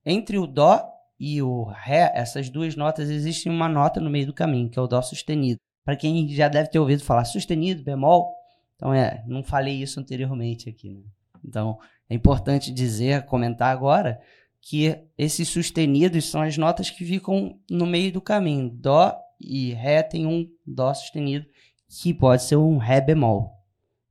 entre 0.04 0.38
o 0.38 0.46
Dó 0.46 0.86
e 1.18 1.40
o 1.42 1.64
Ré, 1.64 2.12
essas 2.14 2.50
duas 2.50 2.76
notas, 2.76 3.08
existe 3.10 3.48
uma 3.48 3.68
nota 3.68 4.00
no 4.00 4.10
meio 4.10 4.26
do 4.26 4.34
caminho, 4.34 4.68
que 4.70 4.78
é 4.78 4.82
o 4.82 4.86
Dó 4.86 5.00
sustenido. 5.00 5.58
Para 5.84 5.96
quem 5.96 6.28
já 6.28 6.48
deve 6.48 6.68
ter 6.68 6.78
ouvido 6.78 7.02
falar 7.04 7.24
sustenido, 7.24 7.82
bemol, 7.84 8.34
então 8.74 8.92
é, 8.92 9.22
não 9.26 9.42
falei 9.42 9.80
isso 9.82 9.98
anteriormente 10.00 10.68
aqui, 10.68 10.90
né? 10.94 11.02
Então, 11.44 11.78
é 12.08 12.14
importante 12.14 12.72
dizer, 12.72 13.24
comentar 13.26 13.72
agora, 13.72 14.20
que 14.60 14.96
esses 15.16 15.48
sustenidos 15.48 16.24
são 16.30 16.42
as 16.42 16.56
notas 16.56 16.90
que 16.90 17.04
ficam 17.04 17.56
no 17.70 17.86
meio 17.86 18.12
do 18.12 18.20
caminho. 18.20 18.70
Dó 18.70 19.14
e 19.40 19.72
Ré 19.72 20.02
tem 20.02 20.26
um 20.26 20.46
Dó 20.66 20.92
sustenido, 20.94 21.46
que 21.88 22.12
pode 22.12 22.42
ser 22.42 22.56
um 22.56 22.76
Ré 22.78 23.00
bemol. 23.00 23.52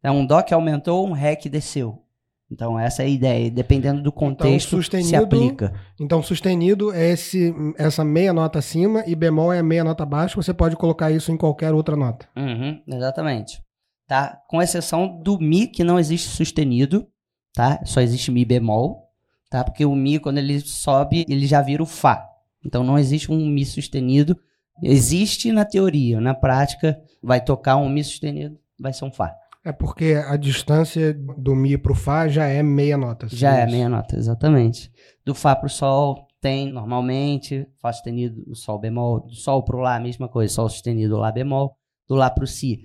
É 0.01 0.09
um 0.11 0.25
Dó 0.25 0.41
que 0.41 0.53
aumentou 0.53 0.99
ou 1.01 1.07
um 1.07 1.11
Ré 1.13 1.35
que 1.35 1.49
desceu. 1.49 2.01
Então, 2.49 2.79
essa 2.79 3.01
é 3.01 3.07
a 3.07 3.09
ideia. 3.09 3.49
Dependendo 3.49 4.03
do 4.03 4.11
contexto, 4.11 4.69
se 4.69 4.75
sustenido- 4.75 5.23
aplica. 5.23 5.73
Então, 5.99 6.21
sustenido 6.21 6.93
é 6.93 7.09
esse, 7.09 7.53
essa 7.75 8.05
meia 8.05 8.31
nota 8.31 8.59
acima 8.59 9.03
e 9.07 9.15
bemol 9.15 9.51
é 9.51 9.59
a 9.59 9.63
meia 9.63 9.83
nota 9.83 10.03
abaixo. 10.03 10.41
Você 10.41 10.53
pode 10.53 10.75
colocar 10.75 11.11
isso 11.11 11.31
em 11.31 11.37
qualquer 11.37 11.73
outra 11.73 11.95
nota. 11.95 12.29
Uhum, 12.37 12.81
exatamente. 12.87 13.61
Tá? 14.07 14.39
Com 14.47 14.61
exceção 14.61 15.19
do 15.23 15.39
Mi, 15.39 15.65
que 15.67 15.83
não 15.83 15.99
existe 15.99 16.29
sustenido, 16.29 17.07
tá? 17.55 17.79
Só 17.85 18.01
existe 18.01 18.31
Mi 18.31 18.43
bemol, 18.43 19.09
tá? 19.49 19.63
Porque 19.63 19.85
o 19.85 19.95
Mi, 19.95 20.19
quando 20.19 20.37
ele 20.37 20.59
sobe, 20.59 21.25
ele 21.29 21.47
já 21.47 21.61
vira 21.61 21.81
o 21.81 21.85
Fá. 21.85 22.27
Então 22.63 22.83
não 22.83 22.99
existe 22.99 23.31
um 23.31 23.47
Mi 23.47 23.65
sustenido. 23.65 24.37
Existe 24.83 25.51
na 25.53 25.63
teoria, 25.63 26.19
na 26.19 26.33
prática, 26.33 27.01
vai 27.23 27.41
tocar 27.43 27.77
um 27.77 27.87
Mi 27.87 28.03
sustenido, 28.03 28.59
vai 28.77 28.91
ser 28.91 29.05
um 29.05 29.11
Fá. 29.11 29.33
É 29.63 29.71
porque 29.71 30.21
a 30.27 30.35
distância 30.35 31.13
do 31.13 31.55
Mi 31.55 31.77
pro 31.77 31.95
Fá 31.95 32.27
já 32.27 32.45
é 32.45 32.61
meia 32.61 32.97
nota. 32.97 33.27
Já 33.27 33.55
é 33.55 33.65
meia 33.65 33.89
nota, 33.89 34.17
exatamente. 34.17 34.91
Do 35.25 35.33
Fá 35.33 35.55
pro 35.55 35.69
Sol 35.69 36.27
tem 36.41 36.71
normalmente 36.71 37.67
Fá 37.81 37.91
sustenido, 37.91 38.43
do 38.45 38.55
Sol 38.55 38.77
bemol, 38.77 39.21
do 39.21 39.33
Sol 39.33 39.63
pro 39.63 39.79
Lá, 39.79 39.95
a 39.95 39.99
mesma 39.99 40.27
coisa, 40.27 40.53
Sol 40.53 40.69
sustenido, 40.69 41.17
Lá 41.17 41.31
bemol, 41.31 41.77
do 42.07 42.13
Lá 42.13 42.29
pro 42.29 42.45
Si, 42.45 42.81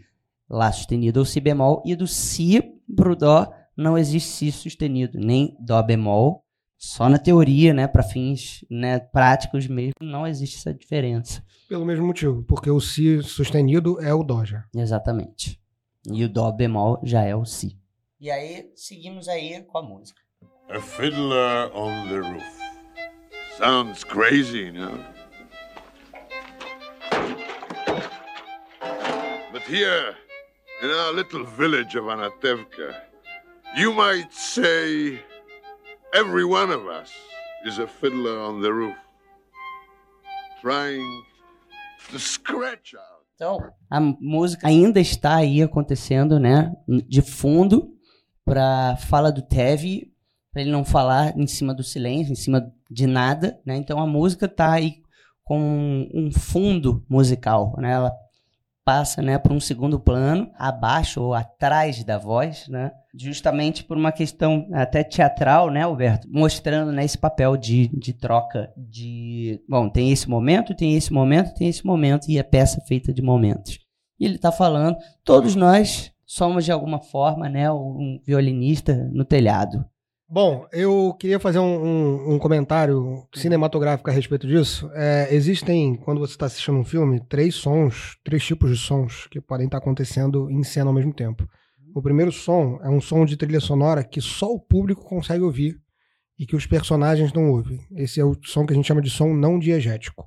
Lá 0.48 0.72
sustenido 0.72 1.20
ou 1.20 1.26
Si 1.26 1.40
bemol, 1.40 1.82
e 1.84 1.94
do 1.94 2.06
Si 2.06 2.62
pro 2.96 3.16
Dó 3.16 3.52
não 3.80 3.96
existe 3.96 4.28
Si 4.28 4.52
sustenido, 4.52 5.18
nem 5.18 5.56
Dó 5.58 5.82
bemol, 5.82 6.44
só 6.76 7.08
na 7.08 7.18
teoria, 7.18 7.74
né, 7.74 7.86
para 7.86 8.02
fins 8.02 8.64
né, 8.70 8.98
práticos 8.98 9.66
mesmo, 9.66 9.94
não 10.00 10.26
existe 10.26 10.56
essa 10.56 10.72
diferença. 10.72 11.44
Pelo 11.68 11.84
mesmo 11.84 12.06
motivo, 12.06 12.42
porque 12.44 12.70
o 12.70 12.80
Si 12.80 13.22
sustenido 13.22 14.00
é 14.00 14.12
o 14.14 14.22
Dó 14.22 14.44
já. 14.44 14.64
Exatamente. 14.74 15.60
E 16.10 16.24
o 16.24 16.28
Dó 16.28 16.50
bemol 16.52 17.00
já 17.04 17.22
é 17.22 17.34
o 17.34 17.44
Si. 17.44 17.78
E 18.20 18.30
aí, 18.30 18.70
seguimos 18.74 19.28
aí 19.28 19.62
com 19.62 19.78
a 19.78 19.82
música. 19.82 20.20
A 20.68 20.80
fiddler 20.80 21.70
on 21.74 22.08
the 22.08 22.18
roof. 22.18 22.60
Sounds 23.56 24.04
crazy, 24.04 24.70
no? 24.70 24.90
But 29.52 29.62
here, 29.62 30.14
in 30.82 30.90
our 30.90 31.12
little 31.12 31.44
village 31.44 31.96
of 31.98 32.06
Anatevka, 32.08 33.09
you 33.76 33.92
might 33.92 34.32
say 34.32 35.20
every 36.12 36.44
one 36.44 36.70
of 36.70 36.86
us 36.86 37.12
is 37.64 37.78
a 37.78 37.86
fiddler 37.86 38.38
on 38.38 38.60
the 38.60 38.72
roof, 38.72 38.96
trying 40.60 41.24
to 42.10 42.18
scratch 42.18 42.94
out. 42.94 43.24
Então, 43.34 43.58
a 43.90 44.00
música 44.00 44.68
ainda 44.68 45.00
está 45.00 45.36
aí 45.36 45.62
acontecendo, 45.62 46.38
né? 46.38 46.72
De 47.08 47.22
fundo, 47.22 47.94
para 48.44 48.96
fala 48.96 49.32
do 49.32 49.40
Tev, 49.40 50.10
para 50.52 50.62
ele 50.62 50.70
não 50.70 50.84
falar 50.84 51.38
em 51.38 51.46
cima 51.46 51.72
do 51.72 51.82
silêncio, 51.82 52.32
em 52.32 52.36
cima 52.36 52.70
de 52.90 53.06
nada, 53.06 53.58
né? 53.64 53.76
Então 53.76 53.98
a 53.98 54.06
música 54.06 54.46
tá 54.46 54.72
aí 54.72 55.00
com 55.42 56.08
um 56.12 56.30
fundo 56.30 57.04
musical, 57.08 57.74
né? 57.78 57.92
Ela 57.92 58.12
passa, 58.84 59.22
né, 59.22 59.38
para 59.38 59.52
um 59.52 59.60
segundo 59.60 60.00
plano, 60.00 60.50
abaixo 60.56 61.22
ou 61.22 61.34
atrás 61.34 62.02
da 62.02 62.18
voz, 62.18 62.66
né? 62.68 62.92
Justamente 63.14 63.84
por 63.84 63.96
uma 63.96 64.12
questão 64.12 64.68
até 64.72 65.02
teatral, 65.02 65.70
né, 65.70 65.82
Alberto? 65.82 66.28
Mostrando 66.30 66.92
né, 66.92 67.04
esse 67.04 67.18
papel 67.18 67.56
de, 67.56 67.88
de 67.88 68.12
troca 68.12 68.72
de. 68.76 69.60
Bom, 69.68 69.88
tem 69.88 70.10
esse 70.10 70.28
momento, 70.28 70.74
tem 70.74 70.96
esse 70.96 71.12
momento, 71.12 71.54
tem 71.54 71.68
esse 71.68 71.84
momento, 71.84 72.30
e 72.30 72.38
a 72.38 72.44
peça 72.44 72.80
é 72.80 72.86
feita 72.86 73.12
de 73.12 73.22
momentos. 73.22 73.78
E 74.18 74.24
ele 74.24 74.36
está 74.36 74.52
falando, 74.52 74.96
todos 75.24 75.54
nós 75.54 76.12
somos 76.26 76.64
de 76.64 76.70
alguma 76.70 77.00
forma, 77.00 77.48
né, 77.48 77.70
um 77.72 78.20
violinista 78.24 79.08
no 79.12 79.24
telhado. 79.24 79.84
Bom, 80.32 80.64
eu 80.72 81.12
queria 81.18 81.40
fazer 81.40 81.58
um, 81.58 81.84
um- 81.84 82.34
um 82.34 82.38
comentário 82.38 83.26
cinematográfico 83.34 84.08
a 84.10 84.12
respeito 84.12 84.46
disso. 84.46 84.88
É, 84.94 85.28
existem, 85.34 85.96
quando 85.96 86.20
você 86.20 86.34
está 86.34 86.46
assistindo 86.46 86.78
um 86.78 86.84
filme, 86.84 87.20
três 87.28 87.56
sons, 87.56 88.16
três 88.22 88.44
tipos 88.44 88.70
de 88.70 88.76
sons 88.76 89.26
que 89.26 89.40
podem 89.40 89.66
estar 89.66 89.78
acontecendo 89.78 90.48
em 90.48 90.62
cena 90.62 90.88
ao 90.88 90.94
mesmo 90.94 91.12
tempo. 91.12 91.48
O 91.92 92.00
primeiro 92.00 92.30
som 92.30 92.78
é 92.84 92.88
um 92.88 93.00
som 93.00 93.24
de 93.24 93.36
trilha 93.36 93.58
sonora 93.58 94.04
que 94.04 94.20
só 94.20 94.46
o 94.46 94.60
público 94.60 95.04
consegue 95.04 95.42
ouvir 95.42 95.74
e 96.38 96.46
que 96.46 96.54
os 96.54 96.64
personagens 96.64 97.32
não 97.32 97.50
ouvem. 97.50 97.80
Esse 97.96 98.20
é 98.20 98.24
o 98.24 98.36
som 98.44 98.64
que 98.64 98.72
a 98.72 98.76
gente 98.76 98.86
chama 98.86 99.02
de 99.02 99.10
som 99.10 99.34
não 99.34 99.58
diegético. 99.58 100.26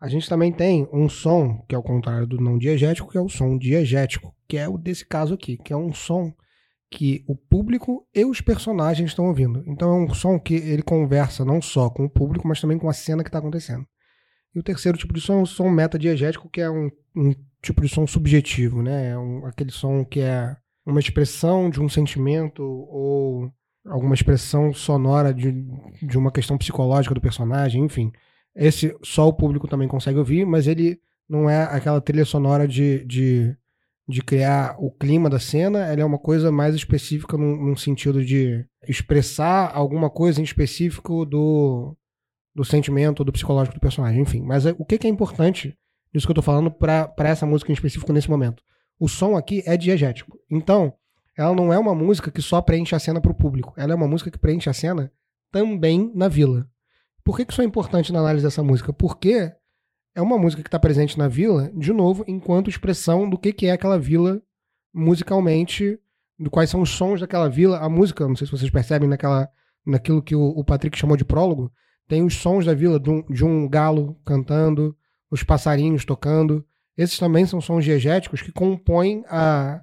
A 0.00 0.08
gente 0.08 0.26
também 0.26 0.52
tem 0.52 0.88
um 0.90 1.06
som, 1.06 1.62
que 1.68 1.74
é 1.74 1.78
o 1.78 1.82
contrário 1.82 2.26
do 2.26 2.40
não 2.40 2.56
diegético, 2.56 3.10
que 3.10 3.18
é 3.18 3.20
o 3.20 3.28
som 3.28 3.58
diegético, 3.58 4.34
que 4.48 4.56
é 4.56 4.66
o 4.66 4.78
desse 4.78 5.06
caso 5.06 5.34
aqui, 5.34 5.58
que 5.58 5.72
é 5.72 5.76
um 5.76 5.92
som 5.92 6.32
que 6.94 7.24
o 7.26 7.34
público 7.34 8.06
e 8.14 8.24
os 8.24 8.40
personagens 8.40 9.10
estão 9.10 9.26
ouvindo. 9.26 9.64
Então 9.66 9.90
é 9.90 10.04
um 10.04 10.14
som 10.14 10.38
que 10.38 10.54
ele 10.54 10.80
conversa 10.82 11.44
não 11.44 11.60
só 11.60 11.90
com 11.90 12.04
o 12.04 12.08
público, 12.08 12.46
mas 12.46 12.60
também 12.60 12.78
com 12.78 12.88
a 12.88 12.92
cena 12.92 13.24
que 13.24 13.28
está 13.28 13.40
acontecendo. 13.40 13.84
E 14.54 14.60
o 14.60 14.62
terceiro 14.62 14.96
tipo 14.96 15.12
de 15.12 15.20
som 15.20 15.40
é 15.40 15.42
o 15.42 15.46
som 15.46 15.68
metadiegético, 15.68 16.48
que 16.48 16.60
é 16.60 16.70
um, 16.70 16.88
um 17.16 17.34
tipo 17.60 17.82
de 17.82 17.88
som 17.88 18.06
subjetivo, 18.06 18.80
né? 18.80 19.10
É 19.10 19.18
um- 19.18 19.44
aquele 19.44 19.72
som 19.72 20.04
que 20.04 20.20
é 20.20 20.56
uma 20.86 21.00
expressão 21.00 21.68
de 21.68 21.80
um 21.80 21.88
sentimento 21.88 22.62
ou 22.62 23.50
alguma 23.84 24.14
expressão 24.14 24.72
sonora 24.72 25.34
de, 25.34 25.50
de 26.00 26.16
uma 26.16 26.30
questão 26.30 26.56
psicológica 26.56 27.12
do 27.14 27.20
personagem, 27.20 27.82
enfim. 27.84 28.12
Esse 28.54 28.96
só 29.02 29.26
o 29.26 29.32
público 29.32 29.66
também 29.66 29.88
consegue 29.88 30.18
ouvir, 30.18 30.46
mas 30.46 30.68
ele 30.68 31.00
não 31.28 31.50
é 31.50 31.64
aquela 31.64 32.00
trilha 32.00 32.24
sonora 32.24 32.68
de, 32.68 33.04
de 33.04 33.56
de 34.06 34.22
criar 34.22 34.76
o 34.78 34.90
clima 34.90 35.30
da 35.30 35.38
cena, 35.38 35.86
ela 35.86 36.02
é 36.02 36.04
uma 36.04 36.18
coisa 36.18 36.52
mais 36.52 36.74
específica 36.74 37.36
num, 37.36 37.56
num 37.56 37.76
sentido 37.76 38.24
de 38.24 38.64
expressar 38.86 39.70
alguma 39.74 40.10
coisa 40.10 40.40
em 40.40 40.44
específico 40.44 41.24
do, 41.24 41.96
do 42.54 42.64
sentimento, 42.64 43.24
do 43.24 43.32
psicológico 43.32 43.76
do 43.76 43.80
personagem, 43.80 44.20
enfim. 44.20 44.42
Mas 44.42 44.66
é- 44.66 44.74
o 44.78 44.84
que, 44.84 44.98
que 44.98 45.06
é 45.06 45.10
importante 45.10 45.74
disso 46.12 46.26
que 46.26 46.30
eu 46.30 46.34
tô 46.36 46.42
falando 46.42 46.70
pra 46.70 47.12
essa 47.20 47.46
música 47.46 47.70
em 47.72 47.74
específico 47.74 48.12
nesse 48.12 48.28
momento? 48.28 48.62
O 49.00 49.08
som 49.08 49.36
aqui 49.36 49.62
é 49.66 49.76
diegético. 49.76 50.38
Então, 50.50 50.92
ela 51.36 51.54
não 51.54 51.72
é 51.72 51.78
uma 51.78 51.94
música 51.94 52.30
que 52.30 52.42
só 52.42 52.60
preenche 52.60 52.94
a 52.94 52.98
cena 52.98 53.20
pro 53.20 53.34
público. 53.34 53.72
Ela 53.76 53.92
é 53.92 53.96
uma 53.96 54.06
música 54.06 54.30
que 54.30 54.38
preenche 54.38 54.68
a 54.68 54.74
cena 54.74 55.10
também 55.50 56.12
na 56.14 56.28
vila. 56.28 56.68
Por 57.24 57.36
que, 57.36 57.44
que 57.44 57.52
isso 57.52 57.62
é 57.62 57.64
importante 57.64 58.12
na 58.12 58.20
análise 58.20 58.44
dessa 58.44 58.62
música? 58.62 58.92
Porque 58.92 59.50
é 60.14 60.22
uma 60.22 60.38
música 60.38 60.62
que 60.62 60.68
está 60.68 60.78
presente 60.78 61.18
na 61.18 61.28
vila, 61.28 61.70
de 61.74 61.92
novo, 61.92 62.24
enquanto 62.28 62.70
expressão 62.70 63.28
do 63.28 63.36
que, 63.36 63.52
que 63.52 63.66
é 63.66 63.72
aquela 63.72 63.98
vila 63.98 64.40
musicalmente, 64.92 65.98
do 66.38 66.50
quais 66.50 66.70
são 66.70 66.80
os 66.80 66.90
sons 66.90 67.20
daquela 67.20 67.48
vila. 67.48 67.78
A 67.78 67.88
música, 67.88 68.26
não 68.26 68.36
sei 68.36 68.46
se 68.46 68.52
vocês 68.52 68.70
percebem 68.70 69.08
naquela, 69.08 69.48
naquilo 69.84 70.22
que 70.22 70.36
o, 70.36 70.40
o 70.40 70.64
Patrick 70.64 70.96
chamou 70.96 71.16
de 71.16 71.24
prólogo, 71.24 71.72
tem 72.06 72.22
os 72.22 72.34
sons 72.34 72.64
da 72.64 72.74
vila 72.74 73.00
de 73.00 73.10
um, 73.10 73.22
de 73.22 73.44
um 73.44 73.68
galo 73.68 74.16
cantando, 74.24 74.96
os 75.30 75.42
passarinhos 75.42 76.04
tocando. 76.04 76.64
Esses 76.96 77.18
também 77.18 77.44
são 77.44 77.60
sons 77.60 77.84
diegéticos 77.84 78.40
que 78.40 78.52
compõem 78.52 79.24
a, 79.28 79.82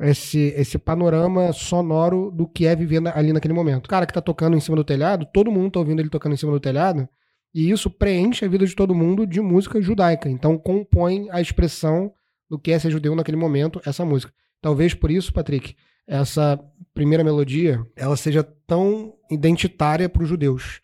esse, 0.00 0.54
esse 0.56 0.78
panorama 0.78 1.52
sonoro 1.52 2.30
do 2.30 2.46
que 2.46 2.66
é 2.66 2.74
viver 2.74 3.06
ali 3.08 3.32
naquele 3.34 3.52
momento. 3.52 3.86
O 3.86 3.88
cara 3.88 4.06
que 4.06 4.14
tá 4.14 4.22
tocando 4.22 4.56
em 4.56 4.60
cima 4.60 4.76
do 4.76 4.84
telhado, 4.84 5.26
todo 5.26 5.50
mundo 5.50 5.72
tá 5.72 5.80
ouvindo 5.80 6.00
ele 6.00 6.08
tocando 6.08 6.32
em 6.32 6.36
cima 6.36 6.52
do 6.52 6.60
telhado, 6.60 7.06
e 7.54 7.70
isso 7.70 7.90
preenche 7.90 8.44
a 8.44 8.48
vida 8.48 8.66
de 8.66 8.74
todo 8.74 8.94
mundo 8.94 9.26
de 9.26 9.40
música 9.40 9.80
judaica. 9.80 10.28
Então 10.28 10.58
compõe 10.58 11.28
a 11.30 11.40
expressão 11.40 12.12
do 12.48 12.58
que 12.58 12.72
é 12.72 12.78
ser 12.78 12.90
judeu 12.90 13.14
naquele 13.14 13.36
momento, 13.36 13.80
essa 13.84 14.04
música. 14.04 14.32
Talvez 14.60 14.94
por 14.94 15.10
isso, 15.10 15.32
Patrick, 15.32 15.74
essa 16.06 16.58
primeira 16.94 17.22
melodia, 17.22 17.84
ela 17.94 18.16
seja 18.16 18.42
tão 18.66 19.14
identitária 19.30 20.08
para 20.08 20.22
os 20.22 20.28
judeus. 20.28 20.80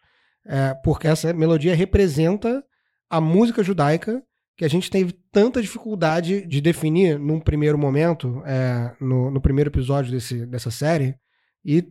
É, 0.47 0.75
porque 0.75 1.09
essa 1.09 1.33
melodia 1.33 1.75
representa 1.75 2.63
a 3.09 3.21
música 3.21 3.63
judaica 3.63 4.23
que 4.57 4.65
a 4.65 4.69
gente 4.69 4.91
teve 4.91 5.13
tanta 5.33 5.61
dificuldade 5.61 6.47
de 6.47 6.61
definir 6.61 7.19
num 7.19 7.41
primeiro 7.41 7.77
momento, 7.77 8.43
é, 8.45 8.95
no, 9.01 9.31
no 9.31 9.41
primeiro 9.41 9.71
episódio 9.71 10.13
desse, 10.13 10.47
dessa 10.47 10.71
série, 10.71 11.17
e 11.65 11.85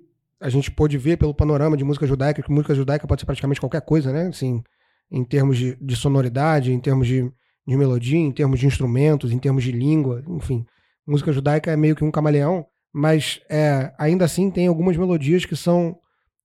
a 0.44 0.50
gente 0.50 0.70
pôde 0.70 0.98
ver 0.98 1.18
pelo 1.18 1.34
panorama 1.34 1.78
de 1.78 1.86
música 1.86 2.06
judaica, 2.06 2.44
que 2.44 2.52
música 2.52 2.76
judaica 2.76 3.08
pode 3.08 3.22
ser 3.22 3.26
praticamente 3.26 3.62
qualquer 3.62 3.82
coisa, 3.82 4.12
né? 4.12 4.28
Assim, 4.28 4.62
em 5.10 5.24
termos 5.24 5.58
de, 5.58 5.78
de 5.78 5.96
sonoridade, 5.96 6.74
em 6.74 6.80
termos 6.82 7.08
de, 7.08 7.32
de 7.66 7.78
melodia, 7.78 8.18
em 8.20 8.32
termos 8.32 8.60
de 8.60 8.68
instrumentos, 8.68 9.32
em 9.32 9.40
termos 9.40 9.64
de 9.64 9.72
língua, 9.72 10.22
enfim. 10.28 10.66
Música 11.08 11.32
judaica 11.32 11.72
é 11.72 11.78
meio 11.78 11.96
que 11.96 12.04
um 12.04 12.12
camaleão, 12.12 12.66
mas 12.94 13.40
é, 13.50 13.94
ainda 13.98 14.26
assim 14.26 14.52
tem 14.52 14.68
algumas 14.68 14.98
melodias 14.98 15.46
que 15.46 15.56
são 15.56 15.98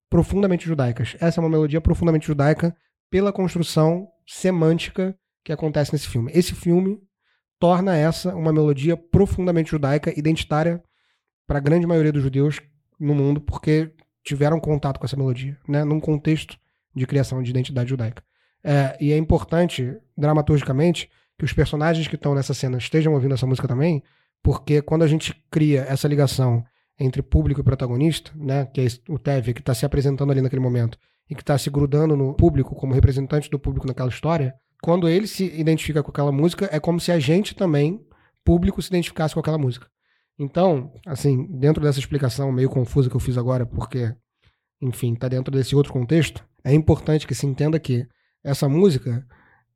profundamente 0.08 0.64
judaicas. 0.64 1.16
Essa 1.20 1.40
é 1.40 1.42
uma 1.42 1.50
melodia 1.50 1.80
profundamente 1.80 2.28
judaica 2.28 2.76
pela 3.10 3.32
construção 3.32 4.06
semântica 4.24 5.18
que 5.44 5.52
acontece 5.52 5.92
nesse 5.92 6.06
filme. 6.06 6.30
Esse 6.32 6.54
filme 6.54 7.00
torna 7.58 7.96
essa 7.96 8.32
uma 8.32 8.52
melodia 8.52 8.96
profundamente 8.96 9.72
judaica, 9.72 10.16
identitária 10.16 10.80
para 11.48 11.58
a 11.58 11.60
grande 11.60 11.84
maioria 11.84 12.12
dos 12.12 12.22
judeus 12.22 12.60
no 12.98 13.14
mundo, 13.14 13.40
porque 13.40 13.92
tiveram 14.22 14.60
contato 14.60 14.98
com 14.98 15.06
essa 15.06 15.16
melodia, 15.16 15.56
né, 15.66 15.84
num 15.84 16.00
contexto 16.00 16.58
de 16.94 17.06
criação 17.06 17.42
de 17.42 17.50
identidade 17.50 17.90
judaica. 17.90 18.22
É, 18.62 18.96
e 19.00 19.12
é 19.12 19.16
importante, 19.16 19.96
dramaturgicamente, 20.16 21.08
que 21.38 21.44
os 21.44 21.52
personagens 21.52 22.08
que 22.08 22.16
estão 22.16 22.34
nessa 22.34 22.52
cena 22.52 22.76
estejam 22.76 23.14
ouvindo 23.14 23.34
essa 23.34 23.46
música 23.46 23.68
também, 23.68 24.02
porque 24.42 24.82
quando 24.82 25.04
a 25.04 25.06
gente 25.06 25.34
cria 25.50 25.82
essa 25.82 26.08
ligação 26.08 26.64
entre 26.98 27.22
público 27.22 27.60
e 27.60 27.64
protagonista, 27.64 28.32
né, 28.34 28.66
que 28.66 28.80
é 28.80 28.86
o 29.08 29.18
Tevye 29.18 29.54
que 29.54 29.60
está 29.60 29.72
se 29.72 29.86
apresentando 29.86 30.32
ali 30.32 30.40
naquele 30.40 30.60
momento 30.60 30.98
e 31.30 31.34
que 31.34 31.42
está 31.42 31.56
se 31.56 31.70
grudando 31.70 32.16
no 32.16 32.34
público 32.34 32.74
como 32.74 32.92
representante 32.92 33.48
do 33.48 33.58
público 33.58 33.86
naquela 33.86 34.08
história, 34.08 34.54
quando 34.82 35.08
ele 35.08 35.26
se 35.26 35.44
identifica 35.44 36.02
com 36.02 36.10
aquela 36.10 36.32
música, 36.32 36.68
é 36.72 36.80
como 36.80 36.98
se 36.98 37.12
a 37.12 37.18
gente 37.18 37.54
também, 37.54 38.04
público, 38.44 38.80
se 38.82 38.88
identificasse 38.88 39.34
com 39.34 39.40
aquela 39.40 39.58
música. 39.58 39.86
Então, 40.38 40.92
assim, 41.06 41.46
dentro 41.58 41.82
dessa 41.82 41.98
explicação 41.98 42.52
meio 42.52 42.70
confusa 42.70 43.10
que 43.10 43.16
eu 43.16 43.20
fiz 43.20 43.36
agora, 43.36 43.66
porque, 43.66 44.14
enfim, 44.80 45.14
está 45.14 45.28
dentro 45.28 45.52
desse 45.52 45.74
outro 45.74 45.92
contexto, 45.92 46.44
é 46.64 46.72
importante 46.72 47.26
que 47.26 47.34
se 47.34 47.46
entenda 47.46 47.78
que 47.80 48.06
essa 48.44 48.68
música 48.68 49.26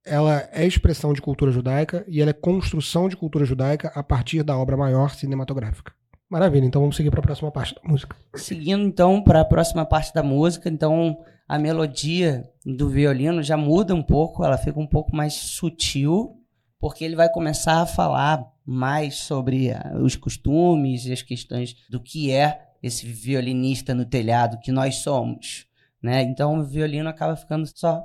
ela 0.04 0.48
é 0.52 0.66
expressão 0.66 1.12
de 1.12 1.22
cultura 1.22 1.50
judaica 1.50 2.04
e 2.08 2.20
ela 2.20 2.30
é 2.30 2.34
construção 2.34 3.08
de 3.08 3.16
cultura 3.16 3.44
judaica 3.44 3.92
a 3.94 4.02
partir 4.02 4.42
da 4.42 4.56
obra 4.56 4.76
maior 4.76 5.10
cinematográfica. 5.10 5.92
Maravilha, 6.28 6.64
então 6.64 6.80
vamos 6.80 6.96
seguir 6.96 7.10
para 7.10 7.20
a 7.20 7.24
próxima 7.24 7.50
parte 7.50 7.74
da 7.74 7.82
música. 7.84 8.16
Seguindo 8.34 8.82
então 8.82 9.22
para 9.22 9.42
a 9.42 9.44
próxima 9.44 9.84
parte 9.84 10.14
da 10.14 10.22
música, 10.22 10.68
então 10.68 11.18
a 11.46 11.58
melodia 11.58 12.42
do 12.64 12.88
violino 12.88 13.42
já 13.42 13.56
muda 13.56 13.94
um 13.94 14.02
pouco, 14.02 14.44
ela 14.44 14.56
fica 14.56 14.80
um 14.80 14.86
pouco 14.86 15.14
mais 15.14 15.34
sutil, 15.34 16.36
porque 16.80 17.04
ele 17.04 17.14
vai 17.14 17.28
começar 17.28 17.82
a 17.82 17.86
falar 17.86 18.51
mais 18.64 19.16
sobre 19.16 19.72
ah, 19.72 19.92
os 20.00 20.16
costumes 20.16 21.06
e 21.06 21.12
as 21.12 21.22
questões 21.22 21.74
do 21.88 22.00
que 22.00 22.30
é 22.30 22.72
esse 22.82 23.06
violinista 23.06 23.94
no 23.94 24.04
telhado 24.04 24.58
que 24.60 24.72
nós 24.72 24.96
somos, 24.96 25.66
né? 26.02 26.22
Então 26.22 26.58
o 26.58 26.64
violino 26.64 27.08
acaba 27.08 27.36
ficando 27.36 27.66
só 27.74 28.04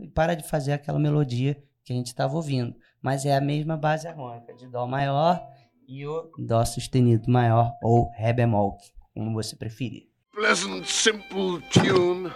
e 0.00 0.08
para 0.08 0.34
de 0.34 0.48
fazer 0.48 0.72
aquela 0.72 0.98
melodia 0.98 1.62
que 1.84 1.92
a 1.92 1.96
gente 1.96 2.06
estava 2.06 2.34
ouvindo 2.34 2.74
mas 3.04 3.26
é 3.26 3.36
a 3.36 3.40
mesma 3.40 3.76
base 3.76 4.08
harmônica 4.08 4.54
de 4.54 4.66
Dó 4.66 4.86
maior 4.86 5.46
e 5.86 6.06
o 6.06 6.32
Dó 6.38 6.64
sustenido 6.64 7.30
maior 7.30 7.70
ou 7.82 8.10
Ré 8.12 8.32
bemol, 8.32 8.78
como 9.12 9.34
você 9.34 9.54
preferir. 9.54 10.08
Pleasant, 10.32 10.86
simple 10.86 11.60
tune 11.70 12.32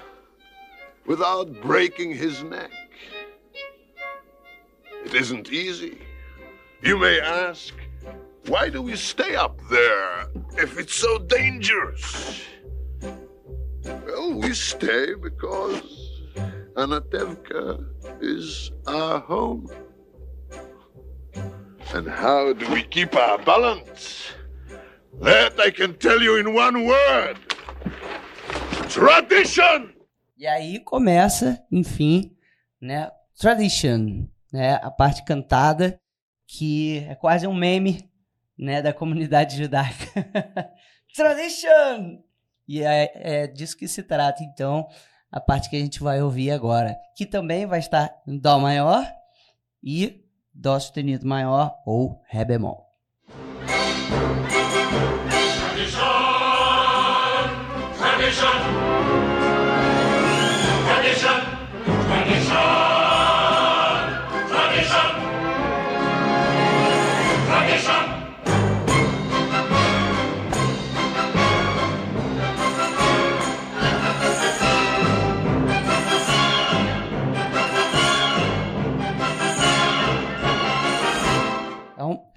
without 1.09 1.51
breaking 1.63 2.15
his 2.15 2.43
neck. 2.45 2.71
It 5.07 5.15
isn't 5.15 5.51
easy. 5.51 5.99
You 6.83 6.99
may 6.99 7.19
ask, 7.19 7.73
why 8.47 8.69
do 8.69 8.83
we 8.83 8.95
stay 8.95 9.35
up 9.35 9.59
there 9.71 10.29
if 10.59 10.79
it's 10.79 10.95
so 10.95 11.19
dangerous? 11.19 12.43
Well, 13.83 14.35
we 14.35 14.53
stay 14.53 15.15
because 15.15 16.31
Anatevka 16.77 17.87
is 18.21 18.71
our 18.87 19.19
home. 19.19 19.67
And 21.95 22.07
how 22.07 22.53
do 22.53 22.71
we 22.71 22.83
keep 22.83 23.17
our 23.17 23.39
balance? 23.39 24.31
That 25.23 25.59
I 25.59 25.71
can 25.71 25.95
tell 25.95 26.21
you 26.21 26.37
in 26.37 26.53
one 26.53 26.85
word. 26.87 27.39
Tradition! 28.91 29.95
E 30.39 30.47
aí 30.47 30.79
começa, 30.79 31.61
enfim, 31.69 32.33
né, 32.81 33.11
tradition, 33.37 34.29
né, 34.53 34.75
a 34.75 34.89
parte 34.89 35.25
cantada 35.25 36.01
que 36.47 37.05
é 37.09 37.17
quase 37.17 37.45
um 37.49 37.53
meme, 37.53 38.09
né, 38.57 38.81
da 38.81 38.93
comunidade 38.93 39.57
judaica. 39.57 40.07
tradition! 41.13 42.23
E 42.69 42.85
é, 42.85 43.11
é 43.15 43.47
disso 43.49 43.77
que 43.77 43.89
se 43.89 44.01
trata, 44.01 44.45
então, 44.45 44.87
a 45.29 45.41
parte 45.41 45.69
que 45.69 45.75
a 45.75 45.81
gente 45.81 45.99
vai 45.99 46.23
ouvir 46.23 46.53
agora, 46.53 46.97
que 47.17 47.27
também 47.27 47.67
vai 47.67 47.81
estar 47.81 48.23
em 48.25 48.39
dó 48.39 48.61
maior 48.61 49.13
e 49.83 50.25
dó 50.55 50.79
sustenido 50.79 51.27
maior 51.27 51.75
ou 51.85 52.23
ré 52.29 52.45
bemol. 52.45 52.87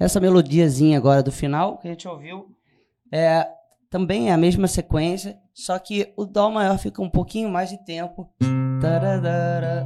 Essa 0.02 0.20
melodiazinha 0.20 0.98
agora 0.98 1.22
do 1.22 1.32
final 1.32 1.78
que 1.78 1.88
a 1.88 1.92
gente 1.92 2.08
ouviu 2.08 2.56
é 3.12 3.48
também 3.88 4.30
é 4.30 4.34
a 4.34 4.38
mesma 4.38 4.68
sequência, 4.68 5.38
só 5.54 5.78
que 5.78 6.12
o 6.18 6.26
dó 6.26 6.50
maior 6.50 6.80
fica 6.80 7.02
um 7.02 7.10
pouquinho 7.10 7.50
mais 7.50 7.70
de 7.70 7.78
tempo. 7.86 8.34
Tararara, 8.82 9.86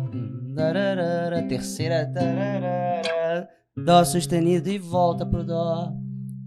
tararara, 0.55 1.43
terceira 1.47 2.05
tararara, 2.05 3.49
dó 3.75 4.05
sustenido 4.05 4.69
e 4.69 4.77
volta 4.77 5.25
pro 5.25 5.43
dó. 5.43 5.91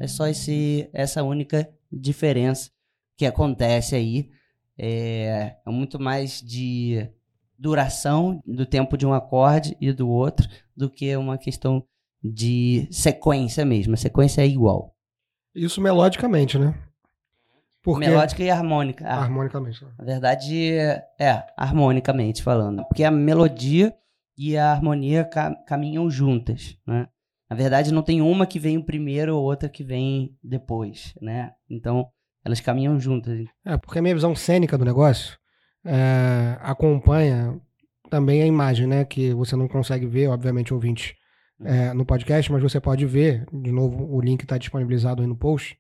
É 0.01 0.07
só 0.07 0.29
esse 0.29 0.89
essa 0.95 1.23
única 1.23 1.69
diferença 1.93 2.71
que 3.19 3.27
acontece 3.27 3.95
aí. 3.95 4.31
É, 4.79 5.57
é 5.67 5.71
muito 5.71 6.01
mais 6.01 6.41
de 6.41 7.07
duração 7.59 8.41
do 8.47 8.65
tempo 8.65 8.97
de 8.97 9.05
um 9.05 9.13
acorde 9.13 9.77
e 9.79 9.93
do 9.93 10.09
outro 10.09 10.49
do 10.75 10.89
que 10.89 11.15
uma 11.17 11.37
questão 11.37 11.85
de 12.23 12.89
sequência 12.91 13.65
mesmo. 13.65 13.95
A 13.95 13.97
sequência 13.97 14.43
é 14.43 14.47
igual. 14.47 14.95
Isso 15.55 15.81
melodicamente, 15.81 16.59
né? 16.59 16.75
Porque 17.83 18.07
Melódica 18.07 18.43
e 18.43 18.51
harmônica. 18.51 19.05
Ah, 19.07 19.23
harmonicamente. 19.23 19.85
né? 19.85 19.91
na 19.99 20.05
verdade, 20.05 20.73
é, 21.19 21.47
harmonicamente 21.57 22.43
falando. 22.43 22.85
Porque 22.87 23.05
a 23.05 23.11
melodia 23.11 23.95
e 24.37 24.57
a 24.57 24.71
harmonia 24.73 25.25
ca- 25.25 25.55
caminham 25.67 26.11
juntas, 26.11 26.77
né? 26.87 27.07
Na 27.49 27.57
verdade, 27.57 27.93
não 27.93 28.03
tem 28.03 28.21
uma 28.21 28.47
que 28.47 28.59
vem 28.59 28.81
primeiro 28.83 29.35
ou 29.35 29.43
outra 29.43 29.69
que 29.71 29.83
vem 29.83 30.37
depois, 30.43 31.15
né? 31.23 31.53
Então, 31.71 32.07
elas 32.45 32.61
caminham 32.61 33.01
juntas. 33.01 33.47
É, 33.65 33.77
porque 33.79 33.99
a 33.99 34.03
minha 34.03 34.15
visão 34.15 34.35
cênica 34.37 34.77
do 34.77 34.85
negócio 34.85 35.39
é, 35.85 36.59
acompanha 36.61 37.59
também 38.11 38.43
a 38.43 38.47
imagem, 38.47 38.87
né? 38.87 39.05
Que 39.05 39.33
você 39.33 39.57
não 39.57 39.67
consegue 39.67 40.07
ver, 40.07 40.29
obviamente, 40.29 40.75
ouvinte, 40.75 41.17
é, 41.65 41.93
no 41.93 42.05
podcast, 42.05 42.51
mas 42.53 42.63
você 42.63 42.81
pode 42.81 43.05
ver. 43.07 43.47
De 43.53 43.73
novo, 43.73 44.05
o 44.15 44.21
link 44.21 44.43
está 44.43 44.59
disponibilizado 44.59 45.23
aí 45.23 45.29
no 45.29 45.37
post. 45.37 45.79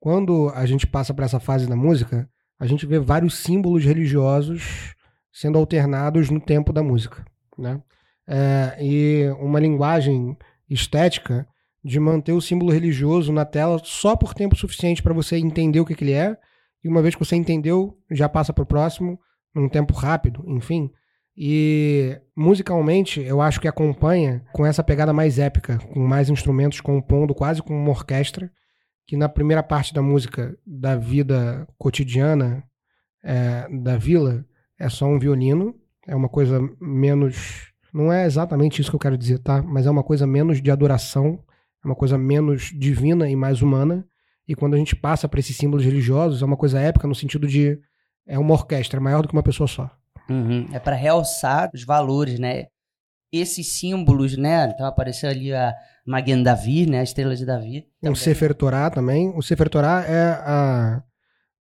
Quando 0.00 0.50
a 0.50 0.66
gente 0.66 0.86
passa 0.86 1.14
para 1.14 1.24
essa 1.24 1.38
fase 1.38 1.68
da 1.68 1.76
música, 1.76 2.28
a 2.58 2.66
gente 2.66 2.86
vê 2.86 2.98
vários 2.98 3.38
símbolos 3.38 3.84
religiosos 3.84 4.94
sendo 5.32 5.58
alternados 5.58 6.28
no 6.28 6.40
tempo 6.40 6.72
da 6.72 6.82
música, 6.82 7.24
né? 7.58 7.80
É, 8.26 8.76
e 8.80 9.28
uma 9.40 9.58
linguagem 9.58 10.36
estética 10.68 11.46
de 11.84 11.98
manter 11.98 12.32
o 12.32 12.40
símbolo 12.40 12.70
religioso 12.70 13.32
na 13.32 13.44
tela 13.44 13.80
só 13.82 14.14
por 14.16 14.34
tempo 14.34 14.54
suficiente 14.54 15.02
para 15.02 15.14
você 15.14 15.36
entender 15.36 15.80
o 15.80 15.84
que, 15.84 15.94
que 15.94 16.04
ele 16.04 16.12
é, 16.12 16.36
e 16.84 16.88
uma 16.88 17.02
vez 17.02 17.14
que 17.14 17.24
você 17.24 17.36
entendeu, 17.36 17.96
já 18.10 18.28
passa 18.28 18.52
para 18.52 18.62
o 18.62 18.66
próximo, 18.66 19.18
num 19.54 19.68
tempo 19.68 19.92
rápido, 19.92 20.44
enfim. 20.46 20.90
E 21.36 22.20
musicalmente, 22.36 23.20
eu 23.20 23.40
acho 23.40 23.60
que 23.60 23.68
acompanha 23.68 24.44
com 24.52 24.66
essa 24.66 24.84
pegada 24.84 25.12
mais 25.12 25.38
épica, 25.38 25.78
com 25.78 26.00
mais 26.00 26.28
instrumentos 26.28 26.80
compondo 26.80 27.34
quase 27.34 27.62
como 27.62 27.78
uma 27.78 27.90
orquestra, 27.90 28.50
que 29.06 29.16
na 29.16 29.28
primeira 29.28 29.62
parte 29.62 29.94
da 29.94 30.02
música 30.02 30.56
da 30.66 30.96
vida 30.96 31.66
cotidiana 31.78 32.62
é, 33.24 33.66
da 33.82 33.96
vila 33.96 34.44
é 34.78 34.88
só 34.88 35.06
um 35.06 35.18
violino, 35.18 35.74
é 36.06 36.14
uma 36.14 36.28
coisa 36.28 36.60
menos. 36.80 37.72
Não 37.92 38.12
é 38.12 38.24
exatamente 38.26 38.80
isso 38.80 38.90
que 38.90 38.96
eu 38.96 39.00
quero 39.00 39.18
dizer, 39.18 39.38
tá? 39.38 39.62
Mas 39.62 39.86
é 39.86 39.90
uma 39.90 40.02
coisa 40.02 40.26
menos 40.26 40.60
de 40.60 40.70
adoração, 40.70 41.42
é 41.84 41.86
uma 41.86 41.94
coisa 41.94 42.18
menos 42.18 42.70
divina 42.74 43.28
e 43.28 43.36
mais 43.36 43.62
humana. 43.62 44.06
E 44.46 44.54
quando 44.54 44.74
a 44.74 44.78
gente 44.78 44.96
passa 44.96 45.28
para 45.28 45.40
esses 45.40 45.56
símbolos 45.56 45.84
religiosos, 45.84 46.42
é 46.42 46.44
uma 46.44 46.56
coisa 46.56 46.80
épica 46.80 47.06
no 47.06 47.14
sentido 47.14 47.46
de 47.46 47.78
é 48.26 48.38
uma 48.38 48.54
orquestra, 48.54 48.98
é 48.98 49.02
maior 49.02 49.22
do 49.22 49.28
que 49.28 49.34
uma 49.34 49.42
pessoa 49.42 49.66
só. 49.66 49.90
Uhum. 50.32 50.66
É 50.72 50.78
para 50.78 50.96
realçar 50.96 51.70
os 51.74 51.84
valores, 51.84 52.38
né? 52.38 52.66
Esses 53.30 53.78
símbolos, 53.78 54.36
né? 54.36 54.70
Então 54.72 54.86
apareceu 54.86 55.28
ali 55.30 55.52
a 55.52 55.74
Maguen 56.06 56.42
Davi, 56.42 56.86
né? 56.86 57.00
A 57.00 57.02
estrela 57.02 57.34
de 57.34 57.46
Davi. 57.46 57.86
O 58.02 58.14
Sefer 58.14 58.54
Torah 58.54 58.90
também. 58.90 59.32
O 59.36 59.42
Sefer 59.42 59.68
Torah 59.68 60.04
é 60.06 60.32
a, 60.44 61.02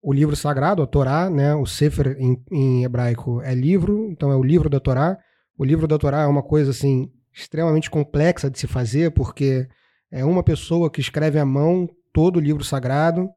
o 0.01 0.11
livro 0.11 0.35
sagrado, 0.35 0.81
a 0.81 0.87
Torá, 0.87 1.29
né? 1.29 1.55
O 1.55 1.65
Sefer 1.65 2.17
em, 2.19 2.41
em 2.51 2.83
hebraico 2.83 3.41
é 3.41 3.55
livro, 3.55 4.09
então 4.11 4.31
é 4.31 4.35
o 4.35 4.43
livro 4.43 4.69
da 4.69 4.79
Torá. 4.79 5.17
O 5.57 5.63
livro 5.63 5.87
da 5.87 5.97
Torá 5.97 6.23
é 6.23 6.27
uma 6.27 6.43
coisa 6.43 6.71
assim 6.71 7.09
extremamente 7.33 7.89
complexa 7.89 8.49
de 8.49 8.59
se 8.59 8.67
fazer, 8.67 9.11
porque 9.11 9.67
é 10.11 10.23
uma 10.23 10.43
pessoa 10.43 10.91
que 10.91 11.01
escreve 11.01 11.39
à 11.39 11.45
mão 11.45 11.89
todo 12.13 12.37
o 12.37 12.39
livro 12.39 12.63
sagrado, 12.63 13.29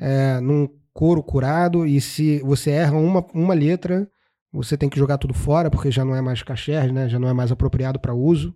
é, 0.00 0.40
num 0.40 0.68
couro 0.92 1.22
curado, 1.22 1.86
e 1.86 2.00
se 2.00 2.40
você 2.40 2.70
erra 2.70 2.96
uma, 2.96 3.24
uma 3.34 3.54
letra, 3.54 4.08
você 4.52 4.76
tem 4.76 4.88
que 4.88 4.98
jogar 4.98 5.18
tudo 5.18 5.32
fora, 5.32 5.70
porque 5.70 5.90
já 5.90 6.04
não 6.04 6.14
é 6.14 6.20
mais 6.20 6.42
caché, 6.42 6.86
né? 6.92 7.08
já 7.08 7.18
não 7.18 7.28
é 7.28 7.32
mais 7.32 7.50
apropriado 7.50 7.98
para 7.98 8.14
uso. 8.14 8.54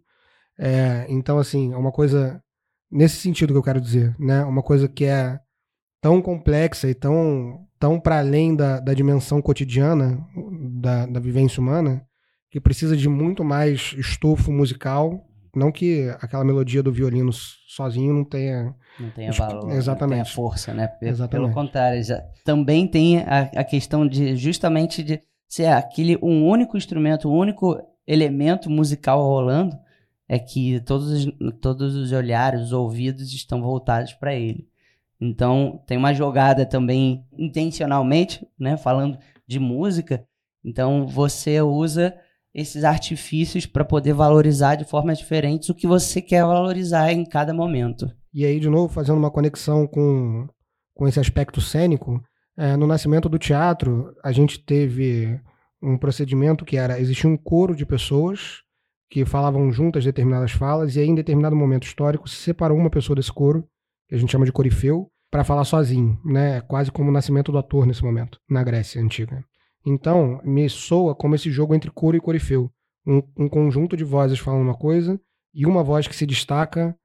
É, 0.59 1.07
então, 1.09 1.39
assim, 1.39 1.73
é 1.73 1.77
uma 1.77 1.93
coisa 1.93 2.43
nesse 2.91 3.17
sentido 3.17 3.53
que 3.53 3.59
eu 3.59 3.63
quero 3.63 3.81
dizer, 3.81 4.15
né? 4.19 4.45
Uma 4.45 4.63
coisa 4.63 4.89
que 4.89 5.05
é 5.05 5.39
tão 6.01 6.21
complexa 6.23 6.89
e 6.89 6.95
tão, 6.95 7.67
tão 7.79 7.99
para 7.99 8.19
além 8.19 8.55
da, 8.55 8.81
da 8.81 8.95
dimensão 8.95 9.43
cotidiana 9.43 10.25
da, 10.81 11.07
da 11.07 11.21
vivência 11.21 11.61
humana, 11.61 12.07
que 12.51 12.61
precisa 12.61 12.97
de 12.97 13.09
muito 13.09 13.45
mais 13.45 13.95
estofo 13.99 14.53
musical 14.53 15.27
não 15.57 15.73
que 15.73 16.15
aquela 16.21 16.45
melodia 16.45 16.83
do 16.83 16.93
violino 16.93 17.33
sozinho 17.33 18.13
não 18.13 18.25
tenha. 18.25 18.75
Não 19.01 19.11
tenha 19.11 19.33
valor. 19.33 19.73
Exatamente. 19.73 20.19
Não 20.19 20.25
tenha 20.25 20.35
força, 20.37 20.75
né? 20.75 20.87
Pelo, 20.87 21.11
Exatamente. 21.11 21.51
pelo 21.51 21.55
contrário, 21.55 22.05
já, 22.05 22.23
também 22.45 22.87
tem 22.87 23.21
a, 23.21 23.51
a, 23.57 23.65
questão 23.65 24.07
de 24.07 24.37
justamente 24.37 25.03
de 25.03 25.19
ser 25.49 25.67
aquele 25.67 26.19
um 26.23 26.47
único 26.47 26.77
instrumento, 26.77 27.29
um 27.29 27.37
único 27.37 27.79
elemento 28.07 28.71
musical 28.71 29.23
rolando, 29.23 29.77
é 30.29 30.39
que 30.39 30.81
todos 30.81 31.11
os, 31.11 31.33
todos 31.61 31.95
os 31.95 32.13
olhares, 32.13 32.61
os 32.63 32.73
ouvidos 32.73 33.33
estão 33.33 33.63
voltados 33.63 34.13
para 34.15 34.35
ele. 34.35 34.69
Então, 35.21 35.83
tem 35.87 35.97
uma 35.97 36.13
jogada 36.13 36.67
também 36.67 37.25
intencionalmente, 37.39 38.47
né? 38.59 38.77
Falando 38.77 39.19
de 39.47 39.59
música. 39.59 40.27
Então, 40.65 41.07
você 41.07 41.61
usa 41.63 42.15
esses 42.53 42.85
artifícios 42.85 43.67
para 43.67 43.85
poder 43.85 44.15
valorizar 44.15 44.77
de 44.77 44.85
formas 44.85 45.19
diferentes 45.19 45.69
o 45.69 45.75
que 45.75 45.87
você 45.87 46.21
quer 46.21 46.45
valorizar 46.45 47.13
em 47.13 47.25
cada 47.25 47.55
momento. 47.55 48.11
E 48.33 48.45
aí, 48.45 48.59
de 48.59 48.69
novo, 48.69 48.93
fazendo 48.93 49.19
uma 49.19 49.31
conexão 49.31 49.87
com, 49.87 50.47
com 50.95 51.07
esse 51.07 51.21
aspecto 51.21 51.61
cênico, 51.61 52.21
é, 52.57 52.77
no 52.77 52.87
nascimento 52.87 53.29
do 53.29 53.39
teatro, 53.39 54.15
a 54.23 54.33
gente 54.33 54.59
teve 54.59 55.41
um 55.83 55.99
procedimento 55.99 56.65
que 56.65 56.77
era: 56.77 57.01
existia 57.01 57.29
um 57.29 57.37
coro 57.37 57.75
de 57.75 57.85
pessoas 57.85 58.63
que 59.09 59.25
falavam 59.25 59.71
juntas 59.71 60.05
determinadas 60.05 60.53
falas, 60.53 60.97
e 60.97 61.01
aí, 61.01 61.07
em 61.07 61.15
determinado 61.15 61.55
momento 61.55 61.85
histórico, 61.85 62.29
se 62.29 62.37
separou 62.37 62.77
uma 62.77 62.91
pessoa 62.91 63.15
desse 63.15 63.33
coro, 63.33 63.67
que 64.09 64.15
a 64.15 64.19
gente 64.19 64.33
chama 64.33 64.45
de 64.45 64.53
corifeu, 64.53 65.11
para 65.31 65.45
falar 65.45 65.65
sozinho, 65.65 66.19
né? 66.25 66.61
Quase 66.63 66.91
como 66.91 67.11
o 67.11 67.13
nascimento 67.13 67.53
do 67.53 67.59
ator 67.59 67.87
nesse 67.87 68.03
momento, 68.03 68.41
na 68.49 68.65
Grécia 68.65 69.01
Antiga. 69.01 69.45
Então, 69.85 70.41
me 70.45 70.69
soa 70.69 71.15
como 71.15 71.35
esse 71.35 71.51
jogo 71.51 71.75
entre 71.75 71.91
coro 71.91 72.17
e 72.17 72.21
corifeu. 72.21 72.71
Um, 73.07 73.23
um, 73.39 73.49
conjunto 73.49 73.97
de 73.97 74.03
vozes 74.03 74.39
falando 74.39 74.63
uma 74.63 74.75
coisa 74.75 75.21
e 75.55 75.65
uma 75.65 75.85
voz 75.85 76.09
que 76.09 76.17
se 76.17 76.27
destaca 76.27 76.97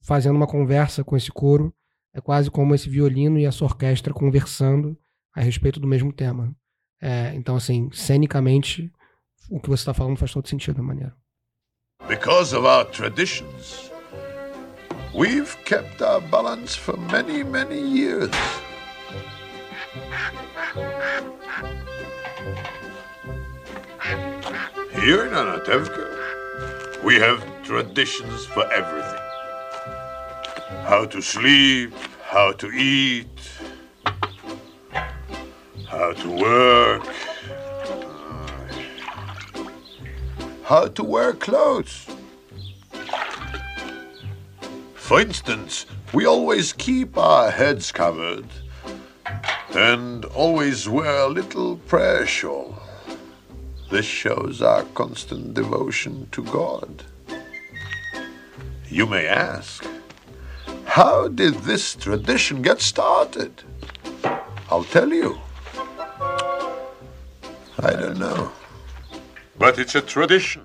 fazendo 0.00 0.36
uma 0.36 0.46
conversa 0.46 1.02
com 1.02 1.16
esse 1.16 1.32
coro. 1.32 1.74
É 2.18 2.20
quase 2.20 2.50
como 2.50 2.74
esse 2.74 2.90
violino 2.90 3.38
e 3.38 3.44
essa 3.44 3.64
orquestra 3.64 4.12
conversando 4.12 4.98
a 5.32 5.40
respeito 5.40 5.78
do 5.78 5.86
mesmo 5.86 6.12
tema. 6.12 6.52
É, 7.00 7.32
então, 7.36 7.54
assim, 7.54 7.88
cenicamente, 7.92 8.92
o 9.48 9.60
que 9.60 9.68
você 9.68 9.82
está 9.82 9.94
falando 9.94 10.16
faz 10.16 10.32
todo 10.32 10.48
sentido 10.48 10.78
da 10.78 10.82
maneira. 10.82 11.14
Because 12.08 12.52
of 12.56 12.66
our 12.66 12.84
traditions, 12.86 13.92
we've 15.14 15.56
kept 15.64 16.02
our 16.02 16.20
balance 16.20 16.76
for 16.76 16.98
many, 16.98 17.44
many 17.44 17.78
years. 17.78 18.30
Here 24.90 25.24
in 25.24 25.34
Anatevka, 25.34 27.04
we 27.04 27.14
have 27.20 27.40
traditions 27.62 28.44
for 28.46 28.64
everything. 28.72 29.22
How 30.82 31.06
to 31.06 31.22
sleep, 31.22 31.92
how 32.28 32.52
to 32.52 32.70
eat, 32.70 33.26
how 35.88 36.12
to 36.12 36.28
work, 36.28 37.06
how 40.62 40.86
to 40.88 41.02
wear 41.02 41.32
clothes. 41.32 42.06
For 44.94 45.22
instance, 45.22 45.86
we 46.12 46.26
always 46.26 46.74
keep 46.74 47.16
our 47.16 47.50
heads 47.50 47.90
covered 47.90 48.44
and 49.74 50.26
always 50.26 50.86
wear 50.86 51.22
a 51.22 51.28
little 51.28 51.76
prayer 51.76 52.26
shawl. 52.26 52.78
This 53.90 54.04
shows 54.04 54.60
our 54.60 54.82
constant 54.92 55.54
devotion 55.54 56.28
to 56.32 56.44
God. 56.44 57.04
You 58.90 59.06
may 59.06 59.26
ask, 59.26 59.86
how 60.88 61.28
did 61.28 61.54
this 61.64 61.94
tradition 61.94 62.62
get 62.62 62.80
started? 62.80 63.52
I'll 64.70 64.84
tell 64.84 65.12
you. 65.12 65.38
I 67.78 67.92
don't 67.92 68.18
know. 68.18 68.50
But 69.56 69.78
it's 69.78 69.94
a 69.94 70.02
tradition. 70.02 70.62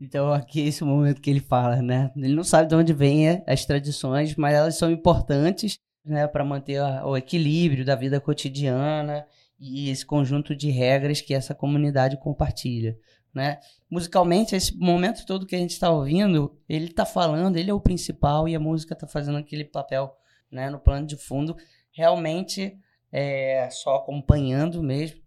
Então 0.00 0.32
aqui 0.32 0.62
é 0.62 0.66
esse 0.66 0.82
momento 0.82 1.20
que 1.20 1.28
ele 1.28 1.40
fala, 1.40 1.82
né? 1.82 2.10
Ele 2.16 2.34
não 2.34 2.44
sabe 2.44 2.68
de 2.68 2.74
onde 2.74 2.92
vêm 2.94 3.42
as 3.46 3.66
tradições, 3.66 4.34
mas 4.34 4.54
elas 4.54 4.78
são 4.78 4.90
importantes, 4.90 5.78
né, 6.04 6.26
para 6.26 6.42
manter 6.42 6.80
o 7.04 7.14
equilíbrio 7.16 7.84
da 7.84 7.94
vida 7.94 8.18
cotidiana 8.18 9.26
e 9.58 9.90
esse 9.90 10.06
conjunto 10.06 10.56
de 10.56 10.70
regras 10.70 11.20
que 11.20 11.34
essa 11.34 11.54
comunidade 11.54 12.16
compartilha. 12.18 12.96
Né? 13.32 13.60
Musicalmente, 13.88 14.56
esse 14.56 14.76
momento 14.76 15.24
todo 15.24 15.46
que 15.46 15.54
a 15.54 15.58
gente 15.58 15.70
está 15.70 15.90
ouvindo, 15.90 16.58
ele 16.68 16.86
está 16.86 17.06
falando, 17.06 17.56
ele 17.56 17.70
é 17.70 17.74
o 17.74 17.80
principal 17.80 18.48
e 18.48 18.56
a 18.56 18.60
música 18.60 18.94
está 18.94 19.06
fazendo 19.06 19.38
aquele 19.38 19.64
papel 19.64 20.16
né, 20.50 20.68
no 20.68 20.80
plano 20.80 21.06
de 21.06 21.16
fundo, 21.16 21.56
realmente 21.92 22.76
é, 23.12 23.68
só 23.70 23.96
acompanhando 23.96 24.82
mesmo. 24.82 25.20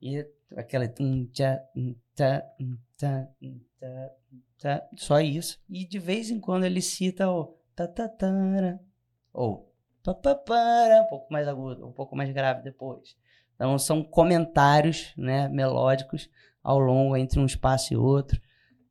E 0.00 0.26
aquela. 0.56 0.86
Só 4.96 5.20
isso. 5.20 5.60
E 5.68 5.86
de 5.86 5.98
vez 5.98 6.30
em 6.30 6.40
quando 6.40 6.64
ele 6.64 6.80
cita 6.80 7.30
o. 7.30 7.58
Ou. 9.32 9.70
Um 11.02 11.08
pouco 11.08 11.32
mais 11.32 11.46
agudo, 11.46 11.86
um 11.86 11.92
pouco 11.92 12.16
mais 12.16 12.30
grave 12.30 12.62
depois. 12.62 13.16
Então 13.54 13.78
são 13.78 14.02
comentários 14.02 15.12
né, 15.16 15.48
melódicos 15.48 16.30
ao 16.62 16.78
longo 16.78 17.16
entre 17.16 17.40
um 17.40 17.46
espaço 17.46 17.92
e 17.92 17.96
outro, 17.96 18.40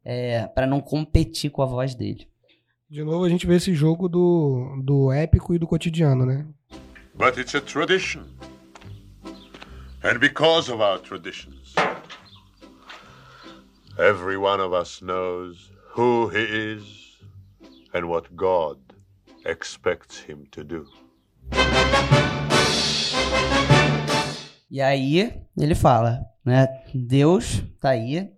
é, 0.04 0.48
para 0.48 0.66
não 0.66 0.82
competir 0.82 1.52
com 1.52 1.62
a 1.62 1.66
voz 1.66 1.96
dele. 1.96 2.28
De 2.90 3.04
novo 3.04 3.24
a 3.24 3.30
gente 3.30 3.46
vê 3.46 3.56
esse 3.56 3.74
jogo 3.74 4.10
do, 4.10 4.82
do 4.84 5.12
épico 5.12 5.54
e 5.54 5.60
do 5.60 5.68
cotidiano, 5.68 6.26
né? 6.26 6.48
But 7.14 7.38
it's 7.38 7.54
a 7.54 7.62
tradition. 7.62 8.24
And 10.02 10.18
because 10.20 10.72
of 10.72 10.82
our 10.82 10.98
traditions, 11.00 11.76
every 13.98 14.38
one 14.38 14.62
of 14.62 14.74
us 14.74 15.02
knows 15.02 15.72
who 15.96 16.30
he 16.30 16.76
is 16.76 17.20
and 17.94 18.06
what 18.08 18.34
God 18.34 18.80
expects 19.46 20.20
him 20.20 20.46
to 20.52 20.64
do. 20.64 20.86
E 24.72 24.82
aí 24.82 25.34
ele 25.58 25.76
fala, 25.76 26.26
né? 26.44 26.68
Deus 26.94 27.64
tá 27.80 27.90
aí, 27.90 28.32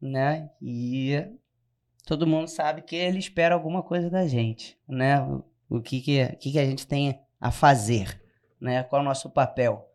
né? 0.00 0.50
E 0.60 1.24
todo 2.06 2.26
mundo 2.26 2.48
sabe 2.48 2.82
que 2.82 2.96
ele 2.96 3.18
espera 3.18 3.54
alguma 3.54 3.82
coisa 3.82 4.08
da 4.08 4.26
gente, 4.26 4.78
né? 4.88 5.20
O, 5.68 5.80
que 5.80 6.00
que, 6.00 6.22
o 6.22 6.36
que 6.36 6.52
que 6.52 6.58
a 6.58 6.64
gente 6.64 6.86
tem 6.86 7.20
a 7.40 7.50
fazer, 7.50 8.20
né? 8.60 8.82
Qual 8.82 9.00
é 9.00 9.04
o 9.04 9.08
nosso 9.08 9.30
papel? 9.30 9.86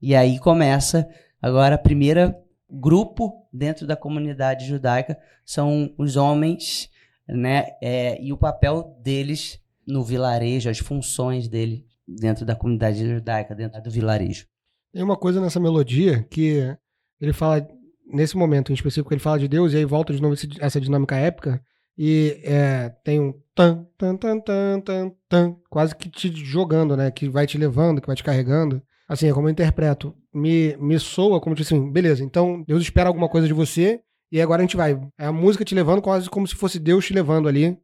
E 0.00 0.14
aí 0.14 0.38
começa 0.38 1.08
agora 1.40 1.74
a 1.74 1.78
primeira 1.78 2.36
grupo 2.70 3.46
dentro 3.52 3.86
da 3.86 3.96
comunidade 3.96 4.66
judaica 4.66 5.18
são 5.44 5.92
os 5.98 6.16
homens, 6.16 6.88
né? 7.28 7.76
É, 7.82 8.22
e 8.22 8.32
o 8.32 8.36
papel 8.36 8.96
deles 9.02 9.60
no 9.86 10.04
vilarejo, 10.04 10.70
as 10.70 10.78
funções 10.78 11.48
dele 11.48 11.86
dentro 12.06 12.44
da 12.44 12.54
comunidade 12.54 13.06
judaica, 13.06 13.54
dentro 13.54 13.82
do 13.82 13.90
vilarejo. 13.90 14.46
Tem 14.92 15.02
uma 15.02 15.16
coisa 15.16 15.40
nessa 15.40 15.60
melodia 15.60 16.22
que 16.24 16.76
ele 17.20 17.32
fala, 17.32 17.66
nesse 18.12 18.36
momento 18.36 18.70
em 18.70 18.74
específico, 18.74 19.12
ele 19.12 19.20
fala 19.20 19.38
de 19.38 19.48
Deus 19.48 19.72
e 19.72 19.76
aí 19.76 19.84
volta 19.84 20.12
de 20.12 20.20
novo 20.22 20.34
esse- 20.34 20.48
essa 20.60 20.80
dinâmica 20.80 21.16
épica 21.16 21.62
e 21.96 22.40
é, 22.44 22.88
tem 23.04 23.20
um 23.20 23.34
tan, 23.54 23.86
tan, 23.98 24.16
tan, 24.16 24.40
tan, 24.40 24.80
tan, 24.80 25.12
tan, 25.28 25.56
quase 25.68 25.94
que 25.94 26.08
te 26.08 26.32
jogando, 26.34 26.96
né? 26.96 27.10
Que 27.10 27.28
vai 27.28 27.46
te 27.46 27.58
levando, 27.58 28.00
que 28.00 28.06
vai 28.06 28.16
te 28.16 28.24
carregando. 28.24 28.82
Assim, 29.08 29.28
é 29.28 29.32
como 29.32 29.48
eu 29.48 29.52
interpreto. 29.52 30.14
Me, 30.32 30.76
me 30.78 30.98
soa 30.98 31.40
como 31.40 31.54
tipo 31.54 31.66
assim, 31.66 31.90
beleza, 31.92 32.22
então 32.24 32.62
Deus 32.66 32.82
espera 32.82 33.08
alguma 33.08 33.28
coisa 33.28 33.46
de 33.46 33.52
você 33.52 34.00
e 34.32 34.40
agora 34.40 34.62
a 34.62 34.64
gente 34.64 34.76
vai. 34.76 34.98
É 35.18 35.26
a 35.26 35.32
música 35.32 35.64
te 35.64 35.74
levando 35.74 36.00
quase 36.00 36.30
como 36.30 36.46
se 36.46 36.54
fosse 36.54 36.78
Deus 36.78 37.04
te 37.06 37.12
levando 37.12 37.48
ali 37.48 37.76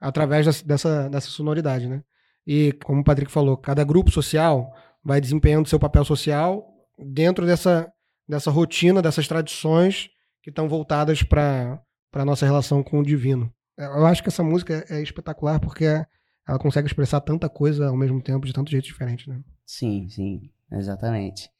através 0.00 0.46
dessa- 0.46 0.66
dessa, 0.66 1.08
dessa 1.08 1.28
sonoridade, 1.28 1.86
né? 1.88 2.02
E 2.46 2.72
como 2.84 3.02
o 3.02 3.04
Patrick 3.04 3.30
falou, 3.30 3.56
cada 3.56 3.84
grupo 3.84 4.10
social 4.10 4.72
vai 5.04 5.20
desempenhando 5.20 5.68
seu 5.68 5.78
papel 5.78 6.04
social 6.04 6.66
dentro 6.98 7.44
dessa, 7.46 7.90
dessa 8.30 8.50
rotina, 8.50 9.02
dessas 9.02 9.26
tradições 9.26 10.08
que 10.42 10.50
estão 10.50 10.68
voltadas 10.68 11.22
para 11.22 11.82
a 12.12 12.24
nossa 12.24 12.46
relação 12.46 12.82
com 12.82 13.00
o 13.00 13.04
divino. 13.04 13.52
Eu 13.76 14.06
acho 14.06 14.22
que 14.22 14.28
essa 14.28 14.42
música 14.42 14.84
é 14.88 15.02
espetacular 15.02 15.58
porque 15.58 15.84
ela 15.84 16.58
consegue 16.58 16.86
expressar 16.86 17.20
tanta 17.20 17.48
coisa 17.48 17.88
ao 17.88 17.96
mesmo 17.96 18.22
tempo, 18.22 18.46
de 18.46 18.52
tanto 18.52 18.70
jeito 18.70 18.84
diferente, 18.84 19.28
né? 19.28 19.40
Sim, 19.66 20.08
sim, 20.08 20.50
exatamente. 20.72 21.50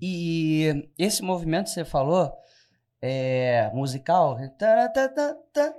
E 0.00 0.88
esse 0.98 1.22
movimento 1.22 1.66
que 1.66 1.72
você 1.72 1.84
falou, 1.84 2.32
é 3.00 3.70
musical, 3.74 4.36
taratatata. 4.58 5.74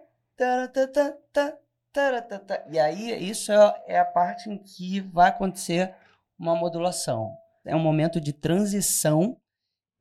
e 2.70 2.80
aí 2.80 3.30
isso 3.30 3.52
é 3.52 3.84
é 3.88 4.00
a 4.00 4.06
parte 4.06 4.50
em 4.50 4.58
que 4.58 5.02
vai 5.02 5.30
acontecer 5.30 5.94
uma 6.38 6.56
modulação. 6.56 7.32
É 7.66 7.76
um 7.76 7.80
momento 7.80 8.22
de 8.22 8.32
transição 8.32 9.38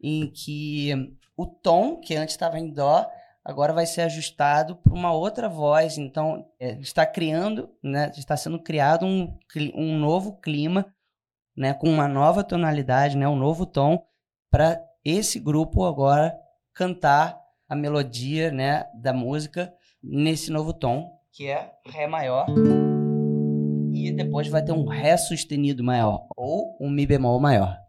em 0.01 0.31
que 0.31 1.17
o 1.37 1.47
tom, 1.47 2.01
que 2.01 2.15
antes 2.15 2.35
estava 2.35 2.59
em 2.59 2.71
dó, 2.71 3.07
agora 3.45 3.73
vai 3.73 3.87
ser 3.87 4.03
ajustado 4.03 4.77
para 4.77 4.93
uma 4.93 5.13
outra 5.13 5.49
voz. 5.49 5.99
Então, 5.99 6.47
é, 6.59 6.79
está 6.81 7.05
criando, 7.05 7.71
né, 7.83 8.11
está 8.17 8.37
sendo 8.37 8.59
criado 8.59 9.05
um, 9.05 9.37
um 9.75 9.99
novo 9.99 10.41
clima 10.41 10.87
né, 11.57 11.75
com 11.75 11.89
uma 11.89 12.09
nova 12.09 12.43
tonalidade, 12.43 13.17
né, 13.17 13.29
um 13.29 13.37
novo 13.37 13.67
tom, 13.67 14.05
para 14.51 14.81
esse 15.05 15.39
grupo 15.39 15.85
agora 15.85 16.35
cantar 16.73 17.39
a 17.69 17.77
melodia 17.77 18.51
né, 18.51 18.85
da 18.95 19.13
música 19.13 19.73
nesse 20.03 20.51
novo 20.51 20.73
tom, 20.73 21.11
que 21.33 21.49
é 21.49 21.73
Ré 21.87 22.07
maior. 22.07 22.47
E 23.93 24.13
depois 24.13 24.49
vai 24.49 24.63
ter 24.63 24.73
um 24.73 24.87
Ré 24.87 25.17
sustenido 25.17 25.83
maior, 25.83 26.27
ou 26.37 26.77
um 26.81 26.91
Mi 26.91 27.07
bemol 27.07 27.41
maior. 27.41 27.84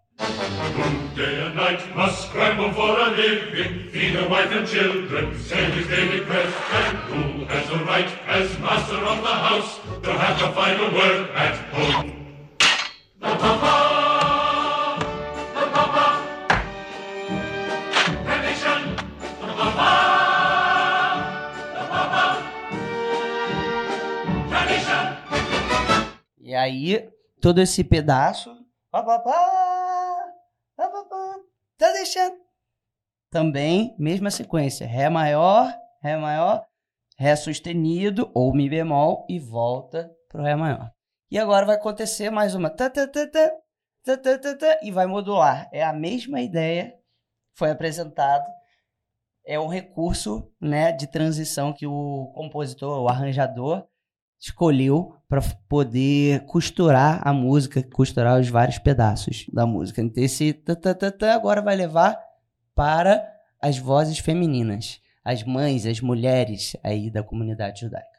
Day 1.15 1.45
and 1.45 1.55
night 1.55 1.95
must 1.95 2.27
scramble 2.27 2.71
for 2.73 2.99
a 2.99 3.11
living, 3.11 3.89
feed 3.91 4.15
a 4.15 4.27
wife 4.27 4.51
and 4.51 4.67
children, 4.67 5.37
send 5.39 5.73
his 5.73 5.87
daily 5.87 6.25
bread, 6.25 6.51
and 6.73 6.97
who 7.09 7.45
has 7.45 7.69
the 7.69 7.77
right, 7.85 8.09
as 8.27 8.57
master 8.59 8.97
of 8.97 9.21
the 9.21 9.35
house, 9.47 9.79
to 10.01 10.11
have 10.11 10.39
the 10.39 10.49
final 10.53 10.91
word 10.93 11.29
at 11.35 11.55
home? 11.73 12.11
The 13.19 13.35
Papa! 13.37 13.85
E 26.39 26.53
aí, 26.53 27.09
todo 27.41 27.59
esse 27.59 27.83
pedaço. 27.83 28.55
pá, 28.91 29.03
pá, 29.03 29.19
pá, 29.19 30.14
Tá 31.77 31.91
deixando. 31.91 32.35
Também, 33.29 33.95
mesma 33.99 34.31
sequência. 34.31 34.87
Ré 34.87 35.09
maior, 35.09 35.73
Ré 36.01 36.15
maior, 36.15 36.65
Ré 37.17 37.35
sustenido 37.35 38.31
ou 38.33 38.53
Mi 38.53 38.69
bemol 38.69 39.25
e 39.29 39.39
volta 39.39 40.09
pro 40.29 40.43
Ré 40.43 40.55
maior. 40.55 40.89
E 41.29 41.37
agora 41.37 41.65
vai 41.65 41.75
acontecer 41.75 42.29
mais 42.29 42.55
uma. 42.55 42.69
Tá, 42.69 42.89
tá, 42.89 43.07
tá, 43.07 44.79
e 44.81 44.91
vai 44.91 45.05
modular. 45.05 45.67
É 45.73 45.83
a 45.83 45.91
mesma 45.91 46.41
ideia 46.41 46.91
que 46.91 47.57
foi 47.57 47.71
apresentado. 47.71 48.45
É 49.45 49.59
um 49.59 49.67
recurso 49.67 50.51
né, 50.59 50.91
de 50.91 51.07
transição 51.07 51.73
que 51.73 51.85
o 51.85 52.31
compositor, 52.33 53.01
o 53.01 53.09
arranjador, 53.09 53.85
escolheu 54.39 55.14
para 55.27 55.41
poder 55.67 56.41
costurar 56.45 57.21
a 57.27 57.33
música, 57.33 57.81
costurar 57.83 58.39
os 58.39 58.49
vários 58.49 58.77
pedaços 58.77 59.45
da 59.51 59.65
música. 59.65 60.01
Então 60.01 60.23
esse 60.23 60.53
tã 60.53 61.33
agora 61.33 61.61
vai 61.61 61.75
levar 61.75 62.17
para 62.73 63.25
as 63.61 63.77
vozes 63.77 64.19
femininas, 64.19 64.99
as 65.23 65.43
mães, 65.43 65.85
as 65.85 66.01
mulheres 66.01 66.75
aí 66.83 67.09
da 67.09 67.23
comunidade 67.23 67.81
judaica. 67.81 68.15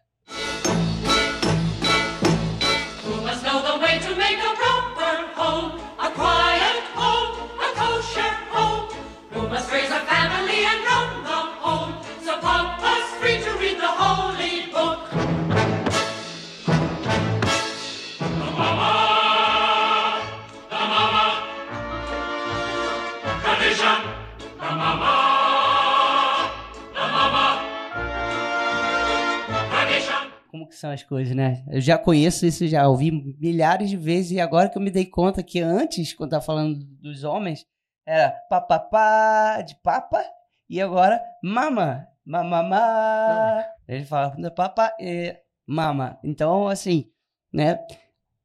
Que 30.76 30.80
são 30.80 30.90
as 30.90 31.02
coisas, 31.02 31.34
né? 31.34 31.64
Eu 31.68 31.80
já 31.80 31.96
conheço 31.96 32.44
isso, 32.44 32.68
já 32.68 32.86
ouvi 32.86 33.10
milhares 33.10 33.88
de 33.88 33.96
vezes 33.96 34.32
e 34.32 34.40
agora 34.40 34.68
que 34.68 34.76
eu 34.76 34.82
me 34.82 34.90
dei 34.90 35.06
conta 35.06 35.42
que 35.42 35.58
antes, 35.58 36.12
quando 36.12 36.32
tava 36.32 36.44
falando 36.44 36.84
dos 37.00 37.24
homens, 37.24 37.66
era 38.06 38.30
papapá 38.50 39.62
de 39.62 39.74
papa 39.76 40.22
e 40.68 40.78
agora 40.80 41.18
mama, 41.42 42.06
mamamá. 42.24 43.64
Ele 43.88 44.04
fala 44.04 44.36
papa 44.54 44.94
e 45.00 45.34
mama. 45.66 46.18
Então, 46.22 46.68
assim, 46.68 47.10
né? 47.50 47.78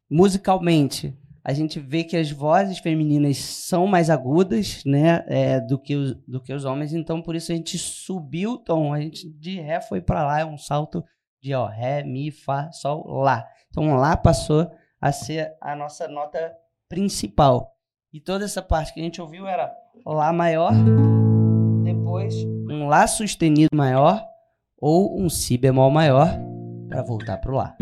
Musicalmente, 0.09 1.13
a 1.43 1.51
gente 1.51 1.81
vê 1.81 2.05
que 2.05 2.15
as 2.15 2.31
vozes 2.31 2.79
femininas 2.79 3.37
são 3.39 3.87
mais 3.87 4.09
agudas, 4.09 4.83
né, 4.85 5.23
é, 5.27 5.59
do, 5.59 5.79
que 5.79 5.95
os, 5.95 6.15
do 6.27 6.39
que 6.41 6.53
os 6.53 6.63
homens. 6.63 6.93
Então, 6.93 7.21
por 7.21 7.35
isso 7.35 7.51
a 7.51 7.55
gente 7.55 7.77
subiu 7.77 8.51
o 8.51 8.57
tom. 8.57 8.93
A 8.93 9.01
gente 9.01 9.29
de 9.29 9.59
ré 9.59 9.81
foi 9.81 9.99
para 10.01 10.25
lá, 10.25 10.39
é 10.39 10.45
um 10.45 10.57
salto 10.57 11.03
de 11.41 11.53
ó, 11.55 11.65
ré, 11.65 12.03
mi, 12.03 12.31
fá, 12.31 12.71
sol, 12.71 13.03
lá. 13.21 13.47
Então, 13.69 13.95
lá 13.95 14.15
passou 14.15 14.69
a 14.99 15.11
ser 15.11 15.53
a 15.59 15.75
nossa 15.75 16.07
nota 16.07 16.53
principal. 16.87 17.75
E 18.13 18.19
toda 18.19 18.45
essa 18.45 18.61
parte 18.61 18.93
que 18.93 18.99
a 18.99 19.03
gente 19.03 19.21
ouviu 19.21 19.47
era 19.47 19.73
lá 20.05 20.31
maior, 20.31 20.71
depois 21.83 22.35
um 22.69 22.87
lá 22.87 23.07
sustenido 23.07 23.75
maior 23.75 24.23
ou 24.77 25.19
um 25.19 25.29
si 25.29 25.57
bemol 25.57 25.89
maior 25.89 26.27
para 26.89 27.01
voltar 27.01 27.37
pro 27.37 27.55
lá. 27.55 27.75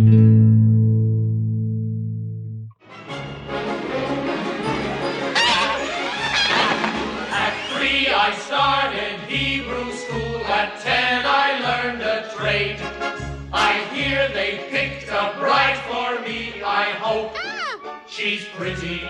They 14.50 14.58
picked 14.70 15.08
a 15.10 15.36
bride 15.38 15.78
for 15.88 16.28
me. 16.28 16.64
I 16.64 16.86
hope 16.86 17.34
ah! 17.36 18.02
she's 18.08 18.46
pretty. 18.46 19.08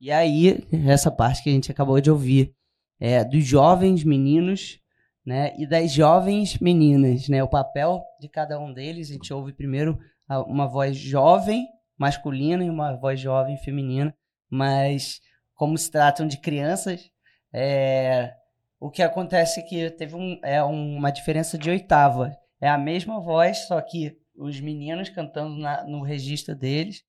E 0.00 0.10
aí, 0.10 0.66
essa 0.88 1.10
parte 1.10 1.42
que 1.42 1.50
a 1.50 1.52
gente 1.52 1.70
acabou 1.70 2.00
de 2.00 2.10
ouvir, 2.10 2.54
é 2.98 3.22
dos 3.24 3.44
jovens 3.44 4.02
meninos, 4.02 4.78
né, 5.24 5.54
e 5.58 5.66
das 5.66 5.92
jovens 5.92 6.58
meninas, 6.58 7.28
né, 7.28 7.42
o 7.42 7.48
papel 7.48 8.02
de 8.18 8.28
cada 8.28 8.58
um 8.58 8.72
deles, 8.72 9.10
a 9.10 9.12
gente 9.12 9.32
ouve 9.32 9.52
primeiro 9.52 9.98
uma 10.46 10.66
voz 10.66 10.96
jovem 10.96 11.66
masculina 11.98 12.64
e 12.64 12.70
uma 12.70 12.96
voz 12.96 13.20
jovem 13.20 13.58
feminina, 13.58 14.14
mas 14.48 15.20
como 15.54 15.76
se 15.76 15.90
tratam 15.90 16.26
de 16.26 16.38
crianças, 16.38 17.10
é, 17.52 18.32
o 18.78 18.90
que 18.90 19.02
acontece 19.02 19.60
é 19.60 19.62
que 19.62 19.90
teve 19.90 20.16
um, 20.16 20.40
é 20.42 20.62
uma 20.62 21.10
diferença 21.10 21.58
de 21.58 21.68
oitava. 21.68 22.34
É 22.58 22.68
a 22.68 22.78
mesma 22.78 23.20
voz, 23.20 23.66
só 23.66 23.78
que 23.82 24.16
os 24.34 24.58
meninos 24.60 25.10
cantando 25.10 25.58
na- 25.58 25.84
no 25.84 26.02
registro 26.02 26.54
deles, 26.56 27.02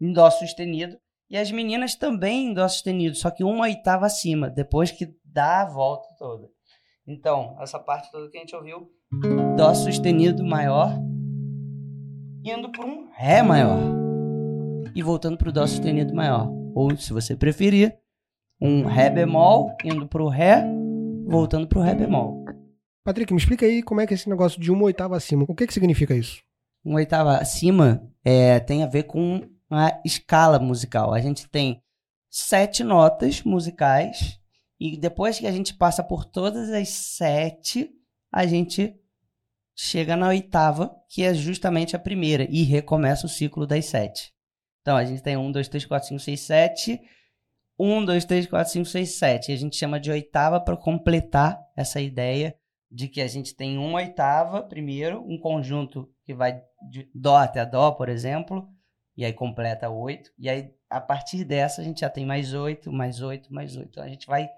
em 0.00 0.12
dó 0.12 0.30
sustenido, 0.30 0.96
e 1.30 1.36
as 1.36 1.50
meninas 1.50 1.94
também 1.94 2.46
em 2.46 2.54
dó 2.54 2.66
sustenido, 2.68 3.16
só 3.16 3.30
que 3.30 3.44
uma 3.44 3.64
oitava 3.64 4.06
acima, 4.06 4.48
depois 4.48 4.90
que 4.90 5.14
dá 5.24 5.62
a 5.62 5.66
volta 5.66 6.08
toda. 6.18 6.48
Então, 7.06 7.56
essa 7.60 7.78
parte 7.78 8.10
toda 8.10 8.30
que 8.30 8.36
a 8.36 8.40
gente 8.40 8.54
ouviu, 8.54 8.90
dó 9.56 9.72
sustenido 9.74 10.44
maior, 10.44 10.90
indo 12.44 12.70
para 12.70 12.86
um 12.86 13.08
ré 13.12 13.42
maior 13.42 13.78
e 14.94 15.02
voltando 15.02 15.36
para 15.36 15.48
o 15.48 15.52
dó 15.52 15.66
sustenido 15.66 16.14
maior. 16.14 16.50
Ou, 16.74 16.96
se 16.96 17.12
você 17.12 17.36
preferir, 17.36 17.98
um 18.60 18.84
ré 18.84 19.10
bemol 19.10 19.76
indo 19.84 20.06
para 20.06 20.22
o 20.22 20.28
ré, 20.28 20.64
voltando 21.26 21.66
para 21.66 21.78
o 21.78 21.82
ré 21.82 21.94
bemol. 21.94 22.44
Patrick, 23.04 23.32
me 23.32 23.38
explica 23.38 23.64
aí 23.64 23.82
como 23.82 24.00
é 24.00 24.06
que 24.06 24.12
é 24.12 24.16
esse 24.16 24.28
negócio 24.28 24.60
de 24.60 24.70
uma 24.70 24.84
oitava 24.84 25.16
acima. 25.16 25.44
O 25.48 25.54
que, 25.54 25.66
que 25.66 25.74
significa 25.74 26.14
isso? 26.14 26.42
um 26.84 26.94
oitava 26.94 27.36
acima 27.36 28.02
é, 28.24 28.58
tem 28.60 28.82
a 28.82 28.86
ver 28.86 29.04
com 29.04 29.42
a 29.70 30.00
escala 30.04 30.58
musical. 30.58 31.12
A 31.12 31.20
gente 31.20 31.48
tem 31.48 31.82
sete 32.30 32.84
notas 32.84 33.42
musicais 33.42 34.38
e 34.78 34.96
depois 34.96 35.38
que 35.38 35.46
a 35.46 35.52
gente 35.52 35.74
passa 35.74 36.02
por 36.02 36.24
todas 36.24 36.70
as 36.70 36.88
sete, 36.88 37.90
a 38.32 38.46
gente 38.46 38.94
chega 39.74 40.16
na 40.16 40.28
oitava, 40.28 40.94
que 41.08 41.22
é 41.22 41.32
justamente 41.34 41.94
a 41.94 41.98
primeira, 41.98 42.46
e 42.50 42.62
recomeça 42.62 43.26
o 43.26 43.28
ciclo 43.28 43.66
das 43.66 43.86
sete. 43.86 44.32
Então 44.80 44.96
a 44.96 45.04
gente 45.04 45.22
tem 45.22 45.36
um, 45.36 45.52
dois, 45.52 45.68
três, 45.68 45.84
quatro, 45.84 46.08
cinco, 46.08 46.20
seis, 46.20 46.40
sete. 46.40 47.00
Um, 47.78 48.04
dois, 48.04 48.24
três, 48.24 48.46
quatro, 48.46 48.72
cinco, 48.72 48.86
seis, 48.86 49.16
sete. 49.16 49.52
A 49.52 49.56
gente 49.56 49.76
chama 49.76 50.00
de 50.00 50.10
oitava 50.10 50.60
para 50.60 50.76
completar 50.76 51.58
essa 51.76 52.00
ideia 52.00 52.56
de 52.90 53.06
que 53.06 53.20
a 53.20 53.28
gente 53.28 53.54
tem 53.54 53.78
uma 53.78 53.98
oitava 53.98 54.62
primeiro, 54.62 55.22
um 55.22 55.38
conjunto 55.38 56.08
que 56.24 56.34
vai 56.34 56.60
de 56.90 57.08
dó 57.14 57.36
até 57.36 57.64
dó, 57.66 57.92
por 57.92 58.08
exemplo, 58.08 58.68
e 59.18 59.24
aí 59.24 59.32
completa 59.32 59.90
oito, 59.90 60.30
e 60.38 60.48
aí 60.48 60.70
a 60.88 61.00
partir 61.00 61.42
dessa 61.42 61.80
a 61.80 61.84
gente 61.84 62.02
já 62.02 62.08
tem 62.08 62.24
mais 62.24 62.54
oito, 62.54 62.92
mais 62.92 63.20
oito, 63.20 63.52
mais 63.52 63.76
oito. 63.76 63.88
Então 63.90 64.04
a 64.04 64.08
gente 64.08 64.28
vai 64.28 64.48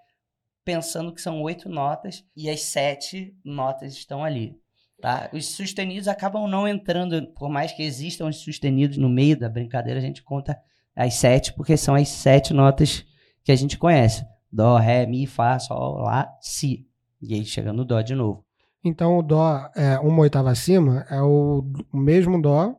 pensando 0.62 1.14
que 1.14 1.22
são 1.22 1.40
oito 1.40 1.66
notas 1.66 2.22
e 2.36 2.50
as 2.50 2.60
sete 2.60 3.34
notas 3.42 3.94
estão 3.94 4.22
ali. 4.22 4.60
Tá? 5.00 5.30
Os 5.32 5.46
sustenidos 5.46 6.08
acabam 6.08 6.46
não 6.46 6.68
entrando, 6.68 7.26
por 7.28 7.48
mais 7.48 7.72
que 7.72 7.82
existam 7.82 8.26
os 8.28 8.36
sustenidos 8.36 8.98
no 8.98 9.08
meio 9.08 9.34
da 9.34 9.48
brincadeira, 9.48 9.98
a 9.98 10.02
gente 10.02 10.22
conta 10.22 10.60
as 10.94 11.14
sete, 11.14 11.54
porque 11.54 11.74
são 11.74 11.94
as 11.94 12.10
sete 12.10 12.52
notas 12.52 13.02
que 13.42 13.50
a 13.50 13.56
gente 13.56 13.78
conhece. 13.78 14.26
Dó, 14.52 14.76
Ré, 14.76 15.06
Mi, 15.06 15.26
Fá, 15.26 15.58
Sol, 15.58 16.02
Lá, 16.02 16.30
Si. 16.38 16.86
E 17.22 17.32
aí 17.32 17.46
chega 17.46 17.72
no 17.72 17.82
Dó 17.82 18.02
de 18.02 18.14
novo. 18.14 18.44
Então 18.84 19.16
o 19.16 19.22
dó 19.22 19.70
é 19.74 19.98
uma 20.00 20.20
oitava 20.20 20.50
acima 20.50 21.06
é 21.10 21.20
o 21.22 21.64
mesmo 21.92 22.40
dó, 22.40 22.74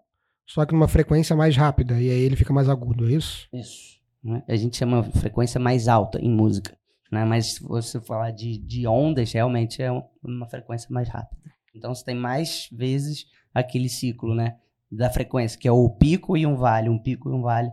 só 0.53 0.65
que 0.65 0.73
numa 0.73 0.87
frequência 0.87 1.35
mais 1.35 1.55
rápida, 1.55 1.93
e 2.01 2.09
aí 2.09 2.21
ele 2.21 2.35
fica 2.35 2.53
mais 2.53 2.67
agudo, 2.69 3.07
é 3.09 3.13
isso? 3.13 3.47
Isso. 3.53 3.99
né? 4.23 4.43
A 4.47 4.55
gente 4.55 4.77
chama 4.77 5.03
frequência 5.03 5.59
mais 5.59 5.87
alta 5.87 6.19
em 6.19 6.29
música. 6.29 6.77
Né? 7.11 7.25
Mas 7.25 7.55
se 7.55 7.63
você 7.63 7.99
falar 7.99 8.31
de, 8.31 8.57
de 8.57 8.87
ondas, 8.87 9.31
realmente 9.33 9.81
é 9.81 9.91
um- 9.91 10.03
uma 10.23 10.47
frequência 10.47 10.87
mais 10.91 11.09
rápida. 11.09 11.41
Então 11.75 11.93
você 11.93 12.03
tem 12.05 12.15
mais 12.15 12.67
vezes 12.71 13.25
aquele 13.53 13.89
ciclo 13.89 14.33
né? 14.35 14.55
da 14.91 15.09
frequência, 15.09 15.59
que 15.59 15.67
é 15.67 15.71
o 15.71 15.89
pico 15.89 16.37
e 16.37 16.45
um 16.45 16.55
vale, 16.55 16.89
um 16.89 16.97
pico 16.97 17.29
e 17.29 17.33
um 17.33 17.41
vale. 17.41 17.69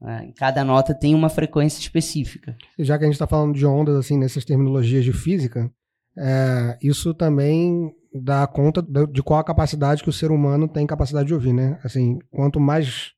né? 0.00 0.32
Cada 0.36 0.62
nota 0.64 0.94
tem 0.94 1.14
uma 1.14 1.28
frequência 1.30 1.78
específica. 1.80 2.56
E 2.78 2.84
já 2.84 2.98
que 2.98 3.04
a 3.04 3.06
gente 3.06 3.14
está 3.14 3.26
falando 3.26 3.54
de 3.54 3.64
ondas, 3.64 3.96
assim, 3.96 4.18
nessas 4.18 4.44
terminologias 4.44 5.04
de 5.04 5.12
física, 5.12 5.70
é, 6.18 6.78
isso 6.82 7.14
também 7.14 7.90
dá 8.14 8.46
conta 8.46 8.80
de 8.80 9.22
qual 9.22 9.40
a 9.40 9.44
capacidade 9.44 10.02
que 10.02 10.08
o 10.08 10.12
ser 10.12 10.30
humano 10.30 10.68
tem 10.68 10.86
capacidade 10.86 11.26
de 11.26 11.34
ouvir, 11.34 11.52
né? 11.52 11.80
Assim, 11.82 12.18
quanto 12.30 12.60
mais 12.60 13.12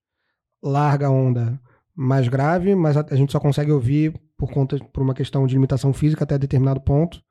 larga 0.62 1.08
a 1.08 1.10
onda, 1.10 1.60
mais 1.94 2.28
grave, 2.28 2.74
mas 2.74 2.96
a, 2.96 3.14
gente 3.14 3.30
só 3.30 3.38
consegue 3.38 3.70
ouvir 3.70 4.18
por 4.38 4.50
conta 4.50 4.78
por 4.92 5.02
uma 5.02 5.14
questão 5.14 5.46
de 5.46 5.54
limitação 5.54 5.92
física 5.92 6.24
até 6.24 6.38
determinado 6.38 6.80
ponto, 6.80 7.22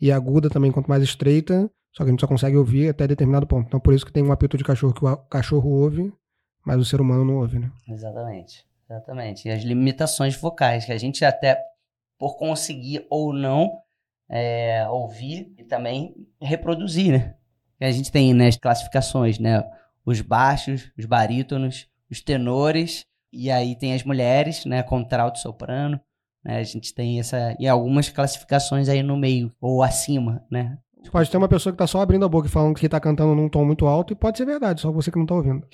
e 0.00 0.12
aguda 0.12 0.50
também 0.50 0.70
quanto 0.70 0.88
mais 0.88 1.02
estreita, 1.02 1.70
só 1.92 2.04
que 2.04 2.10
a 2.10 2.12
gente 2.12 2.20
só 2.20 2.26
consegue 2.26 2.56
ouvir 2.56 2.90
até 2.90 3.06
determinado 3.06 3.46
ponto. 3.46 3.66
Então 3.66 3.80
por 3.80 3.94
isso 3.94 4.04
que 4.04 4.12
tem 4.12 4.22
um 4.22 4.32
apito 4.32 4.58
de 4.58 4.64
cachorro 4.64 4.92
que 4.92 5.04
o 5.04 5.16
cachorro 5.16 5.70
ouve, 5.70 6.12
mas 6.64 6.78
o 6.78 6.84
ser 6.84 7.00
humano 7.00 7.24
não 7.24 7.36
ouve, 7.36 7.58
né? 7.58 7.70
Exatamente. 7.88 8.66
Exatamente. 8.88 9.48
E 9.48 9.50
as 9.50 9.62
limitações 9.62 10.36
vocais, 10.36 10.84
que 10.84 10.92
a 10.92 10.98
gente 10.98 11.24
até, 11.24 11.58
por 12.18 12.36
conseguir 12.36 13.06
ou 13.08 13.32
não 13.32 13.78
é, 14.34 14.84
ouvir 14.88 15.54
e 15.56 15.62
também 15.62 16.12
reproduzir, 16.42 17.12
né? 17.12 17.34
A 17.80 17.92
gente 17.92 18.10
tem 18.10 18.34
né, 18.34 18.48
as 18.48 18.56
classificações, 18.56 19.38
né? 19.38 19.64
Os 20.04 20.20
baixos, 20.20 20.90
os 20.98 21.06
barítonos, 21.06 21.88
os 22.10 22.20
tenores, 22.20 23.06
e 23.32 23.48
aí 23.48 23.76
tem 23.76 23.94
as 23.94 24.02
mulheres, 24.02 24.64
né? 24.64 24.82
Contralto 24.82 25.38
e 25.38 25.42
soprano. 25.42 26.00
Né? 26.44 26.58
A 26.58 26.64
gente 26.64 26.92
tem 26.92 27.20
essa. 27.20 27.54
E 27.60 27.68
algumas 27.68 28.08
classificações 28.08 28.88
aí 28.88 29.04
no 29.04 29.16
meio, 29.16 29.54
ou 29.60 29.84
acima, 29.84 30.44
né? 30.50 30.78
Pode 31.12 31.30
ter 31.30 31.36
uma 31.36 31.48
pessoa 31.48 31.72
que 31.72 31.78
tá 31.78 31.86
só 31.86 32.00
abrindo 32.00 32.24
a 32.24 32.28
boca 32.28 32.48
e 32.48 32.50
falando 32.50 32.74
que 32.74 32.88
tá 32.88 32.98
cantando 32.98 33.34
num 33.34 33.48
tom 33.48 33.64
muito 33.64 33.86
alto, 33.86 34.12
e 34.12 34.16
pode 34.16 34.38
ser 34.38 34.46
verdade, 34.46 34.80
só 34.80 34.90
você 34.90 35.10
que 35.10 35.18
não 35.18 35.26
tá 35.26 35.34
ouvindo. 35.34 35.66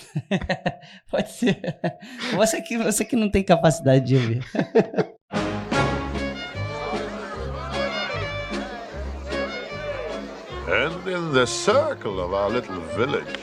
Pode 1.09 1.31
ser. 1.31 1.61
Você 2.35 2.61
que, 2.61 2.77
você 2.77 3.05
que 3.05 3.15
não 3.15 3.31
tem 3.31 3.45
capacidade 3.45 4.05
de 4.05 4.17
ouvir. 4.17 4.45
And 10.71 11.07
in 11.09 11.33
the 11.33 11.47
circle 11.47 12.21
of 12.21 12.33
our 12.33 12.49
little 12.49 12.79
village, 12.97 13.37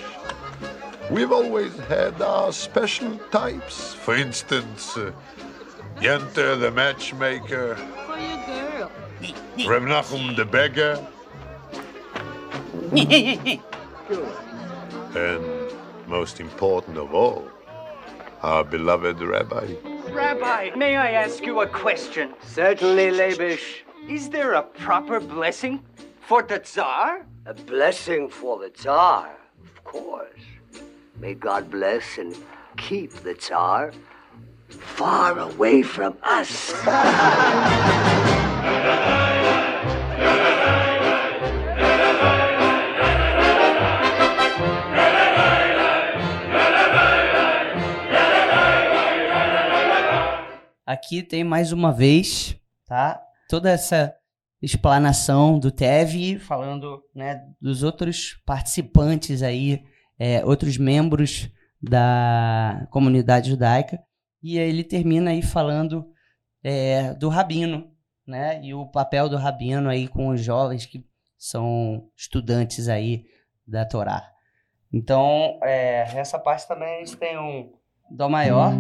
we've 1.12 1.34
always 1.34 1.76
had 1.90 2.22
our 2.22 2.54
special 2.54 3.18
types. 3.32 3.94
For 3.94 4.16
instance, 4.16 4.96
uh, 4.96 5.12
Yenter 6.00 6.58
the 6.60 6.72
matchmaker, 6.72 7.76
For 7.76 8.18
your 8.18 8.46
girl. 8.46 8.92
Reb 9.68 9.84
Nachum 9.84 10.36
the 10.38 10.46
beggar, 10.46 11.06
and 15.16 15.44
most 16.08 16.40
important 16.40 16.98
of 16.98 17.14
all, 17.14 17.46
our 18.44 18.64
beloved 18.64 19.20
rabbi. 19.20 19.74
Rabbi, 20.12 20.70
may 20.78 20.96
I 20.96 21.12
ask 21.12 21.44
you 21.44 21.60
a 21.62 21.68
question? 21.68 22.34
Certainly, 22.46 23.12
Labish. 23.18 23.82
Is 24.08 24.30
there 24.30 24.54
a 24.54 24.62
proper 24.62 25.20
blessing 25.20 25.84
for 26.28 26.44
the 26.44 26.60
Tsar? 26.60 27.26
A 27.46 27.54
blessing 27.54 28.28
for 28.28 28.60
the 28.60 28.70
Tsar, 28.70 29.30
of 29.64 29.84
course. 29.86 30.44
May 31.18 31.34
God 31.34 31.72
bless 31.72 32.18
and 32.18 32.36
keep 32.76 33.12
the 33.24 33.34
Tsar 33.34 33.94
far 34.68 35.40
away 35.40 35.84
from 35.84 36.18
us. 36.22 36.74
Aqui 50.86 51.24
tem 51.24 51.44
mais 51.44 51.72
uma 51.72 51.94
vez, 51.94 52.56
tá? 52.86 53.22
Toda 53.50 53.70
essa 53.70 54.17
explanação 54.62 55.60
do 55.60 55.72
Tev, 55.72 56.40
falando 56.40 57.04
né, 57.14 57.44
dos 57.62 57.84
outros 57.84 58.42
participantes 58.46 59.44
aí, 59.44 59.84
é, 60.18 60.44
outros 60.44 60.78
membros 60.78 61.50
da 61.82 62.88
comunidade 62.90 63.50
judaica. 63.50 64.00
E 64.42 64.60
aí 64.60 64.70
ele 64.70 64.84
termina 64.84 65.32
aí 65.32 65.42
falando 65.42 66.06
é, 66.64 67.14
do 67.14 67.30
rabino, 67.30 67.92
né? 68.26 68.64
E 68.64 68.74
o 68.74 68.86
papel 68.88 69.30
do 69.30 69.38
rabino 69.38 69.90
aí 69.90 70.08
com 70.08 70.30
os 70.30 70.42
jovens 70.42 70.86
que 70.86 71.06
são 71.38 72.10
estudantes 72.16 72.88
aí 72.88 73.26
da 73.66 73.86
Torá. 73.86 74.32
Então, 74.92 75.60
é, 75.62 76.02
essa 76.18 76.40
parte 76.40 76.68
também 76.68 76.96
a 76.96 77.00
gente 77.00 77.18
tem 77.18 77.38
um 77.38 77.74
Dó 78.10 78.30
maior, 78.30 78.72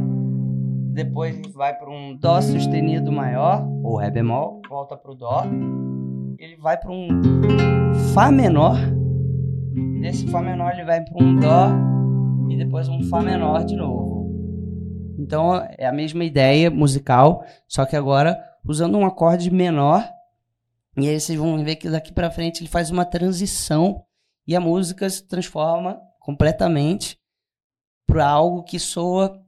depois 0.97 1.35
gente 1.35 1.51
vai 1.51 1.77
para 1.77 1.91
um 1.91 2.17
Dó 2.17 2.41
sustenido 2.41 3.11
maior, 3.11 3.63
ou 3.83 3.97
Ré 3.97 4.09
bemol, 4.09 4.63
volta 4.67 4.97
para 4.97 5.11
o 5.11 5.15
Dó, 5.15 5.43
ele 6.39 6.55
vai 6.57 6.75
para 6.75 6.91
um 6.91 7.07
Fá 8.15 8.31
menor, 8.31 8.75
desse 10.01 10.25
Fá 10.27 10.41
menor 10.41 10.73
ele 10.73 10.85
vai 10.85 11.05
para 11.05 11.23
um 11.23 11.35
Dó 11.35 11.67
e 12.49 12.57
depois 12.57 12.89
um 12.89 13.03
Fá 13.03 13.21
menor 13.21 13.63
de 13.63 13.75
novo. 13.75 14.27
Então 15.19 15.63
é 15.77 15.85
a 15.85 15.93
mesma 15.93 16.23
ideia 16.23 16.71
musical, 16.71 17.45
só 17.67 17.85
que 17.85 17.95
agora 17.95 18.43
usando 18.65 18.97
um 18.97 19.05
acorde 19.05 19.51
menor. 19.51 20.03
E 20.97 21.07
aí 21.07 21.19
vocês 21.19 21.37
vão 21.37 21.63
ver 21.63 21.75
que 21.75 21.91
daqui 21.91 22.11
pra 22.11 22.31
frente 22.31 22.63
ele 22.63 22.69
faz 22.69 22.89
uma 22.89 23.05
transição 23.05 24.03
e 24.47 24.55
a 24.55 24.59
música 24.59 25.07
se 25.07 25.27
transforma 25.27 26.01
completamente 26.19 27.19
para 28.07 28.27
algo 28.27 28.63
que 28.63 28.79
soa 28.79 29.45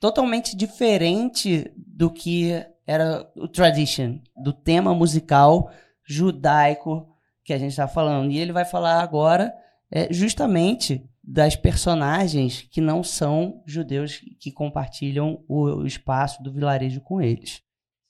totalmente 0.00 0.56
diferente 0.56 1.72
do 1.76 2.10
que 2.10 2.52
era 2.86 3.30
o 3.36 3.48
tradition, 3.48 4.18
do 4.36 4.52
tema 4.52 4.94
musical 4.94 5.70
judaico 6.04 7.08
que 7.44 7.52
a 7.52 7.58
gente 7.58 7.70
está 7.70 7.88
falando. 7.88 8.30
E 8.30 8.38
ele 8.38 8.52
vai 8.52 8.64
falar 8.64 9.00
agora 9.00 9.52
é, 9.90 10.12
justamente 10.12 11.08
das 11.22 11.56
personagens 11.56 12.62
que 12.70 12.80
não 12.80 13.02
são 13.02 13.62
judeus 13.66 14.20
que 14.38 14.52
compartilham 14.52 15.44
o, 15.48 15.84
espaço 15.84 16.40
do 16.42 16.52
vilarejo 16.52 17.00
com 17.00 17.20
eles. 17.20 17.62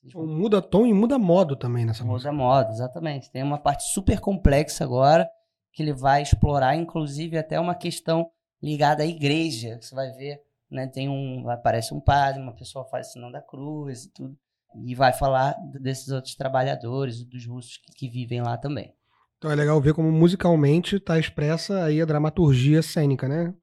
Então, 0.05 0.27
muda 0.27 0.61
tom 0.61 0.87
e 0.87 0.93
muda 0.93 1.19
modo 1.19 1.57
também 1.57 1.87
nessa 1.87 2.05
música. 2.05 2.31
Muda 2.31 2.45
modo, 2.45 2.71
exatamente. 2.71 3.31
Tem 3.31 3.43
uma 3.43 3.59
parte 3.59 3.85
super 3.93 4.21
complexa 4.21 4.85
agora 4.85 5.29
que 5.73 5.83
ele 5.83 5.95
vai 5.95 6.23
explorar, 6.23 6.77
inclusive 6.77 7.39
até 7.39 7.59
uma 7.59 7.75
questão 7.75 8.31
ligada 8.63 9.03
à 9.03 9.07
igreja. 9.07 9.79
Você 9.81 9.95
vai 9.95 10.11
ver, 10.13 10.41
né? 10.71 10.87
Tem 10.87 11.09
um, 11.09 11.49
aparece 11.49 11.95
um 11.95 12.01
padre, 12.01 12.43
uma 12.43 12.55
pessoa 12.55 12.85
faz 12.89 13.09
o 13.09 13.13
sinal 13.13 13.31
da 13.31 13.43
cruz 13.43 14.05
e 14.05 14.13
tudo, 14.13 14.37
e 14.85 14.95
vai 14.95 15.13
falar 15.13 15.55
desses 15.81 16.09
outros 16.09 16.35
trabalhadores, 16.35 17.25
dos 17.25 17.47
russos 17.47 17.79
que, 17.79 17.93
que 17.93 18.09
vivem 18.09 18.43
lá 18.43 18.57
também. 18.57 18.95
Então 19.39 19.51
é 19.51 19.55
legal 19.55 19.81
ver 19.81 19.95
como 19.95 20.11
musicalmente 20.11 20.97
está 20.97 21.19
expressa 21.19 21.85
aí 21.85 22.01
a 22.01 22.07
dramaturgia 22.07 22.83
cênica, 22.83 23.29
né? 23.29 23.55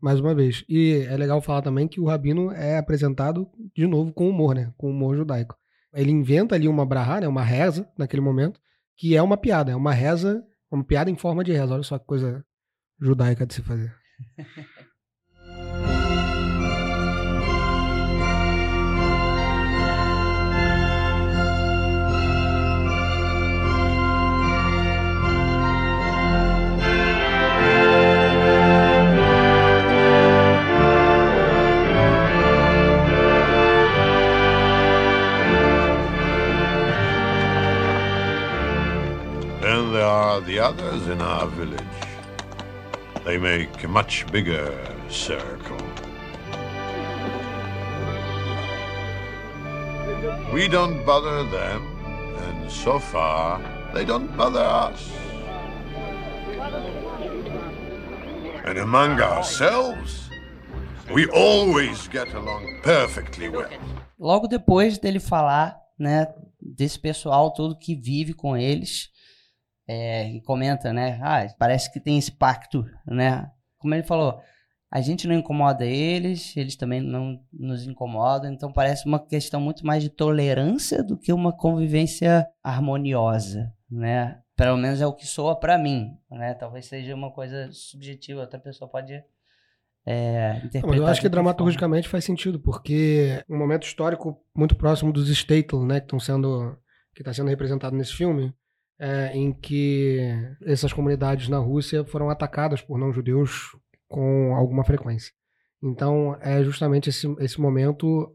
Mais 0.00 0.18
uma 0.18 0.34
vez. 0.34 0.64
E 0.68 1.06
é 1.08 1.16
legal 1.16 1.40
falar 1.40 1.62
também 1.62 1.86
que 1.86 2.00
o 2.00 2.06
Rabino 2.06 2.50
é 2.52 2.78
apresentado 2.78 3.48
de 3.74 3.86
novo 3.86 4.12
com 4.12 4.28
humor, 4.28 4.54
né? 4.54 4.72
Com 4.76 4.90
humor 4.90 5.16
judaico. 5.16 5.56
Ele 5.92 6.10
inventa 6.10 6.54
ali 6.54 6.68
uma 6.68 6.86
brahá, 6.86 7.20
né? 7.20 7.28
Uma 7.28 7.42
reza 7.42 7.88
naquele 7.98 8.22
momento, 8.22 8.60
que 8.96 9.16
é 9.16 9.22
uma 9.22 9.36
piada, 9.36 9.72
é 9.72 9.76
uma 9.76 9.92
reza, 9.92 10.44
uma 10.70 10.84
piada 10.84 11.10
em 11.10 11.16
forma 11.16 11.44
de 11.44 11.52
reza. 11.52 11.74
Olha 11.74 11.82
só 11.82 11.98
que 11.98 12.06
coisa 12.06 12.44
judaica 13.00 13.46
de 13.46 13.54
se 13.54 13.62
fazer. 13.62 13.94
there 40.00 40.08
are 40.08 40.40
the 40.40 40.58
others 40.58 41.08
in 41.08 41.20
our 41.20 41.46
village. 41.48 41.98
They 43.26 43.36
make 43.36 43.84
a 43.84 43.88
much 43.88 44.24
bigger 44.32 44.72
circle. 45.10 45.76
We 50.54 50.68
don't 50.68 51.04
bother 51.04 51.44
them, 51.50 51.82
and 52.44 52.72
so 52.72 52.98
far, 52.98 53.60
they 53.92 54.06
don't 54.06 54.34
bother 54.38 54.64
us. 54.88 55.12
And 58.64 58.78
among 58.78 59.20
ourselves, 59.20 60.30
we 61.12 61.26
always 61.26 62.08
get 62.08 62.32
along 62.32 62.80
perfectly 62.82 63.50
well. 63.50 63.68
Logo 64.18 64.48
depois 64.48 64.96
dele 64.98 65.20
falar, 65.20 65.76
né, 65.98 66.26
desse 66.58 66.98
pessoal 66.98 67.52
todo 67.52 67.76
que 67.76 67.94
vive 67.94 68.32
com 68.32 68.56
eles, 68.56 69.10
é, 69.92 70.30
e 70.30 70.40
comenta, 70.42 70.92
né, 70.92 71.18
ah, 71.20 71.44
parece 71.58 71.92
que 71.92 71.98
tem 71.98 72.16
esse 72.16 72.30
pacto, 72.30 72.86
né? 73.04 73.50
Como 73.76 73.92
ele 73.92 74.04
falou, 74.04 74.40
a 74.88 75.00
gente 75.00 75.26
não 75.26 75.34
incomoda 75.34 75.84
eles, 75.84 76.56
eles 76.56 76.76
também 76.76 77.00
não 77.00 77.40
nos 77.52 77.84
incomodam, 77.84 78.52
então 78.52 78.72
parece 78.72 79.04
uma 79.04 79.18
questão 79.18 79.60
muito 79.60 79.84
mais 79.84 80.00
de 80.00 80.08
tolerância 80.08 81.02
do 81.02 81.18
que 81.18 81.32
uma 81.32 81.52
convivência 81.52 82.46
harmoniosa, 82.62 83.72
né? 83.90 84.40
Pelo 84.54 84.76
menos 84.76 85.00
é 85.00 85.06
o 85.08 85.12
que 85.12 85.26
soa 85.26 85.58
pra 85.58 85.76
mim, 85.76 86.16
né? 86.30 86.54
Talvez 86.54 86.86
seja 86.86 87.12
uma 87.12 87.32
coisa 87.32 87.68
subjetiva, 87.72 88.42
outra 88.42 88.60
pessoa 88.60 88.88
pode 88.88 89.20
é, 90.06 90.56
interpretar. 90.58 90.90
Não, 90.90 90.94
eu 90.94 91.06
acho 91.06 91.20
que 91.20 91.28
dramaturgicamente 91.28 92.08
faz 92.08 92.24
sentido, 92.24 92.60
porque 92.60 93.42
um 93.50 93.58
momento 93.58 93.82
histórico 93.82 94.40
muito 94.54 94.76
próximo 94.76 95.12
dos 95.12 95.28
Statel, 95.28 95.84
né, 95.84 95.98
que 95.98 96.06
estão 96.06 96.20
sendo 96.20 96.78
que 97.12 97.22
está 97.22 97.34
sendo 97.34 97.48
representado 97.48 97.96
nesse 97.96 98.14
filme, 98.14 98.54
é, 99.00 99.34
em 99.34 99.50
que 99.50 100.20
essas 100.62 100.92
comunidades 100.92 101.48
na 101.48 101.56
Rússia 101.56 102.04
foram 102.04 102.28
atacadas 102.28 102.82
por 102.82 102.98
não-judeus 102.98 103.74
com 104.06 104.54
alguma 104.54 104.84
frequência. 104.84 105.32
Então 105.82 106.36
é 106.42 106.62
justamente 106.62 107.08
esse, 107.08 107.26
esse 107.38 107.58
momento 107.58 108.30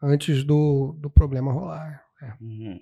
antes 0.00 0.44
do, 0.44 0.96
do 1.00 1.10
problema 1.10 1.52
rolar. 1.52 2.00
É. 2.22 2.32
Uhum. 2.40 2.78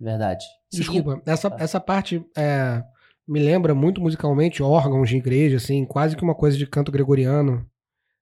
Verdade. 0.00 0.44
Desculpa, 0.72 1.22
essa, 1.26 1.54
essa 1.58 1.78
parte 1.78 2.24
é, 2.36 2.82
me 3.28 3.38
lembra 3.38 3.74
muito 3.74 4.00
musicalmente 4.00 4.62
órgãos 4.62 5.10
de 5.10 5.16
igreja, 5.16 5.58
assim, 5.58 5.84
quase 5.84 6.16
que 6.16 6.22
uma 6.22 6.34
coisa 6.34 6.56
de 6.56 6.66
canto 6.66 6.90
gregoriano. 6.90 7.68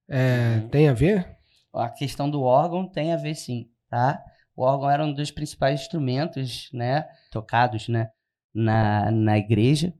É, 0.09 0.59
Uhum. 0.61 0.69
Tem 0.69 0.89
a 0.89 0.93
ver? 0.93 1.39
A 1.73 1.89
questão 1.89 2.29
do 2.29 2.43
órgão 2.43 2.87
tem 2.87 3.13
a 3.13 3.17
ver 3.17 3.35
sim, 3.35 3.71
tá? 3.89 4.23
O 4.55 4.63
órgão 4.63 4.91
era 4.91 5.05
um 5.05 5.13
dos 5.13 5.31
principais 5.31 5.81
instrumentos, 5.81 6.69
né, 6.73 7.07
tocados, 7.31 7.89
né, 7.89 8.11
na, 8.55 9.11
na 9.11 9.37
igreja 9.37 9.93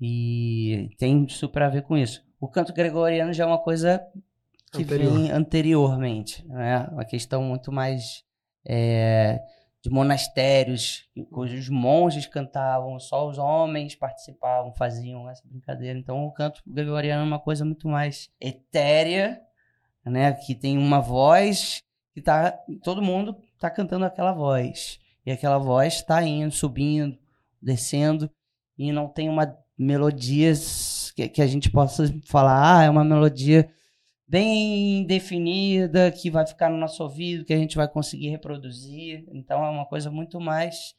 e 0.00 0.90
tem 0.98 1.28
super 1.28 1.62
a 1.62 1.68
ver 1.68 1.82
com 1.82 1.96
isso. 1.96 2.24
O 2.40 2.48
canto 2.48 2.72
gregoriano 2.72 3.32
já 3.32 3.44
é 3.44 3.46
uma 3.46 3.58
coisa 3.58 4.00
que 4.72 4.82
Anterior. 4.82 5.12
vem 5.12 5.30
anteriormente, 5.30 6.46
né? 6.46 6.88
Uma 6.92 7.04
questão 7.04 7.42
muito 7.42 7.72
mais 7.72 8.22
é, 8.64 9.40
de 9.82 9.90
monastérios, 9.90 11.08
cujos 11.32 11.68
monges 11.68 12.26
cantavam, 12.26 13.00
só 13.00 13.28
os 13.28 13.38
homens 13.38 13.94
participavam, 13.94 14.72
faziam 14.74 15.28
essa 15.28 15.42
brincadeira. 15.46 15.98
Então 15.98 16.24
o 16.26 16.32
canto 16.32 16.62
gregoriano 16.66 17.22
é 17.22 17.26
uma 17.26 17.40
coisa 17.40 17.64
muito 17.64 17.88
mais 17.88 18.30
etérea, 18.40 19.40
né? 20.04 20.32
Que 20.32 20.54
tem 20.54 20.78
uma 20.78 21.00
voz 21.00 21.82
que 22.14 22.22
tá 22.22 22.52
todo 22.82 23.02
mundo 23.02 23.36
tá 23.58 23.68
cantando 23.70 24.04
aquela 24.04 24.32
voz 24.32 25.00
e 25.26 25.32
aquela 25.32 25.58
voz 25.58 25.94
está 25.94 26.22
indo, 26.22 26.52
subindo, 26.52 27.18
descendo 27.60 28.30
e 28.76 28.92
não 28.92 29.08
tem 29.08 29.28
uma 29.28 29.56
melodia 29.76 30.52
que, 31.14 31.28
que 31.28 31.42
a 31.42 31.46
gente 31.46 31.70
possa 31.70 32.04
falar, 32.26 32.78
ah, 32.78 32.84
é 32.84 32.90
uma 32.90 33.04
melodia 33.04 33.68
bem 34.26 35.04
definida 35.04 36.10
que 36.12 36.30
vai 36.30 36.46
ficar 36.46 36.68
no 36.68 36.76
nosso 36.76 37.02
ouvido, 37.02 37.44
que 37.44 37.52
a 37.52 37.58
gente 37.58 37.76
vai 37.76 37.88
conseguir 37.88 38.28
reproduzir. 38.28 39.24
Então 39.32 39.64
é 39.64 39.70
uma 39.70 39.86
coisa 39.86 40.10
muito 40.10 40.38
mais, 40.38 40.94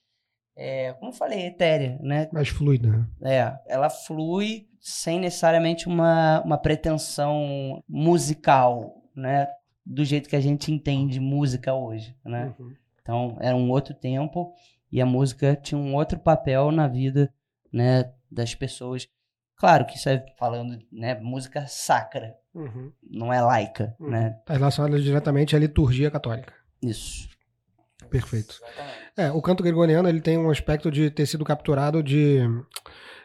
é, 0.56 0.94
como 0.94 1.12
eu 1.12 1.16
falei, 1.16 1.46
etérea, 1.46 2.00
né? 2.02 2.28
Mais 2.34 2.50
fluida. 2.50 2.90
né? 3.20 3.36
É, 3.36 3.60
ela 3.68 3.90
flui 3.90 4.68
sem 4.82 5.20
necessariamente 5.20 5.88
uma, 5.88 6.42
uma 6.42 6.58
pretensão 6.58 7.84
musical, 7.88 9.04
né? 9.16 9.48
Do 9.86 10.04
jeito 10.04 10.30
que 10.30 10.36
a 10.36 10.42
gente 10.42 10.72
entende 10.72 11.20
música 11.20 11.74
hoje, 11.74 12.16
né? 12.26 12.54
Então, 13.02 13.38
era 13.40 13.56
um 13.56 13.70
outro 13.72 13.94
tempo 13.94 14.54
e 14.92 15.02
a 15.02 15.06
música 15.06 15.56
tinha 15.56 15.80
um 15.80 15.96
outro 15.96 16.20
papel 16.20 16.72
na 16.72 16.88
vida, 16.88 17.32
né, 17.72 18.12
das 18.32 18.56
pessoas. 18.56 19.08
Claro 19.56 19.86
que 19.86 19.98
isso 19.98 20.08
é 20.10 20.26
falando, 20.38 20.80
né, 20.92 21.16
música 21.20 21.66
sacra, 21.68 22.36
Uhum. 22.54 22.92
não 23.10 23.32
é 23.32 23.40
laica, 23.42 23.96
né? 24.00 24.36
Está 24.40 24.54
relacionada 24.56 25.00
diretamente 25.00 25.56
à 25.56 25.60
liturgia 25.60 26.10
católica. 26.10 26.54
Isso. 26.82 27.30
Perfeito. 28.10 28.56
É, 29.16 29.30
o 29.32 29.42
canto 29.42 29.62
gregoriano 29.62 30.10
ele 30.10 30.20
tem 30.22 30.38
um 30.38 30.50
aspecto 30.50 30.90
de 30.90 31.12
ter 31.12 31.26
sido 31.28 31.46
capturado 31.46 32.02
de 32.02 32.40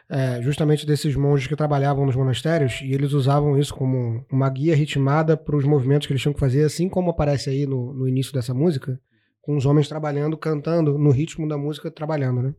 é, 0.07 0.41
justamente 0.41 0.85
desses 0.85 1.15
monges 1.15 1.47
que 1.47 1.55
trabalhavam 1.55 2.05
nos 2.05 2.15
monastérios 2.15 2.81
e 2.81 2.93
eles 2.93 3.13
usavam 3.13 3.57
isso 3.57 3.73
como 3.73 4.23
uma 4.31 4.47
guia 4.49 4.75
ritmada 4.75 5.35
para 5.35 5.55
os 5.55 5.65
movimentos 5.65 6.05
que 6.05 6.13
eles 6.13 6.21
tinham 6.21 6.33
que 6.33 6.39
fazer, 6.39 6.63
assim 6.63 6.87
como 6.87 7.09
aparece 7.09 7.49
aí 7.49 7.65
no, 7.65 7.93
no 7.93 8.07
início 8.07 8.31
dessa 8.31 8.53
música, 8.53 8.99
com 9.45 9.55
os 9.55 9.65
homens 9.65 9.87
trabalhando, 9.87 10.35
cantando 10.35 10.97
no 10.97 11.11
ritmo 11.11 11.47
da 11.47 11.55
música, 11.55 11.91
trabalhando, 11.91 12.41
né? 12.41 12.55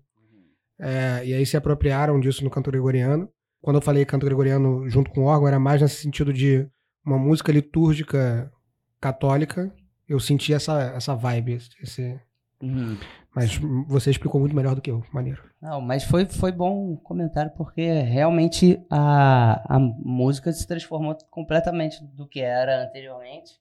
É, 0.79 1.27
e 1.27 1.35
aí 1.35 1.45
se 1.45 1.57
apropriaram 1.57 2.21
disso 2.21 2.45
no 2.45 2.51
canto 2.51 2.71
gregoriano. 2.71 3.29
Quando 3.61 3.77
eu 3.77 3.83
falei 3.83 4.05
canto 4.05 4.25
gregoriano 4.25 4.89
junto 4.89 5.11
com 5.11 5.25
órgão, 5.25 5.49
era 5.49 5.59
mais 5.59 5.83
nesse 5.83 5.97
sentido 6.01 6.33
de 6.33 6.69
uma 7.05 7.19
música 7.19 7.51
litúrgica 7.51 8.53
católica. 9.01 9.75
Eu 10.09 10.21
senti 10.21 10.55
essa, 10.55 10.93
essa 10.95 11.17
vibe, 11.17 11.59
esse, 11.83 12.21
Uhum. 12.63 12.97
mas 13.35 13.59
você 13.87 14.11
explicou 14.11 14.41
muito 14.41 14.57
melhor 14.57 14.75
do 14.75 14.81
que 14.81 14.91
eu, 14.91 15.05
maneiro. 15.13 15.43
Não, 15.61 15.81
mas 15.81 16.05
foi, 16.05 16.25
foi 16.25 16.53
bom 16.53 16.93
o 16.93 16.97
comentário, 16.97 17.51
porque 17.55 17.83
realmente 18.01 18.81
a, 18.89 19.77
a 19.77 19.79
música 19.79 20.51
se 20.53 20.67
transformou 20.67 21.17
completamente 21.31 22.03
do 22.03 22.27
que 22.27 22.41
era 22.41 22.85
anteriormente 22.85 23.61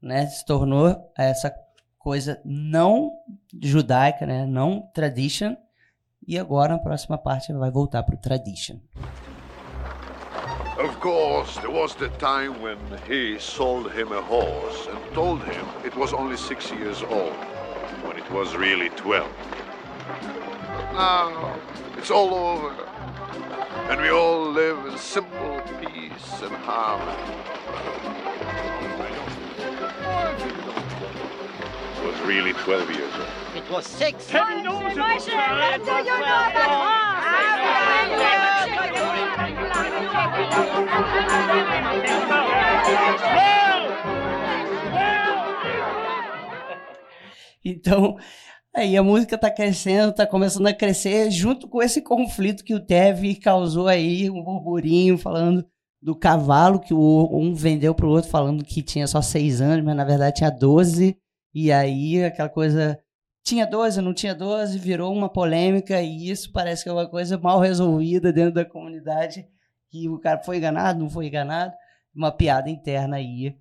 né, 0.00 0.26
se 0.26 0.44
tornou 0.44 0.94
essa 1.16 1.52
coisa 1.98 2.40
não 2.44 3.12
judaica, 3.62 4.26
né, 4.26 4.46
não 4.46 4.88
tradition, 4.94 5.56
e 6.26 6.38
agora 6.38 6.74
na 6.74 6.78
próxima 6.78 7.18
parte 7.18 7.52
vai 7.52 7.70
voltar 7.70 8.02
pro 8.02 8.16
tradition. 8.16 8.76
Of 10.78 10.96
course, 10.98 11.58
there 11.60 11.72
was 11.72 11.94
the 11.96 12.08
time 12.18 12.62
when 12.62 12.78
he 13.08 13.36
sold 13.40 13.90
him 13.90 14.12
a 14.12 14.20
horse 14.20 14.88
and 14.88 14.98
told 15.12 15.42
him 15.42 15.64
it 15.84 15.96
was 15.98 16.12
only 16.12 16.36
six 16.36 16.70
years 16.70 17.02
old, 17.02 17.34
when 18.04 18.16
it 18.16 18.30
was 18.30 18.54
really 18.54 18.90
12. 18.90 19.26
But 20.76 20.92
now, 20.92 21.56
it's 21.96 22.12
all 22.12 22.32
over, 22.32 22.72
and 23.90 24.00
we 24.00 24.10
all 24.10 24.52
live 24.52 24.86
in 24.86 24.96
simple 24.96 25.60
peace 25.80 26.42
and 26.42 26.54
harmony. 26.64 27.38
It 32.08 32.12
was 32.12 32.26
really 32.26 32.54
12 32.54 32.90
years 32.90 33.12
old. 33.16 33.28
It 33.54 33.70
was 33.70 33.84
six. 33.84 34.30
Então, 47.62 48.16
aí 48.74 48.96
a 48.96 49.02
música 49.02 49.36
tá 49.36 49.50
crescendo, 49.50 50.14
tá 50.14 50.26
começando 50.26 50.66
a 50.66 50.72
crescer 50.72 51.30
junto 51.30 51.68
com 51.68 51.82
esse 51.82 52.00
conflito 52.00 52.64
que 52.64 52.74
o 52.74 52.80
Tev 52.80 53.34
causou 53.42 53.86
aí, 53.86 54.30
um 54.30 54.42
burburinho 54.42 55.18
falando 55.18 55.62
do 56.00 56.16
cavalo 56.16 56.80
que 56.80 56.94
o 56.94 57.28
um 57.30 57.54
vendeu 57.54 57.94
pro 57.94 58.08
outro 58.08 58.30
falando 58.30 58.64
que 58.64 58.82
tinha 58.82 59.06
só 59.06 59.20
seis 59.20 59.60
anos, 59.60 59.84
mas 59.84 59.94
na 59.94 60.04
verdade 60.06 60.36
tinha 60.36 60.50
12. 60.50 61.14
E 61.54 61.72
aí 61.72 62.24
aquela 62.24 62.48
coisa 62.48 62.98
tinha 63.42 63.66
12, 63.66 64.00
não 64.00 64.12
tinha 64.12 64.34
12, 64.34 64.78
virou 64.78 65.12
uma 65.12 65.28
polêmica 65.28 66.00
e 66.02 66.28
isso 66.28 66.52
parece 66.52 66.82
que 66.82 66.88
é 66.88 66.92
uma 66.92 67.08
coisa 67.08 67.38
mal 67.38 67.60
resolvida 67.60 68.32
dentro 68.32 68.52
da 68.52 68.64
comunidade. 68.64 69.46
Que 69.90 70.08
o 70.08 70.18
cara 70.18 70.42
foi 70.42 70.58
enganado, 70.58 70.98
não 70.98 71.08
foi 71.08 71.26
enganado. 71.26 71.74
Uma 72.14 72.30
piada 72.30 72.68
interna 72.68 73.16
aí, 73.16 73.56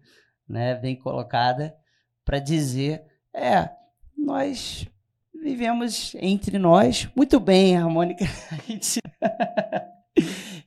né, 0.47 0.75
bem 0.75 0.95
colocada 0.95 1.75
para 2.25 2.39
dizer, 2.39 3.03
é, 3.33 3.69
nós 4.17 4.85
vivemos 5.41 6.15
entre 6.19 6.57
nós 6.57 7.09
muito 7.15 7.39
bem, 7.39 7.77
harmônica. 7.77 8.25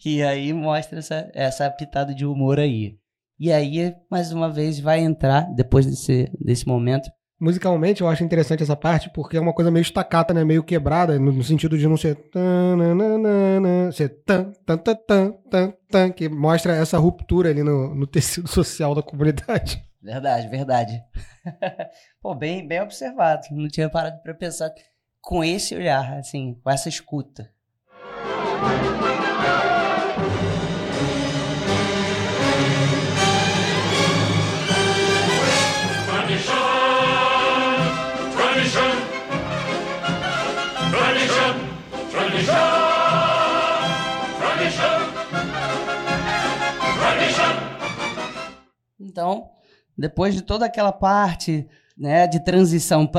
E 0.04 0.22
aí 0.22 0.52
mostra 0.52 0.98
essa, 0.98 1.30
essa 1.34 1.70
pitada 1.70 2.14
de 2.14 2.24
humor 2.24 2.58
aí. 2.58 2.98
E 3.40 3.50
aí, 3.50 3.94
mais 4.10 4.30
uma 4.32 4.50
vez, 4.52 4.78
vai 4.78 5.00
entrar, 5.00 5.50
depois 5.54 5.86
desse, 5.86 6.30
desse 6.38 6.68
momento, 6.68 7.10
Musicalmente, 7.40 8.02
eu 8.02 8.08
acho 8.08 8.22
interessante 8.22 8.62
essa 8.62 8.76
parte 8.76 9.08
porque 9.14 9.38
é 9.38 9.40
uma 9.40 9.54
coisa 9.54 9.70
meio 9.70 9.80
estacata, 9.80 10.34
né? 10.34 10.44
Meio 10.44 10.62
quebrada, 10.62 11.18
no, 11.18 11.42
sentido 11.42 11.78
de 11.78 11.88
não 11.88 11.96
ser. 11.96 12.18
Ser 13.94 14.10
tan, 14.26 14.52
tan, 14.66 14.76
tan, 14.76 14.94
tan, 14.94 15.32
tan, 15.50 15.72
tan, 15.90 16.12
que 16.12 16.28
mostra 16.28 16.76
essa 16.76 16.98
ruptura 16.98 17.48
ali 17.48 17.62
no, 17.62 17.94
no 17.94 18.06
tecido 18.06 18.46
social 18.52 18.94
da 18.94 19.02
comunidade. 19.02 19.82
Verdade, 20.02 20.48
verdade. 20.48 21.02
Pô, 22.20 22.34
bem, 22.34 22.68
bem 22.68 22.82
observado. 22.82 23.46
Não 23.52 23.68
tinha 23.68 23.88
parado 23.88 24.20
pra 24.22 24.34
pensar 24.34 24.70
com 25.22 25.42
esse 25.42 25.74
olhar, 25.74 26.18
assim, 26.18 26.60
com 26.62 26.70
essa 26.70 26.90
escuta. 26.90 27.48
Então, 49.00 49.50
depois 49.96 50.34
de 50.34 50.42
toda 50.42 50.66
aquela 50.66 50.92
parte, 50.92 51.66
né, 51.96 52.26
de 52.26 52.44
transição 52.44 53.10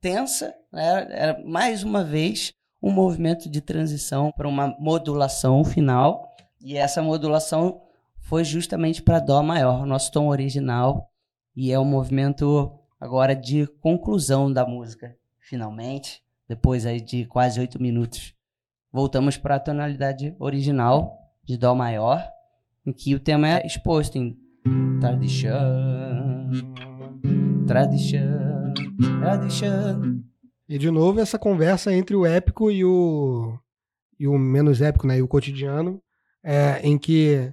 tensa, 0.00 0.54
né, 0.70 1.06
era 1.10 1.42
mais 1.44 1.82
uma 1.82 2.04
vez 2.04 2.52
um 2.82 2.90
movimento 2.90 3.48
de 3.48 3.62
transição 3.62 4.30
para 4.30 4.46
uma 4.46 4.76
modulação 4.78 5.64
final, 5.64 6.30
e 6.60 6.76
essa 6.76 7.02
modulação 7.02 7.80
foi 8.20 8.44
justamente 8.44 9.02
para 9.02 9.20
dó 9.20 9.42
maior, 9.42 9.82
o 9.82 9.86
nosso 9.86 10.12
tom 10.12 10.28
original, 10.28 11.10
e 11.56 11.72
é 11.72 11.78
um 11.78 11.84
movimento 11.84 12.78
agora 13.00 13.34
de 13.34 13.66
conclusão 13.80 14.52
da 14.52 14.66
música, 14.66 15.16
finalmente, 15.40 16.22
depois 16.46 16.84
aí 16.84 17.00
de 17.00 17.24
quase 17.24 17.58
oito 17.58 17.80
minutos. 17.80 18.34
Voltamos 18.92 19.38
para 19.38 19.54
a 19.54 19.60
tonalidade 19.60 20.36
original 20.38 21.18
de 21.42 21.56
dó 21.56 21.74
maior, 21.74 22.33
em 22.86 22.92
que 22.92 23.14
o 23.14 23.20
tema 23.20 23.48
é 23.48 23.66
exposto 23.66 24.16
em 24.16 24.36
tradition, 25.00 25.52
tradition, 27.66 28.74
tradition. 29.20 30.20
E 30.68 30.78
de 30.78 30.90
novo, 30.90 31.20
essa 31.20 31.38
conversa 31.38 31.92
entre 31.92 32.16
o 32.16 32.24
épico 32.24 32.70
e 32.70 32.84
o, 32.84 33.58
e 34.18 34.26
o 34.26 34.38
menos 34.38 34.80
épico, 34.80 35.06
né? 35.06 35.18
E 35.18 35.22
o 35.22 35.28
cotidiano, 35.28 36.00
é, 36.42 36.80
em 36.82 36.96
que 36.98 37.52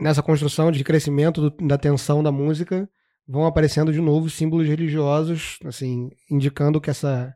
nessa 0.00 0.22
construção 0.22 0.70
de 0.72 0.82
crescimento 0.82 1.50
do- 1.50 1.66
da 1.66 1.78
tensão 1.78 2.22
da 2.22 2.32
música 2.32 2.88
vão 3.26 3.46
aparecendo 3.46 3.92
de 3.92 4.00
novo 4.00 4.28
símbolos 4.28 4.66
religiosos, 4.66 5.58
assim, 5.64 6.10
indicando 6.30 6.80
que 6.80 6.90
essa, 6.90 7.34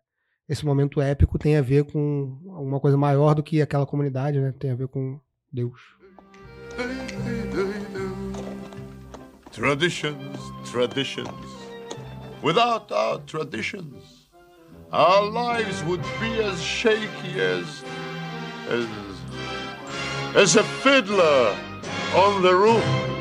esse 0.48 0.64
momento 0.64 1.01
épico 1.01 1.39
tem 1.39 1.56
a 1.56 1.62
ver 1.62 1.85
com 1.85 2.39
uma 2.44 2.80
coisa 2.80 2.97
maior 2.97 3.35
do 3.35 3.43
que 3.43 3.62
aquela 3.62 3.86
comunidade, 3.86 4.40
né? 4.40 4.52
Tem 4.59 4.70
a 4.70 4.74
ver 4.74 4.89
com 4.89 5.18
Deus. 5.52 5.80
Traditions, 9.52 10.38
traditions. 10.64 11.28
Without 12.42 12.92
our 12.92 13.18
traditions, 13.26 14.28
our 14.92 15.24
lives 15.24 15.82
would 15.82 16.02
be 16.20 16.40
as 16.40 16.62
shaky 16.62 17.40
as. 17.40 17.82
as. 18.68 18.86
as 20.36 20.55
a 20.55 20.62
fiddler 20.62 21.56
on 22.14 22.42
the 22.42 22.55
roof. 22.55 23.17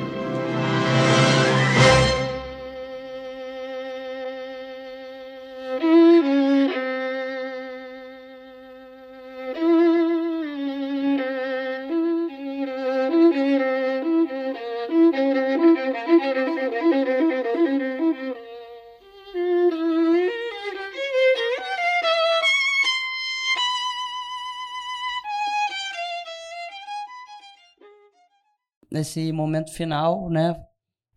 Nesse 29.08 29.32
momento 29.32 29.72
final, 29.72 30.30
né? 30.30 30.56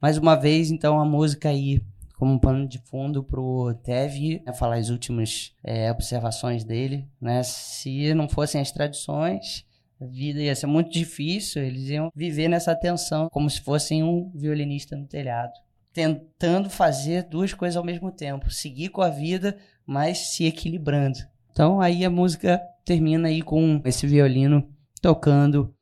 Mais 0.01 0.17
uma 0.17 0.37
vez, 0.37 0.71
então, 0.71 1.01
a 1.01 1.05
música 1.05 1.49
aí 1.49 1.83
como 2.17 2.35
um 2.35 2.39
pano 2.39 2.69
de 2.69 2.79
fundo 2.79 3.25
pro 3.25 3.73
Tev 3.83 4.43
né, 4.45 4.53
falar 4.53 4.77
as 4.77 4.91
últimas 4.91 5.55
é, 5.65 5.91
observações 5.91 6.65
dele, 6.65 7.09
né? 7.21 7.43
Se 7.43 8.15
não 8.15 8.29
fossem 8.29 8.61
as 8.61 8.71
tradições, 8.71 9.67
a 10.01 10.05
vida 10.05 10.41
ia 10.41 10.55
ser 10.55 10.67
muito 10.67 10.91
difícil, 10.91 11.63
eles 11.63 11.89
iam 11.89 12.13
viver 12.15 12.49
nessa 12.49 12.75
tensão, 12.75 13.29
como 13.31 13.49
se 13.49 13.61
fossem 13.61 14.03
um 14.03 14.31
violinista 14.35 14.97
no 14.97 15.07
telhado, 15.07 15.53
tentando 15.93 16.69
fazer 16.69 17.25
duas 17.25 17.55
coisas 17.55 17.77
ao 17.77 17.85
mesmo 17.85 18.13
tempo, 18.13 18.51
seguir 18.51 18.91
com 18.91 19.01
a 19.01 19.09
vida, 19.09 19.57
mas 19.87 20.19
se 20.19 20.45
equilibrando. 20.45 21.19
Então 21.51 21.81
aí 21.81 22.05
a 22.05 22.11
música 22.11 22.61
termina 22.85 23.29
aí 23.29 23.41
com 23.41 23.81
esse 23.85 24.07
violino 24.07 24.69
tocando 25.01 25.75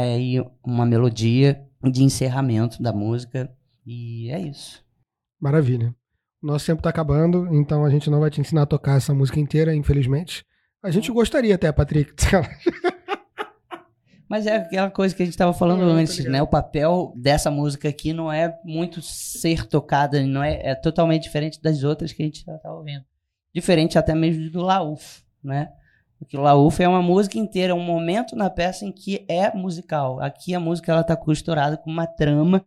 aí 0.00 0.44
uma 0.64 0.86
melodia 0.86 1.66
de 1.82 2.02
encerramento 2.02 2.82
da 2.82 2.92
música 2.92 3.52
e 3.84 4.30
é 4.30 4.40
isso. 4.40 4.84
Maravilha. 5.40 5.94
Nosso 6.40 6.66
tempo 6.66 6.82
tá 6.82 6.90
acabando, 6.90 7.46
então 7.54 7.84
a 7.84 7.90
gente 7.90 8.10
não 8.10 8.20
vai 8.20 8.30
te 8.30 8.40
ensinar 8.40 8.62
a 8.62 8.66
tocar 8.66 8.96
essa 8.96 9.14
música 9.14 9.38
inteira, 9.38 9.74
infelizmente. 9.74 10.44
A 10.82 10.90
gente 10.90 11.12
gostaria 11.12 11.54
até, 11.54 11.70
Patrick. 11.70 12.12
Mas 14.28 14.46
é 14.46 14.56
aquela 14.56 14.90
coisa 14.90 15.14
que 15.14 15.22
a 15.22 15.26
gente 15.26 15.34
estava 15.34 15.52
falando 15.52 15.80
Não, 15.80 15.92
antes, 15.92 16.24
né? 16.24 16.40
O 16.40 16.46
papel 16.46 17.12
dessa 17.14 17.50
música 17.50 17.88
aqui 17.88 18.14
não 18.14 18.32
é 18.32 18.58
muito 18.64 19.02
ser 19.02 19.66
tocada, 19.66 20.24
não 20.24 20.42
é, 20.42 20.70
é 20.70 20.74
totalmente 20.74 21.24
diferente 21.24 21.60
das 21.60 21.84
outras 21.84 22.12
que 22.12 22.22
a 22.22 22.24
gente 22.24 22.42
já 22.44 22.56
estava 22.56 22.74
ouvindo. 22.74 23.04
Diferente 23.54 23.98
até 23.98 24.14
mesmo 24.14 24.50
do 24.50 24.62
Lauf, 24.62 25.22
né? 25.44 25.70
Porque 26.22 26.36
o 26.36 26.40
Laúfa 26.40 26.84
é 26.84 26.88
uma 26.88 27.02
música 27.02 27.36
inteira, 27.36 27.72
é 27.72 27.74
um 27.74 27.82
momento 27.82 28.36
na 28.36 28.48
peça 28.48 28.84
em 28.84 28.92
que 28.92 29.26
é 29.28 29.52
musical. 29.52 30.20
Aqui 30.20 30.54
a 30.54 30.60
música 30.60 30.92
ela 30.92 31.02
tá 31.02 31.16
costurada 31.16 31.76
com 31.76 31.90
uma 31.90 32.06
trama 32.06 32.64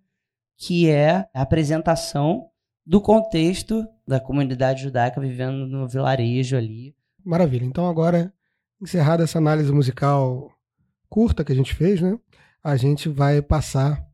que 0.58 0.90
é 0.90 1.26
a 1.34 1.42
apresentação 1.42 2.50
do 2.86 3.00
contexto 3.00 3.88
da 4.06 4.20
comunidade 4.20 4.84
judaica 4.84 5.22
vivendo 5.22 5.66
no 5.68 5.88
vilarejo 5.88 6.58
ali. 6.58 6.94
Maravilha. 7.24 7.64
Então 7.64 7.88
agora, 7.88 8.34
encerrada 8.82 9.24
essa 9.24 9.38
análise 9.38 9.72
musical 9.72 10.52
curta 11.08 11.42
que 11.42 11.54
a 11.54 11.56
gente 11.56 11.74
fez, 11.74 12.02
né? 12.02 12.20
A 12.62 12.76
gente 12.76 13.08
vai 13.08 13.42
passar 13.42 14.06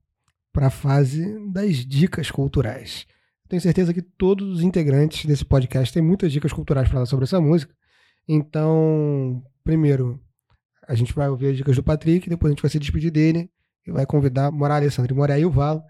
para 0.53 0.67
a 0.67 0.71
fase 0.71 1.35
das 1.51 1.77
dicas 1.77 2.29
culturais. 2.29 3.07
Tenho 3.49 3.61
certeza 3.61 3.91
que 3.91 4.03
todos 4.03 4.47
os 4.57 4.61
integrantes 4.61 5.25
desse 5.25 5.43
podcast 5.43 5.91
têm 5.91 6.03
muitas 6.03 6.31
dicas 6.31 6.53
culturais 6.53 6.87
para 6.87 6.99
dar 6.99 7.05
sobre 7.07 7.23
essa 7.23 7.41
música. 7.41 7.73
Então, 8.27 9.43
primeiro, 9.63 10.19
a 10.87 10.95
gente 10.95 11.13
vai 11.13 11.29
ouvir 11.29 11.47
as 11.47 11.57
dicas 11.57 11.75
do 11.75 11.83
Patrick, 11.83 12.29
depois 12.29 12.51
a 12.51 12.53
gente 12.53 12.61
vai 12.61 12.71
se 12.71 12.79
despedir 12.79 13.11
dele 13.11 13.49
e 13.85 13.91
vai 13.91 14.05
convidar 14.05 14.51
Morá 14.51 14.75
Alessandro 14.75 15.13
e 15.13 15.17
Moré 15.17 15.39
e 15.39 15.45
o 15.45 15.51
Valo 15.51 15.83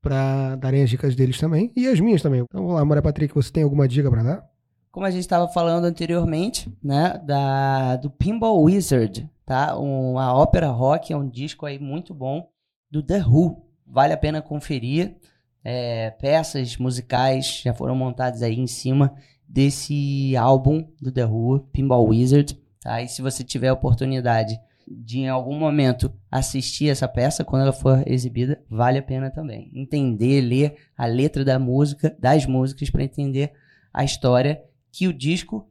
para 0.00 0.56
darem 0.56 0.82
as 0.82 0.90
dicas 0.90 1.14
deles 1.14 1.38
também 1.38 1.72
e 1.76 1.86
as 1.86 2.00
minhas 2.00 2.22
também. 2.22 2.40
Então, 2.40 2.62
vamos 2.62 2.76
lá, 2.76 2.84
Moré 2.84 3.00
Patrick, 3.00 3.34
você 3.34 3.52
tem 3.52 3.62
alguma 3.62 3.88
dica 3.88 4.10
para 4.10 4.22
dar? 4.22 4.50
Como 4.90 5.06
a 5.06 5.10
gente 5.10 5.20
estava 5.20 5.48
falando 5.48 5.84
anteriormente, 5.84 6.72
né, 6.82 7.20
da, 7.24 7.96
do 7.96 8.10
Pinball 8.10 8.62
Wizard, 8.62 9.28
tá? 9.44 9.76
Uma 9.76 10.34
ópera 10.34 10.68
rock, 10.68 11.12
é 11.12 11.16
um 11.16 11.28
disco 11.28 11.66
aí 11.66 11.78
muito 11.78 12.14
bom 12.14 12.48
do 12.90 13.02
The 13.02 13.24
Who. 13.24 13.64
Vale 13.86 14.12
a 14.12 14.16
pena 14.16 14.42
conferir. 14.42 15.16
É, 15.62 16.10
peças 16.12 16.76
musicais 16.76 17.60
já 17.62 17.74
foram 17.74 17.94
montadas 17.94 18.42
aí 18.42 18.58
em 18.58 18.66
cima 18.66 19.14
desse 19.48 20.36
álbum 20.36 20.86
do 21.00 21.10
The 21.10 21.24
Who, 21.24 21.60
Pinball 21.72 22.06
Wizard. 22.08 22.58
Tá? 22.80 23.02
E 23.02 23.08
se 23.08 23.22
você 23.22 23.42
tiver 23.42 23.68
a 23.68 23.74
oportunidade 23.74 24.58
de 24.86 25.18
em 25.18 25.28
algum 25.28 25.58
momento 25.58 26.12
assistir 26.30 26.88
essa 26.88 27.06
peça 27.06 27.44
quando 27.44 27.62
ela 27.62 27.72
for 27.72 28.02
exibida, 28.06 28.62
vale 28.70 28.98
a 28.98 29.02
pena 29.02 29.30
também. 29.30 29.70
Entender, 29.74 30.40
ler 30.40 30.76
a 30.96 31.06
letra 31.06 31.44
da 31.44 31.58
música, 31.58 32.14
das 32.18 32.46
músicas 32.46 32.90
para 32.90 33.02
entender 33.02 33.52
a 33.92 34.04
história 34.04 34.62
que 34.90 35.06
o 35.06 35.12
disco 35.12 35.68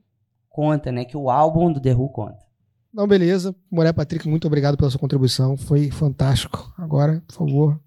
conta, 0.50 0.92
né, 0.92 1.06
que 1.06 1.18
o 1.18 1.30
álbum 1.30 1.72
do 1.72 1.80
The 1.80 1.94
Who 1.94 2.10
conta. 2.10 2.46
Não, 2.94 3.08
beleza. 3.08 3.56
Moré 3.70 3.94
Patrick, 3.94 4.28
muito 4.28 4.48
obrigado 4.48 4.78
pela 4.78 4.90
sua 4.90 5.00
contribuição. 5.00 5.56
Foi 5.56 5.92
fantástico. 5.92 6.74
Agora, 6.78 7.22
por 7.28 7.36
favor, 7.36 7.80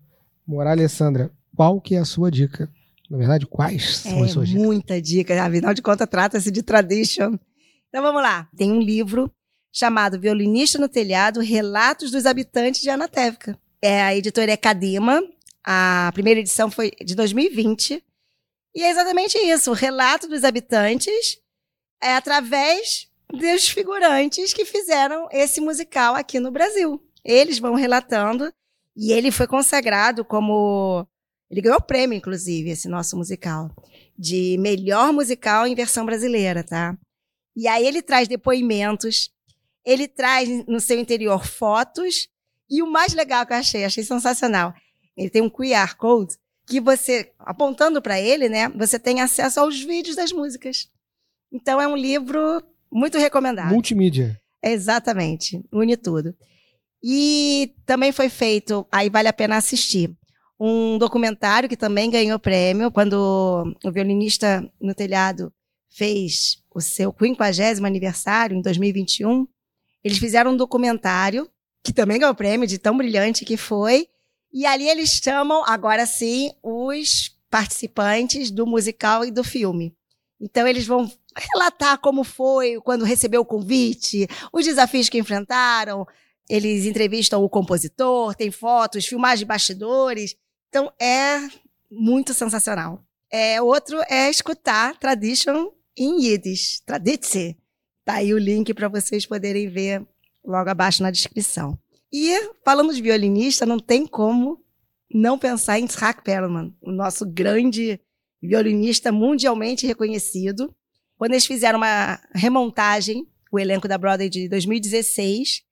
Moré 0.46 0.70
Alessandra, 0.70 1.30
qual 1.54 1.80
que 1.80 1.94
é 1.94 1.98
a 1.98 2.04
sua 2.04 2.30
dica? 2.30 2.70
Na 3.10 3.18
verdade, 3.18 3.44
quais 3.46 3.96
são 3.98 4.20
É, 4.20 4.24
as 4.26 4.30
suas 4.30 4.48
dicas? 4.48 4.62
muita 4.62 5.00
dica. 5.02 5.42
Afinal 5.42 5.74
de 5.74 5.82
contas, 5.82 6.08
trata-se 6.08 6.50
de 6.50 6.62
tradition. 6.62 7.36
Então 7.88 8.02
vamos 8.02 8.22
lá. 8.22 8.48
Tem 8.56 8.70
um 8.70 8.80
livro 8.80 9.30
chamado 9.72 10.18
Violinista 10.20 10.78
no 10.78 10.88
Telhado, 10.88 11.40
Relatos 11.40 12.10
dos 12.12 12.24
Habitantes 12.26 12.80
de 12.80 12.88
Anatevka. 12.90 13.58
É, 13.82 14.02
a 14.02 14.14
editora 14.16 14.52
é 14.52 14.56
Cadima. 14.56 15.22
A 15.64 16.10
primeira 16.14 16.38
edição 16.40 16.70
foi 16.70 16.92
de 17.04 17.14
2020. 17.16 18.02
E 18.74 18.82
é 18.84 18.90
exatamente 18.90 19.36
isso. 19.38 19.70
O 19.72 19.74
relato 19.74 20.28
dos 20.28 20.44
habitantes 20.44 21.38
é 22.00 22.14
através 22.14 23.08
dos 23.32 23.68
figurantes 23.68 24.52
que 24.54 24.64
fizeram 24.64 25.28
esse 25.32 25.60
musical 25.60 26.14
aqui 26.14 26.38
no 26.38 26.50
Brasil. 26.52 27.02
Eles 27.24 27.58
vão 27.58 27.74
relatando. 27.74 28.52
E 28.96 29.12
ele 29.12 29.30
foi 29.30 29.46
consagrado 29.46 30.24
como 30.24 31.06
ele 31.50 31.60
ganhou 31.60 31.78
o 31.78 31.82
prêmio, 31.82 32.16
inclusive, 32.16 32.70
esse 32.70 32.88
nosso 32.88 33.16
musical, 33.16 33.74
de 34.16 34.56
melhor 34.58 35.12
musical 35.12 35.66
em 35.66 35.74
versão 35.74 36.06
brasileira, 36.06 36.62
tá? 36.62 36.96
E 37.56 37.66
aí 37.66 37.84
ele 37.86 38.00
traz 38.00 38.28
depoimentos, 38.28 39.30
ele 39.84 40.06
traz 40.06 40.48
no 40.66 40.78
seu 40.78 40.98
interior 40.98 41.44
fotos, 41.44 42.28
e 42.70 42.82
o 42.82 42.90
mais 42.90 43.12
legal 43.12 43.44
que 43.44 43.52
eu 43.52 43.56
achei, 43.56 43.84
achei 43.84 44.04
sensacional, 44.04 44.72
ele 45.16 45.28
tem 45.28 45.42
um 45.42 45.50
QR 45.50 45.96
Code 45.96 46.36
que 46.66 46.80
você, 46.80 47.32
apontando 47.40 48.00
para 48.00 48.20
ele, 48.20 48.48
né, 48.48 48.68
você 48.68 48.96
tem 48.96 49.20
acesso 49.20 49.58
aos 49.58 49.80
vídeos 49.80 50.14
das 50.14 50.30
músicas. 50.30 50.88
Então 51.52 51.80
é 51.80 51.88
um 51.88 51.96
livro 51.96 52.62
muito 52.92 53.18
recomendado. 53.18 53.72
Multimídia. 53.72 54.40
Exatamente, 54.62 55.60
une 55.72 55.96
tudo. 55.96 56.32
E 57.02 57.74
também 57.84 58.12
foi 58.12 58.28
feito, 58.28 58.86
aí 58.92 59.10
vale 59.10 59.26
a 59.26 59.32
pena 59.32 59.56
assistir, 59.56 60.16
um 60.60 60.98
documentário 60.98 61.70
que 61.70 61.76
também 61.76 62.10
ganhou 62.10 62.38
prêmio 62.38 62.90
quando 62.90 63.74
o 63.82 63.90
violinista 63.90 64.70
no 64.78 64.94
telhado 64.94 65.50
fez 65.88 66.62
o 66.72 66.82
seu 66.82 67.14
50 67.18 67.86
aniversário 67.86 68.54
em 68.54 68.60
2021. 68.60 69.48
Eles 70.04 70.18
fizeram 70.18 70.52
um 70.52 70.56
documentário 70.56 71.50
que 71.82 71.94
também 71.94 72.18
ganhou 72.18 72.34
prêmio 72.34 72.66
de 72.66 72.76
tão 72.76 72.94
brilhante 72.94 73.42
que 73.42 73.56
foi. 73.56 74.06
E 74.52 74.66
ali 74.66 74.86
eles 74.86 75.08
chamam, 75.10 75.64
agora 75.64 76.04
sim, 76.04 76.52
os 76.62 77.34
participantes 77.48 78.50
do 78.50 78.66
musical 78.66 79.24
e 79.24 79.30
do 79.30 79.42
filme. 79.42 79.96
Então 80.38 80.68
eles 80.68 80.86
vão 80.86 81.10
relatar 81.34 81.98
como 81.98 82.22
foi 82.22 82.78
quando 82.82 83.04
recebeu 83.04 83.40
o 83.40 83.46
convite, 83.46 84.28
os 84.52 84.66
desafios 84.66 85.08
que 85.08 85.18
enfrentaram. 85.18 86.06
Eles 86.50 86.84
entrevistam 86.84 87.42
o 87.42 87.48
compositor, 87.48 88.34
tem 88.34 88.50
fotos, 88.50 89.06
filmagens 89.06 89.38
de 89.40 89.46
bastidores. 89.46 90.36
Então 90.70 90.90
é 91.00 91.48
muito 91.90 92.32
sensacional. 92.32 93.04
É, 93.30 93.60
outro 93.60 94.00
é 94.08 94.30
escutar 94.30 94.96
Tradition 94.98 95.72
em 95.98 96.24
Yiddish, 96.24 96.80
Traditze. 96.86 97.58
Tá 98.04 98.14
aí 98.14 98.32
o 98.32 98.38
link 98.38 98.72
para 98.72 98.88
vocês 98.88 99.26
poderem 99.26 99.68
ver 99.68 100.06
logo 100.44 100.70
abaixo 100.70 101.02
na 101.02 101.10
descrição. 101.10 101.76
E 102.12 102.52
falando 102.64 102.94
de 102.94 103.02
violinista, 103.02 103.66
não 103.66 103.78
tem 103.78 104.06
como 104.06 104.64
não 105.12 105.36
pensar 105.38 105.78
em 105.78 105.84
Itzhak 105.84 106.22
Perlman, 106.22 106.74
o 106.80 106.92
nosso 106.92 107.26
grande 107.26 108.00
violinista 108.40 109.10
mundialmente 109.10 109.86
reconhecido. 109.86 110.74
Quando 111.16 111.32
eles 111.32 111.46
fizeram 111.46 111.78
uma 111.78 112.20
remontagem, 112.32 113.28
o 113.52 113.58
elenco 113.58 113.88
da 113.88 113.98
Broadway 113.98 114.28
de 114.28 114.48
2016, 114.48 115.62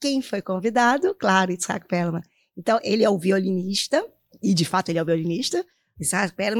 quem 0.00 0.20
foi 0.20 0.42
convidado? 0.42 1.14
Claro, 1.14 1.52
Itzhak 1.52 1.86
Perlman. 1.86 2.22
Então, 2.56 2.78
ele 2.82 3.04
é 3.04 3.08
o 3.08 3.18
violinista, 3.18 4.04
e 4.42 4.52
de 4.54 4.64
fato 4.64 4.88
ele 4.88 4.98
é 4.98 5.02
o 5.02 5.06
violinista. 5.06 5.64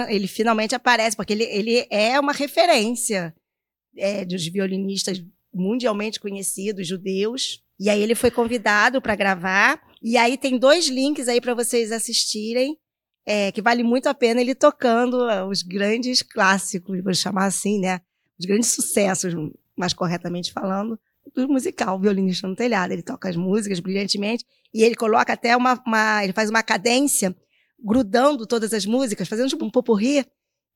Ele 0.09 0.27
finalmente 0.29 0.75
aparece, 0.75 1.17
porque 1.17 1.33
ele, 1.33 1.45
ele 1.45 1.87
é 1.91 2.21
uma 2.21 2.33
referência 2.33 3.35
é, 3.97 4.25
dos 4.25 4.47
violinistas 4.47 5.23
mundialmente 5.53 6.21
conhecidos, 6.21 6.87
judeus. 6.87 7.63
E 7.79 7.91
aí 7.91 8.01
ele 8.01 8.15
foi 8.15 8.31
convidado 8.31 9.03
para 9.03 9.17
gravar. 9.17 9.83
E 10.01 10.17
aí 10.17 10.37
tem 10.37 10.59
dois 10.59 10.89
links 10.89 11.29
aí 11.29 11.41
para 11.41 11.55
vocês 11.55 11.91
assistirem, 11.93 12.77
é, 13.27 13.53
que 13.53 13.63
vale 13.63 13.83
muito 13.83 14.09
a 14.09 14.15
pena 14.15 14.41
ele 14.41 14.55
tocando 14.55 15.23
ah, 15.23 15.47
os 15.47 15.63
grandes 15.63 16.23
clássicos, 16.23 17.03
vou 17.03 17.15
chamar 17.15 17.47
assim, 17.47 17.81
né? 17.81 18.01
Os 18.39 18.47
grandes 18.47 18.71
sucessos, 18.71 19.33
mais 19.77 19.93
corretamente 19.93 20.53
falando, 20.53 20.99
do 21.35 21.49
musical 21.49 22.01
Violinista 22.01 22.49
no 22.49 22.57
Telhado. 22.57 22.93
Ele 22.93 23.03
toca 23.03 23.29
as 23.29 23.37
músicas 23.37 23.81
brilhantemente 23.81 24.45
e 24.75 24.83
ele 24.83 24.95
coloca 24.95 25.33
até 25.33 25.57
uma, 25.57 25.81
uma 25.87 26.25
ele 26.25 26.33
faz 26.33 26.51
uma 26.51 26.63
cadência 26.63 27.35
grudando 27.83 28.47
todas 28.47 28.73
as 28.73 28.87
músicas, 28.87 29.29
fazendo 29.29 29.49
tipo 29.49 29.65
um 29.65 29.71
popurri, 29.71 30.25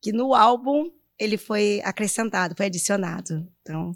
que 0.02 0.12
no 0.12 0.34
álbum 0.34 0.90
ele 1.18 1.36
foi 1.36 1.80
acrescentado, 1.84 2.54
foi 2.56 2.66
adicionado. 2.66 3.46
Então, 3.62 3.92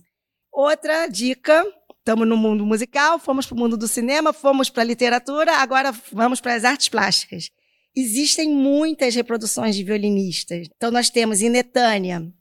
outra 0.52 1.06
dica, 1.06 1.64
estamos 1.98 2.26
no 2.26 2.36
mundo 2.36 2.64
musical, 2.64 3.18
fomos 3.18 3.46
para 3.46 3.54
o 3.54 3.58
mundo 3.58 3.76
do 3.76 3.86
cinema, 3.86 4.32
fomos 4.32 4.70
para 4.70 4.82
a 4.82 4.86
literatura, 4.86 5.56
agora 5.56 5.92
vamos 6.12 6.40
para 6.40 6.54
as 6.54 6.64
artes 6.64 6.88
plásticas. 6.88 7.50
Existem 7.94 8.48
muitas 8.48 9.14
reproduções 9.14 9.74
de 9.74 9.82
violinistas. 9.82 10.68
Então, 10.76 10.90
nós 10.90 11.10
temos 11.10 11.42
em 11.42 11.50
Netânia 11.50 12.32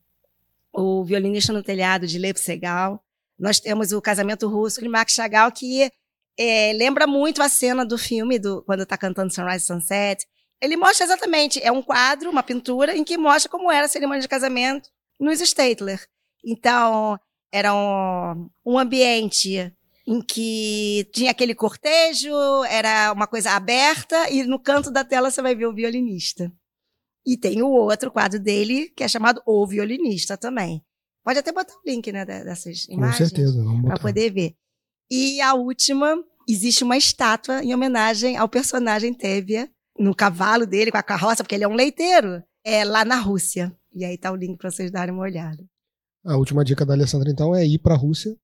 o 0.71 1.03
violinista 1.03 1.51
no 1.51 1.63
telhado 1.63 2.05
de 2.05 2.19
Lev 2.19 2.37
Segal. 2.37 3.03
Nós 3.37 3.59
temos 3.59 3.91
o 3.91 4.01
casamento 4.01 4.47
russo 4.47 4.79
de 4.79 4.87
Max 4.87 5.13
Chagall, 5.13 5.51
que 5.51 5.91
é, 6.37 6.71
lembra 6.73 7.07
muito 7.07 7.41
a 7.41 7.49
cena 7.49 7.83
do 7.83 7.97
filme, 7.97 8.37
do, 8.37 8.63
quando 8.63 8.83
está 8.83 8.95
cantando 8.97 9.33
Sunrise 9.33 9.65
Sunset. 9.65 10.25
Ele 10.61 10.75
mostra 10.75 11.05
exatamente, 11.05 11.61
é 11.63 11.71
um 11.71 11.81
quadro, 11.81 12.29
uma 12.29 12.43
pintura, 12.43 12.95
em 12.95 13.03
que 13.03 13.17
mostra 13.17 13.49
como 13.49 13.71
era 13.71 13.85
a 13.85 13.89
cerimônia 13.89 14.21
de 14.21 14.27
casamento 14.27 14.89
nos 15.19 15.39
Statler. 15.39 16.05
Então, 16.45 17.17
era 17.51 17.73
um, 17.73 18.49
um 18.65 18.77
ambiente 18.77 19.73
em 20.05 20.21
que 20.21 21.07
tinha 21.13 21.31
aquele 21.31 21.53
cortejo, 21.55 22.33
era 22.69 23.11
uma 23.13 23.27
coisa 23.27 23.51
aberta, 23.51 24.29
e 24.29 24.43
no 24.43 24.59
canto 24.59 24.89
da 24.91 25.03
tela 25.03 25.29
você 25.31 25.41
vai 25.41 25.55
ver 25.55 25.67
o 25.67 25.73
violinista. 25.73 26.51
E 27.25 27.37
tem 27.37 27.61
o 27.61 27.69
outro 27.69 28.11
quadro 28.11 28.39
dele, 28.39 28.89
que 28.95 29.03
é 29.03 29.07
chamado 29.07 29.41
O 29.45 29.67
Violinista 29.67 30.35
também. 30.37 30.83
Pode 31.23 31.37
até 31.37 31.51
botar 31.51 31.73
o 31.75 31.81
link, 31.85 32.11
né, 32.11 32.25
de- 32.25 32.43
dessas 32.43 32.85
Com 32.87 32.93
imagens. 32.93 33.17
certeza, 33.29 33.57
vamos 33.63 33.81
Para 33.81 33.91
botar. 33.91 34.01
poder 34.01 34.31
ver. 34.31 34.55
E 35.11 35.39
a 35.41 35.53
última, 35.53 36.15
existe 36.47 36.83
uma 36.83 36.97
estátua 36.97 37.63
em 37.63 37.73
homenagem 37.73 38.35
ao 38.37 38.49
personagem 38.49 39.13
Tevia, 39.13 39.69
no 39.99 40.15
cavalo 40.15 40.65
dele, 40.65 40.91
com 40.91 40.97
a 40.97 41.03
carroça, 41.03 41.43
porque 41.43 41.55
ele 41.55 41.65
é 41.65 41.67
um 41.67 41.75
leiteiro, 41.75 42.41
é 42.63 42.85
lá 42.85 43.03
na 43.03 43.19
Rússia. 43.19 43.75
E 43.93 44.05
aí 44.05 44.17
tá 44.17 44.31
o 44.31 44.35
link 44.35 44.57
para 44.57 44.71
vocês 44.71 44.89
darem 44.89 45.13
uma 45.13 45.23
olhada. 45.23 45.63
A 46.25 46.37
última 46.37 46.63
dica 46.63 46.85
da 46.85 46.93
Alessandra, 46.93 47.29
então, 47.29 47.53
é 47.55 47.65
ir 47.65 47.79
para 47.79 47.95
a 47.95 47.97
Rússia. 47.97 48.35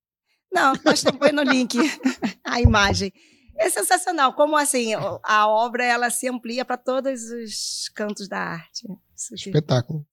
Não, 0.52 0.72
nós 0.84 1.02
põe 1.04 1.32
no 1.32 1.42
link 1.42 1.76
a 2.44 2.60
imagem. 2.60 3.12
É 3.58 3.70
sensacional. 3.70 4.34
Como 4.34 4.56
assim, 4.56 4.92
a 4.94 5.48
obra 5.48 5.84
ela 5.84 6.10
se 6.10 6.28
amplia 6.28 6.64
para 6.64 6.76
todos 6.76 7.22
os 7.30 7.88
cantos 7.94 8.28
da 8.28 8.38
arte. 8.38 8.86
Espetáculo. 9.34 10.06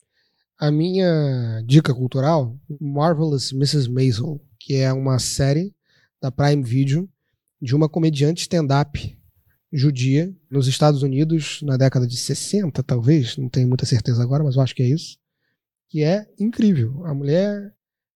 A 0.57 0.71
minha 0.71 1.61
dica 1.65 1.93
cultural, 1.93 2.57
Marvelous 2.79 3.51
Mrs. 3.51 3.89
Maisel, 3.89 4.39
que 4.59 4.75
é 4.75 4.93
uma 4.93 5.19
série 5.19 5.75
da 6.21 6.31
Prime 6.31 6.63
Video 6.63 7.09
de 7.61 7.75
uma 7.75 7.89
comediante 7.89 8.43
stand-up 8.43 9.17
judia 9.73 10.31
nos 10.51 10.67
Estados 10.67 11.01
Unidos 11.01 11.61
na 11.63 11.75
década 11.75 12.05
de 12.05 12.15
60, 12.15 12.83
talvez, 12.83 13.35
não 13.37 13.49
tenho 13.49 13.67
muita 13.67 13.87
certeza 13.87 14.21
agora, 14.21 14.43
mas 14.43 14.55
eu 14.55 14.61
acho 14.61 14.75
que 14.75 14.83
é 14.83 14.87
isso, 14.87 15.17
que 15.89 16.03
é 16.03 16.27
incrível. 16.39 17.03
A 17.05 17.13
mulher 17.13 17.73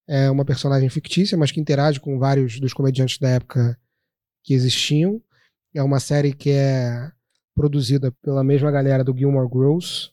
é 0.08 0.30
uma 0.30 0.46
personagem 0.46 0.88
fictícia, 0.88 1.36
mas 1.36 1.52
que 1.52 1.60
interage 1.60 2.00
com 2.00 2.20
vários 2.20 2.60
dos 2.60 2.74
comediantes 2.74 3.18
da 3.18 3.30
época 3.30 3.78
que 4.44 4.54
existiam. 4.54 5.22
É 5.74 5.82
uma 5.82 6.00
série 6.00 6.32
que 6.32 6.52
é 6.52 7.12
produzida 7.56 8.12
pela 8.22 8.44
mesma 8.44 8.72
galera 8.72 9.04
do 9.04 9.16
Gilmore 9.18 9.50
Girls, 9.52 10.12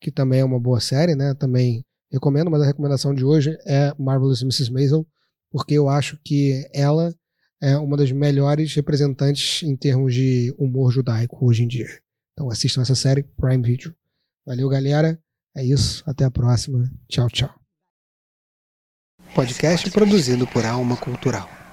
que 0.00 0.12
também 0.12 0.40
é 0.40 0.44
uma 0.44 0.60
boa 0.60 0.80
série, 0.80 1.16
né? 1.16 1.34
Também 1.34 1.84
recomendo, 2.10 2.50
mas 2.50 2.62
a 2.62 2.66
recomendação 2.66 3.12
de 3.12 3.24
hoje 3.24 3.58
é 3.66 3.92
Marvelous 3.98 4.42
Mrs. 4.42 4.70
Maisel, 4.70 5.06
porque 5.50 5.74
eu 5.74 5.88
acho 5.88 6.18
que 6.24 6.68
ela 6.72 7.12
é 7.64 7.78
uma 7.78 7.96
das 7.96 8.12
melhores 8.12 8.74
representantes 8.74 9.62
em 9.62 9.74
termos 9.74 10.12
de 10.12 10.54
humor 10.58 10.92
judaico 10.92 11.46
hoje 11.46 11.64
em 11.64 11.66
dia. 11.66 11.88
Então 12.32 12.50
assistam 12.50 12.82
essa 12.82 12.94
série 12.94 13.22
Prime 13.22 13.62
Video. 13.62 13.94
Valeu, 14.46 14.68
galera. 14.68 15.18
É 15.56 15.64
isso. 15.64 16.02
Até 16.06 16.24
a 16.24 16.30
próxima. 16.30 16.92
Tchau, 17.08 17.28
tchau. 17.30 17.54
Podcast 19.34 19.90
produzido 19.90 20.46
por 20.46 20.66
Alma 20.66 20.96
Cultural. 20.98 21.63